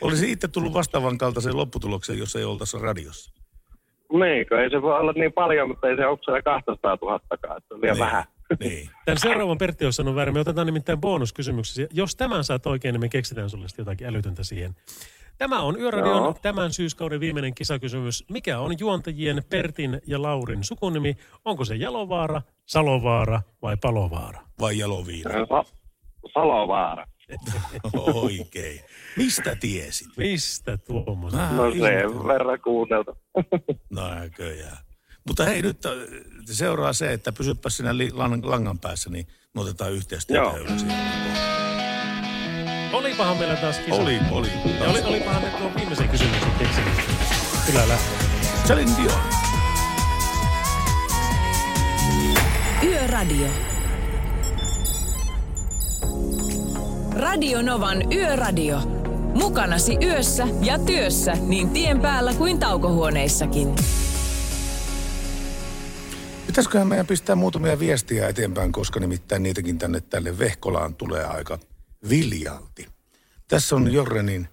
Olisi 0.00 0.32
itse 0.32 0.48
tullut 0.48 0.74
vastaavan 0.74 1.18
kaltaiseen 1.18 1.56
lopputulokseen, 1.56 2.18
jos 2.18 2.36
ei 2.36 2.44
oltaisi 2.44 2.78
radiossa. 2.78 3.32
Niinkö? 4.12 4.62
Ei 4.62 4.70
se 4.70 4.82
voi 4.82 5.00
olla 5.00 5.12
niin 5.12 5.32
paljon, 5.32 5.68
mutta 5.68 5.88
ei 5.88 5.96
se 5.96 6.06
ole 6.06 6.18
siellä 6.24 6.42
200 6.42 6.98
000 7.02 7.20
että 7.34 7.60
se 7.68 7.74
on 7.74 7.80
liian 7.80 7.98
vähän. 7.98 8.24
Niin. 8.60 8.90
Tämän 9.04 9.18
seuraavan 9.18 9.58
Pertti 9.58 9.86
on 9.86 9.92
sanonut 9.92 10.16
väärin. 10.16 10.34
Me 10.34 10.40
otetaan 10.40 10.66
nimittäin 10.66 11.00
bonuskysymyksiä. 11.00 11.86
Jos 11.92 12.16
tämän 12.16 12.44
saat 12.44 12.66
oikein, 12.66 12.92
niin 12.92 13.00
me 13.00 13.08
keksitään 13.08 13.50
sulle 13.50 13.66
jotakin 13.78 14.06
älytöntä 14.06 14.44
siihen. 14.44 14.74
Tämä 15.38 15.62
on 15.62 15.80
Yöradion 15.80 16.16
Joo. 16.16 16.34
tämän 16.42 16.72
syyskauden 16.72 17.20
viimeinen 17.20 17.54
kisakysymys. 17.54 18.24
Mikä 18.30 18.58
on 18.60 18.78
juontajien 18.78 19.44
Pertin 19.48 20.00
ja 20.06 20.22
Laurin 20.22 20.64
sukunimi? 20.64 21.16
Onko 21.44 21.64
se 21.64 21.74
Jalovaara, 21.74 22.42
Salovaara 22.66 23.42
vai 23.62 23.76
Palovaara? 23.76 24.42
Vai 24.60 24.78
Jaloviina? 24.78 25.30
Sa- 25.30 25.64
Salovaara. 26.34 27.06
Oikein. 28.14 28.80
Mistä 29.16 29.56
tiesit? 29.56 30.08
Mistä 30.16 30.76
tuommoista? 30.76 31.38
Mä 31.38 31.52
No 31.52 31.70
sen 31.72 32.26
verran 32.26 32.60
kuunneltu. 32.60 33.18
No 33.90 34.14
näköjään. 34.14 34.76
Mutta 35.26 35.44
hei, 35.44 35.62
nyt 35.62 35.86
äh, 35.86 35.92
seuraa 36.44 36.92
se, 36.92 37.12
että 37.12 37.32
pysyppä 37.32 37.68
lan- 38.12 38.50
langan 38.50 38.78
päässä, 38.78 39.10
niin 39.10 39.26
me 39.54 39.60
otetaan 39.60 39.92
yhteistyötä 39.92 40.42
Joo. 40.42 40.56
yhdessä. 40.56 40.86
Olipahan 42.96 43.36
meillä 43.36 43.56
taas 43.56 43.78
kisa. 43.78 43.96
Oli, 43.96 44.18
oli. 44.30 44.48
Ja 44.80 44.90
oli, 44.90 45.02
olipahan 45.02 45.42
me 45.42 45.48
tuon 45.48 45.74
viimeisen 45.74 46.08
kysymyksen 46.08 46.50
keksinyt. 46.58 46.92
Kyllä 47.66 47.88
lähtee. 47.88 48.18
Celine 48.66 48.92
Dion. 48.96 49.20
Yöradio. 52.82 53.46
Radio 57.16 57.62
Novan 57.62 58.12
Yöradio. 58.12 58.80
Mukanasi 59.34 59.96
yössä 60.02 60.48
ja 60.62 60.78
työssä 60.78 61.32
niin 61.32 61.70
tien 61.70 62.00
päällä 62.00 62.34
kuin 62.34 62.58
taukohuoneissakin. 62.58 63.74
Pitäisiköhän 66.46 66.88
meidän 66.88 67.06
pistää 67.06 67.36
muutamia 67.36 67.78
viestiä 67.78 68.28
eteenpäin, 68.28 68.72
koska 68.72 69.00
nimittäin 69.00 69.42
niitäkin 69.42 69.78
tänne 69.78 70.00
tälle 70.00 70.38
Vehkolaan 70.38 70.94
tulee 70.94 71.24
aika 71.24 71.58
viljalti. 72.08 72.86
Tässä 73.48 73.76
on 73.76 73.92
Jorrenin, 73.92 74.48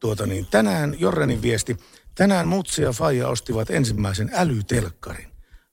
tuota 0.00 0.26
niin, 0.26 0.46
tänään 0.46 0.96
Jorrenin 0.98 1.42
viesti. 1.42 1.76
Tänään 2.14 2.48
Mutsi 2.48 2.82
ja 2.82 2.92
Faija 2.92 3.28
ostivat 3.28 3.70
ensimmäisen 3.70 4.30
älytelkkarin. 4.34 5.30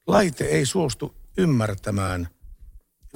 Laite 0.07 0.45
ei 0.45 0.65
suostu 0.65 1.15
ymmärtämään 1.37 2.27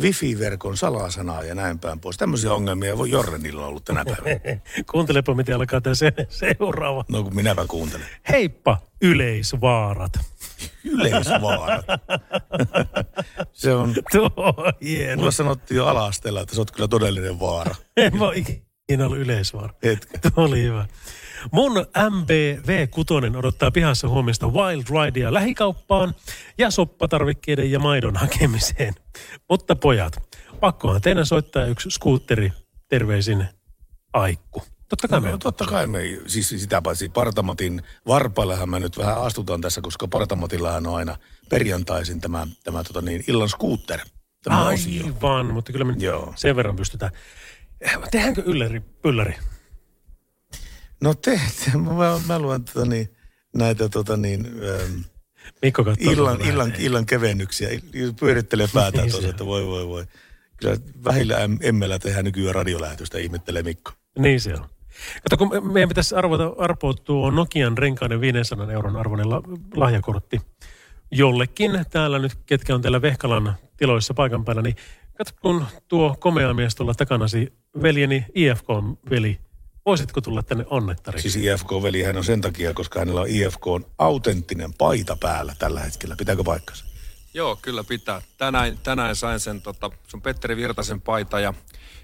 wifi-verkon 0.01 0.77
salasanaa 0.77 1.43
ja 1.43 1.55
näin 1.55 1.79
päin 1.79 1.99
pois. 1.99 2.17
Tämmöisiä 2.17 2.53
ongelmia 2.53 2.97
voi 2.97 3.09
Jorrenilla 3.09 3.65
ollut 3.65 3.85
tänä 3.85 4.05
päivänä. 4.05 4.59
Kuuntelepa, 4.91 5.35
miten 5.35 5.55
alkaa 5.55 5.81
tämä 5.81 5.95
se, 5.95 6.13
seuraava. 6.29 7.05
No 7.09 7.23
kun 7.23 7.35
minäpä 7.35 7.65
kuuntelen. 7.67 8.07
Heippa, 8.29 8.81
yleisvaarat. 9.01 10.30
Yleisvaarat. 10.83 11.85
Se 13.53 13.73
on, 13.73 13.93
Tuo 14.11 14.29
on 14.35 14.73
hieno. 14.81 15.15
mulle 15.19 15.31
sanottiin 15.31 15.75
jo 15.75 15.85
ala-asteella, 15.87 16.41
että 16.41 16.55
sä 16.55 16.61
oot 16.61 16.71
kyllä 16.71 16.87
todellinen 16.87 17.39
vaara. 17.39 17.75
En 17.97 18.21
ole 18.21 18.35
ikinä 18.35 19.05
ollut 19.05 19.17
yleisvaara. 19.17 19.73
Etkä. 19.83 20.17
Tuo 20.19 20.43
oli 20.45 20.63
hyvä. 20.63 20.85
Mun 21.51 21.71
MBV6 21.97 23.37
odottaa 23.37 23.71
pihassa 23.71 24.07
huomista 24.07 24.47
Wild 24.47 24.83
Ridea 25.05 25.33
lähikauppaan 25.33 26.15
ja 26.57 26.71
soppatarvikkeiden 26.71 27.71
ja 27.71 27.79
maidon 27.79 28.15
hakemiseen. 28.15 28.93
Mutta 29.49 29.75
pojat, 29.75 30.13
pakkohan 30.59 31.01
teidän 31.01 31.25
soittaa 31.25 31.65
yksi 31.65 31.91
skuutteri 31.91 32.53
terveisin 32.89 33.45
Aikku. 34.13 34.63
Totta 34.91 35.07
kai 35.07 35.21
me 35.21 35.31
No, 35.31 35.37
totta 35.37 35.65
kai 35.65 35.87
me, 35.87 35.99
siis 36.27 36.49
sitä 36.49 36.81
paitsi 36.81 37.09
Partamatin 37.09 37.81
varpaillehan 38.07 38.69
me 38.69 38.79
nyt 38.79 38.97
vähän 38.97 39.21
astutaan 39.21 39.61
tässä, 39.61 39.81
koska 39.81 40.07
Partamatillahan 40.07 40.87
on 40.87 40.95
aina 40.95 41.17
perjantaisin 41.49 42.21
tämä, 42.21 42.47
tämä 42.63 42.83
tota 42.83 43.01
niin, 43.01 43.23
illan 43.27 43.49
scooter. 43.49 43.99
Tämä 44.43 44.67
osio. 44.67 45.05
Aivan, 45.05 45.53
mutta 45.53 45.71
kyllä 45.71 45.85
me 45.85 45.93
Joo. 45.97 46.33
sen 46.35 46.55
verran 46.55 46.75
pystytään. 46.75 47.11
Tehdäänkö 48.11 48.43
ylläri, 48.45 48.79
pylläri? 48.79 49.33
No 51.01 51.13
te, 51.13 51.41
mä, 51.73 52.19
mä 52.27 52.39
luen 52.39 52.63
tota 52.63 52.85
niin, 52.85 53.09
näitä 53.55 53.89
tota 53.89 54.17
niin, 54.17 54.45
ähm, 54.45 54.99
Mikko 55.61 55.85
illan, 55.99 56.41
illan, 56.41 56.73
illan 56.77 57.05
kevennyksiä, 57.05 57.69
pyörittelee 58.19 58.67
päätään 58.73 59.03
Niin 59.03 59.11
tuossa, 59.11 59.27
se 59.27 59.31
että 59.31 59.45
voi 59.45 59.65
voi 59.65 59.87
voi. 59.87 60.05
Kyllä 60.57 60.77
vähillä 61.03 61.35
em- 61.45 61.57
emmellä 61.61 61.99
tehdään 61.99 62.25
nykyään 62.25 62.55
radiolähetystä, 62.55 63.17
ihmettelee 63.17 63.63
Mikko. 63.63 63.91
Niin 64.19 64.41
se 64.41 64.53
on. 64.53 64.70
Kato, 65.23 65.37
kun 65.37 65.49
me- 65.49 65.73
meidän 65.73 65.89
pitäisi 65.89 66.15
arvota, 66.15 66.53
arpoa 66.57 66.93
tuo 66.93 67.31
Nokian 67.31 67.77
renkaiden 67.77 68.21
500 68.21 68.71
euron 68.71 68.95
arvoinen 68.95 69.29
la, 69.29 69.41
lahjakortti 69.75 70.41
jollekin 71.11 71.85
täällä 71.89 72.19
nyt, 72.19 72.35
ketkä 72.45 72.75
on 72.75 72.81
täällä 72.81 73.01
Vehkalan 73.01 73.55
tiloissa 73.77 74.13
paikan 74.13 74.45
päällä, 74.45 74.61
niin 74.61 74.75
katso, 75.17 75.35
kun 75.41 75.65
tuo 75.87 76.15
komea 76.19 76.53
mies 76.53 76.75
tuolla 76.75 76.93
takanasi, 76.93 77.53
veljeni 77.81 78.25
IFK-veli, 78.35 79.39
voisitko 79.85 80.21
tulla 80.21 80.43
tänne 80.43 80.65
onnettariin? 80.69 81.21
Siis 81.21 81.35
IFK-veli 81.35 82.03
hän 82.03 82.17
on 82.17 82.23
sen 82.23 82.41
takia, 82.41 82.73
koska 82.73 82.99
hänellä 82.99 83.21
on 83.21 83.27
IFK 83.29 83.67
on 83.67 83.85
autenttinen 83.97 84.73
paita 84.73 85.17
päällä 85.19 85.55
tällä 85.59 85.79
hetkellä. 85.79 86.15
Pitääkö 86.15 86.43
paikkansa? 86.43 86.85
Joo, 87.33 87.55
kyllä 87.61 87.83
pitää. 87.83 88.21
Tänään, 88.37 88.77
tänään 88.83 89.15
sain 89.15 89.39
sen, 89.39 89.61
tota, 89.61 89.91
se 90.07 90.17
on 90.17 90.21
Petteri 90.21 90.55
Virtasen 90.55 91.01
paita 91.01 91.39
ja 91.39 91.53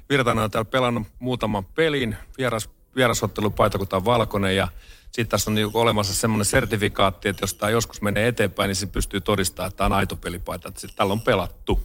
Virtanen 0.09 0.43
on 0.43 0.51
täällä 0.51 0.69
pelannut 0.71 1.07
muutaman 1.19 1.65
pelin, 1.65 2.17
vieras, 2.37 2.69
vierasottelupaita, 2.97 3.77
kun 3.77 3.87
tämä 3.87 3.97
on 3.97 4.05
valkoinen 4.05 4.55
ja 4.55 4.67
sitten 5.01 5.27
tässä 5.27 5.51
on 5.51 5.55
niinku 5.55 5.79
olemassa 5.79 6.13
semmoinen 6.13 6.45
sertifikaatti, 6.45 7.29
että 7.29 7.43
jos 7.43 7.53
tämä 7.53 7.69
joskus 7.69 8.01
menee 8.01 8.27
eteenpäin, 8.27 8.67
niin 8.67 8.75
se 8.75 8.87
pystyy 8.87 9.21
todistamaan, 9.21 9.67
että 9.67 9.77
tämä 9.77 9.85
on 9.85 9.93
aito 9.93 10.15
pelipaita, 10.15 10.67
että 10.67 10.87
tällä 10.95 11.13
on 11.13 11.21
pelattu. 11.21 11.81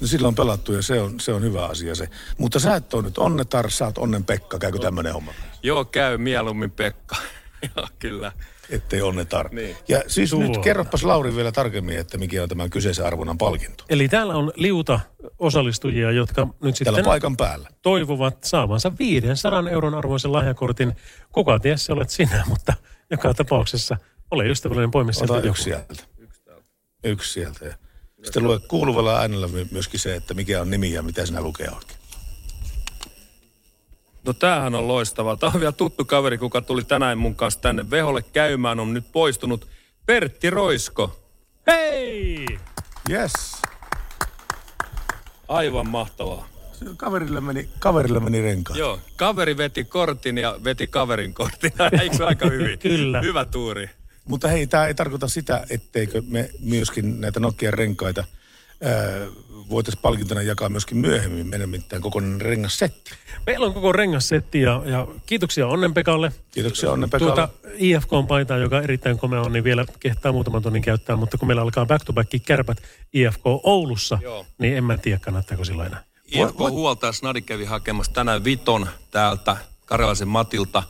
No 0.00 0.06
silloin 0.06 0.28
on 0.28 0.34
pelattu 0.34 0.72
ja 0.72 0.82
se 0.82 1.00
on, 1.00 1.20
se 1.20 1.32
on 1.32 1.42
hyvä 1.42 1.66
asia 1.66 1.94
se. 1.94 2.08
Mutta 2.38 2.60
sä 2.60 2.76
et 2.76 2.94
ole 2.94 3.02
nyt 3.02 3.18
onnetar, 3.18 3.70
sä 3.70 3.84
oot 3.84 3.98
onnen 3.98 4.24
Pekka, 4.24 4.58
käykö 4.58 4.78
tämmöinen 4.78 5.12
homma? 5.12 5.32
Joo, 5.62 5.84
käy 5.84 6.18
mieluummin 6.18 6.70
Pekka. 6.70 7.16
Joo, 7.76 7.88
kyllä. 7.98 8.32
Ettei 8.70 9.02
onnetar. 9.02 9.54
Niin. 9.54 9.76
Ja 9.88 10.02
siis 10.06 10.30
Suora. 10.30 10.46
nyt 10.48 10.58
kerropas 10.58 11.04
Lauri 11.04 11.36
vielä 11.36 11.52
tarkemmin, 11.52 11.98
että 11.98 12.18
mikä 12.18 12.42
on 12.42 12.48
tämän 12.48 12.70
kyseisen 12.70 13.06
arvonnan 13.06 13.38
palkinto. 13.38 13.84
Eli 13.88 14.08
täällä 14.08 14.34
on 14.34 14.52
liuta 14.56 15.00
osallistujia, 15.38 16.10
jotka 16.10 16.46
nyt 16.62 16.76
sitten 16.76 16.94
Täällä 16.94 17.06
paikan 17.08 17.36
päällä. 17.36 17.68
toivovat 17.82 18.44
saavansa 18.44 18.92
500 18.98 19.68
euron 19.70 19.94
arvoisen 19.94 20.32
lahjakortin. 20.32 20.92
Kuka 21.32 21.58
ties 21.58 21.84
se 21.86 21.92
olet 21.92 22.10
sinä, 22.10 22.44
mutta 22.48 22.72
joka 23.10 23.34
tapauksessa 23.34 23.96
ole 24.30 24.46
ystävällinen 24.46 24.90
poimi 24.90 25.12
sieltä 25.12 25.32
Ota 25.32 25.48
yksi 25.48 25.62
sieltä. 25.62 25.94
Yksi 27.04 27.32
sieltä. 27.32 27.78
Sitten 28.24 28.44
lue 28.44 28.58
kuuluvalla 28.68 29.18
äänellä 29.20 29.48
my- 29.48 29.66
myöskin 29.70 30.00
se, 30.00 30.14
että 30.16 30.34
mikä 30.34 30.60
on 30.60 30.70
nimi 30.70 30.92
ja 30.92 31.02
mitä 31.02 31.26
sinä 31.26 31.40
lukee 31.40 31.68
oikein. 31.76 31.98
No 34.26 34.32
tämähän 34.32 34.74
on 34.74 34.88
loistavaa. 34.88 35.36
Tämä 35.36 35.52
on 35.54 35.60
vielä 35.60 35.72
tuttu 35.72 36.04
kaveri, 36.04 36.38
kuka 36.38 36.60
tuli 36.60 36.84
tänään 36.84 37.18
mun 37.18 37.34
kanssa 37.34 37.60
tänne 37.60 37.90
Veholle 37.90 38.22
käymään, 38.32 38.80
on 38.80 38.94
nyt 38.94 39.04
poistunut. 39.12 39.68
Pertti 40.06 40.50
Roisko. 40.50 41.20
Hei! 41.66 42.46
Yes. 43.10 43.32
Aivan 45.48 45.88
mahtavaa. 45.88 46.48
Kaverille 46.96 47.40
meni, 47.40 47.68
kaverille 47.78 48.20
meni 48.20 48.42
renkaan. 48.42 48.78
Joo, 48.78 49.00
kaveri 49.16 49.56
veti 49.56 49.84
kortin 49.84 50.38
ja 50.38 50.58
veti 50.64 50.86
kaverin 50.86 51.34
kortin. 51.34 51.72
Eikö 52.00 52.16
se 52.16 52.24
aika 52.24 52.50
hyvin? 52.50 52.78
Kyllä. 52.78 53.20
Hyvä 53.20 53.44
tuuri. 53.44 53.90
Mutta 54.24 54.48
hei, 54.48 54.66
tämä 54.66 54.86
ei 54.86 54.94
tarkoita 54.94 55.28
sitä, 55.28 55.66
etteikö 55.70 56.22
me 56.28 56.50
myöskin 56.60 57.20
näitä 57.20 57.40
Nokian 57.40 57.74
renkaita 57.74 58.24
voitaisiin 59.70 60.02
palkintona 60.02 60.42
jakaa 60.42 60.68
myöskin 60.68 60.98
myöhemmin. 60.98 61.46
Meidän 61.46 61.68
mitään 61.68 62.02
kokonainen 62.02 62.40
rengassetti. 62.40 63.10
Meillä 63.46 63.66
on 63.66 63.74
koko 63.74 63.92
rengassetti 63.92 64.60
ja, 64.60 64.82
ja 64.84 65.06
kiitoksia 65.26 65.66
Onnenpekalle. 65.66 66.32
Kiitoksia 66.50 66.92
Onnen 66.92 67.10
Pekalle. 67.10 67.34
Tuota 67.34 67.48
IFK-paitaa, 67.74 68.58
joka 68.58 68.82
erittäin 68.82 69.18
komea 69.18 69.40
on, 69.40 69.52
niin 69.52 69.64
vielä 69.64 69.84
kehtaa 70.00 70.32
muutaman 70.32 70.62
tonnin 70.62 70.82
käyttää, 70.82 71.16
mutta 71.16 71.38
kun 71.38 71.48
meillä 71.48 71.62
alkaa 71.62 71.86
back-to-back 71.86 72.30
kärpät 72.46 72.78
IFK 73.12 73.42
Oulussa, 73.44 74.18
Joo. 74.22 74.46
niin 74.58 74.76
en 74.76 74.84
mä 74.84 74.98
tiedä 74.98 75.18
kannattaako 75.18 75.64
silloin 75.64 75.86
enää. 75.86 76.04
IFK 76.26 76.58
huoltaja 76.58 77.12
Snadi 77.12 77.40
kävi 77.40 77.64
hakemassa 77.64 78.12
tänään 78.12 78.44
Viton 78.44 78.86
täältä 79.10 79.56
Karjalaisen 79.86 80.28
Matilta 80.28 80.82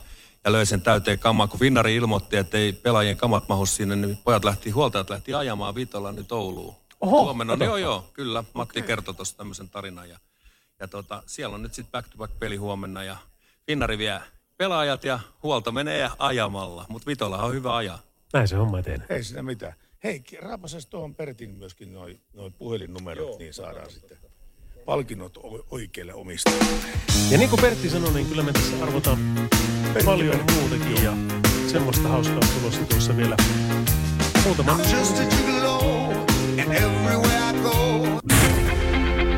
ja 0.45 0.51
löi 0.51 0.65
sen 0.65 0.81
täyteen 0.81 1.19
kamaa, 1.19 1.47
kun 1.47 1.59
Vinnari 1.59 1.95
ilmoitti, 1.95 2.37
että 2.37 2.57
ei 2.57 2.73
pelaajien 2.73 3.17
kamat 3.17 3.49
mahu 3.49 3.65
sinne, 3.65 3.95
niin 3.95 4.17
pojat 4.17 4.45
lähti, 4.45 4.69
huoltajat 4.69 5.09
lähti 5.09 5.33
ajamaan 5.33 5.75
Vitolla 5.75 6.11
nyt 6.11 6.31
Ouluun. 6.31 6.75
Oho, 7.05 7.23
Huomenna, 7.23 7.53
no, 7.53 7.57
kato. 7.57 7.65
joo 7.65 7.77
joo, 7.77 8.09
kyllä. 8.13 8.43
Matti 8.53 8.79
okay. 8.79 8.87
kertoi 8.87 9.13
tuossa 9.13 9.37
tämmöisen 9.37 9.69
tarinan 9.69 10.09
ja, 10.09 10.19
ja 10.79 10.87
tota, 10.87 11.23
siellä 11.25 11.55
on 11.55 11.61
nyt 11.61 11.73
sitten 11.73 11.91
back-to-back 11.91 12.39
peli 12.39 12.55
huomenna 12.55 13.03
ja 13.03 13.17
Vinnari 13.67 13.97
vie 13.97 14.21
pelaajat 14.57 15.03
ja 15.03 15.19
huolto 15.43 15.71
menee 15.71 15.97
ja 15.97 16.11
ajamalla, 16.19 16.85
mutta 16.89 17.07
Vitolla 17.07 17.37
on 17.37 17.53
hyvä 17.53 17.75
ajaa. 17.75 17.99
Näin 18.33 18.47
se 18.47 18.55
homma 18.55 18.79
eteen. 18.79 19.05
Ei 19.09 19.23
siinä 19.23 19.43
mitään. 19.43 19.73
Hei, 20.03 20.23
raapasas 20.41 20.85
tuohon 20.85 21.15
Pertin 21.15 21.49
myöskin 21.49 21.93
noin 21.93 22.21
noi 22.33 22.51
puhelinnumerot, 22.51 23.27
Joo, 23.27 23.37
niin 23.37 23.53
saadaan 23.53 23.91
sitten 23.91 24.17
palkinnot 24.85 25.37
o- 25.37 25.65
oikeille 25.71 26.13
omistajille. 26.13 26.87
Ja 27.31 27.37
niin 27.37 27.49
kuin 27.49 27.61
Pertti 27.61 27.89
sanoi, 27.89 28.13
niin 28.13 28.27
kyllä 28.27 28.43
me 28.43 28.53
tässä 28.53 28.83
arvotaan 28.83 29.17
paljon 30.05 30.45
muutakin 30.53 31.03
ja 31.03 31.13
semmoista 31.71 32.07
hauskaa 32.07 32.39
tulossa 32.59 32.81
tuossa 32.85 33.17
vielä 33.17 33.37
muutama. 34.45 34.77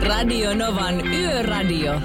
Radio 0.01 0.55
Novan 0.55 1.07
Yöradio. 1.07 2.01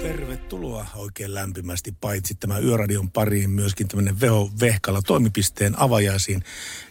Tervetuloa 0.00 0.86
oikein 0.94 1.34
lämpimästi, 1.34 1.94
paitsi 2.00 2.34
tämä 2.34 2.58
Yöradion 2.58 3.10
pariin, 3.10 3.50
myöskin 3.50 3.88
tämmöinen 3.88 4.20
Veho 4.20 4.50
Vehkala 4.60 5.02
toimipisteen 5.02 5.78
avajaisiin. 5.78 6.44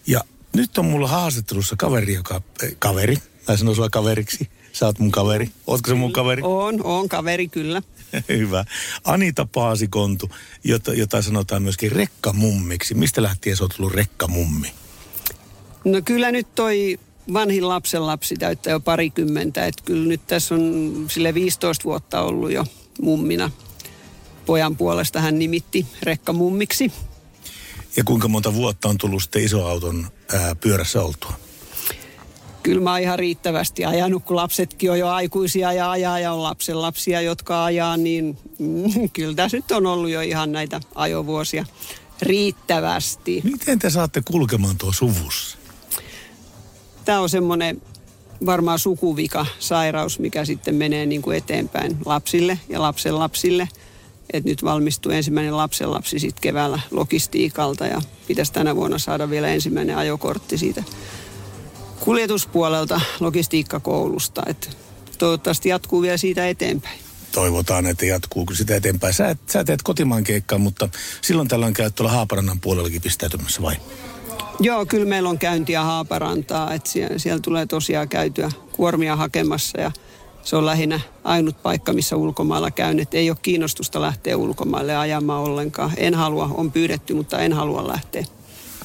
Ja 0.08 0.22
nyt 0.56 0.78
on 0.78 0.86
mulla 0.86 1.08
haastattelussa 1.08 1.76
kaveri, 1.76 2.14
joka, 2.14 2.42
eh, 2.64 2.76
kaveri, 2.80 3.18
mä 3.48 3.58
sanon 3.58 3.76
sua 3.76 3.90
kaveriksi, 3.90 4.50
sä 4.74 4.86
oot 4.86 5.00
mun 5.00 5.12
kaveri. 5.12 5.50
Ootko 5.68 5.90
se 5.90 5.94
mun 5.96 6.14
kaveri? 6.14 6.42
On, 6.46 6.84
on 6.84 7.10
kaveri 7.10 7.48
kyllä. 7.48 7.82
Hyvä. 8.30 8.66
Anita 9.04 9.48
Paasikontu, 9.54 10.30
jota, 10.64 10.94
jota 10.94 11.22
sanotaan 11.22 11.64
myöskin 11.64 11.92
rekkamummiksi. 11.92 12.94
Mistä 12.94 13.24
lähtien 13.24 13.58
sä 13.58 13.64
oot 13.64 13.74
tullut 13.78 13.94
rekkamummi? 13.94 14.72
No 15.84 16.02
kyllä 16.06 16.32
nyt 16.32 16.56
toi 16.56 17.00
vanhin 17.34 17.68
lapsen 17.68 18.06
lapsi 18.06 18.36
täyttää 18.36 18.72
jo 18.72 18.80
parikymmentä. 18.80 19.66
Että 19.66 19.84
kyllä 19.86 20.08
nyt 20.08 20.28
tässä 20.28 20.56
on 20.56 21.06
sille 21.10 21.34
15 21.34 21.84
vuotta 21.84 22.22
ollut 22.22 22.52
jo 22.52 22.66
mummina. 23.02 23.52
Pojan 24.46 24.78
puolesta 24.78 25.22
hän 25.22 25.40
nimitti 25.40 25.86
rekkamummiksi. 26.04 26.92
Ja 27.98 28.04
kuinka 28.04 28.28
monta 28.28 28.54
vuotta 28.54 28.90
on 28.90 28.98
tullut 28.98 29.24
sitten 29.24 29.44
isoauton 29.44 30.08
ää, 30.34 30.56
pyörässä 30.56 31.02
oltua? 31.02 31.34
Kyllä 32.66 32.82
mä 32.82 32.92
oon 32.92 33.02
ihan 33.02 33.20
riittävästi 33.20 33.86
ajanut, 33.86 34.24
kun 34.24 34.36
lapsetkin 34.36 34.92
on 34.92 35.00
jo 35.00 35.10
aikuisia 35.10 35.74
ja 35.74 35.92
ajaa 35.92 36.20
ja 36.20 36.32
on 36.34 36.44
lapsen 36.44 36.82
lapsia, 36.82 37.22
jotka 37.22 37.66
ajaa, 37.66 37.98
niin 37.98 38.38
mm, 38.60 39.10
kyllä 39.14 39.36
tässä 39.36 39.58
nyt 39.58 39.72
on 39.72 39.86
ollut 39.86 40.10
jo 40.10 40.22
ihan 40.22 40.52
näitä 40.52 40.82
ajovuosia 40.96 41.66
riittävästi. 42.22 43.42
Miten 43.44 43.80
te 43.80 43.90
saatte 43.90 44.22
kulkemaan 44.26 44.78
tuo 44.78 44.94
suvussa? 44.94 45.58
Tämä 47.06 47.20
on 47.20 47.30
semmoinen 47.30 47.82
varmaan 48.46 48.80
sukuvika 48.80 49.46
sairaus, 49.60 50.20
mikä 50.20 50.46
sitten 50.46 50.76
menee 50.76 51.06
niin 51.06 51.22
kuin 51.22 51.38
eteenpäin 51.38 51.98
lapsille 52.06 52.60
ja 52.70 52.82
lapsen 52.82 53.20
lapsille. 53.20 53.68
Et 54.34 54.44
nyt 54.44 54.64
valmistuu 54.64 55.12
ensimmäinen 55.12 55.58
lapsen 55.58 55.92
lapsi 55.92 56.20
sitten 56.20 56.42
keväällä 56.42 56.80
logistiikalta 56.92 57.86
ja 57.86 58.02
pitäisi 58.28 58.54
tänä 58.54 58.76
vuonna 58.76 58.98
saada 58.98 59.30
vielä 59.30 59.48
ensimmäinen 59.48 59.98
ajokortti 59.98 60.58
siitä 60.58 60.84
kuljetuspuolelta 62.00 63.02
logistiikkakoulusta. 63.20 64.44
Et 64.48 64.78
toivottavasti 65.18 65.70
jatkuu 65.70 66.02
vielä 66.02 66.18
siitä 66.18 66.48
eteenpäin. 66.50 67.00
Toivotaan, 67.32 67.86
että 67.86 68.06
jatkuu 68.06 68.46
sitä 68.54 68.76
eteenpäin. 68.76 69.14
Sä, 69.14 69.30
et- 69.30 69.50
sä 69.50 69.64
teet 69.64 69.82
kotimaan 69.84 70.24
keikkaa, 70.24 70.58
mutta 70.58 70.90
silloin 71.22 71.48
tällöin 71.48 71.74
käyt 71.74 71.96
tuolla 71.96 72.12
Haaparannan 72.12 72.60
puolellakin 72.60 73.02
pistäytymässä 73.02 73.62
vai? 73.62 73.76
Joo, 74.60 74.86
kyllä 74.86 75.06
meillä 75.06 75.30
on 75.30 75.40
käyntiä 75.40 75.84
Haaparantaa, 75.84 76.74
että 76.74 76.90
siellä, 76.90 77.18
siellä 77.20 77.40
tulee 77.40 77.66
tosiaan 77.66 78.10
käytyä 78.10 78.52
kuormia 78.72 79.16
hakemassa 79.16 79.82
ja 79.82 79.92
se 80.44 80.56
on 80.56 80.66
lähinnä 80.66 81.00
ainut 81.24 81.64
paikka, 81.64 81.94
missä 81.94 82.16
ulkomailla 82.16 82.72
käyn, 82.72 83.00
että 83.00 83.18
ei 83.18 83.30
ole 83.30 83.38
kiinnostusta 83.42 84.02
lähteä 84.02 84.38
ulkomaille 84.38 84.96
ajamaan 84.98 85.42
ollenkaan. 85.44 85.92
En 85.98 86.14
halua, 86.14 86.50
on 86.54 86.72
pyydetty, 86.72 87.14
mutta 87.14 87.40
en 87.40 87.54
halua 87.54 87.88
lähteä. 87.88 88.26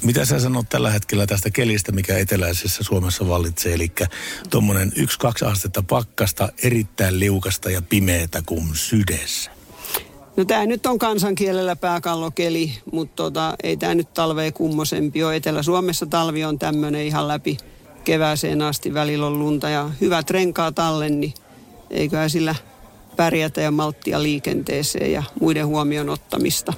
Mitä 0.03 0.25
sä 0.25 0.41
sanot 0.41 0.69
tällä 0.69 0.91
hetkellä 0.91 1.27
tästä 1.27 1.51
kelistä, 1.51 1.93
mikä 1.93 2.19
eteläisessä 2.19 2.85
Suomessa 2.85 3.29
vallitsee? 3.29 3.75
Eli 3.75 3.93
tuommoinen 4.51 4.93
1-2 5.45 5.47
astetta 5.47 5.83
pakkasta, 5.83 6.49
erittäin 6.63 7.21
liukasta 7.21 7.71
ja 7.71 7.83
pimeätä 7.83 8.43
kuin 8.47 8.69
sydessä. 8.73 9.51
No 10.37 10.45
tämä 10.45 10.67
nyt 10.67 10.87
on 10.87 10.99
kansankielellä 10.99 11.77
pääkallokeli, 11.77 12.73
mutta 12.93 13.17
tota, 13.17 13.55
ei 13.63 13.77
tämä 13.77 13.95
nyt 13.95 14.15
talvea 14.15 14.53
kummosempi 14.53 15.25
ole. 15.25 15.37
Etelä-Suomessa 15.37 16.07
talvi 16.07 16.45
on 16.45 16.59
tämmöinen 16.59 17.07
ihan 17.07 17.29
läpi 17.29 17.57
kevääseen 18.05 18.63
asti. 18.63 18.95
Välillä 18.95 19.27
on 19.27 19.39
lunta 19.39 19.69
ja 19.69 19.91
hyvät 20.01 20.31
renkaat 20.31 20.79
alle, 20.79 21.09
niin 21.09 21.35
eiköhän 21.91 22.31
sillä 22.31 22.55
pärjätä 23.17 23.61
ja 23.61 23.71
malttia 23.71 24.23
liikenteeseen 24.23 25.13
ja 25.13 25.23
muiden 25.41 25.67
huomioon 25.67 26.09
ottamista. 26.09 26.73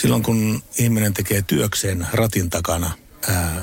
Silloin 0.00 0.22
kun 0.22 0.62
ihminen 0.78 1.14
tekee 1.14 1.42
työkseen 1.42 2.06
ratin 2.12 2.50
takana, 2.50 2.90
ää, 3.28 3.62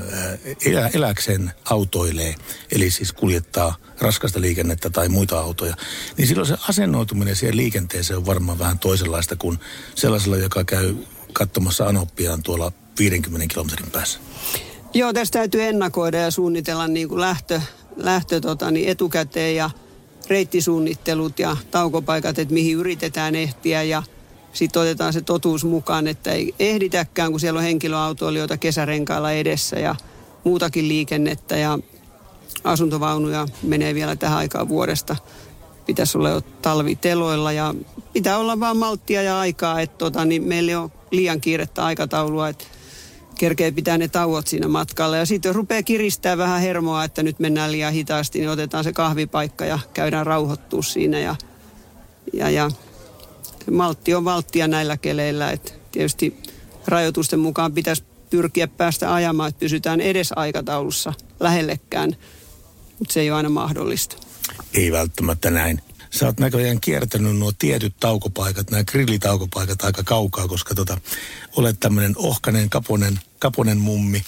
elä, 0.66 0.90
eläkseen 0.94 1.52
autoilee, 1.66 2.36
eli 2.72 2.92
siis 2.92 3.14
kuljettaa 3.14 3.76
raskasta 4.00 4.42
liikennettä 4.42 4.90
tai 4.90 5.10
muita 5.10 5.40
autoja, 5.40 5.76
niin 6.18 6.28
silloin 6.28 6.48
se 6.48 6.58
asennoituminen 6.70 7.36
siihen 7.36 7.58
liikenteeseen 7.58 8.18
on 8.18 8.26
varmaan 8.26 8.60
vähän 8.60 8.80
toisenlaista 8.80 9.36
kuin 9.36 9.60
sellaisella, 9.96 10.38
joka 10.38 10.64
käy 10.64 10.96
katsomassa 11.34 11.88
anoppiaan 11.88 12.44
tuolla 12.44 12.72
50 13.00 13.54
kilometrin 13.54 13.92
päässä. 13.92 14.20
Joo, 14.94 15.14
tästä 15.14 15.40
täytyy 15.40 15.64
ennakoida 15.64 16.18
ja 16.18 16.32
suunnitella 16.32 16.88
niin 16.88 17.10
kuin 17.10 17.22
lähtö, 17.22 17.62
lähtö 17.96 18.40
tota, 18.42 18.72
niin 18.72 18.90
etukäteen 18.90 19.56
ja 19.56 19.70
reittisuunnittelut 20.28 21.40
ja 21.40 21.58
taukopaikat, 21.72 22.40
että 22.40 22.54
mihin 22.54 22.78
yritetään 22.78 23.36
ehtiä 23.36 23.84
ja 23.84 24.04
sitten 24.56 24.82
otetaan 24.82 25.14
se 25.14 25.22
totuus 25.22 25.66
mukaan, 25.66 26.08
että 26.08 26.32
ei 26.32 26.56
ehditäkään, 26.60 27.32
kun 27.32 27.40
siellä 27.40 27.58
on 27.58 27.64
henkilöautoilijoita 27.64 28.58
kesärenkailla 28.58 29.32
edessä 29.32 29.80
ja 29.80 29.96
muutakin 30.44 30.88
liikennettä 30.88 31.58
ja 31.58 31.80
asuntovaunuja 32.64 33.48
menee 33.64 33.96
vielä 33.96 34.16
tähän 34.16 34.38
aikaan 34.38 34.70
vuodesta. 34.70 35.16
Pitäisi 35.86 36.18
olla 36.18 36.30
jo 36.30 36.42
talviteloilla 36.42 37.52
ja 37.52 37.76
pitää 38.14 38.38
olla 38.38 38.60
vaan 38.60 38.78
malttia 38.78 39.22
ja 39.22 39.40
aikaa, 39.40 39.82
että 39.82 39.98
tota, 39.98 40.26
niin 40.26 40.44
meillä 40.44 40.82
on 40.82 40.92
liian 41.12 41.42
kiirettä 41.42 41.86
aikataulua, 41.86 42.50
että 42.50 42.66
kerkee 43.40 43.72
pitää 43.72 43.98
ne 43.98 44.08
tauot 44.08 44.48
siinä 44.48 44.68
matkalla. 44.68 45.18
Ja 45.18 45.26
sitten 45.26 45.56
rupeaa 45.56 45.84
kiristää 45.84 46.38
vähän 46.38 46.62
hermoa, 46.62 47.04
että 47.04 47.24
nyt 47.24 47.40
mennään 47.40 47.72
liian 47.72 47.94
hitaasti, 47.94 48.40
niin 48.40 48.50
otetaan 48.50 48.84
se 48.84 48.94
kahvipaikka 48.94 49.66
ja 49.66 49.80
käydään 49.94 50.26
rauhoittua 50.26 50.82
siinä. 50.82 51.20
Ja, 51.20 51.36
ja, 52.34 52.50
ja 52.50 52.72
maltti 53.72 54.14
on 54.14 54.26
valttia 54.26 54.68
näillä 54.68 54.98
keleillä. 54.98 55.52
Että 55.52 55.72
tietysti 55.92 56.38
rajoitusten 56.88 57.40
mukaan 57.40 57.74
pitäisi 57.74 58.04
pyrkiä 58.30 58.68
päästä 58.68 59.14
ajamaan, 59.14 59.50
että 59.50 59.60
pysytään 59.60 60.02
edes 60.02 60.30
aikataulussa 60.36 61.14
lähellekään, 61.40 62.16
mutta 63.00 63.14
se 63.14 63.20
ei 63.20 63.32
ole 63.32 63.38
aina 63.38 63.50
mahdollista. 63.50 64.16
Ei 64.74 64.92
välttämättä 64.92 65.52
näin. 65.52 65.82
Sä 66.10 66.26
oot 66.26 66.40
näköjään 66.40 66.82
kiertänyt 66.82 67.38
nuo 67.38 67.52
tietyt 67.60 67.94
taukopaikat, 68.00 68.72
nämä 68.72 68.84
grillitaukopaikat 68.84 69.84
aika 69.84 70.04
kaukaa, 70.04 70.48
koska 70.48 70.76
tota, 70.76 70.98
olet 71.56 71.80
tämmöinen 71.80 72.14
ohkanen, 72.18 72.70
kaponen, 72.70 73.20
kaponen 73.40 73.78
mummi. 73.78 74.24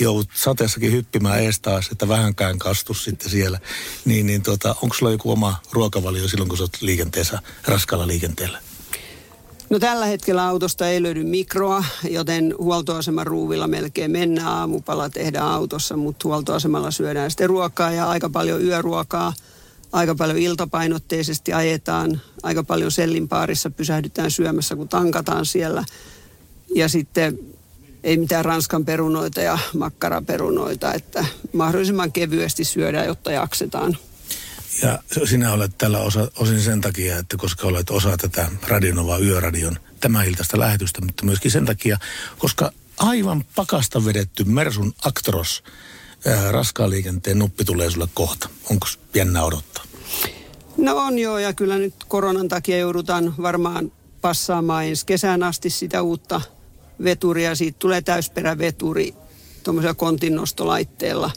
Joudut 0.00 0.28
sateessakin 0.34 0.92
hyppimään 0.92 1.40
ees 1.40 1.60
taas, 1.60 1.88
että 1.92 2.08
vähänkään 2.08 2.58
kastus 2.58 3.04
sitten 3.04 3.30
siellä. 3.30 3.58
Niin, 4.04 4.26
niin 4.26 4.42
tota, 4.42 4.76
onko 4.82 4.94
sulla 4.94 5.12
joku 5.12 5.32
oma 5.32 5.56
ruokavalio 5.72 6.28
silloin, 6.28 6.48
kun 6.48 6.58
sä 6.58 6.64
oot 6.64 6.82
liikenteessä, 6.82 7.38
raskalla 7.64 8.06
liikenteellä? 8.06 8.58
No 9.72 9.78
tällä 9.78 10.06
hetkellä 10.06 10.46
autosta 10.46 10.88
ei 10.88 11.02
löydy 11.02 11.24
mikroa, 11.24 11.84
joten 12.10 12.54
huoltoaseman 12.58 13.26
ruuvilla 13.26 13.66
melkein 13.66 14.10
mennään. 14.10 14.48
Aamupala 14.48 15.10
tehdään 15.10 15.46
autossa, 15.46 15.96
mutta 15.96 16.28
huoltoasemalla 16.28 16.90
syödään 16.90 17.30
sitten 17.30 17.48
ruokaa 17.48 17.90
ja 17.90 18.08
aika 18.08 18.30
paljon 18.30 18.62
yöruokaa. 18.62 19.32
Aika 19.92 20.14
paljon 20.14 20.38
iltapainotteisesti 20.38 21.52
ajetaan, 21.52 22.20
aika 22.42 22.64
paljon 22.64 22.90
sellinpaarissa 22.90 23.70
pysähdytään 23.70 24.30
syömässä, 24.30 24.76
kun 24.76 24.88
tankataan 24.88 25.46
siellä. 25.46 25.84
Ja 26.74 26.88
sitten 26.88 27.38
ei 28.04 28.16
mitään 28.16 28.44
ranskan 28.44 28.84
perunoita 28.84 29.40
ja 29.40 29.58
makkaraperunoita, 29.74 30.94
että 30.94 31.24
mahdollisimman 31.52 32.12
kevyesti 32.12 32.64
syödään, 32.64 33.06
jotta 33.06 33.32
jaksetaan. 33.32 33.96
Ja 34.82 35.02
sinä 35.24 35.52
olet 35.52 35.78
tällä 35.78 35.98
osa, 35.98 36.30
osin 36.38 36.60
sen 36.60 36.80
takia, 36.80 37.18
että 37.18 37.36
koska 37.36 37.66
olet 37.66 37.90
osa 37.90 38.16
tätä 38.16 38.50
Radionova 38.68 39.18
Yöradion 39.18 39.78
tämä 40.00 40.24
iltaista 40.24 40.58
lähetystä, 40.58 41.00
mutta 41.00 41.24
myöskin 41.24 41.50
sen 41.50 41.66
takia, 41.66 41.98
koska 42.38 42.72
aivan 42.98 43.44
pakasta 43.54 44.04
vedetty 44.04 44.44
Mersun 44.44 44.94
Actros 45.04 45.64
ää, 46.26 46.52
raskaan 46.52 46.90
liikenteen 46.90 47.38
nuppi 47.38 47.64
tulee 47.64 47.90
sulle 47.90 48.08
kohta. 48.14 48.48
Onko 48.70 48.86
jännä 49.14 49.44
odottaa? 49.44 49.84
No 50.76 50.96
on 50.96 51.18
joo, 51.18 51.38
ja 51.38 51.52
kyllä 51.52 51.78
nyt 51.78 51.94
koronan 52.08 52.48
takia 52.48 52.78
joudutaan 52.78 53.34
varmaan 53.42 53.92
passaamaan 54.20 54.84
ensi 54.84 55.06
kesään 55.06 55.42
asti 55.42 55.70
sitä 55.70 56.02
uutta 56.02 56.40
veturia. 57.04 57.54
Siitä 57.54 57.76
tulee 57.78 58.02
täysperäveturi 58.02 59.14
tuommoisella 59.62 59.94
kontinnostolaitteella. 59.94 61.30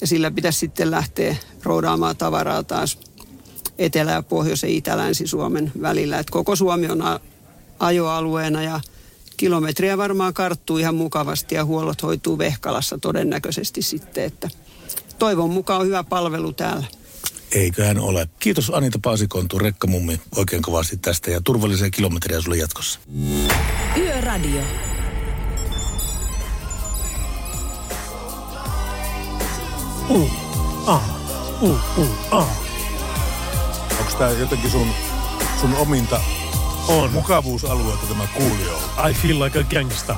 Ja 0.00 0.06
sillä 0.06 0.30
pitäisi 0.30 0.58
sitten 0.58 0.90
lähteä 0.90 1.36
roudaamaan 1.62 2.16
tavaraa 2.16 2.62
taas 2.62 2.98
Etelä- 3.78 4.12
ja 4.12 4.22
Pohjois- 4.22 4.62
ja 4.62 4.68
Itä-Länsi-Suomen 4.68 5.72
välillä. 5.82 6.18
Et 6.18 6.30
koko 6.30 6.56
Suomi 6.56 6.88
on 6.88 7.02
a- 7.02 7.20
ajoalueena 7.78 8.62
ja 8.62 8.80
kilometriä 9.36 9.98
varmaan 9.98 10.34
karttuu 10.34 10.78
ihan 10.78 10.94
mukavasti 10.94 11.54
ja 11.54 11.64
huollot 11.64 12.02
hoituu 12.02 12.38
Vehkalassa 12.38 12.98
todennäköisesti 12.98 13.82
sitten, 13.82 14.24
että 14.24 14.48
toivon 15.18 15.50
mukaan 15.50 15.80
on 15.80 15.86
hyvä 15.86 16.04
palvelu 16.04 16.52
täällä. 16.52 16.86
Eiköhän 17.52 17.98
ole. 17.98 18.28
Kiitos 18.38 18.70
Anita 18.74 18.98
Paasikontu, 19.02 19.58
rekkamummi, 19.58 20.20
oikein 20.36 20.62
kovasti 20.62 20.96
tästä 20.96 21.30
ja 21.30 21.40
turvallisia 21.44 21.90
kilometriä 21.90 22.40
sulle 22.40 22.56
jatkossa. 22.56 22.98
Yöradio. 23.96 24.60
Uh, 30.10 30.30
ah, 30.86 31.02
uh, 31.60 31.80
uh, 31.98 32.08
ah. 32.30 32.48
Onko 34.00 34.12
tämä 34.18 34.30
jotenkin 34.30 34.70
sun, 34.70 34.86
sun 35.60 35.74
ominta 35.76 36.20
On. 36.88 37.10
mukavuusalueelta 37.10 38.06
tämä 38.06 38.26
kuulio? 38.34 38.78
I 39.10 39.14
feel 39.14 39.40
like 39.44 39.60
a 39.60 39.62
gangsta. 39.62 40.16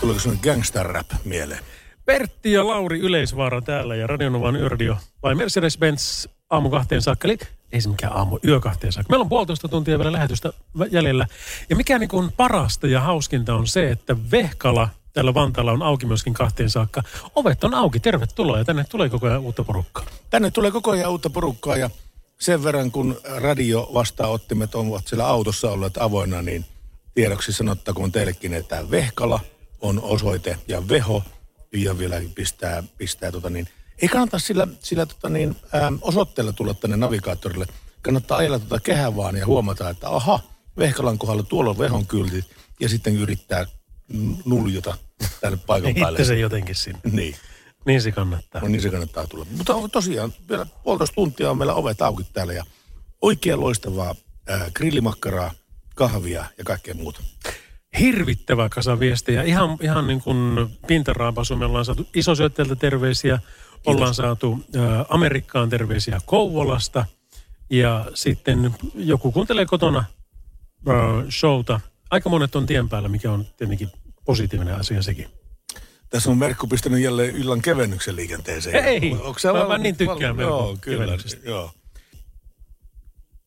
Tuleeko 0.00 0.20
sun 0.20 0.38
gangster 0.42 0.86
rap 0.86 1.06
mieleen? 1.24 1.60
Pertti 2.04 2.52
ja 2.52 2.66
Lauri 2.66 3.00
Yleisvaara 3.00 3.60
täällä 3.60 3.96
ja 3.96 4.06
Radionovan 4.06 4.56
yöradio 4.56 4.96
vai 5.22 5.34
Mercedes-Benz 5.34 6.30
aamu 6.50 6.70
kahteen 6.70 7.02
saakka. 7.02 7.28
Eli 7.28 7.38
ei 7.72 7.80
se 7.80 7.88
mikään 7.88 8.16
aamu, 8.16 8.38
yö 8.46 8.60
kahteen 8.60 8.92
saakka. 8.92 9.10
Meillä 9.10 9.22
on 9.22 9.28
puolitoista 9.28 9.68
tuntia 9.68 9.98
vielä 9.98 10.12
lähetystä 10.12 10.52
jäljellä. 10.90 11.26
Ja 11.70 11.76
mikä 11.76 11.98
niin 11.98 12.08
kuin 12.08 12.32
parasta 12.36 12.86
ja 12.86 13.00
hauskinta 13.00 13.54
on 13.54 13.66
se, 13.66 13.90
että 13.90 14.16
Vehkala 14.30 14.88
täällä 15.12 15.34
Vantaalla 15.34 15.72
on 15.72 15.82
auki 15.82 16.06
myöskin 16.06 16.34
kahteen 16.34 16.70
saakka. 16.70 17.02
Ovet 17.34 17.64
on 17.64 17.74
auki, 17.74 18.00
tervetuloa 18.00 18.58
ja 18.58 18.64
tänne 18.64 18.84
tulee 18.88 19.08
koko 19.08 19.26
ajan 19.26 19.40
uutta 19.40 19.64
porukkaa. 19.64 20.04
Tänne 20.30 20.50
tulee 20.50 20.70
koko 20.70 20.90
ajan 20.90 21.10
uutta 21.10 21.30
porukkaa 21.30 21.76
ja 21.76 21.90
sen 22.40 22.64
verran 22.64 22.90
kun 22.90 23.20
radio 23.36 23.90
vastaanottimet 23.94 24.74
ovat 24.74 25.06
siellä 25.06 25.26
autossa 25.26 25.70
olleet 25.70 25.96
avoinna, 25.96 26.42
niin 26.42 26.64
tiedoksi 27.14 27.52
sanottakoon 27.52 28.12
teillekin, 28.12 28.54
että 28.54 28.90
Vehkala 28.90 29.40
on 29.80 30.02
osoite 30.02 30.58
ja 30.68 30.88
Veho 30.88 31.22
ja 31.72 31.98
vielä 31.98 32.20
pistää, 32.34 32.82
pistää 32.98 33.32
tota 33.32 33.50
niin, 33.50 33.68
ei 34.02 34.08
kannata 34.08 34.38
sillä, 34.38 34.66
sillä 34.80 35.06
tota 35.06 35.28
niin, 35.28 35.56
äm, 35.74 35.98
osoitteella 36.02 36.52
tulla 36.52 36.74
tänne 36.74 36.96
navigaattorille. 36.96 37.66
Kannattaa 38.02 38.38
ajella 38.38 38.58
tuota 38.58 38.80
kehää 38.80 39.16
vaan 39.16 39.36
ja 39.36 39.46
huomata, 39.46 39.90
että 39.90 40.08
aha, 40.08 40.40
Vehkalan 40.78 41.18
kohdalla 41.18 41.42
tuolla 41.42 41.70
on 41.70 41.78
Vehon 41.78 42.06
kyltit 42.06 42.44
ja 42.80 42.88
sitten 42.88 43.16
yrittää 43.16 43.66
nuljota 44.44 44.96
tänne 45.40 45.58
paikan 45.66 45.94
päälle. 45.94 46.18
Itse 46.18 46.28
se 46.28 46.38
jotenkin 46.38 46.74
sinne. 46.74 47.00
Niin. 47.12 47.36
Niin 47.86 48.02
se 48.02 48.12
kannattaa. 48.12 48.62
No 48.62 48.68
niin 48.68 48.82
se 48.82 48.90
kannattaa 48.90 49.26
tulla. 49.26 49.46
Mutta 49.56 49.74
tosiaan 49.92 50.32
vielä 50.48 50.66
puolitoista 50.84 51.14
tuntia 51.14 51.50
on 51.50 51.58
meillä 51.58 51.74
ovet 51.74 52.02
auki 52.02 52.24
täällä 52.32 52.52
ja 52.52 52.64
oikein 53.22 53.60
loistavaa 53.60 54.14
ää, 54.48 54.70
grillimakkaraa, 54.74 55.50
kahvia 55.94 56.44
ja 56.58 56.64
kaikkea 56.64 56.94
muuta. 56.94 57.22
Hirvittävä 58.00 58.68
kasa 58.68 59.00
viestejä. 59.00 59.42
Ihan, 59.42 59.78
ihan 59.80 60.06
niin 60.06 60.20
kuin 60.20 60.68
pintaraapasu. 60.86 61.56
Me 61.56 61.64
ollaan 61.64 61.84
saatu 61.84 62.08
isosyöttäjältä 62.14 62.76
terveisiä. 62.76 63.38
Ollaan 63.86 64.14
saatu 64.14 64.58
ä, 64.76 65.04
Amerikkaan 65.08 65.70
terveisiä 65.70 66.20
Kouvolasta. 66.26 67.06
Ja 67.70 68.06
sitten 68.14 68.74
joku 68.94 69.32
kuuntelee 69.32 69.66
kotona 69.66 70.04
ä, 70.88 70.92
showta. 71.30 71.80
Aika 72.10 72.28
monet 72.28 72.56
on 72.56 72.66
tien 72.66 72.88
päällä, 72.88 73.08
mikä 73.08 73.32
on 73.32 73.46
tietenkin 73.56 73.88
positiivinen 74.24 74.74
asia 74.74 75.02
sekin. 75.02 75.28
Tässä 76.10 76.30
on 76.30 76.38
Merkku 76.38 76.66
pistänyt 76.66 77.00
jälleen 77.00 77.36
illan 77.36 77.62
kevennyksen 77.62 78.16
liikenteeseen. 78.16 78.84
Ei, 78.84 79.12
Onko 79.12 79.38
se 79.38 79.48
mä- 79.48 79.54
val- 79.58 79.68
mä 79.68 79.78
niin 79.78 79.96
tykkään 79.96 80.36
val- 80.36 80.42
Joo, 80.42 80.76
kyllä. 80.80 81.18
Joo. 81.44 81.70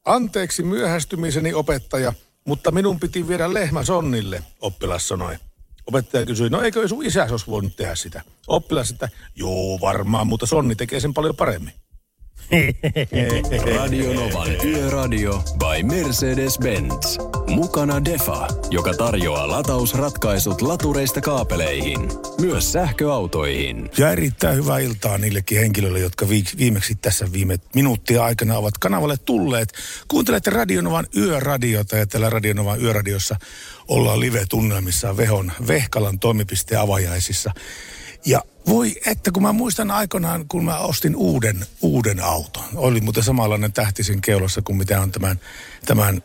Anteeksi 0.06 0.64
myöhästymiseni 0.64 1.54
opettaja, 1.54 2.14
mutta 2.48 2.72
minun 2.72 3.00
piti 3.00 3.28
viedä 3.28 3.54
lehmä 3.54 3.84
sonnille, 3.84 4.44
oppilas 4.62 5.08
sanoi. 5.08 5.36
Opettaja 5.88 6.26
kysyi, 6.26 6.50
no 6.50 6.62
eikö 6.62 6.88
sun 6.88 7.06
isäs 7.06 7.32
olisi 7.32 7.48
voinut 7.48 7.76
tehdä 7.76 7.96
sitä? 7.96 8.22
Oppilas, 8.48 8.92
että 8.92 9.10
joo 9.36 9.78
varmaan, 9.82 10.28
mutta 10.28 10.46
sonni 10.46 10.76
tekee 10.76 11.00
sen 11.00 11.14
paljon 11.14 11.36
paremmin. 11.36 11.74
Radio 13.78 14.14
Novan 14.14 14.48
Yöradio 14.66 15.44
by 15.58 15.84
Mercedes-Benz. 15.84 17.18
Mukana 17.48 18.06
Defa, 18.06 18.48
joka 18.70 18.94
tarjoaa 18.94 19.48
latausratkaisut 19.48 20.62
latureista 20.62 21.22
kaapeleihin. 21.22 22.10
Myös 22.42 22.72
sähköautoihin. 22.72 23.90
Ja 23.98 24.12
erittäin 24.12 24.56
hyvää 24.56 24.80
iltaa 24.80 25.18
niillekin 25.18 25.60
henkilöille, 25.60 26.00
jotka 26.00 26.28
viimeksi 26.58 26.96
tässä 26.96 27.32
viime 27.34 27.58
minuuttia 27.76 28.24
aikana 28.24 28.58
ovat 28.58 28.78
kanavalle 28.78 29.18
tulleet. 29.26 29.74
Kuuntelette 30.08 30.50
Radionovan 30.50 31.08
yöradiota 31.18 31.98
ja 31.98 32.08
täällä 32.08 32.30
Radionovan 32.30 32.82
yöradiossa 32.82 33.36
ollaan 33.88 34.20
live-tunnelmissa 34.20 35.18
Vehon 35.18 35.52
Vehkalan 35.68 36.20
toimipisteen 36.20 36.82
avajaisissa. 36.82 37.52
Ja 38.26 38.42
voi, 38.68 38.96
että 39.06 39.32
kun 39.32 39.44
mä 39.44 39.54
muistan 39.54 39.92
aikoinaan, 39.92 40.46
kun 40.48 40.66
mä 40.66 40.78
ostin 40.78 41.16
uuden, 41.16 41.66
uuden 41.82 42.20
auton. 42.20 42.64
Oli 42.76 43.02
muuten 43.02 43.24
samanlainen 43.24 43.74
tähtisen 43.74 44.22
keulassa 44.22 44.62
kuin 44.62 44.78
mitä 44.78 45.02
on 45.02 45.12
tämän, 45.12 45.40
tämän 45.86 46.24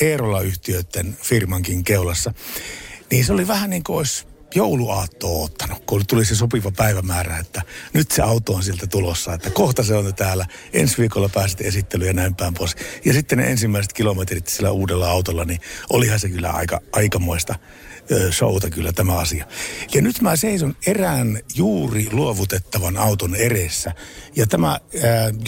Eerola-yhtiöiden 0.00 1.16
firmankin 1.22 1.84
keulassa. 1.84 2.34
Niin 3.10 3.24
se 3.24 3.32
oli 3.32 3.48
vähän 3.48 3.70
niin 3.70 3.84
kuin 3.84 3.96
olisi 3.96 4.26
jouluaattoa 4.54 5.44
ottanut, 5.44 5.84
kun 5.86 6.06
tuli 6.06 6.24
se 6.24 6.34
sopiva 6.34 6.72
päivämäärä, 6.76 7.38
että 7.38 7.62
nyt 7.92 8.10
se 8.10 8.22
auto 8.22 8.52
on 8.52 8.62
sieltä 8.62 8.86
tulossa, 8.86 9.34
että 9.34 9.50
kohta 9.50 9.82
se 9.82 9.94
on 9.94 10.14
täällä, 10.14 10.46
ensi 10.72 10.98
viikolla 10.98 11.28
pääsit 11.28 11.60
esittelyyn 11.60 12.08
ja 12.08 12.12
näin 12.12 12.34
päin 12.34 12.54
pois. 12.54 12.76
Ja 13.04 13.12
sitten 13.12 13.38
ne 13.38 13.50
ensimmäiset 13.50 13.92
kilometrit 13.92 14.48
sillä 14.48 14.70
uudella 14.70 15.10
autolla, 15.10 15.44
niin 15.44 15.60
olihan 15.90 16.20
se 16.20 16.28
kyllä 16.28 16.50
aika, 16.50 16.80
aikamoista 16.92 17.54
showta 18.30 18.70
kyllä 18.70 18.92
tämä 18.92 19.18
asia. 19.18 19.46
Ja 19.94 20.02
nyt 20.02 20.20
mä 20.20 20.36
seison 20.36 20.76
erään 20.86 21.40
juuri 21.54 22.08
luovutettavan 22.12 22.96
auton 22.96 23.34
edessä. 23.34 23.92
Ja 24.36 24.46
tämä, 24.46 24.68
ää, 24.68 24.80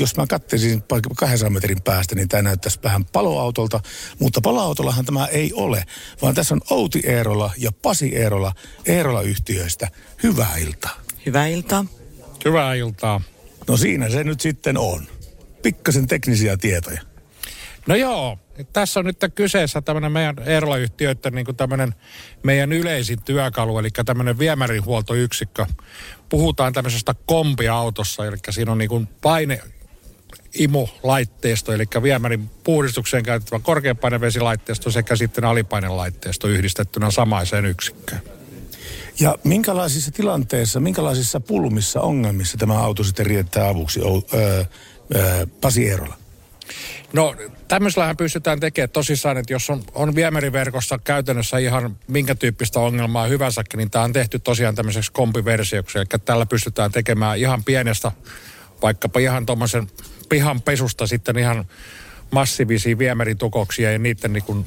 jos 0.00 0.16
mä 0.16 0.26
katselisin 0.26 0.82
vaikka 0.90 1.10
200 1.16 1.50
metrin 1.50 1.82
päästä, 1.82 2.14
niin 2.14 2.28
tämä 2.28 2.42
näyttäisi 2.42 2.78
vähän 2.82 3.04
paloautolta. 3.04 3.80
Mutta 4.18 4.40
paloautollahan 4.40 5.04
tämä 5.04 5.26
ei 5.26 5.52
ole, 5.52 5.84
vaan 6.22 6.34
tässä 6.34 6.54
on 6.54 6.60
Outi 6.70 7.00
Eerola 7.04 7.50
ja 7.58 7.72
Pasi 7.72 8.16
Eerola 8.16 8.52
Eerola-yhtiöistä. 8.96 9.88
Hyvää 10.22 10.56
iltaa. 10.56 11.00
Hyvää 11.26 11.46
iltaa. 11.46 11.84
Hyvää 12.44 12.74
iltaa. 12.74 13.20
No 13.68 13.76
siinä 13.76 14.08
se 14.08 14.24
nyt 14.24 14.40
sitten 14.40 14.78
on. 14.78 15.06
Pikkasen 15.62 16.06
teknisiä 16.06 16.56
tietoja. 16.56 17.00
No 17.86 17.94
joo, 17.94 18.38
tässä 18.72 19.00
on 19.00 19.06
nyt 19.06 19.16
kyseessä 19.34 19.82
tämmöinen 19.82 20.12
meidän 20.12 20.36
Eerola-yhtiöiden 20.46 21.34
niin 21.34 21.44
kuin 21.44 21.56
tämmöinen 21.56 21.94
meidän 22.42 22.72
yleisin 22.72 23.22
työkalu, 23.22 23.78
eli 23.78 23.88
tämmöinen 24.04 24.38
viemärihuoltoyksikkö. 24.38 25.66
Puhutaan 26.28 26.72
tämmöisestä 26.72 27.14
kompiautossa, 27.26 28.26
eli 28.26 28.36
siinä 28.50 28.72
on 28.72 28.78
niin 28.78 28.88
kuin 28.88 29.06
paine 29.06 29.60
imulaitteisto, 30.54 31.72
eli 31.72 31.84
viemärin 32.02 32.50
puhdistukseen 32.64 33.22
käytettävä 33.22 33.60
korkeapainevesilaitteesto 33.62 34.90
sekä 34.90 35.16
sitten 35.16 35.44
alipainelaitteisto 35.44 36.48
yhdistettynä 36.48 37.10
samaiseen 37.10 37.66
yksikköön. 37.66 38.35
Ja 39.20 39.38
minkälaisissa 39.44 40.10
tilanteissa, 40.10 40.80
minkälaisissa 40.80 41.40
pulmissa, 41.40 42.00
ongelmissa 42.00 42.58
tämä 42.58 42.78
auto 42.78 43.04
sitten 43.04 43.26
riittää 43.26 43.68
avuksi, 43.68 44.00
öö, 44.34 44.64
öö, 45.14 45.46
Pasi 45.60 45.88
Eerola? 45.88 46.16
No 47.12 47.34
tämmöisellähän 47.68 48.16
pystytään 48.16 48.60
tekemään 48.60 48.90
tosissaan, 48.90 49.36
että 49.36 49.52
jos 49.52 49.70
on, 49.70 49.82
on 49.94 50.14
viemäriverkossa 50.14 50.98
käytännössä 50.98 51.58
ihan 51.58 51.96
minkä 52.08 52.34
tyyppistä 52.34 52.80
ongelmaa 52.80 53.26
hyvänsäkin, 53.26 53.78
niin 53.78 53.90
tämä 53.90 54.04
on 54.04 54.12
tehty 54.12 54.38
tosiaan 54.38 54.74
tämmöiseksi 54.74 55.12
kompiversioksi. 55.12 55.98
Eli 55.98 56.06
tällä 56.24 56.46
pystytään 56.46 56.92
tekemään 56.92 57.38
ihan 57.38 57.64
pienestä, 57.64 58.12
vaikkapa 58.82 59.20
ihan 59.20 59.46
tuommoisen 59.46 59.86
pihan 60.28 60.62
pesusta 60.62 61.06
sitten 61.06 61.38
ihan 61.38 61.64
massiivisia 62.30 62.98
viemäritukoksia 62.98 63.92
ja 63.92 63.98
niiden 63.98 64.32
niin 64.32 64.44
kuin 64.44 64.66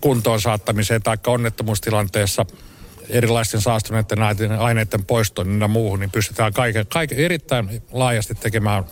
kuntoon 0.00 0.40
saattamiseen 0.40 1.02
tai 1.02 1.16
onnettomuustilanteessa 1.26 2.46
erilaisten 3.10 3.60
saastuneiden 3.60 4.18
aineiden- 4.18 4.58
aineiden 4.58 5.04
poistoon 5.04 5.60
ja 5.60 5.68
muuhun, 5.68 6.00
niin 6.00 6.10
pystytään 6.10 6.52
kaiken, 6.52 6.86
kaiken 6.86 7.18
erittäin 7.18 7.82
laajasti 7.92 8.34
tekemään 8.34 8.84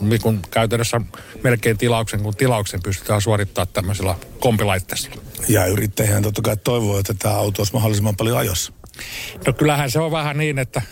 niin 0.00 0.20
kuin 0.20 0.40
käytännössä 0.50 1.00
melkein 1.42 1.78
tilauksen 1.78 2.22
kuin 2.22 2.36
tilauksen 2.36 2.82
pystytään 2.82 3.22
suorittamaan 3.22 3.68
tämmöisellä 3.72 4.14
kompilaitteella. 4.40 5.16
Ja 5.48 5.66
yrittäjähän 5.66 6.22
totta 6.22 6.42
kai 6.42 6.56
toivoo, 6.56 6.98
että 6.98 7.14
tämä 7.14 7.34
auto 7.34 7.60
olisi 7.62 7.72
mahdollisimman 7.72 8.16
paljon 8.16 8.38
ajossa. 8.38 8.72
No 9.46 9.52
kyllähän 9.52 9.90
se 9.90 10.00
on 10.00 10.10
vähän 10.10 10.38
niin, 10.38 10.58
että, 10.58 10.82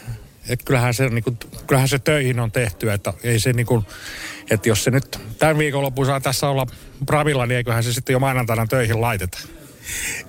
että 0.48 0.64
kyllähän, 0.64 0.94
se, 0.94 1.08
niin 1.08 1.24
kuin, 1.24 1.38
kyllähän 1.66 1.88
se 1.88 1.98
töihin 1.98 2.40
on 2.40 2.52
tehty, 2.52 2.92
että 2.92 3.12
ei 3.22 3.40
se 3.40 3.52
niin 3.52 3.66
kuin, 3.66 3.86
että 4.50 4.68
jos 4.68 4.84
se 4.84 4.90
nyt 4.90 5.18
tämän 5.38 5.58
viikonloppuun 5.58 6.06
saa 6.06 6.20
tässä 6.20 6.48
olla 6.48 6.66
Bravilla, 7.06 7.46
niin 7.46 7.56
eiköhän 7.56 7.84
se 7.84 7.92
sitten 7.92 8.12
jo 8.12 8.18
maanantaina 8.18 8.66
töihin 8.66 9.00
laiteta. 9.00 9.38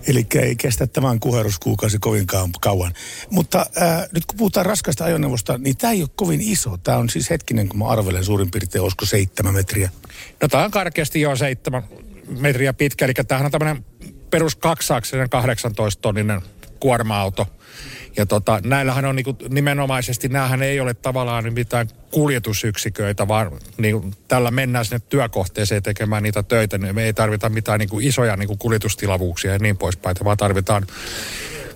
Eli 0.08 0.26
ei 0.36 0.56
kestä 0.56 0.88
tämän 0.88 1.20
kuheruskuukausi 1.20 1.98
kovinkaan 2.00 2.50
kauan. 2.62 2.94
Mutta 3.30 3.66
ää, 3.76 4.08
nyt 4.12 4.26
kun 4.26 4.38
puhutaan 4.38 4.66
raskasta 4.66 5.06
ajoneuvosta, 5.06 5.58
niin 5.58 5.78
tämä 5.78 5.94
ei 5.94 6.02
ole 6.02 6.10
kovin 6.16 6.42
iso. 6.42 6.78
Tämä 6.78 6.98
on 6.98 7.10
siis 7.10 7.30
hetkinen, 7.30 7.70
kun 7.70 7.80
mä 7.80 7.88
arvelen 7.88 8.26
suurin 8.26 8.52
piirtein, 8.52 8.82
olisiko 8.82 9.06
seitsemän 9.06 9.54
metriä. 9.54 9.90
No 10.42 10.48
tämä 10.48 10.64
on 10.64 10.72
karkeasti 10.72 11.22
jo 11.22 11.36
seitsemän 11.36 11.84
metriä 12.40 12.74
pitkä, 12.74 13.06
eli 13.06 13.14
tämähän 13.14 13.46
on 13.46 13.52
tämmöinen 13.52 13.86
perus 14.30 14.56
kaksaaksinen 14.56 15.30
18 15.30 16.02
tonninen 16.02 16.42
kuorma-auto. 16.80 17.48
Ja 18.18 18.26
tota, 18.26 18.60
näillähän 18.64 19.06
on 19.06 19.16
niinku, 19.16 19.38
nimenomaisesti, 19.50 20.30
näähän 20.30 20.62
ei 20.62 20.80
ole 20.80 20.94
tavallaan 20.94 21.54
mitään 21.54 21.88
kuljetusyksiköitä, 22.12 23.28
vaan 23.28 23.52
niinku, 23.78 24.12
tällä 24.28 24.52
mennään 24.52 24.86
sinne 24.86 25.00
työkohteeseen 25.10 25.84
tekemään 25.84 26.24
niitä 26.24 26.44
töitä. 26.44 26.78
Niin 26.78 26.96
me 26.96 27.04
ei 27.04 27.14
tarvita 27.14 27.50
mitään 27.50 27.80
niinku, 27.80 28.00
isoja 28.00 28.36
niinku, 28.36 28.58
kuljetustilavuuksia 28.58 29.52
ja 29.52 29.60
niin 29.60 29.78
poispäin, 29.78 30.16
vaan 30.24 30.38
tarvitaan 30.38 30.88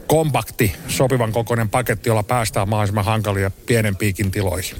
kompakti, 0.07 0.75
sopivan 0.87 1.31
kokoinen 1.31 1.69
paketti, 1.69 2.09
jolla 2.09 2.23
päästään 2.23 2.69
mahdollisimman 2.69 3.05
hankalia 3.05 3.51
pienempiikin 3.65 4.31
tiloihin. 4.31 4.75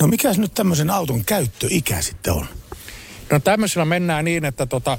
No 0.00 0.06
mikäs 0.06 0.38
nyt 0.38 0.54
tämmöisen 0.54 0.90
auton 0.90 1.24
käyttöikä 1.24 2.00
sitten 2.00 2.32
on? 2.32 2.46
No 3.30 3.40
tämmöisellä 3.40 3.84
mennään 3.84 4.24
niin, 4.24 4.44
että 4.44 4.66
tota, 4.66 4.98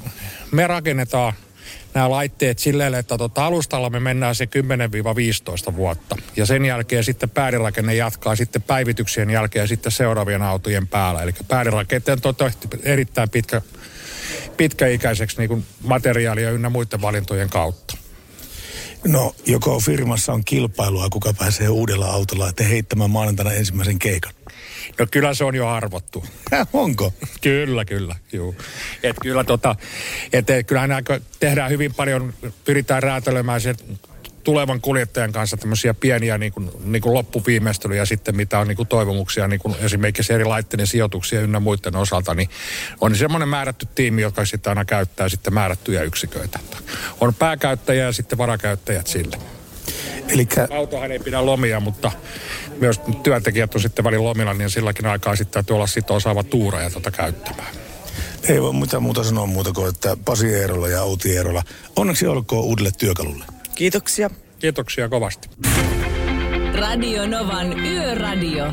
me 0.52 0.68
rakennetaan 0.68 1.34
nämä 1.94 2.10
laitteet 2.10 2.60
silleen, 2.60 2.96
että 2.96 3.18
tota, 3.18 3.46
alustalla 3.46 3.90
me 3.90 4.00
mennään 4.00 4.36
se 4.36 4.50
10-15 5.72 5.76
vuotta. 5.76 6.16
Ja 6.36 6.46
sen 6.46 6.66
jälkeen 6.66 7.04
sitten 7.04 7.30
päädirakenne 7.30 7.96
jatkaa 7.96 8.36
sitten 8.36 8.62
päivityksien 8.62 9.30
jälkeen 9.30 9.68
sitten 9.68 9.92
seuraavien 9.92 10.42
autojen 10.42 10.88
päällä. 10.88 11.24
Eli 11.24 11.34
päädirakenteen 11.48 12.20
on 12.24 12.36
tehty 12.36 12.68
erittäin 12.84 13.30
pitkä, 13.30 13.62
pitkäikäiseksi 14.58 15.38
niin 15.38 15.50
kuin 15.50 15.66
materiaalia 15.84 16.52
ynnä 16.52 16.70
muiden 16.70 17.02
valintojen 17.02 17.50
kautta. 17.50 17.98
No, 19.08 19.36
joko 19.46 19.80
firmassa 19.80 20.34
on 20.34 20.46
kilpailua, 20.46 21.10
kuka 21.10 21.34
pääsee 21.34 21.70
uudella 21.70 22.06
autolla 22.06 22.54
te 22.54 22.70
heittämään 22.70 23.10
maanantaina 23.10 23.52
ensimmäisen 23.52 24.00
keikan? 24.00 24.34
No 25.00 25.08
kyllä 25.12 25.34
se 25.34 25.44
on 25.44 25.56
jo 25.56 25.68
arvottu. 25.68 26.26
Onko? 26.74 27.14
Kyllä, 27.42 27.86
kyllä, 27.86 28.16
juu. 28.34 28.56
Et 29.04 29.16
kyllä 29.22 29.44
tota, 29.44 29.76
et, 30.34 30.48
kyllähän 30.68 30.90
näitä 30.90 31.22
tehdään 31.40 31.72
hyvin 31.72 31.94
paljon, 31.94 32.34
pyritään 32.66 33.04
räätälöimään 33.04 33.62
sen 33.62 33.76
tulevan 34.44 34.82
kuljettajan 34.82 35.32
kanssa 35.32 35.58
tämmöisiä 35.58 35.94
pieniä 35.94 36.38
niin 36.38 36.54
kuin, 36.54 36.72
niin 36.84 37.02
kuin 37.02 37.14
loppuviimeistelyjä 37.14 38.06
sitten, 38.06 38.36
mitä 38.36 38.60
on 38.60 38.68
niin 38.68 38.76
kuin 38.76 38.88
toivomuksia, 38.88 39.48
niin 39.48 39.60
kuin 39.60 39.76
esimerkiksi 39.80 40.34
eri 40.34 40.46
laitteiden 40.46 40.88
sijoituksia 40.88 41.42
ynnä 41.42 41.60
muiden 41.60 41.96
osalta, 41.96 42.34
niin 42.34 42.50
on 43.02 43.16
semmoinen 43.16 43.50
määrätty 43.50 43.88
tiimi, 43.96 44.22
joka 44.22 44.46
sitten 44.46 44.72
aina 44.72 44.86
käyttää 44.86 45.30
sitten 45.30 45.54
määrättyjä 45.54 46.04
yksiköitä. 46.04 46.60
On 47.22 47.34
pääkäyttäjä 47.34 48.04
ja 48.04 48.12
sitten 48.12 48.38
varakäyttäjät 48.38 49.08
sille. 49.08 49.38
Elikkä... 50.30 50.68
Autohan 50.72 51.12
ei 51.12 51.20
pidä 51.20 51.46
lomia, 51.46 51.80
mutta 51.80 52.12
myös 52.80 53.02
työntekijät 53.24 53.76
on 53.76 53.82
sitten 53.82 54.06
välillä 54.06 54.24
lomilla, 54.24 54.54
niin 54.54 54.70
silläkin 54.70 55.06
aikaa 55.06 55.36
sitten 55.36 55.54
täytyy 55.54 55.76
olla 55.76 55.88
sitten 55.88 56.16
osaava 56.16 56.44
tuura 56.44 56.90
tätä 56.90 57.12
käyttämään. 57.12 57.70
Ei 58.50 58.62
voi 58.62 58.74
mitään 58.74 59.04
muuta 59.04 59.24
sanoa 59.24 59.46
muuta 59.46 59.72
kuin, 59.74 59.90
että 59.90 60.18
Pasi 60.26 60.48
Eerola 60.48 60.88
ja 60.88 61.04
Outi 61.04 61.38
Eerola. 61.38 61.64
Onneksi 61.96 62.28
olkoon 62.28 62.64
uudelle 62.64 62.92
työkalulle. 62.98 63.46
Kiitoksia. 63.76 64.30
Kiitoksia 64.60 65.10
kovasti. 65.10 65.50
Radio 66.76 67.28
Novan 67.28 67.80
Yöradio. 67.80 68.66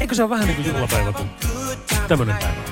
Eikö 0.00 0.14
se 0.14 0.22
ole 0.22 0.30
vähän 0.30 0.46
niin 0.46 0.56
kuin 0.56 0.68
juhlapäivä, 0.68 1.12
kun 1.12 1.30
tämmöinen 2.08 2.36
päivä? 2.36 2.62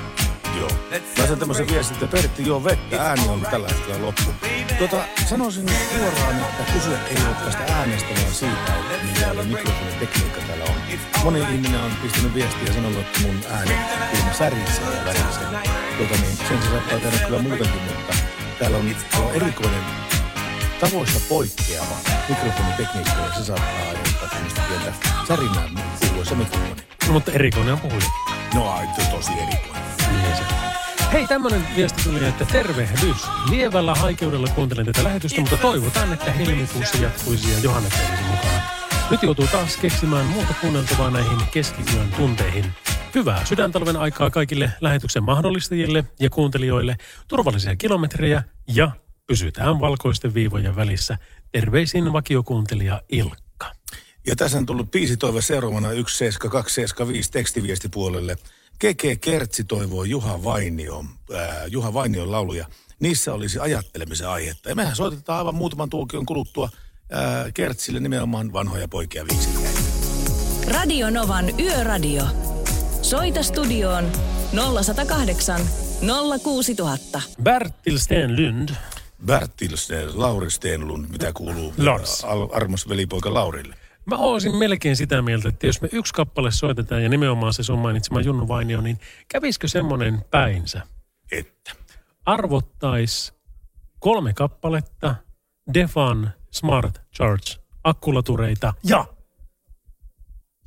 Joo. 0.59 0.69
Mä 1.17 1.27
sain 1.27 1.39
tämmöisen 1.39 1.67
viestin, 1.67 1.93
että 1.93 2.07
Pertti, 2.07 2.47
joo 2.47 2.63
vettä, 2.63 3.01
ääni 3.01 3.27
on 3.27 3.41
tällä 3.51 3.67
hetkellä 3.67 4.05
loppu. 4.05 4.23
Tota, 4.79 5.03
sanoisin 5.29 5.69
suoraan, 5.69 6.35
että 6.35 6.73
kyse 6.73 6.89
ei 6.89 7.27
ole 7.27 7.35
tästä 7.45 7.73
äänestä, 7.73 8.09
vaan 8.21 8.33
siitä, 8.33 8.75
että 8.75 9.05
minkälainen 9.05 9.47
mikrofonitekniikka 9.47 10.41
täällä 10.47 10.65
on. 10.65 10.75
Moni 11.23 11.39
ihminen 11.39 11.81
on 11.81 11.91
pistänyt 12.01 12.33
viestiä 12.33 12.63
ja 12.67 12.73
sanonut, 12.73 12.99
että 12.99 13.19
mun 13.19 13.39
ääni 13.51 13.75
ilma 14.19 14.33
särisee 14.33 14.95
ja 14.97 15.05
värisee. 15.05 15.47
Tota, 15.97 16.21
niin, 16.21 16.37
sen 16.47 16.61
se 16.61 16.69
saattaa 16.69 16.99
tehdä 16.99 17.25
kyllä 17.25 17.41
muutenkin, 17.41 17.81
mutta 17.81 18.13
täällä 18.59 18.77
on, 18.77 18.95
on 19.19 19.31
erikoinen 19.33 19.81
tavoista 20.79 21.19
poikkeava 21.29 21.95
mikrofonitekniikka 22.29 23.21
ja 23.21 23.33
se 23.33 23.45
saattaa 23.45 23.89
aiheuttaa 23.89 24.29
tämmöistä 24.29 24.61
pientä 24.67 24.93
särinää 25.27 25.69
kuuluessa 26.07 26.35
mikrofoni. 26.35 26.75
No, 27.07 27.13
mutta 27.13 27.31
erikoinen 27.31 27.73
on 27.73 27.79
puhuja. 27.79 28.05
No 28.53 28.71
ai, 28.71 28.87
tosi 29.11 29.31
erikoinen. 29.31 29.83
Niin 30.11 30.37
se. 30.37 30.43
Hei, 31.13 31.27
tämmönen 31.27 31.67
viesti 31.75 32.03
tuli, 32.03 32.25
että 32.25 32.45
tervehdys. 32.45 33.17
Lievällä 33.49 33.95
haikeudella 33.95 34.47
kuuntelen 34.47 34.85
tätä 34.85 35.03
lähetystä, 35.03 35.41
mutta 35.41 35.57
toivotaan, 35.57 36.13
että 36.13 36.31
helmikuussa 36.31 36.97
jatkuisi 36.97 37.51
ja 37.51 37.59
Johannes 37.59 37.93
olisi 37.93 38.23
mukana. 38.23 38.61
Nyt 39.11 39.23
joutuu 39.23 39.47
taas 39.47 39.77
keksimään 39.77 40.25
muuta 40.25 40.53
kuunneltavaa 40.61 41.09
näihin 41.09 41.37
keskiyön 41.51 42.11
tunteihin. 42.17 42.65
Hyvää 43.15 43.45
sydäntalven 43.45 43.97
aikaa 43.97 44.29
kaikille 44.29 44.71
lähetyksen 44.81 45.23
mahdollistajille 45.23 46.03
ja 46.19 46.29
kuuntelijoille. 46.29 46.97
Turvallisia 47.27 47.75
kilometrejä 47.75 48.43
ja 48.67 48.91
pysytään 49.27 49.79
valkoisten 49.79 50.33
viivojen 50.33 50.75
välissä. 50.75 51.17
Terveisin 51.51 52.13
vakiokuuntelija 52.13 53.01
Ilkka. 53.09 53.71
Ja 54.27 54.35
tässä 54.35 54.57
on 54.57 54.65
tullut 54.65 54.91
biisitoive 54.91 55.41
seuraavana 55.41 55.87
17275 55.87 57.31
tekstiviestipuolelle. 57.31 58.35
Keke 58.79 59.15
Kertsi 59.15 59.63
toivoo 59.63 60.03
Juha 60.03 60.43
Vainion, 60.43 61.09
ää, 61.35 61.65
Juha 61.67 61.93
Vainion 61.93 62.31
lauluja. 62.31 62.65
Niissä 62.99 63.33
olisi 63.33 63.59
ajattelemisen 63.59 64.29
aihetta. 64.29 64.69
Ja 64.69 64.75
mehän 64.75 64.95
soitetaan 64.95 65.39
aivan 65.39 65.55
muutaman 65.55 65.89
tuokion 65.89 66.25
kuluttua 66.25 66.69
ää, 67.11 67.51
Kertsille 67.53 67.99
nimenomaan 67.99 68.53
vanhoja 68.53 68.87
poikia 68.87 69.25
viiksikkäin. 69.31 69.75
Radio 70.67 71.09
Novan 71.09 71.59
Yöradio. 71.59 72.23
Soita 73.01 73.43
studioon 73.43 74.11
0108 74.83 75.61
06000. 76.43 77.21
Bertil 77.43 77.97
Stenlund. 77.97 78.69
Bertil 79.25 79.75
Sten, 79.77 80.19
Lauri 80.19 80.51
Stenlund, 80.51 81.05
mitä 81.09 81.31
kuuluu 81.33 81.73
Lars. 81.77 82.25
Armas 82.51 82.89
velipoika 82.89 83.33
Laurille. 83.33 83.75
Mä 84.05 84.15
olisin 84.17 84.55
melkein 84.55 84.95
sitä 84.95 85.21
mieltä, 85.21 85.49
että 85.49 85.67
jos 85.67 85.81
me 85.81 85.89
yksi 85.91 86.13
kappale 86.13 86.51
soitetaan 86.51 87.03
ja 87.03 87.09
nimenomaan 87.09 87.53
se 87.53 87.63
sun 87.63 87.79
mainitsema 87.79 88.21
Junnu 88.21 88.47
Vainio, 88.47 88.81
niin 88.81 88.99
kävisikö 89.27 89.67
semmoinen 89.67 90.25
päinsä? 90.31 90.81
Että? 91.31 91.71
Arvottais 92.25 93.33
kolme 93.99 94.33
kappaletta 94.33 95.15
Defan 95.73 96.31
Smart 96.51 97.01
Charge 97.15 97.61
akkulatureita 97.83 98.73
ja 98.83 99.05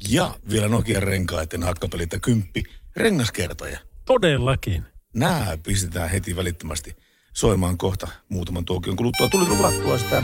Ja 0.08 0.34
vielä 0.50 0.68
Nokian 0.68 1.02
renkaiden 1.02 1.62
hakkapelitä 1.62 2.18
kymppi 2.18 2.62
rengaskertoja. 2.96 3.78
todellakin. 4.04 4.84
Nää 5.14 5.58
pistetään 5.66 6.10
heti 6.10 6.36
välittömästi 6.36 6.96
soimaan 7.36 7.78
kohta 7.78 8.08
muutaman 8.28 8.64
tuokion 8.64 8.96
kuluttua. 8.96 9.28
Tuli 9.28 9.48
luvattua 9.48 9.98
sitä 9.98 10.22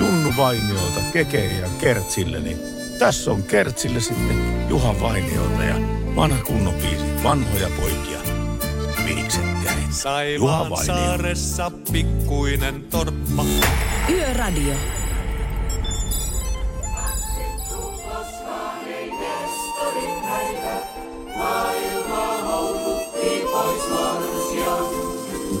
Junnu 0.00 0.32
Vainiolta, 0.36 1.00
Keke 1.12 1.44
ja 1.44 1.68
Kertsille, 1.80 2.40
niin 2.40 2.58
tässä 2.98 3.30
on 3.30 3.42
Kertsille 3.42 4.00
sitten 4.00 4.68
Juha 4.68 5.00
Vainiolta 5.00 5.64
ja 5.64 5.74
vanha 6.16 6.38
kunnon 6.46 6.74
biisi, 6.74 7.04
vanhoja 7.22 7.68
poikia, 7.80 8.18
viiksekkäin. 9.04 9.88
Juha 10.38 10.70
Vainio. 10.70 10.76
saaressa 10.76 11.70
pikkuinen 11.92 12.84
torppa. 12.90 13.44
Yöradio. 14.10 14.74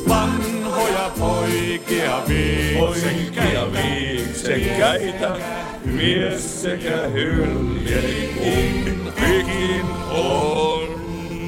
Vanhoja 0.08 0.55
poikia 1.18 2.22
viiksekkäitä, 2.28 3.72
viiksekkäitä, 3.72 5.36
mies 5.84 6.62
sekä 6.62 6.96
hyljeli 6.96 8.34
kumpikin 8.38 9.84
on. 10.10 10.88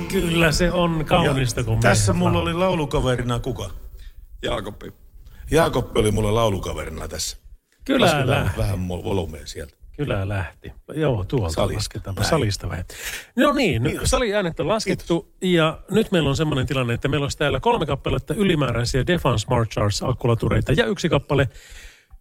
Kyllä 0.09 0.53
se 0.53 0.73
on 0.73 1.05
kaunista, 1.05 1.65
kun 1.65 1.81
Tässä 1.81 2.13
mulla 2.13 2.33
laulaa. 2.33 2.43
oli 2.43 2.55
laulukaverina 2.55 3.39
kuka? 3.39 3.71
Jaakoppi. 4.43 4.93
Jaakoppi 5.51 6.01
oli 6.01 6.11
mulla 6.11 6.35
laulukaverina 6.35 7.09
tässä. 7.09 7.37
Kyllä. 7.85 8.51
Vähän 8.59 8.79
mo- 8.79 9.05
volumea 9.05 9.47
sieltä. 9.47 9.78
Kyllä 9.99 10.29
lähti. 10.29 10.73
Joo, 10.95 11.25
tuolta 11.25 11.55
Salista. 11.55 11.77
lasketaanpa 11.77 12.23
Näin. 12.23 12.31
salista 12.31 12.69
vähän. 12.69 12.85
No 13.37 13.53
niin, 13.53 13.83
nyt 13.83 14.01
saliäänet 14.05 14.61
on 14.61 14.69
laskettu 14.69 15.35
ja 15.43 15.79
nyt 15.91 16.13
meillä 16.13 16.29
on 16.29 16.37
semmoinen 16.37 16.67
tilanne, 16.67 16.95
että 16.95 17.09
meillä 17.09 17.25
olisi 17.25 17.39
täällä 17.39 17.61
kolme 17.61 17.87
kappaletta 17.87 18.35
ylimääräisiä 18.35 19.07
Defan 19.07 19.39
Smart 19.39 19.71
Charge 19.71 19.97
akkulatureita 20.03 20.73
ja 20.73 20.87
yksi 20.87 21.09
kappale 21.09 21.49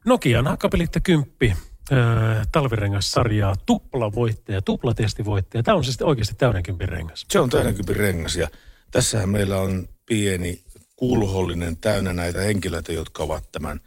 Nokian 0.05 0.47
hakkapelitta 0.47 0.99
kymppi 0.99 1.53
äh, 1.91 2.47
talvirengas-sarjaa, 2.51 3.55
tuplavoittaja, 3.65 4.61
tuplatestivoittaja. 4.61 5.63
Tämä 5.63 5.77
on 5.77 5.83
siis 5.83 6.01
oikeasti 6.01 6.35
täyden 6.35 6.63
kympin 6.63 6.89
rengas. 6.89 7.25
Se 7.29 7.39
on 7.39 7.49
täydenkympin 7.49 7.95
rengas 7.95 8.35
ja 8.35 8.47
tässähän 8.91 9.29
meillä 9.29 9.57
on 9.57 9.87
pieni 10.05 10.61
kulhollinen 10.95 11.77
täynnä 11.77 12.13
näitä 12.13 12.39
henkilöitä, 12.41 12.93
jotka 12.93 13.23
ovat 13.23 13.51
tämän 13.51 13.79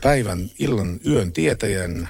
päivän, 0.00 0.50
illan, 0.58 1.00
yön 1.06 1.32
tietäjän 1.32 2.08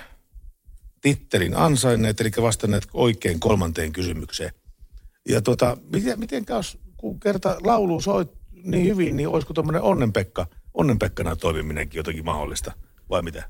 tittelin 1.01 1.57
ansainneet, 1.57 2.21
eli 2.21 2.31
vastanneet 2.43 2.89
oikein 2.93 3.41
kolmanteen 3.41 3.93
kysymykseen. 3.93 4.51
Ja 5.29 5.43
tota, 5.43 5.77
miten, 5.93 6.19
miten 6.19 6.45
jos, 6.49 6.79
kun 6.97 7.21
kerta 7.21 7.57
laulu 7.65 8.01
soit 8.01 8.33
niin 8.65 8.87
hyvin, 8.87 9.17
niin 9.17 9.29
olisiko 9.29 9.55
tuommoinen 9.55 9.83
onnenpekka, 9.83 10.47
onnenpekkana 10.75 11.37
toimiminenkin 11.37 11.99
jotenkin 11.99 12.25
mahdollista, 12.25 12.73
vai 13.11 13.23
mitä? 13.23 13.49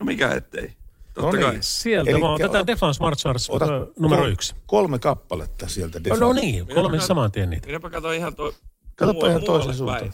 No 0.00 0.06
mikä 0.06 0.30
ettei. 0.34 0.72
No 1.16 1.32
niin. 1.32 1.58
Sieltä 1.60 2.10
Elikkä 2.10 2.22
vaan 2.26 2.34
otetaan 2.34 2.62
ota- 2.62 2.66
Defan 2.66 2.94
Smart 2.94 3.18
Charge 3.18 3.40
Ota 3.48 3.74
ö, 3.74 3.86
numero 3.98 4.22
kol- 4.22 4.30
yksi. 4.32 4.54
Kolme 4.66 4.98
kappaletta 4.98 5.68
sieltä. 5.68 6.00
No, 6.08 6.16
no 6.16 6.32
niin, 6.32 6.66
kolme 6.74 7.00
saman 7.00 7.32
tien 7.32 7.50
niitä. 7.50 7.66
Minäpä 7.66 7.90
katsoin 7.90 8.18
ihan 8.18 8.34
tuo... 8.36 8.52
Katsoppa 8.96 9.28
ihan 9.28 9.44
toisen 9.44 9.74
suuntaan. 9.74 10.12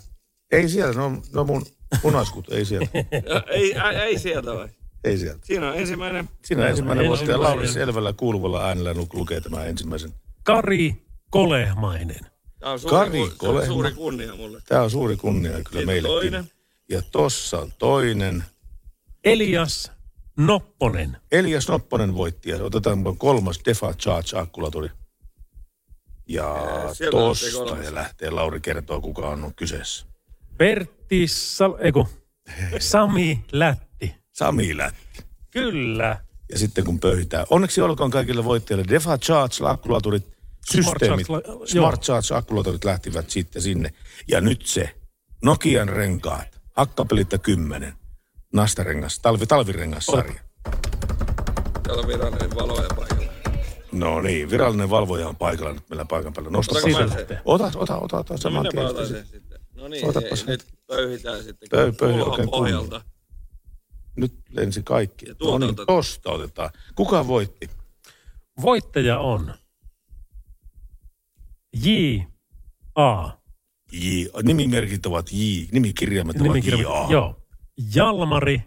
Ei 0.53 0.69
siellä, 0.69 0.93
no, 0.93 1.23
no 1.33 1.45
mun 1.45 1.67
punaskut, 2.03 2.53
ei 2.53 2.65
siellä. 2.65 2.89
Ja, 2.95 3.43
ei, 3.51 3.73
ei, 3.73 3.97
ei 3.97 4.19
sieltä 4.19 4.55
vai? 4.55 4.69
Ei 5.07 5.19
siellä. 5.19 5.39
Siinä 5.45 5.69
on 5.69 5.77
ensimmäinen... 5.77 6.29
Siinä 6.45 6.63
on 6.63 6.69
ensimmäinen 6.69 7.09
voittaja 7.09 7.35
ensimmäinen. 7.35 7.57
Lauri 7.57 7.69
selvällä 7.69 8.13
kuuluvalla 8.13 8.65
äänellä 8.65 8.95
lu- 8.95 9.09
lukee 9.13 9.41
tämän 9.41 9.69
ensimmäisen. 9.69 10.13
Kari 10.43 11.07
Kolehmainen. 11.31 12.21
Tämä 12.59 12.73
on 12.73 12.81
Kari 12.91 13.11
suuri, 13.11 13.31
ku- 13.31 13.37
Kolehma. 13.37 13.67
suuri 13.75 13.93
kunnia 13.93 14.35
mulle. 14.37 14.61
Tämä 14.69 14.83
on 14.83 14.91
suuri 14.91 15.17
kunnia 15.17 15.51
kyllä 15.53 15.63
Sitten 15.65 15.87
meillekin. 15.87 16.15
toinen. 16.15 16.51
Ja 16.91 17.03
tossa 17.03 17.59
on 17.59 17.73
toinen. 17.79 18.45
Elias 19.25 19.93
Nopponen. 20.37 21.17
Elias 21.33 21.69
Nopponen 21.69 22.15
voitti 22.15 22.51
ja 22.51 22.57
otetaan 22.65 23.17
kolmas 23.19 23.61
Defa 23.67 23.93
Charge 23.95 24.39
akkulaturi. 24.39 24.89
Ja 26.29 26.55
sieltä 26.93 27.17
lähtee 27.17 27.51
tosta 27.51 27.79
ja 27.85 27.95
lähtee 27.95 28.31
Lauri 28.31 28.61
kertoo 28.61 29.01
kuka 29.01 29.29
on 29.29 29.53
kyseessä. 29.57 30.07
Pertti 30.59 31.27
Sal... 31.29 31.75
Eiku. 31.79 32.09
Sami 32.79 33.45
Lätti. 33.53 33.86
Sami 34.37 34.77
Lätti. 34.77 35.25
Kyllä. 35.51 36.21
Ja 36.53 36.59
sitten 36.59 36.85
kun 36.85 37.01
pöyhitään. 37.01 37.47
Onneksi 37.51 37.81
olkoon 37.81 38.11
kaikille 38.11 38.45
voittajille 38.45 38.85
Defa 38.91 39.19
Charge 39.19 39.55
akkulaturit, 39.65 40.27
systeemit, 40.71 41.27
Smart 41.27 41.45
Charge- 41.47 41.67
Smart 41.73 42.03
Charge 42.03 42.35
akkulaturit 42.35 42.85
lähtivät 42.85 43.31
sitten 43.31 43.63
sinne. 43.63 43.93
Ja 44.29 44.41
nyt 44.41 44.67
se 44.67 44.95
Nokian 45.45 45.89
renkaat, 45.89 46.61
hakkapelitta 46.73 47.39
10, 47.39 47.95
nastarengas, 48.53 49.19
talvi, 49.19 49.47
talvirengas 49.47 50.07
sarja. 50.07 50.41
Täällä 51.83 52.03
on 52.03 52.09
virallinen 52.09 52.51
valoja 52.55 52.89
paikalla. 52.97 53.33
No 53.93 54.21
niin, 54.21 54.51
virallinen 54.51 54.91
valvoja 54.91 55.29
on 55.29 55.37
paikalla 55.37 55.73
nyt 55.73 55.91
meillä 55.91 56.05
paikan 56.05 56.33
päällä. 56.33 56.51
Nosta 56.51 56.81
siitä. 56.81 57.43
Ota, 57.45 57.71
ota, 57.75 57.97
ota, 57.97 58.17
ota 58.19 58.35
No 58.35 58.39
saman 58.39 58.67
tien. 58.71 58.87
otan 58.87 59.07
sen 59.07 59.27
sitten. 59.27 59.61
No 59.75 59.89
niin, 59.89 60.07
hei, 60.15 60.47
nyt 60.47 60.65
pöyhitään 60.87 61.45
sitten. 61.45 61.69
Pöy- 61.73 61.93
pöy- 61.93 62.23
oikein 62.31 62.51
pohjalta. 62.51 63.01
Nyt 64.17 64.35
lensi 64.51 64.83
kaikki. 64.83 65.27
No 65.27 65.59
niin, 65.59 65.69
otetaan. 65.69 65.87
tosta 65.87 66.31
otetaan. 66.31 66.71
Kuka 66.95 67.27
voitti? 67.27 67.71
Voittaja 68.63 69.19
on 69.19 69.55
J. 71.85 71.89
A. 72.95 73.29
J. 73.93 74.25
Nimimerkit 74.43 75.07
ovat 75.07 75.33
J. 75.33 75.37
Nimikirjaimet 75.73 76.37
ovat 76.37 76.43
Nimikirja, 76.43 76.89
J. 77.09 77.13
joo. 77.13 77.43
Jalmari 77.95 78.63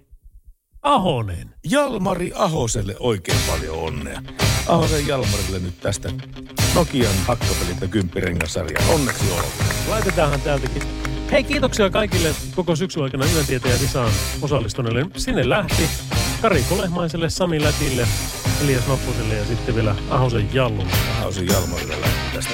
Ahonen. 0.81 1.55
Jalmari 1.69 2.31
Ahoselle 2.35 2.95
oikein 2.99 3.39
paljon 3.47 3.77
onnea. 3.77 4.21
Ahosen 4.67 5.07
Jalmarille 5.07 5.59
nyt 5.59 5.79
tästä 5.79 6.11
Nokian 6.75 7.15
hakkapelit 7.27 7.81
ja 7.81 7.87
kymppirengasarja. 7.87 8.79
Onneksi 8.89 9.31
olkoon. 9.31 9.53
Laitetaanhan 9.87 10.41
täältäkin. 10.41 11.08
Hei, 11.31 11.43
kiitoksia 11.43 11.89
kaikille 11.89 12.35
koko 12.55 12.75
syksyn 12.75 13.03
aikana 13.03 13.25
yöntieteen 13.35 13.73
ja 13.73 13.81
visaan 13.81 14.11
osallistuneille. 14.41 15.05
Sinne 15.17 15.49
lähti 15.49 15.83
Kari 16.41 16.63
Kolehmaiselle, 16.69 17.29
Sami 17.29 17.63
Lätille, 17.63 18.07
Elias 18.63 18.87
Nopposelle 18.87 19.35
ja 19.35 19.45
sitten 19.45 19.75
vielä 19.75 19.95
Ahosen 20.09 20.49
Jallulle. 20.53 20.91
Ahosen 21.21 21.47
Jalmarille 21.47 22.01
lähti 22.01 22.35
tästä. 22.35 22.51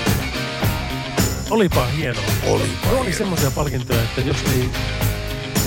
Olipa 1.49 1.85
hienoa. 1.85 2.23
Olipa 2.47 2.91
Ne 2.91 2.99
oli 2.99 3.13
semmoisia 3.13 3.51
palkintoja, 3.51 4.03
että 4.03 4.21
jos 4.21 4.37
ei 4.53 4.69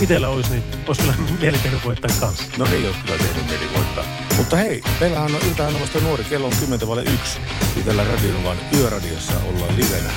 itsellä 0.01 0.29
olisi, 0.29 0.51
niin 0.51 0.63
olisi 0.89 1.03
kyllä 1.03 1.15
mieli 1.41 1.59
voittaa 1.85 2.11
kanssa. 2.21 2.45
No 2.59 2.65
niin, 2.65 2.85
jos 2.85 2.97
kyllä 2.97 3.19
tehnyt 3.19 3.47
mieli 3.47 3.75
voittaa. 3.75 4.28
Mutta 4.39 4.57
hei, 4.57 4.83
meillähän 5.01 5.35
on 5.35 5.41
iltahan 5.49 5.81
vasta 5.81 6.01
nuori, 6.01 6.25
kello 6.25 6.47
on 6.47 6.53
10 6.61 6.89
vaille 6.89 7.03
yksi. 7.03 7.39
Ja 7.77 7.83
tällä 7.85 8.05
radiolla 8.05 8.57
yöradiossa 8.79 9.33
ollaan 9.49 9.77
livenä 9.77 10.11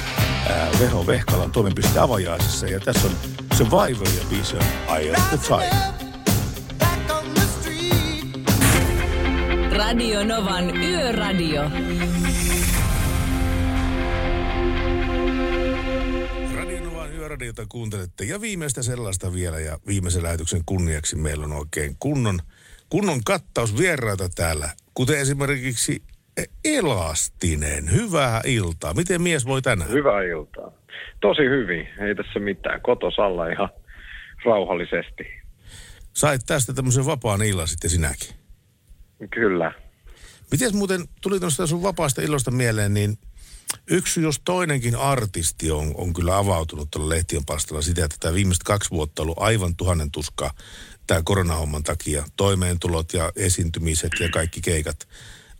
ää, 0.50 0.70
Veho 0.80 1.08
Vehkalan 1.08 1.52
toimipiste 1.52 2.00
avajaisessa. 2.00 2.68
Ja 2.68 2.80
tässä 2.80 3.08
on 3.08 3.16
Survivor 3.58 4.08
ja 4.08 4.24
biisi 4.30 4.56
on 4.56 4.64
Eye 4.98 5.12
of 5.12 5.30
the 5.30 5.38
Tiger. 5.38 6.02
Radio 9.78 10.24
Novan 10.24 10.78
Yöradio. 10.78 11.62
Radionovan 16.56 17.14
yöradiota 17.14 17.66
kuuntelette 17.70 18.24
ja 18.24 18.42
viimeistä 18.42 18.84
sellaista 18.84 19.34
vielä 19.34 19.60
ja 19.60 19.80
viimeisen 19.88 20.24
lähetyksen 20.24 20.62
kunniaksi 20.66 21.16
meillä 21.16 21.46
on 21.46 21.52
oikein 21.52 21.96
kunnon, 22.00 22.40
kunnon 22.92 23.24
kattaus 23.26 23.78
vieraita 23.78 24.30
täällä. 24.30 24.70
Kuten 24.94 25.20
esimerkiksi 25.20 26.04
Elastinen, 26.66 27.92
hyvää 27.92 28.42
iltaa. 28.46 28.94
Miten 28.94 29.22
mies 29.22 29.46
voi 29.46 29.62
tänään? 29.62 29.92
Hyvää 29.92 30.24
iltaa. 30.24 30.72
Tosi 31.22 31.42
hyvin, 31.42 31.88
ei 32.08 32.16
tässä 32.16 32.40
mitään. 32.40 32.82
Kotosalla 32.82 33.48
ihan 33.48 33.70
rauhallisesti. 34.46 35.24
Sait 36.14 36.42
tästä 36.46 36.74
tämmöisen 36.74 37.06
vapaan 37.06 37.42
illan 37.42 37.68
sitten 37.68 37.90
sinäkin. 37.90 38.36
Kyllä. 39.34 39.72
Miten 40.52 40.76
muuten, 40.76 41.02
tuli 41.22 41.40
tuosta 41.40 41.68
sun 41.68 41.84
vapaasta 41.84 42.22
illosta 42.22 42.52
mieleen, 42.52 42.94
niin 42.94 43.18
yksi 43.88 44.22
jos 44.22 44.42
toinenkin 44.46 44.96
artisti 44.96 45.72
on, 45.72 45.92
on 45.96 46.14
kyllä 46.14 46.38
avautunut 46.38 46.92
tuolla 46.92 47.10
lehtien 47.10 47.46
palstalla 47.46 47.82
sitä, 47.82 48.06
että 48.06 48.18
tämä 48.20 48.34
viimeiset 48.34 48.64
kaksi 48.64 48.90
vuotta 48.90 49.22
on 49.22 49.24
ollut 49.26 49.40
aivan 49.40 49.76
tuhannen 49.76 50.12
tuskaa 50.12 50.52
tämä 51.08 51.22
koronahomman 51.24 51.84
takia. 51.84 52.24
Toimeentulot 52.36 53.14
ja 53.14 53.32
esiintymiset 53.36 54.12
ja 54.20 54.30
kaikki 54.30 54.62
keikat 54.62 55.08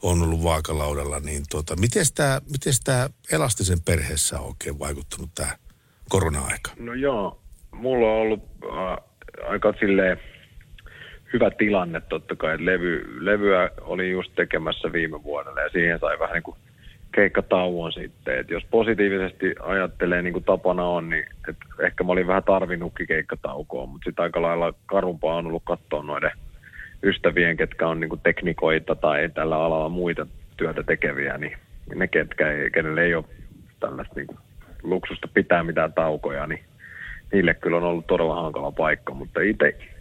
on 0.02 0.22
ollut 0.22 0.44
vaakalaudalla. 0.44 1.20
Niin 1.20 1.44
tuota, 1.50 1.76
miten 1.76 2.06
tämä 2.16 2.42
miten 2.52 2.74
tää 2.84 3.10
elastisen 3.32 3.82
perheessä 3.82 4.40
on 4.40 4.48
oikein 4.48 4.80
vaikuttanut 4.80 5.30
tämä 5.36 5.56
korona-aika? 6.10 6.72
No 6.80 6.94
joo, 6.94 7.42
mulla 7.72 8.08
on 8.08 8.22
ollut 8.22 8.44
äh, 8.64 8.98
aika 9.50 9.74
silleen 9.80 10.18
hyvä 11.34 11.52
tilanne 11.52 12.02
totta 12.02 12.36
kai. 12.36 12.66
Levy, 12.66 13.26
levyä 13.26 13.70
oli 13.82 14.12
just 14.12 14.32
tekemässä 14.36 14.92
viime 14.92 15.24
vuodelle 15.24 15.62
ja 15.62 15.70
siihen 15.70 16.00
sai 16.00 16.20
vähän 16.20 16.34
niin 16.34 16.44
kuin 16.44 16.58
keikkatauon 17.12 17.92
sitten. 17.92 18.40
Et 18.40 18.50
jos 18.50 18.64
positiivisesti 18.72 19.56
ajattelee 19.60 20.22
niin 20.22 20.34
kuin 20.34 20.46
tapana 20.46 20.84
on, 20.84 21.10
niin 21.10 21.26
et 21.50 21.58
ehkä 21.80 22.04
mä 22.04 22.12
olin 22.12 22.28
vähän 22.28 22.44
tarvinnutkin 22.44 23.08
keikkataukoa, 23.08 23.86
mutta 23.86 24.06
sitten 24.06 24.24
aika 24.24 24.42
lailla 24.42 24.74
karumpaa 24.86 25.36
on 25.36 25.48
ollut 25.48 25.64
katsoa 25.66 26.04
noiden 26.04 26.32
ystävien, 27.04 27.58
ketkä 27.58 27.88
on 27.88 28.00
niin 28.00 28.10
kuin 28.10 28.22
teknikoita 28.22 28.96
tai 28.96 29.30
tällä 29.30 29.64
alalla 29.64 29.90
muita 29.90 30.28
työtä 30.58 30.84
tekeviä, 30.84 31.38
niin 31.38 31.58
ne, 31.96 32.08
ketkä 32.08 32.52
ei, 32.52 32.72
kenelle 32.72 33.04
ei 33.04 33.16
ole 33.16 33.26
tällaista 33.80 34.16
niin 34.16 34.28
kuin 34.28 34.40
luksusta 34.84 35.28
pitää 35.34 35.64
mitään 35.64 35.94
taukoja, 35.94 36.48
niin 36.48 36.64
niille 37.34 37.54
kyllä 37.54 37.78
on 37.78 37.84
ollut 37.84 38.08
todella 38.08 38.42
hankala 38.42 38.72
paikka, 38.72 39.14
mutta 39.14 39.40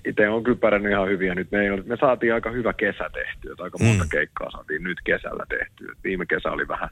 itse 0.04 0.28
on 0.28 0.44
kyllä 0.44 0.58
pärjännyt 0.58 0.92
ihan 0.92 1.08
hyvin 1.08 1.28
ja 1.28 1.34
nyt 1.34 1.50
me, 1.50 1.60
ei 1.60 1.70
ole, 1.70 1.82
me 1.86 1.96
saatiin 2.00 2.34
aika 2.34 2.50
hyvä 2.50 2.72
kesä 2.72 3.10
tehtyä, 3.12 3.54
aika 3.64 3.78
monta 3.84 4.04
keikkaa 4.10 4.50
saatiin 4.50 4.82
nyt 4.82 4.98
kesällä 5.04 5.46
tehtyä. 5.48 5.94
Viime 6.04 6.26
kesä 6.26 6.50
oli 6.50 6.68
vähän 6.68 6.88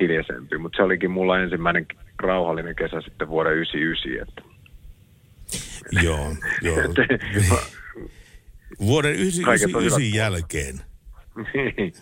hiljaisempi, 0.00 0.58
mutta 0.58 0.76
se 0.76 0.82
olikin 0.82 1.10
mulla 1.10 1.40
ensimmäinen 1.40 1.86
rauhallinen 2.22 2.76
kesä 2.76 3.00
sitten 3.00 3.28
vuoden 3.28 3.52
99, 3.52 4.28
että 4.28 4.54
Joo, 6.02 6.36
joo. 6.62 6.76
Vuoden 8.80 9.12
99 9.12 10.14
jälkeen. 10.14 10.80
Niin. 11.54 11.92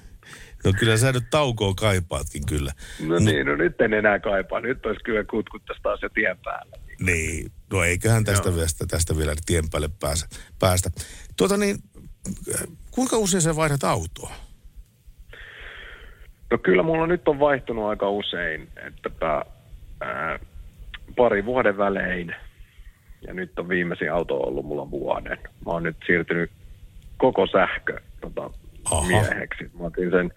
No 0.64 0.72
kyllä 0.78 0.96
sä 0.96 1.12
nyt 1.12 1.24
taukoa 1.30 1.74
kaipaatkin 1.74 2.46
kyllä. 2.46 2.72
No 3.06 3.18
niin, 3.18 3.46
no 3.46 3.56
nyt 3.56 3.80
en 3.80 3.94
enää 3.94 4.18
kaipaa. 4.18 4.60
Nyt 4.60 4.86
olisi 4.86 5.04
kyllä 5.04 5.24
kutkuttaisi 5.24 5.82
taas 5.82 6.02
jo 6.02 6.08
tien 6.08 6.38
päällä. 6.44 6.76
Niin, 7.00 7.52
no 7.72 7.84
eiköhän 7.84 8.24
tästä, 8.24 8.54
vielä, 8.54 8.66
tästä 8.88 9.16
vielä 9.16 9.34
tien 9.46 9.64
päälle 9.70 9.90
pääse, 10.00 10.26
päästä. 10.58 10.90
Tuota 11.36 11.56
niin, 11.56 11.76
kuinka 12.90 13.16
usein 13.16 13.42
sä 13.42 13.56
vaihdat 13.56 13.84
autoa? 13.84 14.32
No 16.50 16.58
kyllä 16.58 16.82
mulla 16.82 17.06
nyt 17.06 17.28
on 17.28 17.40
vaihtunut 17.40 17.84
aika 17.84 18.10
usein, 18.10 18.68
että 18.86 19.10
ää, 20.00 20.38
pari 21.16 21.44
vuoden 21.44 21.78
välein. 21.78 22.34
Ja 23.26 23.34
nyt 23.34 23.58
on 23.58 23.68
viimeisin 23.68 24.12
auto 24.12 24.36
ollut 24.36 24.66
mulla 24.66 24.90
vuoden. 24.90 25.38
Mä 25.38 25.72
oon 25.72 25.82
nyt 25.82 25.96
siirtynyt 26.06 26.50
koko 27.16 27.46
sähkö 27.46 28.00
tota, 28.20 28.50
mieheksi. 29.06 29.70
Mä 29.78 29.86
otin 29.86 30.10
sen 30.10 30.32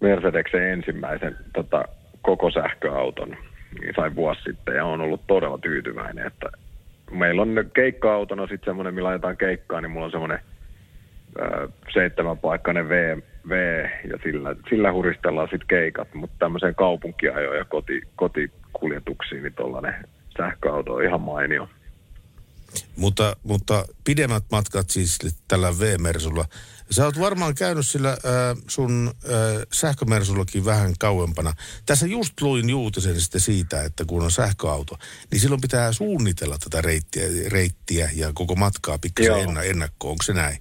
Mercedeksen 0.00 0.62
ensimmäisen 0.62 1.36
tota, 1.54 1.84
koko 2.22 2.50
sähköauton, 2.50 3.36
sain 3.96 4.14
vuosi 4.14 4.42
sitten 4.42 4.76
ja 4.76 4.84
on 4.84 5.00
ollut 5.00 5.26
todella 5.26 5.58
tyytyväinen, 5.58 6.26
että 6.26 6.50
meillä 7.10 7.42
on 7.42 7.54
keikka-autona 7.74 8.46
sitten 8.46 8.64
semmoinen, 8.64 8.94
millä 8.94 9.08
ajetaan 9.08 9.36
keikkaa, 9.36 9.80
niin 9.80 9.90
mulla 9.90 10.06
on 10.06 10.10
semmoinen 10.10 10.40
seitsemänpaikkainen 11.94 12.88
v, 12.88 13.18
v 13.48 13.52
ja 14.10 14.18
sillä, 14.22 14.56
sillä 14.70 14.92
huristellaan 14.92 15.48
sitten 15.48 15.68
keikat, 15.68 16.14
mutta 16.14 16.36
tämmöiseen 16.38 16.74
kaupunkiajoon 16.74 17.56
ja 17.56 17.64
koti, 17.64 18.02
kotikuljetuksiin, 18.16 19.42
niin 19.42 19.54
tuollainen 19.54 19.94
sähköauto 20.38 20.94
on 20.94 21.04
ihan 21.04 21.20
mainio. 21.20 21.68
Mutta, 22.96 23.36
mutta 23.42 23.84
pidemmät 24.04 24.44
matkat 24.52 24.90
siis 24.90 25.18
tällä 25.48 25.68
V-mersulla. 25.80 26.44
Sä 26.90 27.04
oot 27.04 27.20
varmaan 27.20 27.54
käynyt 27.54 27.86
sillä 27.86 28.10
äh, 28.10 28.16
sun 28.68 29.10
äh, 29.24 29.62
sähkömersullakin 29.72 30.64
vähän 30.64 30.92
kauempana. 31.00 31.52
Tässä 31.86 32.06
just 32.06 32.40
luin 32.40 32.74
uutisen 32.74 33.20
sitten 33.20 33.40
siitä, 33.40 33.82
että 33.82 34.04
kun 34.04 34.22
on 34.22 34.30
sähköauto, 34.30 34.96
niin 35.30 35.40
silloin 35.40 35.60
pitää 35.60 35.92
suunnitella 35.92 36.56
tätä 36.58 36.82
reittiä, 36.82 37.22
reittiä 37.52 38.10
ja 38.16 38.30
koko 38.34 38.54
matkaa 38.54 38.98
pikkasen 38.98 39.48
enna, 39.48 39.62
ennakkoon. 39.62 40.10
Onko 40.10 40.22
se 40.22 40.32
näin? 40.32 40.58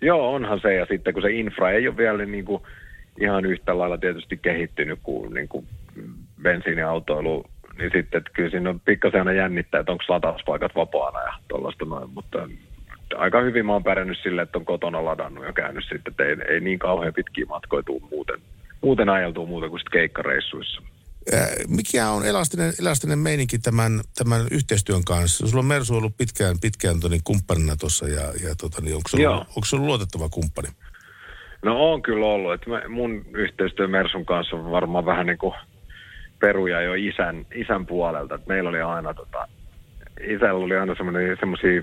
Joo, 0.00 0.34
onhan 0.34 0.60
se. 0.62 0.74
Ja 0.74 0.86
sitten 0.86 1.14
kun 1.14 1.22
se 1.22 1.32
infra 1.32 1.70
ei 1.70 1.88
ole 1.88 1.96
vielä 1.96 2.26
niin 2.26 2.44
kuin 2.44 2.62
ihan 3.20 3.44
yhtä 3.44 3.78
lailla 3.78 3.98
tietysti 3.98 4.36
kehittynyt 4.36 4.98
kuin, 5.02 5.34
niin 5.34 5.48
kuin 5.48 5.66
bensiiniautoilu, 6.42 7.44
niin 7.78 7.90
sitten 7.94 8.18
että 8.18 8.30
kyllä 8.34 8.50
siinä 8.50 8.70
on 8.70 8.80
pikkasen 8.80 9.20
aina 9.20 9.32
jännittää, 9.32 9.80
että 9.80 9.92
onko 9.92 10.04
latauspaikat 10.08 10.74
vapaana 10.74 11.22
ja 11.22 11.32
tuollaista 11.48 11.84
noin. 11.84 12.10
Mutta 12.10 12.48
aika 13.16 13.40
hyvin 13.40 13.66
mä 13.66 13.72
oon 13.72 13.84
pärjännyt 13.84 14.18
sille, 14.22 14.42
että 14.42 14.58
on 14.58 14.64
kotona 14.64 15.04
ladannut 15.04 15.44
ja 15.44 15.52
käynyt 15.52 15.84
sitten, 15.84 16.10
että 16.10 16.24
ei, 16.24 16.54
ei 16.54 16.60
niin 16.60 16.78
kauhean 16.78 17.14
pitkiä 17.14 17.46
matkoja 17.46 17.82
tuu 17.82 18.08
muuten, 18.10 18.40
muuten 18.80 19.08
ajeltuu 19.08 19.46
muuta 19.46 19.68
kuin 19.68 19.80
sitten 19.80 20.00
keikkareissuissa. 20.00 20.82
Mikä 21.68 22.10
on 22.10 22.26
elastinen, 22.26 22.72
elastinen 22.80 23.18
meininki 23.18 23.58
tämän, 23.58 24.00
tämän 24.18 24.40
yhteistyön 24.50 25.04
kanssa? 25.04 25.46
Sulla 25.46 25.60
on 25.60 25.66
Mersu 25.66 25.96
ollut 25.96 26.16
pitkään, 26.16 26.56
pitkään 26.62 27.00
toni 27.00 27.18
kumppanina 27.24 27.76
tuossa 27.76 28.08
ja, 28.08 28.20
ja 28.20 28.54
tota, 28.60 28.82
niin 28.82 28.96
onko, 28.96 29.08
se 29.08 29.28
ollut, 29.28 29.48
onko 29.48 29.64
se 29.64 29.76
ollut 29.76 29.86
luotettava 29.86 30.28
kumppani? 30.28 30.68
No 31.64 31.92
on 31.92 32.02
kyllä 32.02 32.26
ollut. 32.26 32.52
Että 32.52 32.70
mä, 32.70 32.82
mun 32.88 33.24
yhteistyö 33.34 33.88
Mersun 33.88 34.26
kanssa 34.26 34.56
on 34.56 34.70
varmaan 34.70 35.04
vähän 35.04 35.26
niin 35.26 35.38
kuin 35.38 35.54
peruja 36.40 36.80
jo 36.80 36.94
isän, 36.94 37.46
isän 37.54 37.86
puolelta. 37.86 38.34
Että 38.34 38.48
meillä 38.48 38.70
oli 38.70 38.80
aina 38.80 39.14
tota, 39.14 39.48
isällä 40.20 40.64
oli 40.64 40.76
aina 40.76 40.94
semmoisia 41.40 41.82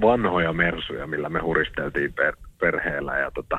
vanhoja 0.00 0.52
mersuja, 0.52 1.06
millä 1.06 1.28
me 1.28 1.40
huristeltiin 1.40 2.12
per, 2.12 2.36
perheellä 2.60 3.18
ja 3.18 3.30
tota, 3.30 3.58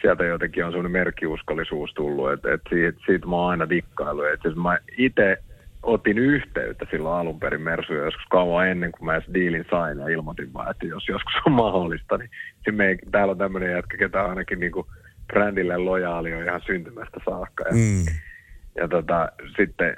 sieltä 0.00 0.24
jotenkin 0.24 0.64
on 0.64 0.72
semmoinen 0.72 0.92
merkkiuskollisuus 0.92 1.94
tullut, 1.94 2.32
että, 2.32 2.54
että 2.54 2.70
siitä, 2.70 3.00
siitä 3.06 3.26
mä 3.26 3.36
oon 3.36 3.50
aina 3.50 3.68
dikkailu. 3.68 4.22
Että 4.22 4.48
siis 4.48 4.62
mä 4.62 4.78
itse 4.98 5.38
otin 5.82 6.18
yhteyttä 6.18 6.86
silloin 6.90 7.20
alun 7.20 7.40
perin 7.40 7.60
Mersuja 7.60 8.04
joskus 8.04 8.26
kauan 8.30 8.68
ennen 8.68 8.92
kuin 8.92 9.04
mä 9.04 9.14
edes 9.14 9.34
diilin 9.34 9.64
sain 9.70 9.98
ja 9.98 10.08
ilmoitin 10.08 10.52
vaan, 10.52 10.70
että 10.70 10.86
jos 10.86 11.08
joskus 11.08 11.34
on 11.46 11.52
mahdollista, 11.52 12.18
niin, 12.18 12.30
niin 12.66 12.74
me, 12.74 12.98
täällä 13.10 13.30
on 13.30 13.38
tämmöinen 13.38 13.70
jätkä, 13.70 13.96
ketä 13.96 14.22
on 14.22 14.30
ainakin 14.30 14.60
niin 14.60 14.72
kuin 14.72 14.86
brändille 15.26 15.76
lojaali 15.76 16.34
on 16.34 16.44
ihan 16.44 16.62
syntymästä 16.66 17.20
saakka. 17.24 17.64
Ja, 17.64 17.72
mm. 17.72 18.04
ja 18.76 18.88
tota, 18.88 19.28
sitten, 19.56 19.96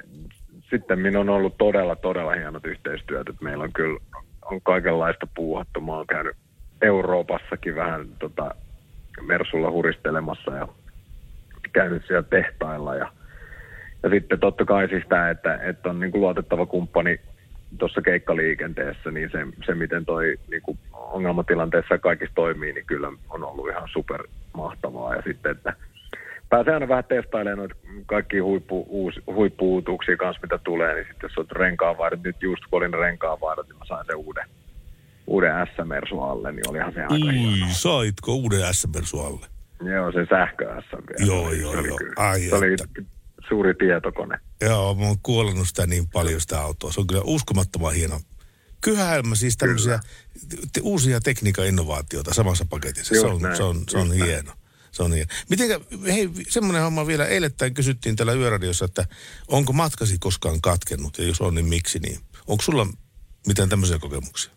sitten 0.69 0.99
minun 0.99 1.29
on 1.29 1.35
ollut 1.35 1.57
todella, 1.57 1.95
todella 1.95 2.33
hienot 2.33 2.65
yhteistyöt, 2.65 3.29
että 3.29 3.43
meillä 3.43 3.63
on 3.63 3.73
kyllä 3.73 3.99
on 4.51 4.61
kaikenlaista 4.61 5.27
puuhattu. 5.35 5.81
Mä 5.81 5.91
oon 5.91 6.07
käynyt 6.07 6.35
Euroopassakin 6.81 7.75
vähän 7.75 8.07
tota, 8.19 8.55
Mersulla 9.21 9.71
huristelemassa 9.71 10.51
ja 10.51 10.67
käynyt 11.73 12.03
siellä 12.07 12.23
tehtailla. 12.23 12.95
Ja, 12.95 13.11
ja 14.03 14.09
sitten 14.09 14.39
totta 14.39 14.65
kai 14.65 14.89
siis 14.89 15.03
tämä, 15.09 15.29
että, 15.29 15.59
että 15.63 15.89
on 15.89 15.99
niin 15.99 16.11
kuin 16.11 16.21
luotettava 16.21 16.65
kumppani 16.65 17.19
tuossa 17.79 18.01
keikkaliikenteessä, 18.01 19.11
niin 19.11 19.29
se, 19.31 19.39
se 19.65 19.75
miten 19.75 20.05
toi 20.05 20.37
niin 20.51 20.61
kuin 20.61 20.79
ongelmatilanteessa 20.93 21.97
kaikissa 21.97 22.35
toimii, 22.35 22.73
niin 22.73 22.85
kyllä 22.85 23.11
on 23.29 23.43
ollut 23.43 23.69
ihan 23.69 23.89
super 23.93 24.23
mahtavaa. 24.53 25.15
Ja 25.15 25.21
sitten, 25.21 25.51
että 25.51 25.73
pääsee 26.55 26.73
aina 26.73 26.87
vähän 26.87 27.03
testailemaan 27.03 27.57
noita 27.57 27.75
kaikki 28.05 28.39
huippu, 28.39 28.85
uusi, 28.89 29.19
kanssa, 30.19 30.41
mitä 30.41 30.57
tulee, 30.57 30.95
niin 30.95 31.05
sitten 31.07 31.27
jos 31.29 31.37
olet 31.37 31.51
renkaanvaihdot, 31.51 32.23
nyt 32.23 32.35
just 32.41 32.63
kun 32.69 32.77
olin 32.77 32.93
renkaanvaihdot, 32.93 33.67
niin 33.67 33.77
mä 33.77 33.85
sain 33.85 34.05
sen 34.05 34.15
uuden, 34.15 34.49
uuden 35.27 35.51
S-mersu 35.75 36.19
alle, 36.21 36.51
niin 36.51 36.69
olihan 36.69 36.93
se 36.93 37.01
aika 37.01 37.13
Ui, 37.13 37.33
hieno. 37.33 37.67
saitko 37.71 38.33
uuden 38.35 38.73
S-mersu 38.73 39.19
alle? 39.19 39.45
Joo, 39.95 40.11
se 40.11 40.25
sähkö 40.29 40.65
S 40.81 40.91
vielä. 40.91 41.31
Joo, 41.33 41.51
joo, 41.53 41.71
se 41.71 41.77
oli 41.77 41.87
joo. 41.87 41.97
kyllä- 41.97 42.13
Ai 42.29 42.39
se 42.41 42.55
oli 42.55 42.73
että. 42.73 43.01
suuri 43.49 43.73
tietokone. 43.73 44.39
Joo, 44.61 44.95
mä 44.95 45.05
oon 45.05 45.17
kuollut 45.23 45.67
sitä 45.67 45.87
niin 45.87 46.07
paljon 46.13 46.41
sitä 46.41 46.61
autoa. 46.61 46.91
Se 46.91 46.99
on 46.99 47.07
kyllä 47.07 47.21
uskomattoman 47.25 47.93
hieno. 47.93 48.19
Kyhäelmä 48.81 49.35
siis 49.35 49.57
tämmöisiä 49.57 49.99
te, 50.73 50.81
uusia 50.83 51.19
tekniikan 51.19 51.65
innovaatioita 51.67 52.33
samassa 52.33 52.65
paketissa. 52.69 53.15
Se 53.15 53.21
Just 53.21 53.35
on, 53.35 53.41
näin, 53.41 53.55
se 53.57 53.63
on, 53.63 53.83
se 53.89 53.97
on 53.97 54.07
just 54.07 54.19
näin. 54.19 54.64
Se 54.95 55.03
on 55.03 55.13
hieno. 55.13 55.27
Mitenkä, 55.49 55.79
hei, 56.13 56.29
semmoinen 56.49 56.83
homma 56.83 57.07
vielä 57.07 57.25
eilettäin 57.25 57.73
kysyttiin 57.73 58.15
täällä 58.15 58.33
Yöradiossa, 58.33 58.85
että 58.85 59.05
onko 59.47 59.73
matkasi 59.73 60.17
koskaan 60.19 60.61
katkennut 60.61 61.17
ja 61.17 61.27
jos 61.27 61.41
on, 61.41 61.55
niin 61.55 61.65
miksi 61.65 61.99
niin? 61.99 62.19
Onko 62.47 62.61
sulla 62.63 62.87
mitään 63.47 63.69
tämmöisiä 63.69 63.99
kokemuksia? 63.99 64.53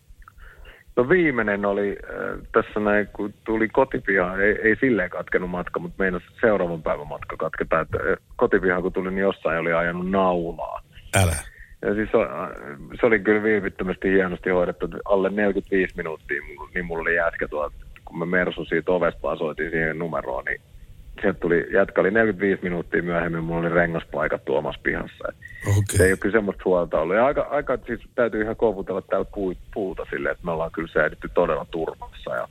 No 0.95 1.09
viimeinen 1.09 1.65
oli 1.65 1.89
äh, 1.89 2.47
tässä 2.51 2.79
näin, 2.79 3.07
kun 3.07 3.33
tuli 3.45 3.67
kotipihaan, 3.67 4.41
ei, 4.41 4.59
ei 4.63 4.75
silleen 4.79 5.09
katkenut 5.09 5.49
matka, 5.49 5.79
mutta 5.79 6.03
meinas 6.03 6.23
seuraavan 6.41 6.83
päivän 6.83 7.07
matka 7.07 7.37
katketa, 7.37 7.79
että 7.79 7.97
äh, 7.97 8.17
kotipihaan 8.35 8.81
kun 8.81 8.93
tulin, 8.93 9.15
niin 9.15 9.23
jossain 9.23 9.59
oli 9.59 9.73
ajanut 9.73 10.09
naulaa. 10.09 10.81
Älä. 11.15 11.35
Ja 11.81 11.93
siis 11.93 12.09
äh, 12.15 12.49
se 12.99 13.05
oli 13.05 13.19
kyllä 13.19 13.43
viivyttömästi 13.43 14.11
hienosti 14.11 14.49
hoidettu, 14.49 14.85
että 14.85 14.97
alle 15.05 15.29
45 15.29 15.97
minuuttia, 15.97 16.41
niin 16.73 16.85
mulla 16.85 17.01
oli 17.01 17.15
jätkä 17.15 17.47
tuolta, 17.47 17.75
kun 18.09 18.19
me 18.19 18.25
Mersun 18.25 18.65
siitä 18.65 18.91
ovesta 18.91 19.21
vaan 19.23 19.37
soitin 19.37 19.71
siihen 19.71 19.99
numeroon, 19.99 20.45
niin 20.45 20.61
sieltä 21.21 21.39
tuli, 21.39 21.67
jätkä 21.73 22.01
oli 22.01 22.11
45 22.11 22.63
minuuttia 22.63 23.03
myöhemmin, 23.03 23.43
mulla 23.43 23.59
oli 23.59 23.69
rengaspaikat 23.69 24.49
omassa 24.49 24.81
pihassa. 24.83 25.23
Okay. 25.67 25.83
Se 25.87 26.05
ei 26.05 26.11
ole 26.11 26.17
kyllä 26.17 26.37
semmoista 26.37 26.63
huolta 26.65 26.99
ollut. 26.99 27.15
Ja 27.15 27.25
aika, 27.25 27.41
aika 27.41 27.77
siis 27.87 27.99
täytyy 28.15 28.41
ihan 28.41 28.55
kouputella 28.55 29.01
täällä 29.01 29.27
puu, 29.33 29.53
puuta 29.73 30.05
silleen, 30.09 30.31
että 30.31 30.45
me 30.45 30.51
ollaan 30.51 30.71
kyllä 30.71 30.93
säädetty 30.93 31.29
todella 31.33 31.65
turvassa. 31.71 32.35
Ja, 32.35 32.47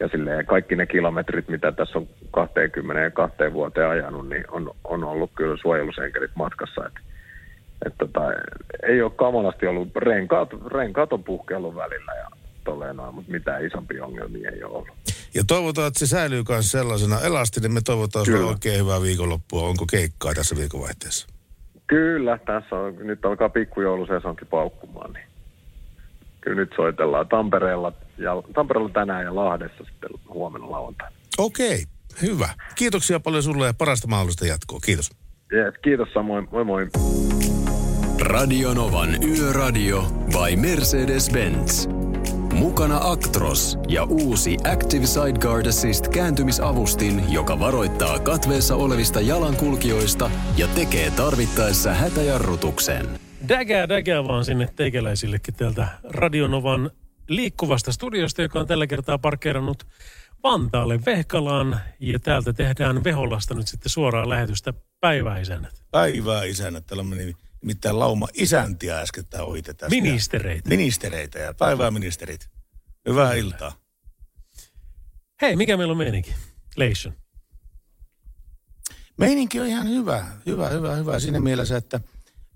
ja 0.00 0.08
silleen 0.08 0.46
kaikki 0.46 0.76
ne 0.76 0.86
kilometrit, 0.86 1.48
mitä 1.48 1.72
tässä 1.72 1.98
on 1.98 2.08
20 2.30 3.02
ja 3.02 3.10
kahteen 3.10 3.52
vuoteen 3.52 3.88
ajanut, 3.88 4.28
niin 4.28 4.44
on, 4.50 4.70
on 4.84 5.04
ollut 5.04 5.30
kyllä 5.34 5.56
suojelusenkerit 5.56 6.30
matkassa. 6.34 6.86
Et, 6.86 6.92
et 7.86 7.94
tota, 7.98 8.20
ei 8.82 9.02
ole 9.02 9.12
kamalasti 9.16 9.66
ollut, 9.66 9.96
renkaat, 9.96 10.48
renkaat 10.66 11.12
on 11.12 11.24
puhkeillut 11.24 11.74
välillä 11.74 12.12
ja 12.14 12.33
tolleen 12.64 12.96
noin, 12.96 13.14
mutta 13.14 13.32
mitään 13.32 13.66
isompia 13.66 14.04
ongelmia 14.04 14.50
ei 14.50 14.64
ole 14.64 14.72
ollut. 14.72 14.96
Ja 15.34 15.44
toivotaan, 15.46 15.88
että 15.88 15.98
se 15.98 16.06
säilyy 16.06 16.42
myös 16.48 16.70
sellaisena 16.70 17.20
elastinen. 17.20 17.72
Me 17.72 17.80
toivotaan 17.84 18.24
sinulle 18.24 18.44
oikein 18.44 18.80
hyvää 18.80 19.02
viikonloppua. 19.02 19.68
Onko 19.68 19.86
keikkaa 19.90 20.34
tässä 20.34 20.56
viikonvaihteessa? 20.56 21.26
Kyllä, 21.86 22.38
tässä 22.38 22.76
on, 22.76 22.96
nyt 22.98 23.24
alkaa 23.24 23.48
pikkujoulusesonkin 23.48 24.48
paukkumaan, 24.48 25.12
niin 25.12 25.26
kyllä 26.40 26.56
nyt 26.56 26.72
soitellaan 26.76 27.28
Tampereella, 27.28 27.92
ja, 28.18 28.30
Tampereella 28.54 28.90
tänään 28.90 29.24
ja 29.24 29.34
Lahdessa 29.34 29.84
sitten 29.84 30.10
huomenna 30.28 30.70
lauantaina. 30.70 31.16
Okei, 31.38 31.84
hyvä. 32.22 32.48
Kiitoksia 32.74 33.20
paljon 33.20 33.42
sulle 33.42 33.66
ja 33.66 33.74
parasta 33.74 34.08
mahdollista 34.08 34.46
jatkoa. 34.46 34.78
Kiitos. 34.84 35.10
Yes, 35.52 35.74
kiitos 35.82 36.08
samoin, 36.14 36.48
moi 36.50 36.64
moi. 36.64 36.88
Radionovan 38.20 39.22
Yöradio 39.24 40.02
by 40.02 40.56
Mercedes-Benz. 40.56 42.03
Mukana 42.54 42.98
Actros 43.02 43.78
ja 43.88 44.04
uusi 44.04 44.56
Active 44.72 45.06
Sideguard 45.06 45.66
Assist 45.66 46.08
kääntymisavustin, 46.08 47.32
joka 47.32 47.58
varoittaa 47.58 48.18
katveessa 48.18 48.76
olevista 48.76 49.20
jalankulkijoista 49.20 50.30
ja 50.56 50.68
tekee 50.68 51.10
tarvittaessa 51.10 51.94
hätäjarrutuksen. 51.94 53.20
Dägää, 53.48 53.88
dägää 53.88 54.24
vaan 54.24 54.44
sinne 54.44 54.68
teikäläisillekin 54.76 55.54
täältä 55.54 55.88
Radionovan 56.04 56.90
liikkuvasta 57.28 57.92
studiosta, 57.92 58.42
joka 58.42 58.60
on 58.60 58.66
tällä 58.66 58.86
kertaa 58.86 59.18
parkkeerannut 59.18 59.86
Vantaalle 60.42 61.00
Vehkalaan. 61.06 61.80
Ja 62.00 62.18
täältä 62.18 62.52
tehdään 62.52 63.04
Veholasta 63.04 63.54
nyt 63.54 63.68
sitten 63.68 63.90
suoraan 63.90 64.28
lähetystä 64.28 64.72
päiväisenät. 65.00 65.82
Päivää 65.90 66.44
isännät. 66.44 66.86
Täällä 66.86 67.04
meni 67.04 67.36
nimittäin 67.64 67.98
lauma 67.98 68.28
isäntiä 68.34 68.98
äskettäin 68.98 69.44
ohitetaan. 69.44 69.90
Ministereitä. 69.90 70.68
Ministereitä 70.68 71.38
ja 71.38 71.54
päivää 71.54 71.90
ministerit. 71.90 72.48
Hyvää 73.08 73.34
iltaa. 73.34 73.76
Hei, 75.42 75.56
mikä 75.56 75.76
meillä 75.76 75.92
on 75.92 75.98
meininki? 75.98 76.34
Leishon. 76.76 77.12
Meininki 79.16 79.60
on 79.60 79.66
ihan 79.66 79.88
hyvä, 79.88 80.26
hyvä, 80.46 80.68
hyvä, 80.68 80.94
hyvä 80.94 81.20
siinä 81.20 81.40
mielessä, 81.40 81.76
että 81.76 82.00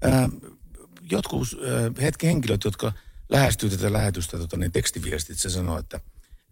ää, 0.02 0.28
jotkut 1.10 1.48
ää, 1.52 2.02
hetki 2.02 2.26
henkilöt, 2.26 2.64
jotka 2.64 2.92
lähestyy 3.28 3.70
tätä 3.70 3.92
lähetystä, 3.92 4.38
tota, 4.38 4.56
niin 4.56 4.72
tekstiviestit, 4.72 5.38
se 5.38 5.50
sanoo, 5.50 5.78
että 5.78 6.00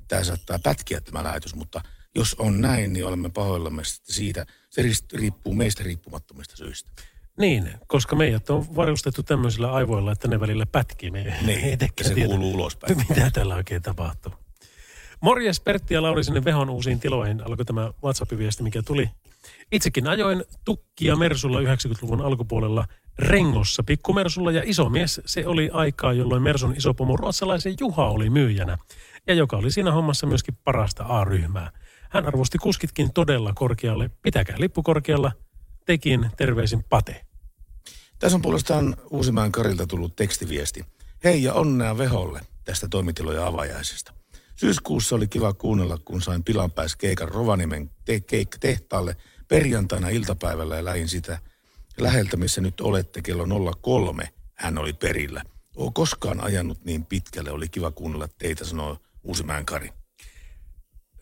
tämä 0.09 0.25
saattaa 0.25 0.59
pätkiä 0.59 1.01
tämä 1.01 1.25
lähetys, 1.25 1.55
mutta 1.55 1.81
jos 2.15 2.35
on 2.35 2.61
näin, 2.61 2.93
niin 2.93 3.07
olemme 3.07 3.31
pahoillamme 3.31 3.83
siitä. 4.03 4.47
Se 4.71 4.83
riippuu 5.13 5.55
meistä 5.55 5.83
riippumattomista 5.83 6.57
syistä. 6.57 6.91
Niin, 7.39 7.71
koska 7.87 8.17
meidät 8.17 8.51
on 8.51 8.77
varustettu 8.77 9.23
tämmöisillä 9.23 9.73
aivoilla, 9.73 10.13
että 10.13 10.29
ne 10.29 10.41
välillä 10.41 10.67
pätkii. 10.67 11.11
Me 11.11 11.37
Niin, 11.47 11.79
se 12.03 12.15
kuuluu 12.15 12.55
ulospäin. 12.55 12.97
Mitä 13.09 13.31
täällä 13.31 13.55
oikein 13.55 13.83
tapahtuu? 13.83 14.33
Morjes 15.21 15.61
Pertti 15.61 15.95
ja 15.95 16.03
Lauri 16.03 16.25
sinne 16.25 16.45
Vehon 16.45 16.71
uusiin 16.71 17.01
tiloihin 17.01 17.43
alkoi 17.47 17.65
tämä 17.65 17.93
WhatsApp-viesti, 18.05 18.63
mikä 18.63 18.83
tuli. 18.83 19.11
Itsekin 19.73 20.09
ajoin 20.09 20.45
tukkia 20.65 21.17
Mersulla 21.17 21.61
90-luvun 21.61 22.21
alkupuolella 22.21 22.87
Rengossa 23.19 23.83
pikkumersulla 23.83 24.51
ja 24.51 24.63
iso 24.65 24.89
mies. 24.89 25.21
Se 25.27 25.47
oli 25.47 25.71
aikaa, 25.73 26.13
jolloin 26.13 26.43
Mersun 26.43 26.77
isopomo 26.77 27.17
ruotsalaisen 27.17 27.75
Juha 27.81 28.11
oli 28.11 28.31
myyjänä 28.31 28.79
ja 29.27 29.35
joka 29.35 29.57
oli 29.57 29.71
siinä 29.71 29.93
hommassa 29.93 30.27
myöskin 30.27 30.59
parasta 30.65 31.05
A-ryhmää. 31.05 31.71
Hän 32.11 32.27
arvosti 32.27 32.59
kuskitkin 32.59 33.13
todella 33.13 33.53
korkealle. 33.55 34.11
Pitäkää 34.23 34.57
lippu 34.59 34.83
korkealla. 34.83 35.33
Tekin 35.87 36.31
terveisin 36.37 36.85
Pate. 36.85 37.27
Tässä 38.19 38.37
on 38.37 38.43
puolestaan 38.43 38.97
Uusimaan 39.11 39.53
Karilta 39.53 39.87
tullut 39.87 40.17
tekstiviesti. 40.17 40.85
Hei 41.25 41.43
ja 41.43 41.55
onnea 41.55 41.99
Veholle 41.99 42.41
tästä 42.65 42.89
toimitilojen 42.89 43.43
avajaisesta. 43.43 44.13
Syyskuussa 44.57 45.17
oli 45.17 45.29
kiva 45.29 45.53
kuunnella, 45.53 45.99
kun 45.99 46.23
sain 46.23 46.45
pilanpäiskeikan 46.45 47.29
Rovaniemen 47.29 47.91
te- 48.05 48.21
keikkatehtaalle 48.21 49.17
perjantaina 49.49 50.09
iltapäivällä 50.09 50.77
ja 50.77 50.85
lähin 50.85 51.09
sitä 51.09 51.39
läheltä, 51.99 52.37
missä 52.37 52.61
nyt 52.61 52.81
olette 52.81 53.23
kello 53.23 53.47
03. 53.83 54.29
Hän 54.55 54.79
oli 54.79 54.93
perillä. 54.93 55.43
Oo 55.77 55.91
koskaan 55.91 56.45
ajanut 56.45 56.85
niin 56.85 57.05
pitkälle, 57.05 57.51
oli 57.51 57.69
kiva 57.69 57.91
kuunnella 57.91 58.29
teitä, 58.39 58.65
sanoo 58.65 58.99
Uusimäen 59.23 59.67
Kari. 59.67 59.91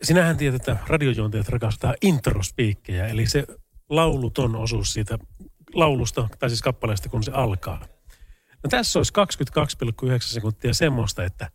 Sinähän 0.03 0.36
tiedät, 0.36 0.55
että 0.55 0.77
radiojuontajat 0.86 1.49
rakastaa 1.49 1.95
introspiikkejä, 2.03 3.07
eli 3.07 3.27
se 3.27 3.47
lauluton 3.90 4.56
osuus 4.56 4.93
siitä 4.93 5.19
laulusta, 5.74 6.28
tai 6.39 6.51
siis 6.51 6.62
kappaleesta, 6.62 7.09
kun 7.09 7.23
se 7.23 7.32
alkaa. 7.32 7.81
No 8.65 8.69
tässä 8.70 8.98
olisi 8.98 9.12
22,9 10.02 10.19
sekuntia 10.20 10.74
semmoista, 10.74 11.24
että 11.24 11.51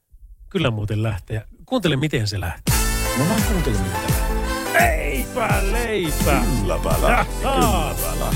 kyllä 0.49 0.71
muuten 0.71 1.03
lähtee. 1.03 1.43
Kuuntele, 1.65 1.95
miten 1.95 2.27
se 2.27 2.39
lähtee. 2.39 2.75
No 3.17 3.25
mä 3.25 3.35
kuuntelin 3.47 3.81
mitä 3.81 3.97
Eipä 4.79 5.61
leipä. 5.71 6.41
Kylläpä 6.61 6.95
lähti, 7.01 7.43
Jaha. 7.43 7.95
kylläpä. 7.95 8.35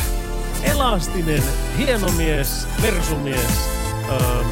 Elastinen, 0.64 1.44
hieno 1.78 2.12
mies, 2.12 2.68
versumies, 2.82 3.70
ähm, 4.10 4.48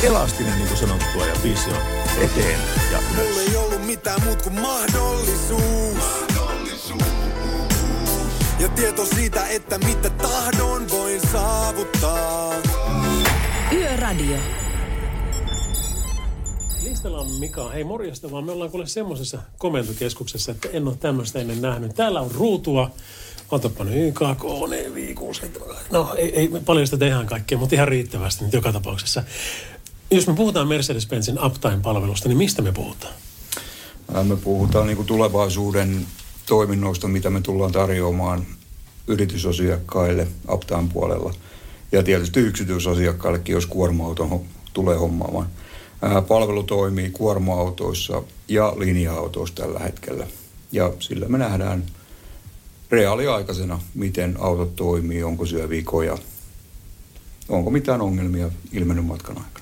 Elastinen, 0.03 0.53
niin 0.55 0.67
kuin 0.67 0.77
sanottua, 0.77 1.25
ja 1.25 1.35
biisi 1.43 1.69
on 1.69 1.81
eteen 2.21 2.59
ja 2.91 2.99
ylös. 2.99 3.27
Mulla 3.27 3.41
ei 3.41 3.55
ollut 3.55 3.85
mitään 3.85 4.23
muut 4.23 4.41
kuin 4.41 4.61
mahdollisuus. 4.61 6.03
Ja 8.59 8.69
tieto 8.69 9.05
siitä, 9.05 9.47
että 9.47 9.77
mitä 9.77 10.09
tahdon 10.09 10.89
voin 10.91 11.21
saavuttaa. 11.31 12.53
Yöradio. 13.71 14.37
Listalla 16.83 17.19
on 17.19 17.31
Mika. 17.31 17.69
Hei 17.69 17.83
morjesta 17.83 18.31
vaan. 18.31 18.43
Me 18.43 18.51
ollaan 18.51 18.71
kuule 18.71 18.87
semmoisessa 18.87 19.39
komentokeskuksessa, 19.57 20.51
että 20.51 20.69
en 20.73 20.87
ole 20.87 20.95
tämmöistä 20.95 21.39
ennen 21.39 21.61
nähnyt. 21.61 21.95
Täällä 21.95 22.21
on 22.21 22.31
ruutua. 22.31 22.91
Otapa 23.51 23.83
nyt 23.83 23.95
YK, 23.95 24.19
KN, 24.19 24.93
5, 24.93 25.15
No 25.91 26.13
ei, 26.17 26.35
ei 26.35 26.47
me 26.47 26.59
paljasta 26.59 26.97
tehdään 26.97 27.25
kaikkea, 27.25 27.57
mutta 27.57 27.75
ihan 27.75 27.87
riittävästi 27.87 28.45
nyt 28.45 28.53
joka 28.53 28.71
tapauksessa. 28.71 29.23
Jos 30.11 30.27
me 30.27 30.33
puhutaan 30.33 30.67
Mercedes-Benzin 30.67 31.45
Uptime-palvelusta, 31.45 32.27
niin 32.29 32.37
mistä 32.37 32.61
me 32.61 32.71
puhutaan? 32.71 33.13
Ää, 34.13 34.23
Me 34.23 34.35
puhutaan 34.35 34.87
niin 34.87 34.95
kuin 34.97 35.05
tulevaisuuden 35.05 36.07
toiminnoista, 36.45 37.07
mitä 37.07 37.29
me 37.29 37.41
tullaan 37.41 37.71
tarjoamaan 37.71 38.45
yritysasiakkaille 39.07 40.27
Uptime 40.51 40.89
puolella. 40.93 41.33
Ja 41.91 42.03
tietysti 42.03 42.39
yksityisasiakkaillekin, 42.39 43.53
jos 43.53 43.65
kuorma-auto 43.65 44.41
tulee 44.73 44.97
hommaamaan. 44.97 45.49
Ää, 46.01 46.21
Palvelu 46.21 46.63
toimii 46.63 47.09
kuorma-autoissa 47.09 48.23
ja 48.47 48.73
linja-autoissa 48.77 49.55
tällä 49.55 49.79
hetkellä. 49.79 50.27
Ja 50.71 50.93
sillä 50.99 51.27
me 51.27 51.37
nähdään 51.37 51.83
reaaliaikaisena, 52.91 53.79
miten 53.93 54.37
autot 54.39 54.75
toimii, 54.75 55.23
onko 55.23 55.45
siellä 55.45 55.69
vikoja, 55.69 56.17
onko 57.49 57.69
mitään 57.71 58.01
ongelmia 58.01 58.49
ilmennyt 58.71 59.05
matkan 59.05 59.37
aikana. 59.37 59.58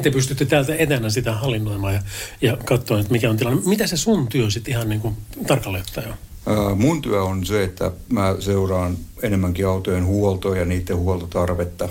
Te 0.00 0.10
pystytte 0.10 0.44
täältä 0.44 0.74
etänä 0.74 1.10
sitä 1.10 1.32
hallinnoimaan 1.32 1.94
ja, 1.94 2.02
ja 2.42 2.56
katsoa, 2.64 3.00
että 3.00 3.12
mikä 3.12 3.30
on 3.30 3.36
tilanne. 3.36 3.62
Mitä 3.66 3.86
se 3.86 3.96
sun 3.96 4.28
työ 4.28 4.50
sitten 4.50 4.74
ihan 4.74 4.88
niin 4.88 5.00
kuin 5.00 5.16
tarkalleen 5.46 5.84
ottaen 5.88 6.08
on? 6.08 6.78
Mun 6.78 7.02
työ 7.02 7.22
on 7.22 7.46
se, 7.46 7.64
että 7.64 7.90
mä 8.08 8.36
seuraan 8.40 8.96
enemmänkin 9.22 9.66
autojen 9.66 10.06
huoltoa 10.06 10.56
ja 10.56 10.64
niiden 10.64 10.96
huoltotarvetta. 10.96 11.88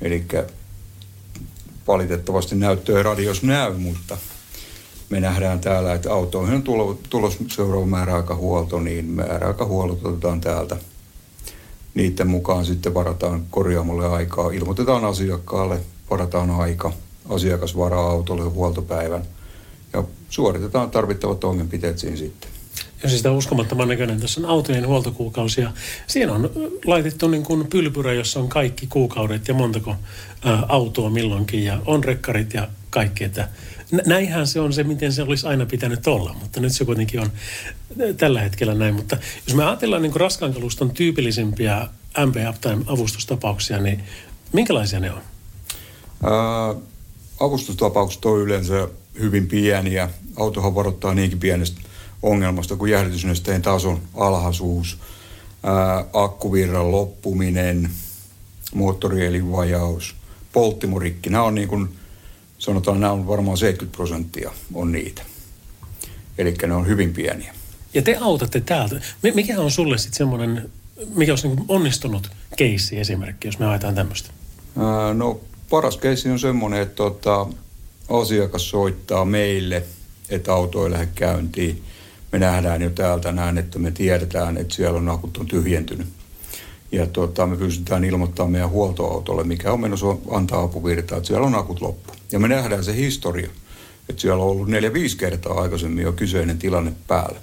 Eli 0.00 0.24
valitettavasti 1.86 2.54
näyttöä 2.54 3.02
radios 3.02 3.42
näy, 3.42 3.74
mutta 3.74 4.16
me 5.10 5.20
nähdään 5.20 5.60
täällä, 5.60 5.94
että 5.94 6.12
autoihin 6.12 6.54
on 6.54 6.62
tulo, 6.62 6.98
tulos 7.10 7.38
seuraava 7.48 7.86
määräaikahuolto, 7.86 8.80
niin 8.80 9.04
määräaikahuollot 9.04 10.04
otetaan 10.04 10.40
täältä. 10.40 10.76
Niiden 11.94 12.28
mukaan 12.28 12.66
sitten 12.66 12.94
varataan 12.94 13.46
korjaamolle 13.50 14.06
aikaa, 14.06 14.50
ilmoitetaan 14.50 15.04
asiakkaalle, 15.04 15.80
varataan 16.10 16.50
aika, 16.50 16.92
asiakas 17.28 17.76
varaa 17.76 18.10
autolle 18.10 18.42
huoltopäivän 18.42 19.22
ja 19.92 20.04
suoritetaan 20.30 20.90
tarvittavat 20.90 21.40
toimenpiteet 21.40 21.98
siinä 21.98 22.16
sitten. 22.16 22.50
Ja 23.02 23.08
siis 23.08 23.18
sitä 23.18 23.32
uskomattoman 23.32 23.88
näköinen. 23.88 24.20
Tässä 24.20 24.40
on 24.40 24.46
autojen 24.46 24.86
huoltokuukausi 24.86 25.60
ja 25.60 25.72
siinä 26.06 26.32
on 26.32 26.50
laitettu 26.84 27.28
niin 27.28 27.42
kuin 27.42 27.66
pylpyrä, 27.66 28.12
jossa 28.12 28.40
on 28.40 28.48
kaikki 28.48 28.86
kuukaudet 28.86 29.48
ja 29.48 29.54
montako 29.54 29.96
autoa 30.68 31.10
milloinkin 31.10 31.64
ja 31.64 31.78
on 31.86 32.04
rekkarit 32.04 32.54
ja 32.54 32.68
kaikki. 32.90 33.24
Että 33.24 33.48
nä- 33.90 34.02
näinhän 34.06 34.46
se 34.46 34.60
on 34.60 34.72
se, 34.72 34.84
miten 34.84 35.12
se 35.12 35.22
olisi 35.22 35.46
aina 35.46 35.66
pitänyt 35.66 36.06
olla, 36.06 36.36
mutta 36.40 36.60
nyt 36.60 36.72
se 36.72 36.84
kuitenkin 36.84 37.20
on 37.20 37.30
tällä 38.16 38.40
hetkellä 38.40 38.74
näin. 38.74 38.94
Mutta 38.94 39.16
jos 39.46 39.56
me 39.56 39.64
ajatellaan 39.64 40.02
niin 40.02 40.12
kuin 40.12 40.20
raskaan 40.20 40.54
kaluston 40.54 40.90
tyypillisimpiä 40.90 41.88
MP 42.26 42.36
Uptime 42.48 42.84
avustustapauksia, 42.86 43.78
niin 43.78 44.04
minkälaisia 44.52 45.00
ne 45.00 45.12
on? 45.12 45.22
Ää, 46.22 46.74
avustustapaukset 47.40 48.24
on 48.24 48.40
yleensä 48.40 48.88
hyvin 49.20 49.46
pieniä. 49.46 50.10
Autohan 50.36 50.74
varoittaa 50.74 51.14
niinkin 51.14 51.38
pienestä 51.40 51.80
ongelmasta 52.22 52.76
kuin 52.76 52.92
jäähdytysnesteen 52.92 53.62
tason 53.62 54.00
alhaisuus, 54.14 54.98
ää, 55.62 56.04
akkuvirran 56.12 56.92
loppuminen, 56.92 57.90
moottorielin 58.74 59.52
vajaus, 59.52 60.14
polttimorikki. 60.52 61.30
Nämä 61.30 61.44
on 61.44 61.54
niin 61.54 61.68
kuin, 61.68 61.88
sanotaan, 62.58 63.00
nämä 63.00 63.12
on 63.12 63.26
varmaan 63.26 63.56
70 63.56 63.96
prosenttia 63.96 64.50
on 64.74 64.92
niitä. 64.92 65.22
Eli 66.38 66.54
ne 66.66 66.74
on 66.74 66.86
hyvin 66.86 67.12
pieniä. 67.12 67.54
Ja 67.94 68.02
te 68.02 68.16
autatte 68.20 68.60
täältä. 68.60 69.00
Mi- 69.22 69.32
Mikä 69.32 69.60
on 69.60 69.70
sulle 69.70 69.98
sitten 69.98 70.16
semmoinen, 70.18 70.70
mikä 71.14 71.32
olisi 71.32 71.48
niin 71.48 71.64
onnistunut 71.68 72.30
keissi 72.56 72.98
esimerkki, 73.00 73.48
jos 73.48 73.58
me 73.58 73.66
haetaan 73.66 73.94
tämmöistä? 73.94 74.30
Ää, 74.78 75.14
No 75.14 75.40
paras 75.70 75.96
keissi 75.96 76.30
on 76.30 76.38
semmoinen, 76.38 76.82
että 76.82 76.94
tota, 76.94 77.46
asiakas 78.08 78.70
soittaa 78.70 79.24
meille, 79.24 79.82
että 80.28 80.52
auto 80.54 80.84
ei 80.84 80.90
lähde 80.90 81.08
käyntiin. 81.14 81.82
Me 82.32 82.38
nähdään 82.38 82.82
jo 82.82 82.90
täältä 82.90 83.32
näin, 83.32 83.58
että 83.58 83.78
me 83.78 83.90
tiedetään, 83.90 84.56
että 84.56 84.74
siellä 84.74 84.98
on 84.98 85.08
akut 85.08 85.36
on 85.36 85.46
tyhjentynyt. 85.46 86.06
Ja 86.92 87.06
tota, 87.06 87.46
me 87.46 87.56
pystytään 87.56 88.04
ilmoittamaan 88.04 88.52
meidän 88.52 88.70
huoltoautolle, 88.70 89.44
mikä 89.44 89.72
on 89.72 89.80
menossa 89.80 90.06
antaa 90.30 90.62
apuvirtaa, 90.62 91.18
että 91.18 91.28
siellä 91.28 91.46
on 91.46 91.54
akut 91.54 91.80
loppu. 91.80 92.12
Ja 92.32 92.38
me 92.38 92.48
nähdään 92.48 92.84
se 92.84 92.96
historia, 92.96 93.50
että 94.08 94.22
siellä 94.22 94.42
on 94.44 94.50
ollut 94.50 94.68
neljä-viisi 94.68 95.16
kertaa 95.16 95.60
aikaisemmin 95.60 96.04
jo 96.04 96.12
kyseinen 96.12 96.58
tilanne 96.58 96.92
päällä. 97.06 97.40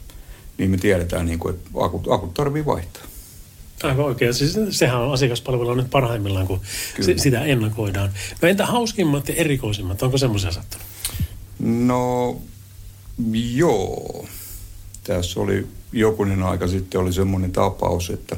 Niin 0.58 0.72
me 0.72 0.78
tiedetään, 0.78 1.26
niin 1.26 1.40
kuin, 1.40 1.56
että 1.56 1.70
akut, 1.80 2.12
akut 2.12 2.34
tarvii 2.34 2.66
vaihtaa. 2.66 3.04
Aivan 3.84 4.06
oikein. 4.06 4.34
Siis 4.34 4.60
sehän 4.70 4.98
on 4.98 5.14
asiakaspalvelua 5.14 5.76
nyt 5.76 5.90
parhaimmillaan, 5.90 6.48
kun 6.48 6.62
si- 7.02 7.20
sitä 7.20 7.42
ennakoidaan. 7.42 8.10
No 8.42 8.48
entä 8.48 8.66
hauskimmat 8.66 9.30
ja 9.30 9.36
erikoisimmat, 9.36 10.04
onko 10.04 10.18
semmoisia 10.18 10.52
sattunut? 10.52 10.88
No, 11.60 12.38
joo. 13.54 14.26
Tässä 15.04 15.40
oli 15.40 15.68
jokunen 15.92 16.44
aika 16.44 16.68
sitten 16.68 17.02
oli 17.02 17.14
semmoinen 17.14 17.52
tapaus, 17.52 18.10
että 18.10 18.36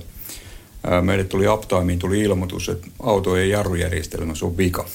meille 1.01 1.23
tuli 1.23 1.47
Uptimeen 1.47 1.99
tuli 1.99 2.19
ilmoitus, 2.19 2.69
että 2.69 2.87
auto 2.99 3.35
ei 3.35 3.49
jarrujärjestelmässä 3.49 4.45
on 4.45 4.57
vika. 4.57 4.85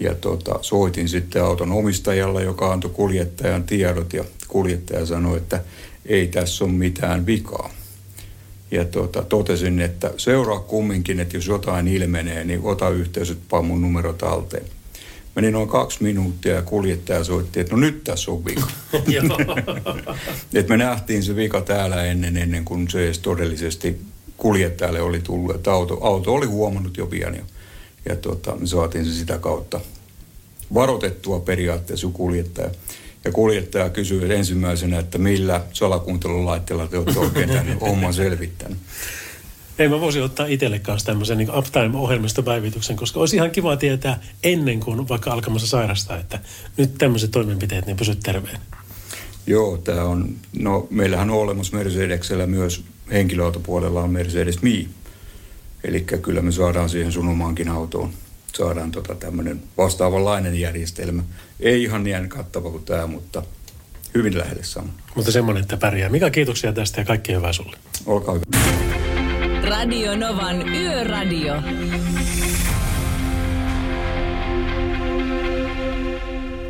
Ja 0.00 0.14
tota, 0.14 0.58
soitin 0.62 1.08
sitten 1.08 1.44
auton 1.44 1.72
omistajalle, 1.72 2.42
joka 2.42 2.72
antoi 2.72 2.90
kuljettajan 2.90 3.64
tiedot 3.64 4.12
ja 4.12 4.24
kuljettaja 4.48 5.06
sanoi, 5.06 5.36
että 5.36 5.64
ei 6.06 6.26
tässä 6.26 6.64
ole 6.64 6.72
mitään 6.72 7.26
vikaa. 7.26 7.70
Ja 8.70 8.84
tota, 8.84 9.22
totesin, 9.22 9.80
että 9.80 10.10
seuraa 10.16 10.60
kumminkin, 10.60 11.20
että 11.20 11.36
jos 11.36 11.46
jotain 11.46 11.88
ilmenee, 11.88 12.44
niin 12.44 12.60
ota 12.62 12.88
yhteys, 12.88 13.30
että 13.30 13.62
mun 13.62 13.82
numero 13.82 14.12
talteen. 14.12 14.64
Meni 15.34 15.50
noin 15.50 15.68
kaksi 15.68 16.02
minuuttia 16.02 16.54
ja 16.54 16.62
kuljettaja 16.62 17.24
soitti, 17.24 17.60
että 17.60 17.74
no 17.74 17.80
nyt 17.80 18.04
tässä 18.04 18.30
on 18.30 18.44
vika. 18.44 18.66
Et 20.54 20.68
me 20.68 20.76
nähtiin 20.76 21.22
se 21.22 21.36
vika 21.36 21.60
täällä 21.60 22.04
ennen, 22.04 22.36
ennen 22.36 22.64
kuin 22.64 22.90
se 22.90 23.04
edes 23.04 23.18
todellisesti 23.18 24.00
kuljettajalle 24.36 25.02
oli 25.02 25.20
tullut. 25.20 25.54
Että 25.54 25.72
auto, 25.72 25.98
auto 26.00 26.34
oli 26.34 26.46
huomannut 26.46 26.96
jo 26.96 27.06
pian 27.06 27.34
ja, 27.34 27.42
ja 28.04 28.16
tota, 28.16 28.56
me 28.56 28.66
saatiin 28.66 29.04
se 29.04 29.12
sitä 29.12 29.38
kautta 29.38 29.80
varoitettua 30.74 31.40
periaatteessa 31.40 32.08
kuljettaja. 32.12 32.70
Ja 33.28 33.32
kuljettaja 33.32 33.90
kysyi 33.90 34.34
ensimmäisenä, 34.34 34.98
että 34.98 35.18
millä 35.18 35.60
salakuuntelulaitteella 35.72 36.86
te 36.86 36.98
olette 36.98 37.18
oikein 37.18 37.48
tämän 37.48 37.78
homman 37.88 38.14
selvittänyt. 38.14 38.78
Ei 39.78 39.88
mä 39.88 40.00
voisin 40.00 40.22
ottaa 40.22 40.46
itselle 40.46 40.78
kanssa 40.78 41.06
tämmöisen 41.06 41.38
niin 41.38 41.58
Uptime-ohjelmistopäivityksen, 41.58 42.96
koska 42.96 43.20
olisi 43.20 43.36
ihan 43.36 43.50
kiva 43.50 43.76
tietää 43.76 44.20
ennen 44.42 44.80
kuin 44.80 45.08
vaikka 45.08 45.32
alkamassa 45.32 45.66
sairastaa, 45.68 46.18
että 46.18 46.40
nyt 46.76 46.94
tämmöiset 46.98 47.30
toimenpiteet, 47.30 47.86
niin 47.86 47.96
pysyt 47.96 48.20
terveen. 48.20 48.58
Joo, 49.46 49.76
tämä 49.76 50.04
on, 50.04 50.34
no 50.58 50.86
meillähän 50.90 51.30
on 51.30 51.36
olemassa 51.36 51.76
Mercedeksellä 51.76 52.46
myös 52.46 52.84
henkilöautopuolella 53.12 54.02
on 54.02 54.10
Mercedes 54.10 54.62
Me. 54.62 54.86
Eli 55.84 56.00
kyllä 56.00 56.42
me 56.42 56.52
saadaan 56.52 56.88
siihen 56.88 57.12
sun 57.12 57.28
omaankin 57.28 57.68
autoon, 57.68 58.10
saadaan 58.54 58.90
tota 58.90 59.14
tämmöinen 59.14 59.62
vastaavanlainen 59.76 60.60
järjestelmä. 60.60 61.22
Ei 61.60 61.82
ihan 61.82 62.04
niin 62.04 62.28
kattava 62.28 62.70
kuin 62.70 62.84
tämä, 62.84 63.06
mutta 63.06 63.42
hyvin 64.14 64.38
lähelle 64.38 64.64
sama. 64.64 64.92
Mutta 65.14 65.32
semmoinen, 65.32 65.62
että 65.62 65.76
pärjää. 65.76 66.08
Mika, 66.08 66.30
kiitoksia 66.30 66.72
tästä 66.72 67.00
ja 67.00 67.04
kaikkea 67.04 67.36
hyvää 67.36 67.52
sulle. 67.52 67.76
Olkaa 68.06 68.34
hyvä. 68.34 68.44
Radio 69.68 70.16
Novan 70.16 70.68
Yöradio. 70.68 71.54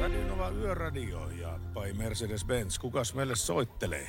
Radio 0.01 0.27
Nova 0.29 0.49
Yöradio 0.51 1.29
ja 1.41 1.59
by 1.75 1.93
Mercedes-Benz. 1.93 2.79
Kukas 2.81 3.15
meille 3.15 3.37
soittelee? 3.37 4.09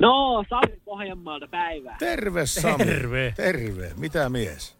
No, 0.00 0.44
Sami 0.48 0.80
Pohjanmaalta 0.84 1.48
päivää. 1.48 1.96
Terve 1.98 2.46
Sami. 2.62 2.84
Terve. 2.84 3.32
Terve. 3.36 3.92
Mitä 3.96 4.28
mies? 4.28 4.76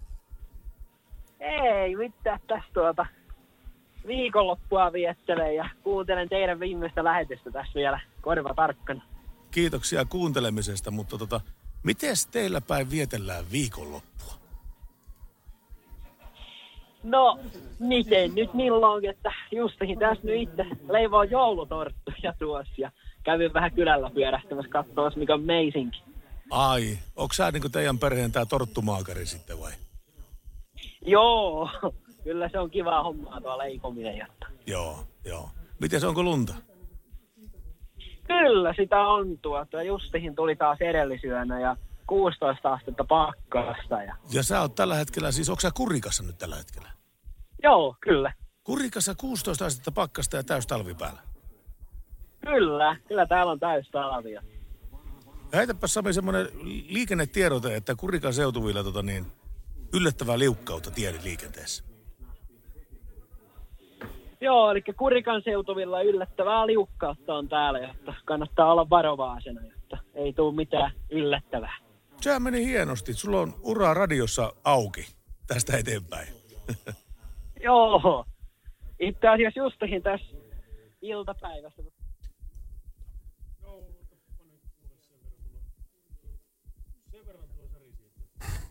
Ei 1.40 1.96
mitään 1.96 2.40
tässä 2.46 2.70
tuota 2.74 3.06
viikonloppua 4.06 4.92
viettelen 4.92 5.54
ja 5.56 5.68
kuuntelen 5.82 6.28
teidän 6.28 6.60
viimeistä 6.60 7.04
lähetystä 7.04 7.50
tässä 7.50 7.74
vielä 7.74 8.00
korva 8.20 8.54
tarkkana. 8.54 9.02
Kiitoksia 9.50 10.04
kuuntelemisesta, 10.04 10.90
mutta 10.90 11.18
tota, 11.18 11.40
miten 11.82 12.14
teillä 12.30 12.60
päin 12.60 12.90
vietellään 12.90 13.44
viikonloppua? 13.52 14.34
No, 17.02 17.38
miten 17.78 18.34
nyt 18.34 18.54
milloinkin, 18.54 19.10
että 19.10 19.32
justikin 19.52 19.98
tässä 19.98 20.26
nyt 20.26 20.42
itse 20.42 20.66
leivoo 20.88 21.22
joulutorttuja 21.22 22.34
tuossa 22.38 22.74
ja 22.78 22.92
kävin 23.22 23.52
vähän 23.54 23.72
kylällä 23.72 24.10
pyörähtämässä 24.10 24.70
katsomassa, 24.70 25.20
mikä 25.20 25.34
on 25.34 25.42
meisinki. 25.42 26.02
Ai, 26.50 26.98
onko 27.16 27.34
sä 27.34 27.50
niinku 27.50 27.68
teidän 27.68 27.98
perheen 27.98 28.32
tää 28.32 28.46
torttumaakari 28.46 29.26
sitten 29.26 29.60
vai? 29.60 29.72
Joo, 31.06 31.70
kyllä 32.26 32.48
se 32.48 32.58
on 32.58 32.70
kiva 32.70 33.02
hommaa 33.02 33.40
tuo 33.40 33.58
leipominen. 33.58 34.18
Jotta. 34.18 34.46
Joo, 34.66 35.06
joo. 35.24 35.50
Miten 35.80 36.00
se 36.00 36.06
onko 36.06 36.22
lunta? 36.22 36.54
Kyllä 38.26 38.74
sitä 38.76 39.00
on 39.00 39.38
tuota. 39.38 39.82
Justihin 39.82 40.34
tuli 40.34 40.56
taas 40.56 40.78
edellisyönä 40.80 41.60
ja 41.60 41.76
16 42.06 42.72
astetta 42.72 43.04
pakkasta. 43.04 44.02
Ja... 44.02 44.16
Ja 44.30 44.42
sä 44.42 44.60
oot 44.60 44.74
tällä 44.74 44.94
hetkellä, 44.94 45.32
siis 45.32 45.48
onko 45.50 45.60
sä 45.60 45.70
kurikassa 45.74 46.22
nyt 46.22 46.38
tällä 46.38 46.56
hetkellä? 46.56 46.88
Joo, 47.62 47.96
kyllä. 48.00 48.32
Kurikassa 48.64 49.14
16 49.14 49.66
astetta 49.66 49.92
pakkasta 49.92 50.36
ja 50.36 50.44
täys 50.44 50.66
talvi 50.66 50.94
päällä. 50.94 51.20
Kyllä, 52.40 52.96
kyllä 53.08 53.26
täällä 53.26 53.52
on 53.52 53.60
täys 53.60 53.88
talvia. 53.90 54.42
Heitäpä 55.54 55.86
Sami 55.86 56.12
semmoinen 56.12 56.48
liikennetiedote, 56.88 57.76
että 57.76 57.94
Kurikan 57.94 58.34
seutuvilla 58.34 58.82
tota 58.82 59.02
niin, 59.02 59.26
yllättävää 59.94 60.38
liukkautta 60.38 60.90
tiedin 60.90 61.24
liikenteessä. 61.24 61.85
Joo, 64.40 64.70
eli 64.70 64.82
Kurikan 64.82 65.42
seutuvilla 65.44 66.02
yllättävää 66.02 66.66
liukkautta 66.66 67.34
on 67.34 67.48
täällä, 67.48 67.78
jotta 67.78 68.14
kannattaa 68.24 68.72
olla 68.72 68.90
varovaisena, 68.90 69.60
jotta 69.60 69.98
ei 70.14 70.32
tule 70.32 70.54
mitään 70.54 70.92
yllättävää. 71.10 71.76
Sehän 72.20 72.42
meni 72.42 72.66
hienosti. 72.66 73.14
Sulla 73.14 73.40
on 73.40 73.54
ura 73.62 73.94
radiossa 73.94 74.52
auki 74.64 75.06
tästä 75.46 75.76
eteenpäin. 75.76 76.28
Joo, 77.64 78.24
itse 79.00 79.28
asiassa 79.28 79.60
justakin 79.60 80.02
tässä 80.02 80.36
iltapäivässä. 81.02 81.82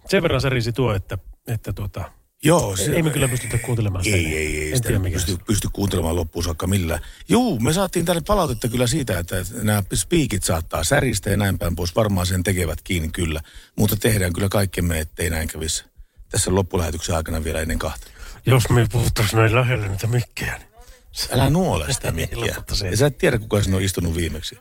Sen 0.05 0.23
verran 0.23 0.41
särisi 0.41 0.73
tuo, 0.73 0.93
että, 0.93 1.17
että 1.47 1.73
tuota, 1.73 2.11
Joo, 2.45 2.75
Ei 2.93 3.03
me 3.03 3.09
kyllä 3.09 3.27
pystytä 3.27 3.57
kuuntelemaan 3.57 4.03
sitä. 4.03 4.17
Ei, 4.17 4.25
ei, 4.25 4.61
ei. 4.61 4.71
En 4.71 4.77
Sitä 4.77 4.87
tiedä 4.87 5.09
pysty, 5.09 5.37
pysty 5.47 5.69
kuuntelemaan 5.73 6.15
loppuun 6.15 6.43
saakka 6.43 6.67
millään. 6.67 6.99
Juu, 7.29 7.59
me 7.59 7.73
saatiin 7.73 8.05
tänne 8.05 8.21
palautetta 8.27 8.67
kyllä 8.67 8.87
siitä, 8.87 9.19
että 9.19 9.45
nämä 9.61 9.83
spiikit 9.93 10.43
saattaa 10.43 10.83
säristä 10.83 11.29
ja 11.29 11.37
näin 11.37 11.59
päin 11.59 11.75
pois. 11.75 11.95
Varmaan 11.95 12.25
sen 12.25 12.43
tekevät 12.43 12.81
kiinni 12.81 13.09
kyllä. 13.09 13.41
Mutta 13.75 13.95
tehdään 13.95 14.33
kyllä 14.33 14.49
kaikkemme, 14.49 14.99
ettei 14.99 15.29
näin 15.29 15.47
kävisi 15.47 15.83
tässä 16.29 16.55
loppulähetyksen 16.55 17.15
aikana 17.15 17.43
vielä 17.43 17.61
ennen 17.61 17.79
kahta. 17.79 18.07
Jos 18.45 18.69
me 18.69 18.87
puhuttaisiin 18.91 19.39
näin 19.39 19.55
lähellä 19.55 19.87
niitä 19.87 20.07
mikkejä. 20.07 20.57
Niin... 20.57 20.67
Älä 21.31 21.49
nuole 21.49 21.93
sitä 21.93 22.11
mikkiä. 22.21 22.55
Ja 22.91 22.97
sä 22.97 23.05
et 23.05 23.17
tiedä, 23.17 23.39
kuka 23.39 23.61
sinne 23.61 23.77
on 23.77 23.83
istunut 23.83 24.15
viimeksi. 24.15 24.57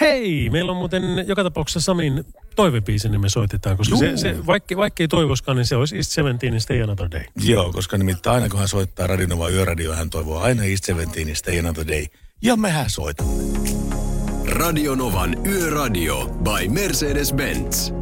Hei, 0.00 0.50
meillä 0.50 0.72
on 0.72 0.76
muuten 0.78 1.24
joka 1.26 1.42
tapauksessa 1.42 1.80
Samin 1.80 2.24
toivebiisi, 2.56 3.08
niin 3.08 3.20
me 3.20 3.28
soitetaan, 3.28 3.76
koska 3.76 3.96
se, 3.96 4.16
se, 4.16 4.46
vaikka, 4.46 4.76
vaikka 4.76 5.02
ei 5.02 5.08
toivoskaan, 5.08 5.56
niin 5.56 5.66
se 5.66 5.76
olisi 5.76 5.96
East 5.96 6.10
Seventeen 6.10 6.60
Stay 6.60 6.82
Another 6.82 7.08
Day. 7.10 7.24
Joo, 7.44 7.72
koska 7.72 7.98
nimittäin 7.98 8.34
aina 8.34 8.48
kun 8.48 8.58
hän 8.58 8.68
soittaa 8.68 9.06
Radinova 9.06 9.48
Yöradio, 9.48 9.92
hän 9.92 10.10
toivoo 10.10 10.40
aina 10.40 10.64
East 10.64 10.84
Seventeen 10.84 11.36
Stay 11.36 11.58
Another 11.58 11.88
Day. 11.88 12.06
Ja 12.42 12.56
mehän 12.56 12.90
soitamme. 12.90 13.32
Radionovan 14.46 15.46
Yöradio 15.46 16.26
by 16.26 16.68
Mercedes-Benz. 16.68 17.94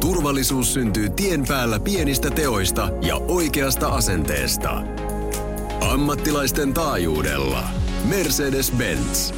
Turvallisuus 0.00 0.74
syntyy 0.74 1.10
tien 1.10 1.44
päällä 1.48 1.80
pienistä 1.80 2.30
teoista 2.30 2.90
ja 3.02 3.16
oikeasta 3.16 3.88
asenteesta. 3.88 4.82
Ammattilaisten 5.80 6.74
taajuudella. 6.74 7.64
Mercedes-Benz. 8.08 9.34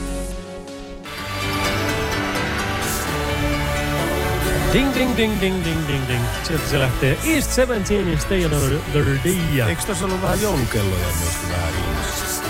Ding, 4.72 4.94
ding, 4.94 5.16
ding, 5.16 5.40
ding, 5.40 5.64
ding, 5.64 5.88
ding, 5.88 6.08
ding. 6.08 6.24
Sieltä 6.42 6.68
se 6.68 6.78
lähtee 6.78 7.18
East 7.24 7.50
Seventeen 7.50 8.20
Stay 8.20 8.44
Another 8.44 9.06
Day. 9.24 9.68
Eikö 9.68 9.82
tässä 9.86 10.04
ollut 10.04 10.22
vähän 10.22 10.42
joulukelloja 10.42 11.06
myöskin 11.20 11.48
vähän 11.48 11.74
ilmeisesti? 11.74 12.48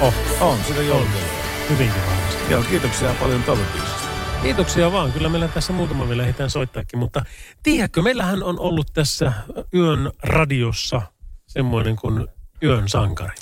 Oh, 0.00 0.14
on, 0.40 0.58
sitä 0.68 0.82
joulukelloja. 0.82 1.32
Hyvinkin 1.70 2.02
varmasti. 2.06 2.52
Joo, 2.52 2.62
kiitoksia 2.62 3.14
paljon 3.20 3.42
toivebiisistä. 3.42 4.06
Kiitoksia 4.42 4.92
vaan. 4.92 5.12
Kyllä 5.12 5.28
meillä 5.28 5.48
tässä 5.48 5.72
muutama 5.72 6.08
vielä 6.08 6.22
ehditään 6.22 6.50
soittaakin, 6.50 6.98
mutta 6.98 7.24
tiedätkö, 7.62 8.02
meillähän 8.02 8.42
on 8.42 8.60
ollut 8.60 8.86
tässä 8.94 9.32
Yön 9.74 10.10
radiossa 10.22 11.02
semmoinen 11.46 11.96
kuin 11.96 12.26
Yön 12.62 12.88
sankari. 12.88 13.34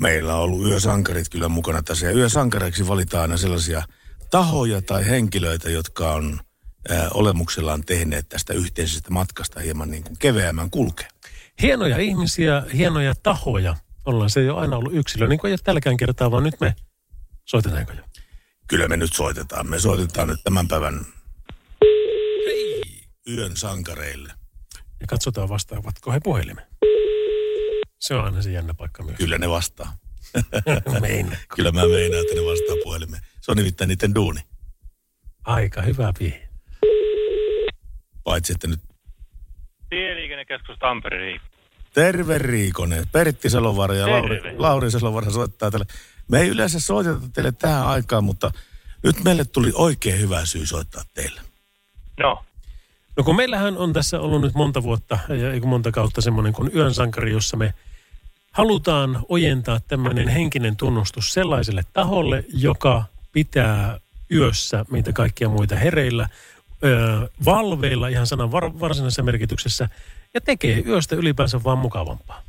Meillä 0.00 0.34
on 0.34 0.40
ollut 0.40 0.66
yösankarit 0.66 1.28
kyllä 1.28 1.48
mukana 1.48 1.82
tässä. 1.82 2.06
Ja 2.06 2.12
yösankareiksi 2.12 2.88
valitaan 2.88 3.22
aina 3.22 3.36
sellaisia 3.36 3.82
tahoja 4.30 4.82
tai 4.82 5.06
henkilöitä, 5.06 5.70
jotka 5.70 6.12
on 6.12 6.40
olemuksellaan 7.14 7.84
tehneet 7.84 8.28
tästä 8.28 8.52
yhteisestä 8.52 9.10
matkasta 9.10 9.60
hieman 9.60 9.90
niin 9.90 10.02
kuin 10.02 10.18
keveämmän 10.18 10.70
kulkea. 10.70 11.08
Hienoja 11.62 11.98
ihmisiä, 11.98 12.62
hienoja 12.74 13.14
tahoja. 13.22 13.76
Ollaan 14.04 14.30
se 14.30 14.50
ole 14.50 14.60
aina 14.60 14.76
ollut 14.76 14.94
yksilö, 14.94 15.28
niin 15.28 15.38
kuin 15.38 15.48
ei 15.48 15.52
ole 15.52 15.60
tälläkään 15.64 15.96
kertaa, 15.96 16.30
vaan 16.30 16.42
nyt 16.42 16.60
me 16.60 16.76
soitetaanko 17.44 17.92
jo? 17.92 18.02
Kyllä 18.68 18.88
me 18.88 18.96
nyt 18.96 19.12
soitetaan. 19.12 19.70
Me 19.70 19.78
soitetaan 19.78 20.28
nyt 20.28 20.40
tämän 20.44 20.68
päivän 20.68 21.06
yön 23.28 23.56
sankareille. 23.56 24.32
Ja 25.00 25.06
katsotaan 25.06 25.48
vastaavatko 25.48 26.12
he 26.12 26.20
puhelimeen. 26.20 26.66
Se 28.00 28.14
on 28.14 28.24
aina 28.24 28.42
se 28.42 28.52
jännä 28.52 28.74
paikka 28.74 29.02
myös. 29.02 29.16
Kyllä 29.16 29.38
ne 29.38 29.50
vastaa. 29.50 29.96
Kyllä 31.56 31.72
mä 31.72 31.88
meinaan, 31.88 32.22
että 32.22 32.34
ne 32.34 32.40
vastaa 32.40 32.76
puhelimeen. 32.84 33.22
Se 33.40 33.50
on 33.50 33.56
nimittäin 33.56 33.88
niiden 33.88 34.14
duuni. 34.14 34.40
Aika 35.44 35.82
hyvä 35.82 36.12
vihje. 36.20 36.51
Paitsi, 38.24 38.52
että 38.52 38.66
nyt 38.68 38.80
Tieliikennekeskus 39.90 40.78
Tampere 40.78 41.18
Riikka. 41.18 41.48
terve 41.94 42.38
Riikonen. 42.38 43.04
Pertti 43.12 43.50
Salovaara 43.50 43.94
ja 43.94 44.10
Lauri. 44.10 44.40
Lauri 44.58 44.90
Salovaara 44.90 45.30
soittaa 45.30 45.70
tälle. 45.70 45.86
Me 46.28 46.40
ei 46.40 46.48
yleensä 46.48 46.80
soiteta 46.80 47.20
teille 47.34 47.52
tähän 47.52 47.86
aikaan, 47.86 48.24
mutta 48.24 48.50
nyt 49.02 49.24
meille 49.24 49.44
tuli 49.44 49.70
oikein 49.74 50.20
hyvä 50.20 50.44
syy 50.44 50.66
soittaa 50.66 51.02
teille. 51.14 51.40
No, 52.20 52.44
No 53.16 53.24
kun 53.24 53.36
meillähän 53.36 53.76
on 53.78 53.92
tässä 53.92 54.20
ollut 54.20 54.40
nyt 54.40 54.54
monta 54.54 54.82
vuotta 54.82 55.18
ja 55.28 55.52
ei 55.52 55.60
kun 55.60 55.68
monta 55.68 55.90
kautta 55.92 56.20
semmoinen 56.20 56.52
kuin 56.52 56.70
yön 56.74 56.94
sankari, 56.94 57.32
jossa 57.32 57.56
me 57.56 57.74
halutaan 58.52 59.18
ojentaa 59.28 59.80
tämmöinen 59.88 60.28
henkinen 60.28 60.76
tunnustus 60.76 61.32
sellaiselle 61.32 61.82
taholle, 61.92 62.44
joka 62.48 63.04
pitää 63.32 64.00
yössä 64.30 64.84
meitä 64.90 65.12
kaikkia 65.12 65.48
muita 65.48 65.76
hereillä, 65.76 66.28
valveilla 67.44 68.08
ihan 68.08 68.26
sanan 68.26 68.52
var, 68.52 68.80
varsinaisessa 68.80 69.22
merkityksessä 69.22 69.88
ja 70.34 70.40
tekee 70.40 70.82
yöstä 70.86 71.16
ylipäänsä 71.16 71.64
vaan 71.64 71.78
mukavampaa. 71.78 72.42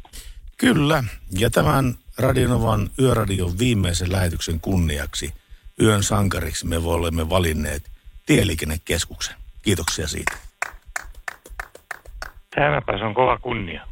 Kyllä, 0.57 1.03
ja 1.31 1.49
tämän 1.49 1.95
Radionovan 2.17 2.89
yöradion 2.99 3.59
viimeisen 3.59 4.11
lähetyksen 4.11 4.59
kunniaksi 4.59 5.33
yön 5.81 6.03
sankariksi 6.03 6.67
me 6.67 6.77
olemme 6.77 7.29
valinneet 7.29 7.91
Tieliikennekeskuksen. 8.25 9.35
Kiitoksia 9.61 10.07
siitä. 10.07 10.37
tämäpä 12.55 12.97
se 12.97 13.03
on 13.03 13.13
kova 13.13 13.37
kunnia. 13.37 13.87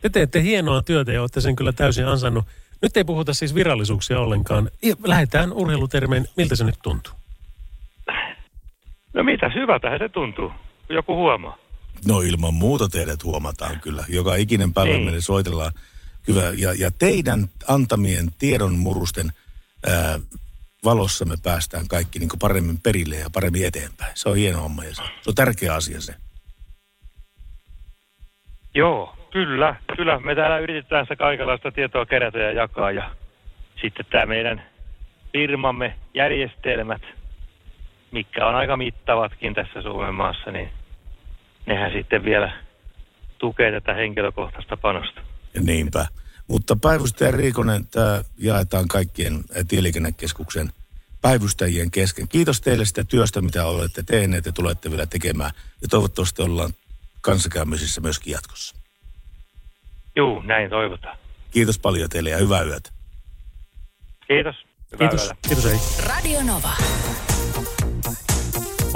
Te 0.00 0.08
teette 0.08 0.42
hienoa 0.42 0.82
työtä 0.82 1.12
ja 1.12 1.20
olette 1.20 1.40
sen 1.40 1.56
kyllä 1.56 1.72
täysin 1.72 2.06
ansainnut. 2.06 2.44
Nyt 2.82 2.96
ei 2.96 3.04
puhuta 3.04 3.34
siis 3.34 3.54
virallisuuksia 3.54 4.20
ollenkaan. 4.20 4.70
Ja 4.82 4.94
Lähdetään 5.04 5.52
urheilutermein. 5.52 6.26
Miltä 6.36 6.56
se 6.56 6.64
nyt 6.64 6.78
tuntuu? 6.82 7.17
No 9.14 9.22
mitä 9.22 9.48
hyvältähän 9.54 9.98
se 9.98 10.08
tuntuu, 10.08 10.48
kun 10.86 10.96
joku 10.96 11.16
huomaa. 11.16 11.56
No 12.08 12.20
ilman 12.20 12.54
muuta 12.54 12.88
teidät 12.88 13.24
huomataan 13.24 13.80
kyllä. 13.80 14.04
Joka 14.08 14.34
ikinen 14.34 14.74
päivä 14.74 14.90
Niin. 14.92 15.04
meille 15.04 15.20
soitellaan. 15.20 15.72
Kyllä, 16.22 16.42
ja, 16.56 16.74
ja 16.78 16.90
teidän 16.98 17.48
antamien 17.68 18.28
tiedonmurusten 18.38 19.32
ää, 19.86 20.18
valossa 20.84 21.24
me 21.24 21.34
päästään 21.42 21.88
kaikki 21.88 22.18
niin 22.18 22.28
paremmin 22.40 22.80
perille 22.80 23.16
ja 23.16 23.30
paremmin 23.32 23.66
eteenpäin. 23.66 24.12
Se 24.14 24.28
on 24.28 24.36
hieno 24.36 24.60
homma 24.60 24.84
ja 24.84 24.94
se, 24.94 25.02
se 25.02 25.30
on 25.30 25.34
tärkeä 25.34 25.74
asia 25.74 26.00
se. 26.00 26.14
Joo, 28.74 29.16
kyllä, 29.30 29.76
kyllä. 29.96 30.20
Me 30.20 30.34
täällä 30.34 30.58
yritetään 30.58 31.04
sitä 31.04 31.16
kaikenlaista 31.16 31.72
tietoa 31.72 32.06
kerätä 32.06 32.38
ja 32.38 32.52
jakaa. 32.52 32.90
Ja 32.90 33.10
sitten 33.82 34.06
tämä 34.10 34.26
meidän 34.26 34.62
firmamme 35.32 35.94
järjestelmät, 36.14 37.02
mitkä 38.10 38.46
on 38.46 38.54
aika 38.54 38.76
mittavatkin 38.76 39.54
tässä 39.54 39.82
Suomen 39.82 40.14
maassa, 40.14 40.50
niin 40.50 40.68
nehän 41.66 41.92
sitten 41.92 42.24
vielä 42.24 42.52
tukee 43.38 43.72
tätä 43.72 43.94
henkilökohtaista 43.94 44.76
panosta. 44.76 45.20
Ja 45.54 45.60
niinpä. 45.60 46.06
Mutta 46.48 46.76
päivystäjä 46.76 47.30
Riikonen, 47.30 47.86
tämä 47.86 48.22
jaetaan 48.38 48.88
kaikkien 48.88 49.32
ää, 49.32 49.64
Tieliikennekeskuksen 49.68 50.68
päivystäjien 51.20 51.90
kesken. 51.90 52.28
Kiitos 52.28 52.60
teille 52.60 52.84
sitä 52.84 53.04
työstä, 53.04 53.40
mitä 53.40 53.66
olette 53.66 54.02
tehneet 54.02 54.46
ja 54.46 54.52
tulette 54.52 54.90
vielä 54.90 55.06
tekemään. 55.06 55.50
Ja 55.82 55.88
toivottavasti 55.88 56.42
ollaan 56.42 56.70
kanssakäymisissä 57.20 58.00
myöskin 58.00 58.32
jatkossa. 58.32 58.76
Juu, 60.16 60.40
näin 60.42 60.70
toivotaan. 60.70 61.18
Kiitos 61.50 61.78
paljon 61.78 62.10
teille 62.10 62.30
ja 62.30 62.38
hyvää 62.38 62.62
yötä. 62.62 62.90
Kiitos. 64.26 64.56
Hyvää 64.92 65.08
Kiitos. 65.08 65.26
yötä. 65.26 65.36
Kiitos 65.48 65.66
ei. 65.66 65.78
Radio 66.08 66.42
Nova. 66.42 66.72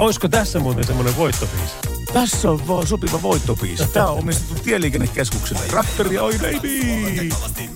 Olisiko 0.03 0.27
tässä 0.27 0.59
muuten 0.59 0.83
semmoinen 0.83 1.17
voittobiisi? 1.17 1.73
Tässä 2.13 2.51
on 2.51 2.67
vaan 2.67 2.87
sopiva 2.87 3.21
voittopiisi. 3.21 3.87
Tämä 3.87 4.07
on 4.07 4.17
omistettu 4.17 4.63
Tieliikennekeskukselle. 4.63 5.61
Rapperi 5.71 6.19
oi 6.19 6.33
baby! 6.37 6.79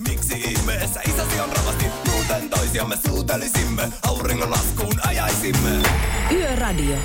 Miksi 0.08 0.34
ihmeessä 0.34 1.00
isäsi 1.08 1.40
on 1.40 1.48
ravasti? 1.56 1.84
Muuten 2.12 2.50
toisiamme 2.50 2.96
suutelisimme, 3.06 3.88
auringon 4.02 4.50
laskuun 4.50 5.00
ajaisimme. 5.06 5.70
Yöradio. 6.32 6.96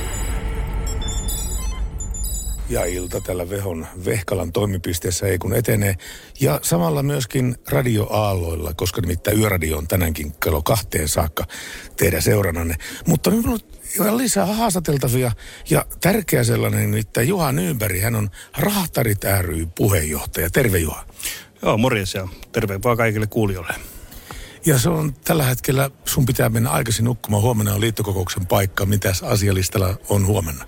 Ja 2.69 2.85
ilta 2.85 3.21
tällä 3.21 3.49
Vehon 3.49 3.87
Vehkalan 4.05 4.51
toimipisteessä 4.51 5.27
ei 5.27 5.37
kun 5.37 5.55
etenee. 5.55 5.95
Ja 6.39 6.59
samalla 6.61 7.03
myöskin 7.03 7.55
radioaalloilla, 7.69 8.73
koska 8.73 9.01
nimittäin 9.01 9.39
yöradio 9.39 9.77
on 9.77 9.87
tänäänkin 9.87 10.33
kello 10.43 10.61
kahteen 10.61 11.07
saakka 11.07 11.45
teidän 11.97 12.21
seurannanne. 12.21 12.75
Mutta 13.07 13.31
vielä 13.31 13.57
lisää 13.99 14.45
haastateltavia 14.45 15.31
ja 15.69 15.85
tärkeä 16.01 16.43
sellainen, 16.43 16.91
nimittäin 16.91 17.27
Juha 17.27 17.51
Nyberg, 17.51 18.01
hän 18.01 18.15
on 18.15 18.29
Rahtarit 18.57 19.23
ry 19.41 19.67
puheenjohtaja. 19.77 20.49
Terve 20.49 20.77
Juha. 20.77 21.05
Joo, 21.61 21.77
morjes 21.77 22.13
ja 22.13 22.27
terve 22.51 22.79
vaan 22.83 22.97
kaikille 22.97 23.27
kuulijoille. 23.27 23.73
Ja 24.65 24.79
se 24.79 24.89
on 24.89 25.13
tällä 25.13 25.43
hetkellä, 25.43 25.89
sun 26.05 26.25
pitää 26.25 26.49
mennä 26.49 26.69
aikaisin 26.69 27.05
nukkumaan. 27.05 27.43
Huomenna 27.43 27.73
on 27.73 27.81
liittokokouksen 27.81 28.45
paikka. 28.45 28.85
Mitäs 28.85 29.23
asialistalla 29.23 29.97
on 30.09 30.25
huomenna? 30.25 30.65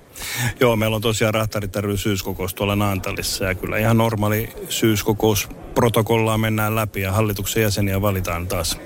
Joo, 0.59 0.75
meillä 0.75 0.95
on 0.95 1.01
tosiaan 1.01 1.33
Rahtarit 1.33 1.75
ry 1.75 1.97
syyskokous 1.97 2.53
tuolla 2.53 2.75
Naantalissa 2.75 3.45
ja 3.45 3.55
kyllä 3.55 3.77
ihan 3.77 3.97
normaali 3.97 4.49
syyskokous 4.69 5.49
protokollaa 5.75 6.37
mennään 6.37 6.75
läpi 6.75 7.01
ja 7.01 7.11
hallituksen 7.11 7.63
jäseniä 7.63 8.01
valitaan 8.01 8.47
taas. 8.47 8.77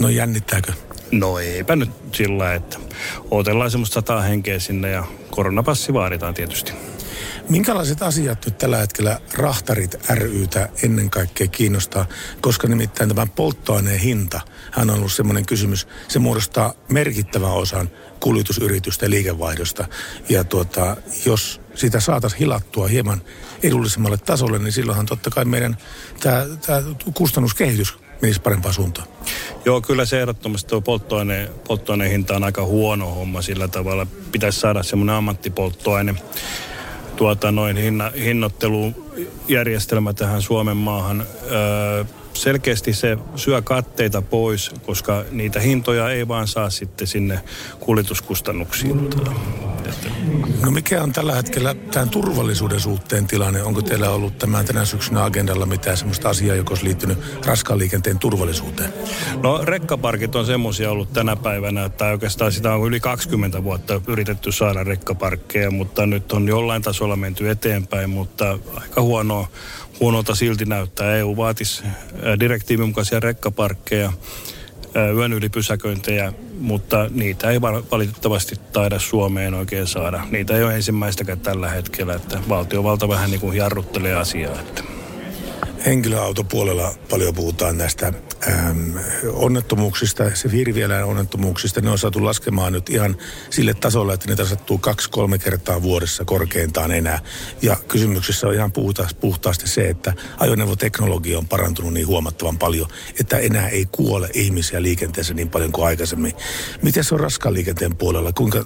No 0.00 0.08
jännittääkö? 0.08 0.72
No 1.12 1.38
eipä 1.38 1.76
nyt 1.76 1.90
sillä, 2.12 2.54
että 2.54 2.78
otellaan 3.30 3.70
semmoista 3.70 3.94
sataa 3.94 4.22
henkeä 4.22 4.58
sinne 4.58 4.90
ja 4.90 5.04
koronapassi 5.30 5.92
vaaditaan 5.92 6.34
tietysti. 6.34 6.72
Minkälaiset 7.48 8.02
asiat 8.02 8.44
nyt 8.44 8.58
tällä 8.58 8.76
hetkellä 8.76 9.20
Rahtarit 9.34 10.10
rytä 10.10 10.68
ennen 10.82 11.10
kaikkea 11.10 11.46
kiinnostaa, 11.46 12.06
koska 12.40 12.68
nimittäin 12.68 13.08
tämä 13.08 13.26
polttoaineen 13.26 14.00
hinta, 14.00 14.40
hän 14.70 14.90
on 14.90 14.96
ollut 14.96 15.12
semmoinen 15.12 15.46
kysymys, 15.46 15.88
se 16.08 16.18
muodostaa 16.18 16.74
merkittävän 16.88 17.52
osan 17.52 17.90
kuljetusyritysten 18.20 19.10
liikevaihdosta. 19.10 19.88
Ja 20.28 20.44
tuota, 20.44 20.96
jos 21.26 21.60
sitä 21.74 22.00
saataisiin 22.00 22.40
hilattua 22.40 22.86
hieman 22.86 23.22
edullisemmalle 23.62 24.18
tasolle, 24.18 24.58
niin 24.58 24.72
silloinhan 24.72 25.06
totta 25.06 25.30
kai 25.30 25.44
meidän 25.44 25.76
tämä, 26.20 26.46
tämä 26.66 26.82
kustannuskehitys 27.14 27.98
menisi 28.22 28.40
parempaan 28.40 28.74
suuntaan. 28.74 29.08
Joo, 29.64 29.80
kyllä 29.80 30.04
se 30.04 30.20
ehdottomasti 30.20 30.68
tuo 30.68 30.80
polttoaine, 30.80 31.50
polttoaineen 31.68 32.10
hinta 32.10 32.36
on 32.36 32.44
aika 32.44 32.64
huono 32.64 33.14
homma 33.14 33.42
sillä 33.42 33.68
tavalla. 33.68 34.06
Pitäisi 34.32 34.60
saada 34.60 34.82
semmoinen 34.82 35.14
ammattipolttoaine 35.14 36.14
tuota, 37.16 37.52
noin 37.52 37.76
hinna, 37.76 38.10
hinnoittelujärjestelmä 38.24 40.12
tähän 40.12 40.42
Suomen 40.42 40.76
maahan. 40.76 41.26
Öö, 41.50 42.04
selkeästi 42.34 42.92
se 42.92 43.18
syö 43.36 43.62
katteita 43.62 44.22
pois, 44.22 44.70
koska 44.86 45.24
niitä 45.30 45.60
hintoja 45.60 46.10
ei 46.10 46.28
vaan 46.28 46.48
saa 46.48 46.70
sitten 46.70 47.06
sinne 47.06 47.40
kuljetuskustannuksiin. 47.80 49.10
No 50.64 50.70
mikä 50.70 51.02
on 51.02 51.12
tällä 51.12 51.34
hetkellä 51.34 51.74
tämän 51.74 52.10
turvallisuuden 52.10 52.80
suhteen 52.80 53.26
tilanne? 53.26 53.62
Onko 53.62 53.82
teillä 53.82 54.10
ollut 54.10 54.38
tämän 54.38 54.64
tänä 54.64 54.84
syksynä 54.84 55.24
agendalla 55.24 55.66
mitään 55.66 55.96
sellaista 55.96 56.28
asiaa, 56.28 56.56
joka 56.56 56.70
olisi 56.70 56.84
liittynyt 56.84 57.18
raskaan 57.46 57.78
liikenteen 57.78 58.18
turvallisuuteen? 58.18 58.92
No 59.42 59.60
rekkaparkit 59.64 60.34
on 60.34 60.46
semmoisia 60.46 60.90
ollut 60.90 61.12
tänä 61.12 61.36
päivänä, 61.36 61.84
että 61.84 62.06
oikeastaan 62.06 62.52
sitä 62.52 62.74
on 62.74 62.86
yli 62.88 63.00
20 63.00 63.64
vuotta 63.64 64.00
yritetty 64.06 64.52
saada 64.52 64.84
rekkaparkkeja, 64.84 65.70
mutta 65.70 66.06
nyt 66.06 66.32
on 66.32 66.48
jollain 66.48 66.82
tasolla 66.82 67.16
menty 67.16 67.50
eteenpäin, 67.50 68.10
mutta 68.10 68.58
aika 68.74 69.02
huonoa 69.02 69.48
huonolta 70.02 70.34
silti 70.34 70.64
näyttää. 70.64 71.16
EU 71.16 71.36
vaatisi 71.36 71.82
direktiivin 72.40 72.86
mukaisia 72.86 73.20
rekkaparkkeja, 73.20 74.12
yön 75.16 75.32
ylipysäköintejä, 75.32 76.32
mutta 76.58 77.10
niitä 77.10 77.50
ei 77.50 77.60
valitettavasti 77.60 78.56
taida 78.72 78.98
Suomeen 78.98 79.54
oikein 79.54 79.86
saada. 79.86 80.26
Niitä 80.30 80.56
ei 80.56 80.62
ole 80.64 80.74
ensimmäistäkään 80.74 81.40
tällä 81.40 81.70
hetkellä, 81.70 82.14
että 82.14 82.38
valtiovalta 82.48 83.08
vähän 83.08 83.30
niin 83.30 83.40
kuin 83.40 83.56
jarruttelee 83.56 84.14
asiaa. 84.14 84.60
Että. 84.60 84.82
Henkilöautopuolella 85.86 86.94
paljon 87.10 87.34
puhutaan 87.34 87.78
näistä 87.78 88.12
äm, 88.48 88.94
onnettomuuksista, 89.32 90.24
se 90.34 90.52
hirvieläin 90.52 91.04
onnettomuuksista. 91.04 91.80
Ne 91.80 91.90
on 91.90 91.98
saatu 91.98 92.24
laskemaan 92.24 92.72
nyt 92.72 92.90
ihan 92.90 93.16
sille 93.50 93.74
tasolle, 93.74 94.14
että 94.14 94.34
ne 94.34 94.44
sattuu 94.44 94.78
kaksi-kolme 94.78 95.38
kertaa 95.38 95.82
vuodessa 95.82 96.24
korkeintaan 96.24 96.90
enää. 96.90 97.20
Ja 97.62 97.76
kysymyksessä 97.88 98.46
on 98.46 98.54
ihan 98.54 98.72
puhuta, 98.72 99.08
puhtaasti 99.20 99.68
se, 99.68 99.88
että 99.88 100.12
ajoneuvoteknologia 100.38 101.38
on 101.38 101.48
parantunut 101.48 101.92
niin 101.92 102.06
huomattavan 102.06 102.58
paljon, 102.58 102.88
että 103.20 103.38
enää 103.38 103.68
ei 103.68 103.86
kuole 103.92 104.30
ihmisiä 104.34 104.82
liikenteessä 104.82 105.34
niin 105.34 105.50
paljon 105.50 105.72
kuin 105.72 105.86
aikaisemmin. 105.86 106.32
Miten 106.82 107.04
se 107.04 107.14
on 107.14 107.20
raskaan 107.20 107.54
liikenteen 107.54 107.96
puolella? 107.96 108.32
Kuinka 108.32 108.64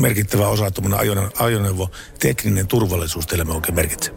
merkittävä 0.00 0.48
osa 0.48 0.70
tuommoinen 0.70 1.30
ajoneuvo 1.38 1.90
tekninen 2.18 2.66
turvallisuus 2.66 3.26
teille 3.26 3.54
oikein 3.54 3.74
merkitsee? 3.74 4.14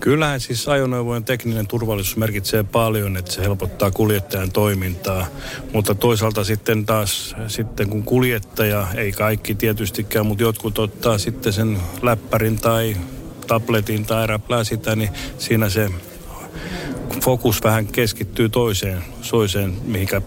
Kyllähän 0.00 0.40
siis 0.40 0.68
ajoneuvojen 0.68 1.24
tekninen 1.24 1.66
turvallisuus 1.66 2.16
merkitsee 2.16 2.62
paljon, 2.62 3.16
että 3.16 3.32
se 3.32 3.42
helpottaa 3.42 3.90
kuljettajan 3.90 4.52
toimintaa. 4.52 5.26
Mutta 5.72 5.94
toisaalta 5.94 6.44
sitten 6.44 6.86
taas, 6.86 7.36
sitten 7.48 7.88
kun 7.88 8.02
kuljettaja, 8.02 8.86
ei 8.96 9.12
kaikki 9.12 9.54
tietystikään, 9.54 10.26
mutta 10.26 10.44
jotkut 10.44 10.78
ottaa 10.78 11.18
sitten 11.18 11.52
sen 11.52 11.78
läppärin 12.02 12.58
tai 12.58 12.96
tabletin 13.46 14.04
tai 14.06 14.26
räplää 14.26 14.64
sitä, 14.64 14.96
niin 14.96 15.10
siinä 15.38 15.68
se 15.68 15.90
fokus 17.22 17.62
vähän 17.64 17.86
keskittyy 17.86 18.48
toiseen, 18.48 19.04
soiseen, 19.22 19.74
mihinkä 19.84 20.22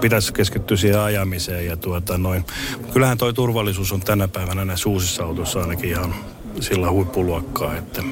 pitäisi 0.00 0.32
keskittyä 0.32 0.76
siihen 0.76 1.00
ajamiseen. 1.00 1.66
Ja 1.66 1.76
tuota 1.76 2.18
noin. 2.18 2.44
Kyllähän 2.92 3.18
toi 3.18 3.34
turvallisuus 3.34 3.92
on 3.92 4.00
tänä 4.00 4.28
päivänä 4.28 4.64
näissä 4.64 4.88
uusissa 4.88 5.24
autoissa 5.24 5.60
ainakin 5.60 5.90
ihan 5.90 6.14
sillä 6.60 6.90
huippuluokkaa, 6.90 7.76
että 7.76 8.02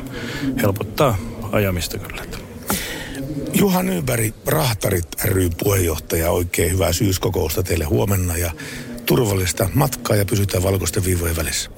helpottaa 0.63 1.19
ajamista 1.53 1.99
kyllä. 1.99 2.23
Juha 3.55 3.83
Nyberg, 3.83 4.35
Rahtarit 4.47 5.09
ry 5.25 5.51
puheenjohtaja, 5.65 6.31
oikein 6.31 6.73
hyvää 6.73 6.93
syyskokousta 6.93 7.63
teille 7.63 7.85
huomenna 7.85 8.37
ja 8.37 8.51
turvallista 9.07 9.69
matkaa 9.75 10.17
ja 10.17 10.25
pysytään 10.25 10.63
valkoisten 10.63 11.05
viivojen 11.05 11.37
välissä. 11.37 11.71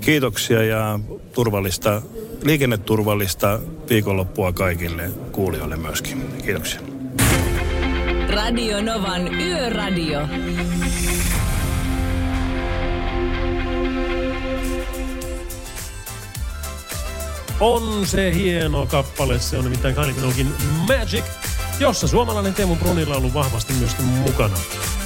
Kiitoksia 0.00 0.64
ja 0.64 1.00
turvallista, 1.32 2.02
liikenneturvallista 2.44 3.60
viikonloppua 3.90 4.52
kaikille 4.52 5.10
kuulijoille 5.32 5.76
myöskin. 5.76 6.28
Kiitoksia. 6.44 6.80
Radio 8.34 8.82
Novan 8.82 9.34
Yöradio. 9.34 10.20
On 17.60 18.06
se 18.06 18.34
hieno 18.34 18.86
kappale, 18.86 19.38
se 19.38 19.58
on 19.58 19.64
nimittäin 19.64 19.94
Kylie 19.94 20.12
Minoguein 20.12 20.54
Magic, 20.88 21.24
jossa 21.80 22.08
suomalainen 22.08 22.54
Teemu 22.54 22.76
Brunilla 22.76 23.14
on 23.14 23.18
ollut 23.18 23.34
vahvasti 23.34 23.72
myöskin 23.72 24.04
mukana. 24.04 24.56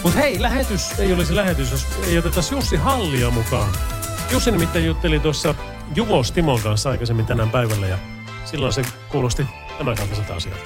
Mutta 0.02 0.18
hei, 0.18 0.42
lähetys 0.42 0.98
ei 0.98 1.12
olisi 1.12 1.36
lähetys, 1.36 1.70
jos 1.70 1.86
ei 2.08 2.18
otettaisi 2.18 2.54
Jussi 2.54 2.76
Hallia 2.76 3.30
mukaan. 3.30 3.70
Jussi 4.32 4.50
nimittäin 4.50 4.86
jutteli 4.86 5.20
tuossa 5.20 5.54
Juvos 5.94 6.32
Timon 6.32 6.60
kanssa 6.62 6.90
aikaisemmin 6.90 7.26
tänään 7.26 7.50
päivällä 7.50 7.86
ja 7.86 7.98
silloin 8.44 8.72
se 8.72 8.82
kuulosti 9.08 9.46
tämän 9.78 9.96
kaltaiselta 9.96 10.34
asialta. 10.34 10.64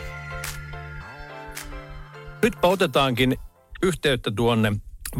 Nytpä 2.43 2.69
otetaankin 2.69 3.37
yhteyttä 3.83 4.31
tuonne 4.31 4.73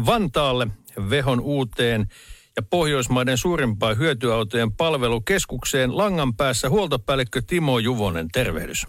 Vantaalle 0.05 0.67
Vehon 1.09 1.39
uuteen 1.39 2.07
ja 2.55 2.61
Pohjoismaiden 2.61 3.37
suurimpaan 3.37 3.97
hyötyautojen 3.97 4.71
palvelukeskukseen 4.71 5.97
langan 5.97 6.35
päässä 6.35 6.69
huoltopäällikkö 6.69 7.41
Timo 7.47 7.79
Juvonen. 7.79 8.27
Tervehdys. 8.33 8.87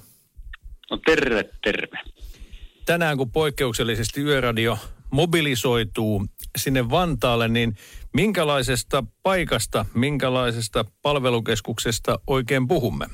No 0.91 0.97
terve, 1.07 1.45
terve. 1.65 1.99
Tänään 2.87 3.17
kun 3.17 3.33
poikkeuksellisesti 3.33 4.21
Yöradio 4.21 4.79
mobilisoituu 5.11 6.27
sinne 6.57 6.91
Vantaalle, 6.91 7.49
niin 7.49 7.77
minkälaisesta 8.15 9.05
paikasta, 9.23 9.87
minkälaisesta 9.95 10.85
palvelukeskuksesta 11.03 12.19
oikein 12.27 12.69
puhumme? 12.69 13.07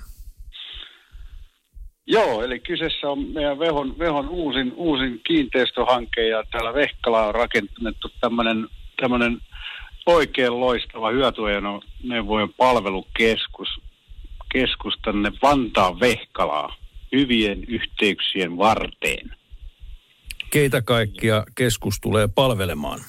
Joo, 2.07 2.43
eli 2.43 2.61
kyseessä 2.61 3.09
on 3.09 3.19
meidän 3.19 3.59
Vehon, 3.59 3.99
Vehon 3.99 4.29
uusin, 4.29 4.73
uusin 4.77 5.21
kiinteistöhanke 5.27 6.29
ja 6.29 6.45
täällä 6.53 6.75
Vehkala 6.75 7.27
on 7.27 7.35
rakennettu 7.35 8.09
tämmöinen 8.21 9.41
oikein 10.07 10.61
loistava 10.61 11.11
hyötyajoneuvojen 11.11 12.53
palvelukeskus 12.57 13.69
keskus 14.53 14.95
tänne 15.05 15.33
Vantaan 15.43 16.01
Vehkalaa 16.01 16.77
hyvien 17.13 17.65
yhteyksien 17.69 18.59
varteen. 18.59 19.35
Keitä 20.51 20.83
kaikkia 20.83 21.45
keskus 21.55 22.01
tulee 22.01 22.29
palvelemaan? 22.35 23.01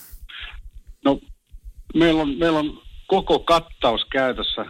Meillä 1.95 2.21
on, 2.21 2.37
meillä 2.37 2.59
on 2.59 2.81
koko 3.07 3.39
kattaus 3.39 4.05
käytössä 4.05 4.65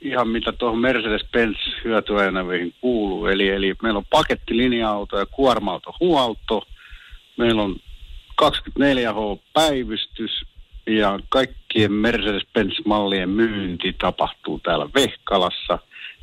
ihan 0.00 0.28
mitä 0.28 0.52
tuohon 0.52 0.78
Mercedes-Benz 0.78 1.84
hyötyajoneuvoihin 1.84 2.74
kuuluu. 2.80 3.26
Eli, 3.26 3.48
eli 3.48 3.74
meillä 3.82 3.98
on 3.98 4.06
pakettilinja-auto 4.10 5.18
ja 5.18 5.26
kuorma-auto 5.26 5.94
huolto. 6.00 6.62
Meillä 7.38 7.62
on 7.62 7.76
24H-päivystys, 8.42 10.46
ja 10.86 11.20
kaikkien 11.28 11.92
Mercedes-Benz-mallien 11.92 13.28
myynti 13.28 13.92
tapahtuu 13.92 14.58
täällä 14.58 14.88
Vehkalassa. 14.94 15.78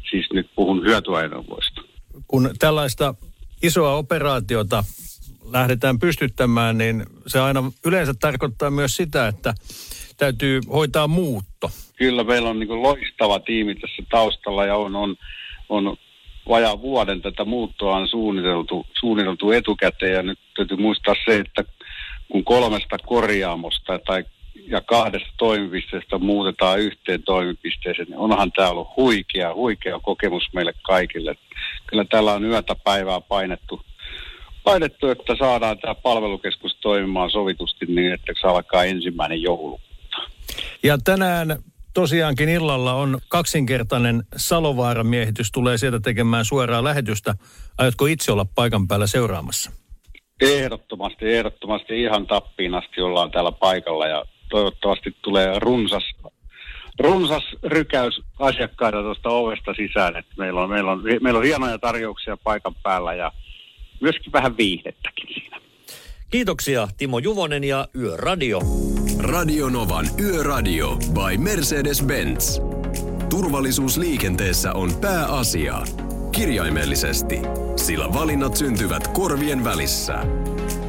Siis 0.09 0.25
nyt 0.33 0.49
puhun 0.55 0.85
hyötyajoneuvoista. 0.85 1.81
Kun 2.27 2.49
tällaista 2.59 3.15
isoa 3.63 3.95
operaatiota 3.95 4.83
lähdetään 5.51 5.99
pystyttämään, 5.99 6.77
niin 6.77 7.05
se 7.27 7.39
aina 7.39 7.71
yleensä 7.85 8.13
tarkoittaa 8.13 8.71
myös 8.71 8.95
sitä, 8.95 9.27
että 9.27 9.53
täytyy 10.19 10.61
hoitaa 10.73 11.07
muutto. 11.07 11.69
Kyllä 11.95 12.23
meillä 12.23 12.49
on 12.49 12.59
niin 12.59 12.83
loistava 12.83 13.39
tiimi 13.39 13.75
tässä 13.75 14.03
taustalla 14.11 14.65
ja 14.65 14.75
on, 14.75 14.95
on, 14.95 15.15
on 15.69 15.97
vajaa 16.49 16.81
vuoden 16.81 17.21
tätä 17.21 17.45
muuttoa 17.45 17.95
on 17.95 18.07
suunniteltu, 18.07 18.85
suunniteltu 18.99 19.51
etukäteen 19.51 20.13
ja 20.13 20.23
nyt 20.23 20.39
täytyy 20.55 20.77
muistaa 20.77 21.15
se, 21.25 21.35
että 21.35 21.63
kun 22.31 22.43
kolmesta 22.43 22.97
korjaamosta 23.05 23.99
tai 23.99 24.23
ja 24.67 24.81
kahdesta 24.81 25.29
toimipisteestä 25.37 26.17
muutetaan 26.17 26.79
yhteen 26.79 27.23
toimipisteeseen, 27.23 28.07
niin 28.07 28.17
onhan 28.17 28.51
tämä 28.51 28.69
ollut 28.69 28.87
huikea, 28.97 29.53
huikea 29.53 29.99
kokemus 29.99 30.43
meille 30.53 30.73
kaikille. 30.81 31.35
Kyllä 31.87 32.05
täällä 32.05 32.33
on 32.33 32.45
yötä 32.45 32.75
päivää 32.83 33.21
painettu, 33.21 33.81
painettu 34.63 35.07
että 35.07 35.35
saadaan 35.39 35.77
tämä 35.79 35.95
palvelukeskus 35.95 36.77
toimimaan 36.81 37.31
sovitusti 37.31 37.85
niin, 37.85 38.13
että 38.13 38.33
se 38.41 38.47
alkaa 38.47 38.83
ensimmäinen 38.83 39.41
joulukuuta. 39.41 39.88
Ja 40.83 40.97
tänään 40.97 41.57
tosiaankin 41.93 42.49
illalla 42.49 42.93
on 42.93 43.19
kaksinkertainen 43.27 44.23
Salovaaran 44.35 45.07
miehitys. 45.07 45.51
Tulee 45.51 45.77
sieltä 45.77 45.99
tekemään 45.99 46.45
suoraa 46.45 46.83
lähetystä. 46.83 47.35
Aiotko 47.77 48.05
itse 48.05 48.31
olla 48.31 48.45
paikan 48.55 48.87
päällä 48.87 49.07
seuraamassa? 49.07 49.71
Ehdottomasti, 50.41 51.33
ehdottomasti 51.33 52.01
ihan 52.01 52.27
tappiin 52.27 52.75
asti 52.75 53.01
ollaan 53.01 53.31
täällä 53.31 53.51
paikalla 53.51 54.07
ja 54.07 54.25
toivottavasti 54.49 55.15
tulee 55.21 55.59
runsas, 55.59 56.03
runsas 56.99 57.43
rykäys 57.63 58.21
asiakkaita 58.39 59.01
tuosta 59.01 59.29
ovesta 59.29 59.73
sisään. 59.73 60.15
Että 60.15 60.33
meillä, 60.37 60.61
on, 60.61 60.69
meillä, 60.69 60.91
on, 60.91 61.03
meillä 61.21 61.37
on 61.37 61.45
hienoja 61.45 61.79
tarjouksia 61.79 62.37
paikan 62.37 62.75
päällä 62.83 63.13
ja 63.13 63.31
myöskin 64.01 64.33
vähän 64.33 64.57
viihdettäkin 64.57 65.27
siinä. 65.33 65.68
Kiitoksia 66.29 66.87
Timo 66.97 67.19
Juvonen 67.19 67.63
ja 67.63 67.87
Yöradio. 67.95 68.61
Radio 69.19 69.69
Novan 69.69 70.09
Yöradio 70.19 70.95
by 70.95 71.37
Mercedes-Benz. 71.37 72.61
Turvallisuus 73.29 73.97
liikenteessä 73.97 74.73
on 74.73 74.95
pääasia. 74.95 75.81
Kirjaimellisesti, 76.31 77.39
sillä 77.75 78.13
valinnat 78.13 78.57
syntyvät 78.57 79.07
korvien 79.07 79.63
välissä. 79.63 80.13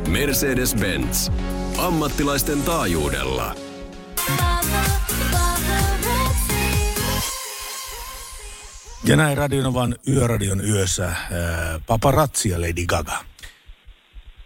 Mercedes-Benz. 0.08 1.32
Ammattilaisten 1.78 2.62
taajuudella. 2.62 3.54
Ja 9.04 9.16
näin 9.16 9.36
Radionovan 9.38 9.96
Yöradion 10.08 10.64
yössä 10.64 11.04
ää, 11.06 11.16
paparazzi 11.86 12.48
ja 12.48 12.60
Lady 12.60 12.86
Gaga. 12.86 13.29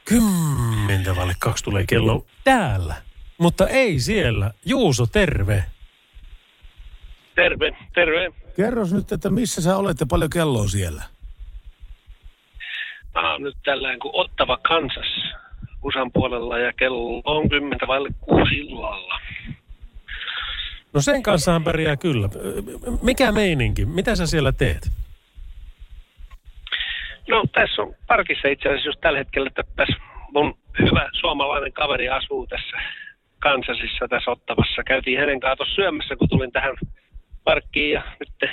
Kymmentä 0.05 1.17
vaille 1.17 1.35
kaksi 1.39 1.65
tulee 1.65 1.85
kello 1.89 2.27
täällä. 2.45 2.95
Mutta 3.39 3.69
ei 3.69 4.01
siellä. 4.01 4.51
Juuso, 4.65 5.07
terve. 5.07 5.65
Terve, 7.35 7.77
terve. 7.95 8.33
Kerros 8.57 8.93
nyt, 8.93 9.13
että 9.13 9.31
missä 9.31 9.63
sä 9.63 9.77
olet 9.77 10.01
ja 10.01 10.07
paljon 10.07 10.31
kello 10.31 10.61
on 10.61 10.69
siellä? 10.69 11.03
Mä 13.15 13.33
oon 13.33 13.43
nyt 13.43 13.57
tällään 13.65 13.99
kuin 13.99 14.11
Ottava 14.15 14.57
Kansas 14.57 15.35
USAn 15.85 16.13
puolella 16.13 16.59
ja 16.59 16.73
kello 16.73 17.23
on 17.25 17.49
kymmentä 17.49 17.87
vaille 17.87 18.09
kuusi 18.21 18.55
illalla. 18.55 19.21
No 20.93 21.01
sen 21.01 21.23
kanssa 21.23 21.61
pärjää 21.65 21.97
kyllä. 21.97 22.29
Mikä 23.03 23.33
meininki? 23.33 23.85
Mitä 23.85 24.17
sä 24.17 24.27
siellä 24.27 24.53
teet? 24.53 24.91
No 27.29 27.45
tässä 27.53 27.83
on 27.83 27.95
parkissa 28.07 28.49
itse 28.49 28.69
asiassa 28.69 28.89
just 28.89 29.01
tällä 29.01 29.19
hetkellä, 29.19 29.49
että 29.49 29.63
tässä 29.77 29.97
mun 30.33 30.59
hyvä 30.79 31.09
suomalainen 31.21 31.73
kaveri 31.73 32.09
asuu 32.09 32.47
tässä 32.47 32.77
Kansasissa 33.39 34.09
tässä 34.09 34.31
Ottavassa. 34.31 34.83
Käytiin 34.83 35.19
hänen 35.19 35.41
kanssa 35.41 35.65
syömässä, 35.75 36.17
kun 36.17 36.29
tulin 36.29 36.53
tähän 36.53 36.77
parkkiin 37.45 37.93
ja 37.93 38.03
nyt 38.21 38.53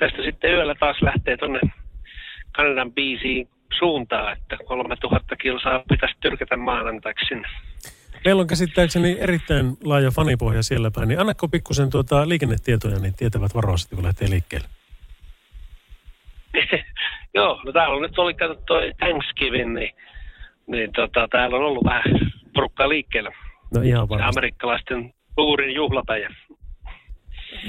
tästä 0.00 0.22
sitten 0.22 0.50
yöllä 0.50 0.74
taas 0.74 1.02
lähtee 1.02 1.36
tuonne 1.36 1.60
Kanadan 2.52 2.92
biisiin 2.92 3.48
suuntaan, 3.78 4.32
että 4.32 4.56
3000 4.64 5.36
kilsaa 5.36 5.82
pitäisi 5.88 6.16
tyrkätä 6.20 6.56
maanantaiksi 6.56 7.26
sinne. 7.28 7.48
Meillä 8.24 8.40
on 8.40 8.46
käsittääkseni 8.46 9.16
erittäin 9.20 9.76
laaja 9.84 10.10
fanipohja 10.10 10.62
siellä 10.62 10.90
päin, 10.90 11.08
niin 11.08 11.20
annako 11.20 11.48
pikkusen 11.48 11.90
tuota 11.90 12.28
liikennetietoja, 12.28 12.98
niin 12.98 13.14
tietävät 13.14 13.54
varoisesti, 13.54 13.94
kun 13.94 14.04
lähtee 14.04 14.30
liikkeelle. 14.30 14.68
Joo, 17.34 17.60
no 17.64 17.72
täällä 17.72 17.96
on 17.96 18.02
nyt 18.02 18.18
oli 18.18 18.34
kato 18.34 18.54
toi 18.54 18.92
Thanksgiving, 18.98 19.74
niin, 19.74 19.94
niin 20.66 20.92
tota, 20.92 21.28
täällä 21.28 21.56
on 21.56 21.64
ollut 21.64 21.84
vähän 21.84 22.02
porukkaa 22.54 22.88
liikkeellä. 22.88 23.30
No 23.74 23.82
ihan 23.82 24.08
varmasti. 24.08 24.38
amerikkalaisten 24.38 25.14
suurin 25.34 25.74
juhlapäivä. 25.74 26.34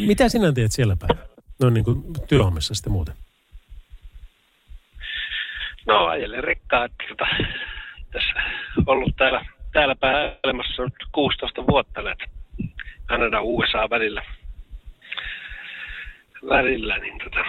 Mitä 0.07 0.29
sinä 0.29 0.51
teet 0.51 0.71
siellä 0.71 0.95
päin? 0.95 1.19
No 1.61 1.69
niin 1.69 1.83
kuin 1.83 2.03
työhommissa 2.27 2.75
sitten 2.75 2.93
muuten. 2.93 3.15
No 5.85 6.05
ajelen 6.05 6.43
rekkaa, 6.43 6.85
että 6.85 7.03
tota, 7.09 7.27
tässä 8.11 8.33
ollut 8.85 9.15
täällä, 9.15 9.45
täällä 9.73 9.95
päälemässä 9.95 10.83
nyt 10.83 10.93
16 11.11 11.67
vuotta 11.67 12.01
näitä 12.01 12.25
Kanada 13.05 13.41
USA 13.41 13.89
välillä. 13.89 14.21
välillä 16.49 16.97
niin 16.97 17.17
tota, 17.23 17.45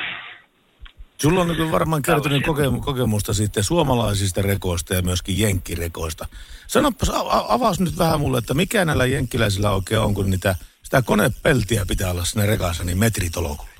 Sulla 1.25 1.41
on 1.41 1.49
niin 1.49 1.73
varmaan 1.73 2.03
kertynyt 2.03 2.43
koke- 2.43 2.81
kokemusta 2.85 3.35
sitten 3.35 3.65
suomalaisista 3.65 4.43
rekoista 4.43 4.95
ja 4.95 5.03
myöskin 5.03 5.39
jenkkirekoista. 5.39 6.27
Sanopas, 6.67 7.11
a- 7.11 7.21
a- 7.21 7.55
avaas 7.55 7.81
nyt 7.81 7.99
vähän 7.99 8.21
mulle, 8.21 8.39
että 8.39 8.55
mikä 8.55 8.85
näillä 8.85 9.07
jenkkiläisillä 9.07 9.71
oikein 9.71 10.01
on, 10.01 10.15
kun 10.15 10.31
niitä, 10.31 10.55
sitä 10.83 11.03
konepeltiä 11.03 11.85
pitää 11.89 12.11
olla 12.11 12.25
siinä 12.25 12.47
rekassa, 12.47 12.85
niin 12.85 12.99
metritolokulla. 12.99 13.71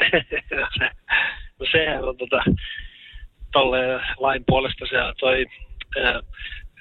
no, 0.60 0.66
se, 0.78 0.90
sehän 1.72 2.04
on 2.04 2.16
tota, 2.16 2.42
tolle 3.52 3.78
lain 4.16 4.44
puolesta 4.46 4.86
se 4.86 4.96
toi 5.20 5.46
ää, 6.04 6.20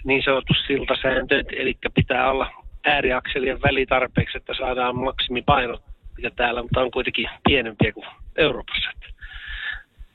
niin 0.05 0.23
sanottu 0.25 0.53
siltasääntö, 0.67 1.43
eli 1.57 1.77
pitää 1.95 2.31
olla 2.31 2.51
ääriakselien 2.85 3.61
väli 3.61 3.85
tarpeeksi, 3.85 4.37
että 4.37 4.53
saadaan 4.57 4.95
maksimipaino, 4.95 5.79
mikä 6.15 6.31
täällä, 6.35 6.61
mutta 6.61 6.81
on 6.81 6.91
kuitenkin 6.91 7.29
pienempiä 7.47 7.91
kuin 7.91 8.05
Euroopassa. 8.37 8.89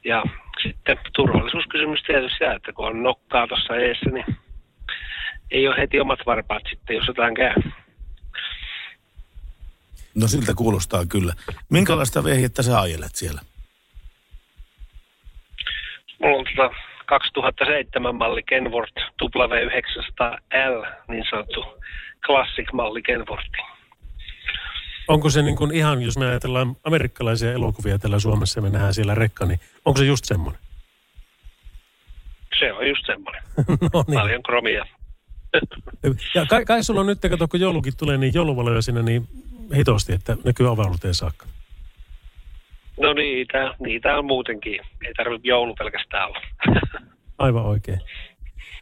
Ja 0.04 0.22
sitten 0.62 0.98
turvallisuuskysymys 1.14 2.02
tietysti 2.02 2.38
se, 2.38 2.44
että 2.44 2.72
kun 2.72 2.86
on 2.86 3.02
nokkaa 3.02 3.46
tuossa 3.46 3.76
eessä, 3.76 4.10
niin 4.10 4.36
ei 5.50 5.68
ole 5.68 5.76
heti 5.78 6.00
omat 6.00 6.18
varpaat 6.26 6.62
sitten, 6.70 6.96
jos 6.96 7.06
jotain 7.08 7.34
käy. 7.34 7.54
No 10.14 10.28
siltä 10.28 10.54
kuulostaa 10.54 11.06
kyllä. 11.06 11.32
Minkälaista 11.70 12.24
vehjettä 12.24 12.62
sä 12.62 12.80
ajelet 12.80 13.14
siellä? 13.14 13.40
Mulla 16.18 16.36
on 16.36 16.44
tota 16.56 16.74
2007 17.06 18.14
malli 18.14 18.42
Kenworth 18.42 19.02
W900L, 19.22 20.86
niin 21.08 21.24
sanottu 21.30 21.64
classic-malli 22.26 23.02
Kenworth. 23.02 23.50
Onko 25.08 25.30
se 25.30 25.42
niin 25.42 25.56
kuin 25.56 25.74
ihan, 25.74 26.02
jos 26.02 26.18
me 26.18 26.26
ajatellaan 26.26 26.76
amerikkalaisia 26.84 27.52
elokuvia 27.52 27.98
täällä 27.98 28.18
Suomessa 28.18 28.58
ja 28.58 28.62
me 28.62 28.70
nähdään 28.70 28.94
siellä 28.94 29.14
rekka, 29.14 29.46
niin 29.46 29.60
onko 29.84 29.98
se 29.98 30.04
just 30.04 30.24
semmoinen? 30.24 30.60
Se 32.58 32.72
on 32.72 32.88
just 32.88 33.06
semmoinen. 33.06 33.42
no 33.94 34.04
niin. 34.06 34.20
Paljon 34.20 34.42
kromia. 34.42 34.86
Ja 36.34 36.46
kai, 36.46 36.64
kai 36.64 36.84
sulla 36.84 37.00
on 37.00 37.06
nyt, 37.06 37.18
kato 37.20 37.48
kun 37.48 37.60
joulukin 37.60 37.96
tulee, 37.96 38.18
niin 38.18 38.34
jouluvaloja 38.34 38.82
siinä 38.82 39.02
niin 39.02 39.28
hitosti, 39.76 40.12
että 40.12 40.36
näkyy 40.44 40.70
avaruuteen 40.70 41.14
saakka. 41.14 41.46
No 43.00 43.12
niitä, 43.12 43.74
niitä 43.78 44.16
on 44.16 44.24
muutenkin. 44.24 44.80
Ei 45.06 45.14
tarvitse 45.14 45.48
joulu 45.48 45.74
pelkästään 45.74 46.28
olla. 46.28 46.40
Aivan 47.38 47.64
oikein. 47.64 48.00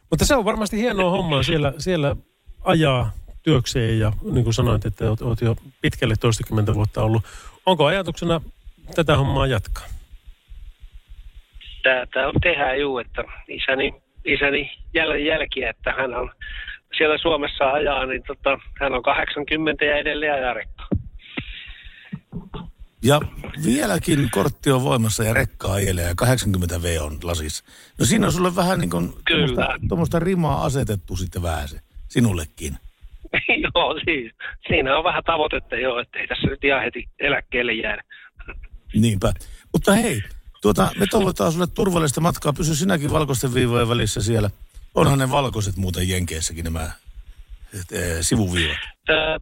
Mutta 0.09 0.25
se 0.25 0.35
on 0.35 0.45
varmasti 0.45 0.77
hienoa 0.77 1.11
hommaa 1.11 1.43
siellä, 1.43 1.73
siellä 1.77 2.15
ajaa 2.63 3.11
työkseen 3.43 3.99
ja 3.99 4.13
niin 4.31 4.43
kuin 4.43 4.53
sanoit, 4.53 4.85
että 4.85 5.09
olet, 5.09 5.21
olet 5.21 5.41
jo 5.41 5.55
pitkälle 5.81 6.15
toistakymmentä 6.15 6.75
vuotta 6.75 7.03
ollut. 7.03 7.23
Onko 7.65 7.85
ajatuksena 7.85 8.41
tätä 8.95 9.17
hommaa 9.17 9.47
jatkaa? 9.47 9.85
Tätä 11.83 12.27
on 12.27 12.33
tehdään 12.43 12.79
juu, 12.79 12.99
että 12.99 13.23
isäni, 13.47 13.93
isäni 14.25 14.71
jäl, 14.93 15.11
jälkiä, 15.11 15.69
että 15.69 15.91
hän 15.91 16.13
on 16.13 16.31
siellä 16.97 17.17
Suomessa 17.17 17.71
ajaa, 17.71 18.05
niin 18.05 18.23
tota, 18.27 18.59
hän 18.79 18.93
on 18.93 19.03
80 19.03 19.85
ja 19.85 19.97
edelleen 19.97 20.33
ajaa 20.33 20.53
rekkaa. 20.53 20.87
Ja 23.03 23.21
vieläkin 23.65 24.29
kortti 24.31 24.71
on 24.71 24.83
voimassa 24.83 25.23
ja 25.23 25.33
rekka 25.33 25.73
ajelee 25.73 26.07
ja 26.07 26.15
80 26.15 26.81
V 26.81 26.97
on 27.01 27.17
lasissa. 27.23 27.63
No 27.99 28.05
siinä 28.05 28.27
on 28.27 28.33
sulle 28.33 28.55
vähän 28.55 28.79
niin 28.79 28.89
kuin 28.89 29.13
tuommoista 29.89 30.19
rimaa 30.19 30.65
asetettu 30.65 31.15
sitten 31.15 31.41
vähän 31.41 31.67
se, 31.67 31.79
sinullekin. 32.07 32.77
joo, 33.75 33.99
siis, 34.05 34.31
siinä 34.67 34.97
on 34.97 35.03
vähän 35.03 35.23
tavoitetta 35.23 35.75
jo, 35.75 35.99
että 35.99 36.19
ei 36.19 36.27
tässä 36.27 36.47
nyt 36.47 36.63
ihan 36.63 36.83
heti 36.83 37.09
eläkkeelle 37.19 37.73
jäädä. 37.73 38.03
Niinpä. 38.93 39.33
Mutta 39.73 39.93
hei, 39.93 40.21
tuota, 40.61 40.91
me 40.99 41.05
toivotaan 41.11 41.51
sulle 41.51 41.67
turvallista 41.67 42.21
matkaa. 42.21 42.53
Pysy 42.53 42.75
sinäkin 42.75 43.11
valkoisten 43.11 43.53
viivojen 43.53 43.89
välissä 43.89 44.21
siellä. 44.21 44.49
Onhan 44.95 45.19
ne 45.19 45.31
valkoiset 45.31 45.75
muuten 45.77 46.09
Jenkeissäkin 46.09 46.63
nämä 46.63 46.91
et, 47.79 47.91
e, 47.91 48.23
sivuviivat. 48.23 48.77
Tää, 49.05 49.37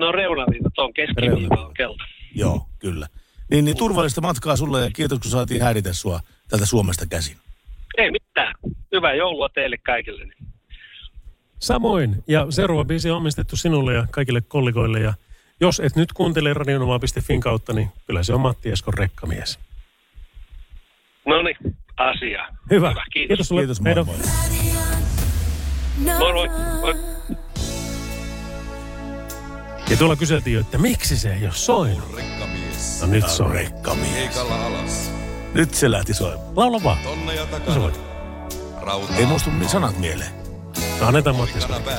no 0.00 0.12
reunaviivat 0.12 0.78
on, 0.78 0.94
keskiviiva 0.94 1.66
on 1.66 1.74
kelta. 1.74 2.04
Joo, 2.34 2.68
kyllä. 2.78 3.06
Niin, 3.50 3.64
niin 3.64 3.76
turvallista 3.76 4.20
matkaa 4.20 4.56
sulle 4.56 4.80
ja 4.80 4.90
kiitos 4.90 5.18
kun 5.18 5.30
saatiin 5.30 5.62
häiritä 5.62 5.92
sua 5.92 6.20
tältä 6.48 6.66
Suomesta 6.66 7.06
käsin. 7.06 7.36
Ei 7.98 8.10
mitään. 8.10 8.54
Hyvää 8.92 9.14
joulua 9.14 9.48
teille 9.48 9.76
kaikille. 9.78 10.24
Samoin. 11.58 12.24
Ja 12.26 12.46
seuraava 12.50 12.84
biisi 12.84 13.10
on 13.10 13.16
omistettu 13.16 13.56
sinulle 13.56 13.94
ja 13.94 14.06
kaikille 14.10 14.40
kollegoille. 14.40 15.00
Ja 15.00 15.14
jos 15.60 15.80
et 15.80 15.96
nyt 15.96 16.12
kuuntele 16.12 16.54
radionova.fin 16.54 17.40
kautta, 17.40 17.72
niin 17.72 17.88
kyllä 18.06 18.22
se 18.22 18.34
on 18.34 18.40
Matti 18.40 18.70
Eskon 18.70 18.94
rekkamies. 18.94 19.58
No 21.26 21.42
niin, 21.42 21.56
asia. 21.96 22.48
Hyvä. 22.70 22.90
Hyvä 22.90 23.04
kiitos. 23.12 23.28
Kiitos 23.28 23.48
sulle. 23.48 23.60
Kiitos, 23.60 23.80
moi 23.80 23.94
moi. 23.94 24.16
Moi 26.18 26.32
moi. 26.32 26.48
moi. 26.80 26.94
Ja 29.90 29.96
tuolla 29.96 30.16
kyseltiin 30.16 30.54
jo, 30.54 30.60
että 30.60 30.78
miksi 30.78 31.16
se 31.16 31.34
ei 31.34 31.44
ole 31.44 31.52
soinut. 31.52 32.16
Rekkamies. 32.16 33.00
No 33.00 33.06
nyt 33.06 33.28
soi. 33.28 33.52
rekkamies. 33.52 34.38
Alas. 34.38 35.12
Nyt 35.54 35.74
se 35.74 35.90
lähti 35.90 36.14
soimaan. 36.14 36.56
Laula 36.56 36.80
vaan. 36.84 36.98
Tonne 36.98 37.34
ja 37.34 37.46
takana. 37.46 37.90
Ei 39.18 39.26
muistu 39.26 39.50
sanat 39.66 39.98
mieleen. 39.98 40.47
Annetaan 41.00 41.36
Matti. 41.36 41.58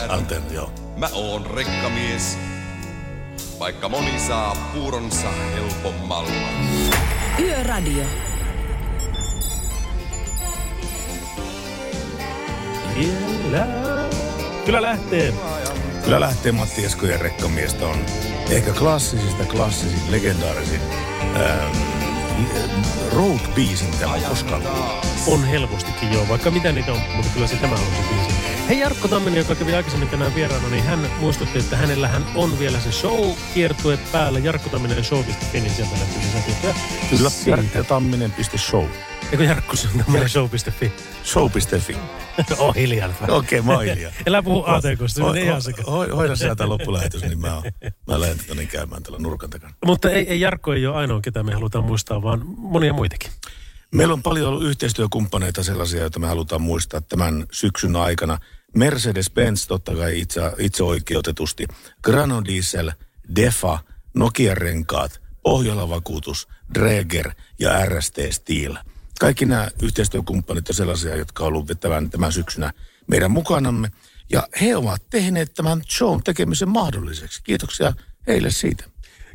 Anteen, 0.09 0.43
joo. 0.51 0.71
Mä 0.97 1.09
oon 1.13 1.45
rekkamies. 1.45 2.37
Vaikka 3.59 3.89
moni 3.89 4.19
saa 4.19 4.55
puuronsa 4.73 5.27
helpommalla. 5.53 6.29
Yöradio. 7.39 8.03
Kyllä. 12.93 13.67
Kyllä 14.65 14.81
lähtee. 14.81 15.33
Kyllä 16.03 16.19
lähtee 16.19 16.51
Matti 16.51 16.85
Eskojen 16.85 17.21
rekkamiestä 17.21 17.85
on 17.85 18.05
ehkä 18.49 18.71
klassisista 18.73 19.43
klassisin, 19.43 20.11
legendaarisin 20.11 20.81
ähm, 21.35 21.77
road-biisin 23.13 23.97
tämä 23.99 24.13
on 24.13 24.21
koskaan. 24.21 24.61
On 25.27 25.43
helpostikin 25.43 26.13
joo, 26.13 26.27
vaikka 26.29 26.51
mitä 26.51 26.71
niitä 26.71 26.91
on, 26.91 26.99
mutta 27.15 27.31
kyllä 27.33 27.47
se 27.47 27.55
tämä 27.55 27.73
on 27.73 27.79
se 27.79 28.03
biisi. 28.09 28.48
Hei 28.69 28.79
Jarkko 28.79 29.07
Tamminen, 29.07 29.37
joka 29.37 29.55
kävi 29.55 29.73
aikaisemmin 29.75 30.09
tänään 30.09 30.35
vieraana, 30.35 30.69
niin 30.69 30.83
hän 30.83 30.99
muistutti, 31.19 31.59
että 31.59 31.77
hänellähän 31.77 32.25
on 32.35 32.59
vielä 32.59 32.79
se 32.79 32.91
show-kiertue 32.91 33.99
päällä. 34.11 34.39
Jarkko 34.39 34.69
Tamminen 34.69 35.03
show.fi, 35.03 35.59
niin 35.59 35.71
sieltä 35.71 35.95
löytyy 35.95 36.17
lisätietoja. 36.21 36.73
Kyllä, 37.09 37.29
Siitä. 37.29 37.49
jarkkotamminen.show. 37.49 38.85
Eikö 39.31 39.43
Jarkko 39.43 39.73
Tamminen 39.97 40.29
show.fi? 40.29 40.91
Show.fi. 41.23 41.97
oh, 42.57 42.75
hiljaa. 42.75 43.13
Okei, 43.27 43.61
mä 43.61 43.73
oon 43.73 43.83
hiljaa. 43.83 44.11
Älä 44.27 44.43
puhu 44.43 44.63
ATKsta, 44.65 45.31
se 45.33 45.39
ei 45.39 45.45
ihan 45.45 45.61
sekä. 45.61 45.83
hoi- 45.87 46.09
Hoida 46.09 46.35
sä 46.35 46.55
tämä 46.55 46.69
loppulähetys, 46.69 47.21
niin 47.21 47.39
mä, 47.39 47.61
mä 48.07 48.19
lähden 48.19 48.37
tonne 48.47 48.65
käymään 48.65 49.03
tällä 49.03 49.19
nurkan 49.19 49.49
takana. 49.49 49.73
Mutta 49.85 50.09
ei, 50.11 50.29
ei 50.29 50.39
Jarkko 50.41 50.73
ei 50.73 50.87
ole 50.87 50.95
ainoa, 50.95 51.21
ketä 51.21 51.43
me 51.43 51.53
halutaan 51.53 51.85
muistaa, 51.85 52.21
vaan 52.21 52.41
monia 52.57 52.93
muitakin. 52.93 53.31
Meillä 53.91 54.13
on 54.13 54.23
paljon 54.23 54.47
ollut 54.47 54.63
yhteistyökumppaneita 54.63 55.63
sellaisia, 55.63 56.01
joita 56.01 56.19
me 56.19 56.27
halutaan 56.27 56.61
muistaa 56.61 57.01
tämän 57.01 57.45
syksyn 57.51 57.95
aikana. 57.95 58.37
Mercedes-Benz 58.77 59.67
totta 59.67 59.95
kai 59.95 60.19
itse, 60.19 60.41
itse 60.57 60.83
oikeutetusti. 60.83 61.67
Grano 62.03 62.43
Diesel, 62.43 62.91
Defa, 63.35 63.79
Nokia-renkaat, 64.13 65.21
Pohjola-vakuutus, 65.43 66.47
Dreger 66.73 67.31
ja 67.59 67.85
RST 67.85 68.17
Steel. 68.29 68.77
Kaikki 69.19 69.45
nämä 69.45 69.67
yhteistyökumppanit 69.81 70.69
on 70.69 70.75
sellaisia, 70.75 71.15
jotka 71.15 71.43
on 71.43 71.47
ollut 71.47 71.79
tämän, 71.79 72.09
tämän 72.09 72.31
syksynä 72.31 72.73
meidän 73.07 73.31
mukanamme. 73.31 73.91
Ja 74.29 74.47
he 74.61 74.75
ovat 74.75 75.03
tehneet 75.09 75.53
tämän 75.53 75.81
shown 75.89 76.23
tekemisen 76.23 76.69
mahdolliseksi. 76.69 77.43
Kiitoksia 77.43 77.93
heille 78.27 78.51
siitä. 78.51 78.83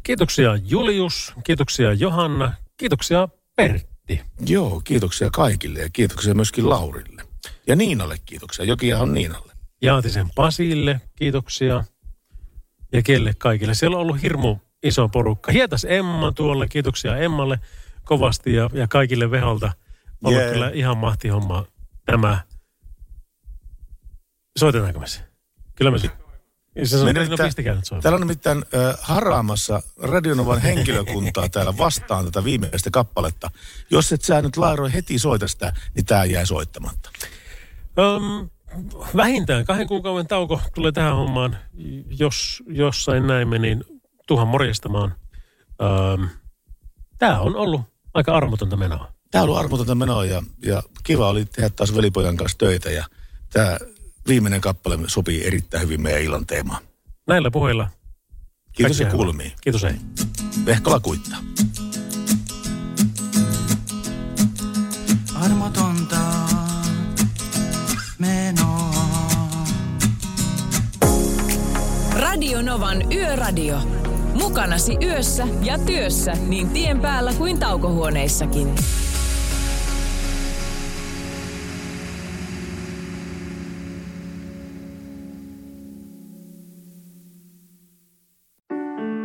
Kiitoksia 0.02 0.56
Julius, 0.56 1.32
kiitoksia 1.44 1.92
Johanna, 1.92 2.52
kiitoksia 2.76 3.28
Pertti. 3.56 4.20
Joo, 4.46 4.80
kiitoksia 4.84 5.30
kaikille 5.30 5.80
ja 5.80 5.88
kiitoksia 5.92 6.34
myöskin 6.34 6.70
Laurille. 6.70 7.23
Ja 7.66 7.76
Niinalle 7.76 8.16
kiitoksia. 8.24 8.64
Jokia 8.64 8.98
on 8.98 9.14
Niinalle. 9.14 9.52
Jaatisen 9.82 10.30
Pasille, 10.34 11.00
kiitoksia. 11.16 11.84
Ja 12.92 13.02
kelle 13.02 13.34
kaikille. 13.38 13.74
Siellä 13.74 13.96
on 13.96 14.00
ollut 14.00 14.22
hirmu 14.22 14.58
iso 14.82 15.08
porukka. 15.08 15.52
Hietas 15.52 15.86
Emma 15.88 16.32
tuolle, 16.32 16.68
kiitoksia 16.68 17.16
Emmalle 17.16 17.60
kovasti 18.04 18.54
ja, 18.54 18.70
ja 18.72 18.88
kaikille 18.88 19.30
Veholta. 19.30 19.72
Ollut 20.24 20.40
Jee. 20.40 20.52
kyllä 20.52 20.70
ihan 20.74 20.98
mahti 20.98 21.28
homma 21.28 21.66
tämä. 22.06 22.40
Soitetaanko 24.58 25.00
me 25.00 25.06
se? 25.06 25.20
Kyllä 25.74 25.90
me 25.90 25.98
se. 25.98 26.10
Me 27.04 27.12
no 27.12 27.36
pistäkää 27.44 27.74
nyt 27.74 27.84
soimaan. 27.84 28.02
Täällä 28.02 28.14
on 28.14 28.20
nimittäin 28.20 28.58
äh, 28.58 28.96
haraamassa 29.00 29.82
Radionovan 30.02 30.60
henkilökuntaa 30.60 31.48
täällä 31.48 31.78
vastaan 31.78 32.24
tätä 32.24 32.44
viimeistä 32.44 32.90
kappaletta. 32.90 33.50
Jos 33.90 34.12
et 34.12 34.22
sä 34.22 34.42
nyt 34.42 34.56
Laaro 34.56 34.88
heti 34.94 35.18
soita 35.18 35.48
sitä, 35.48 35.72
niin 35.94 36.06
tää 36.06 36.24
jää 36.24 36.46
soittamatta. 36.46 37.10
Um, 37.98 38.50
vähintään 39.16 39.64
kahden 39.64 39.88
kuukauden 39.88 40.26
tauko 40.26 40.60
tulee 40.74 40.92
tähän 40.92 41.16
hommaan. 41.16 41.56
Jos 42.18 42.62
jossain 42.66 43.26
näimme, 43.26 43.58
niin 43.58 43.84
tuhan 44.26 44.48
morjestamaan. 44.48 45.14
Um, 46.14 46.28
Tämä 47.18 47.40
on 47.40 47.56
ollut 47.56 47.80
aika 48.14 48.36
armotonta 48.36 48.76
menoa. 48.76 49.12
Tää 49.30 49.42
on 49.42 49.48
ollut 49.48 49.60
armotonta 49.60 49.94
menoa 49.94 50.24
ja, 50.24 50.42
ja 50.66 50.82
kiva 51.04 51.28
oli 51.28 51.44
tehdä 51.44 51.70
taas 51.70 51.94
velipojan 51.94 52.36
kanssa 52.36 52.58
töitä 52.58 52.90
ja 52.90 53.04
tämä 53.52 53.78
viimeinen 54.28 54.60
kappale 54.60 54.98
sopii 55.06 55.46
erittäin 55.46 55.82
hyvin 55.82 56.02
meidän 56.02 56.22
illan 56.22 56.46
teemaan. 56.46 56.82
Näillä 57.26 57.50
puheilla. 57.50 57.88
Kiitos 58.72 59.00
ja 59.00 59.04
Kaikkea 59.04 59.16
kuulemiin. 59.16 59.52
Kiitos 59.60 59.82
hei. 59.82 59.94
Vehkola 60.66 61.00
kuittaa. 61.00 61.38
armotonta 65.34 65.83
Radio 72.54 72.72
Novan 72.72 73.12
Yöradio. 73.12 73.76
Mukanasi 74.42 74.96
yössä 75.02 75.46
ja 75.62 75.78
työssä 75.78 76.32
niin 76.48 76.68
tien 76.68 77.00
päällä 77.00 77.32
kuin 77.38 77.58
taukohuoneissakin. 77.58 78.74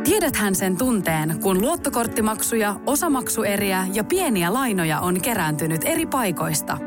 Tiedäthän 0.04 0.54
sen 0.54 0.78
tunteen, 0.78 1.40
kun 1.42 1.60
luottokorttimaksuja, 1.60 2.80
osamaksueriä 2.86 3.86
ja 3.94 4.04
pieniä 4.04 4.52
lainoja 4.52 5.00
on 5.00 5.20
kerääntynyt 5.20 5.80
eri 5.84 6.06
paikoista. 6.06 6.78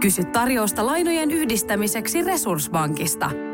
Kysy 0.00 0.24
tarjousta 0.24 0.86
lainojen 0.86 1.30
yhdistämiseksi 1.30 2.22
Resurssbankista. 2.22 3.53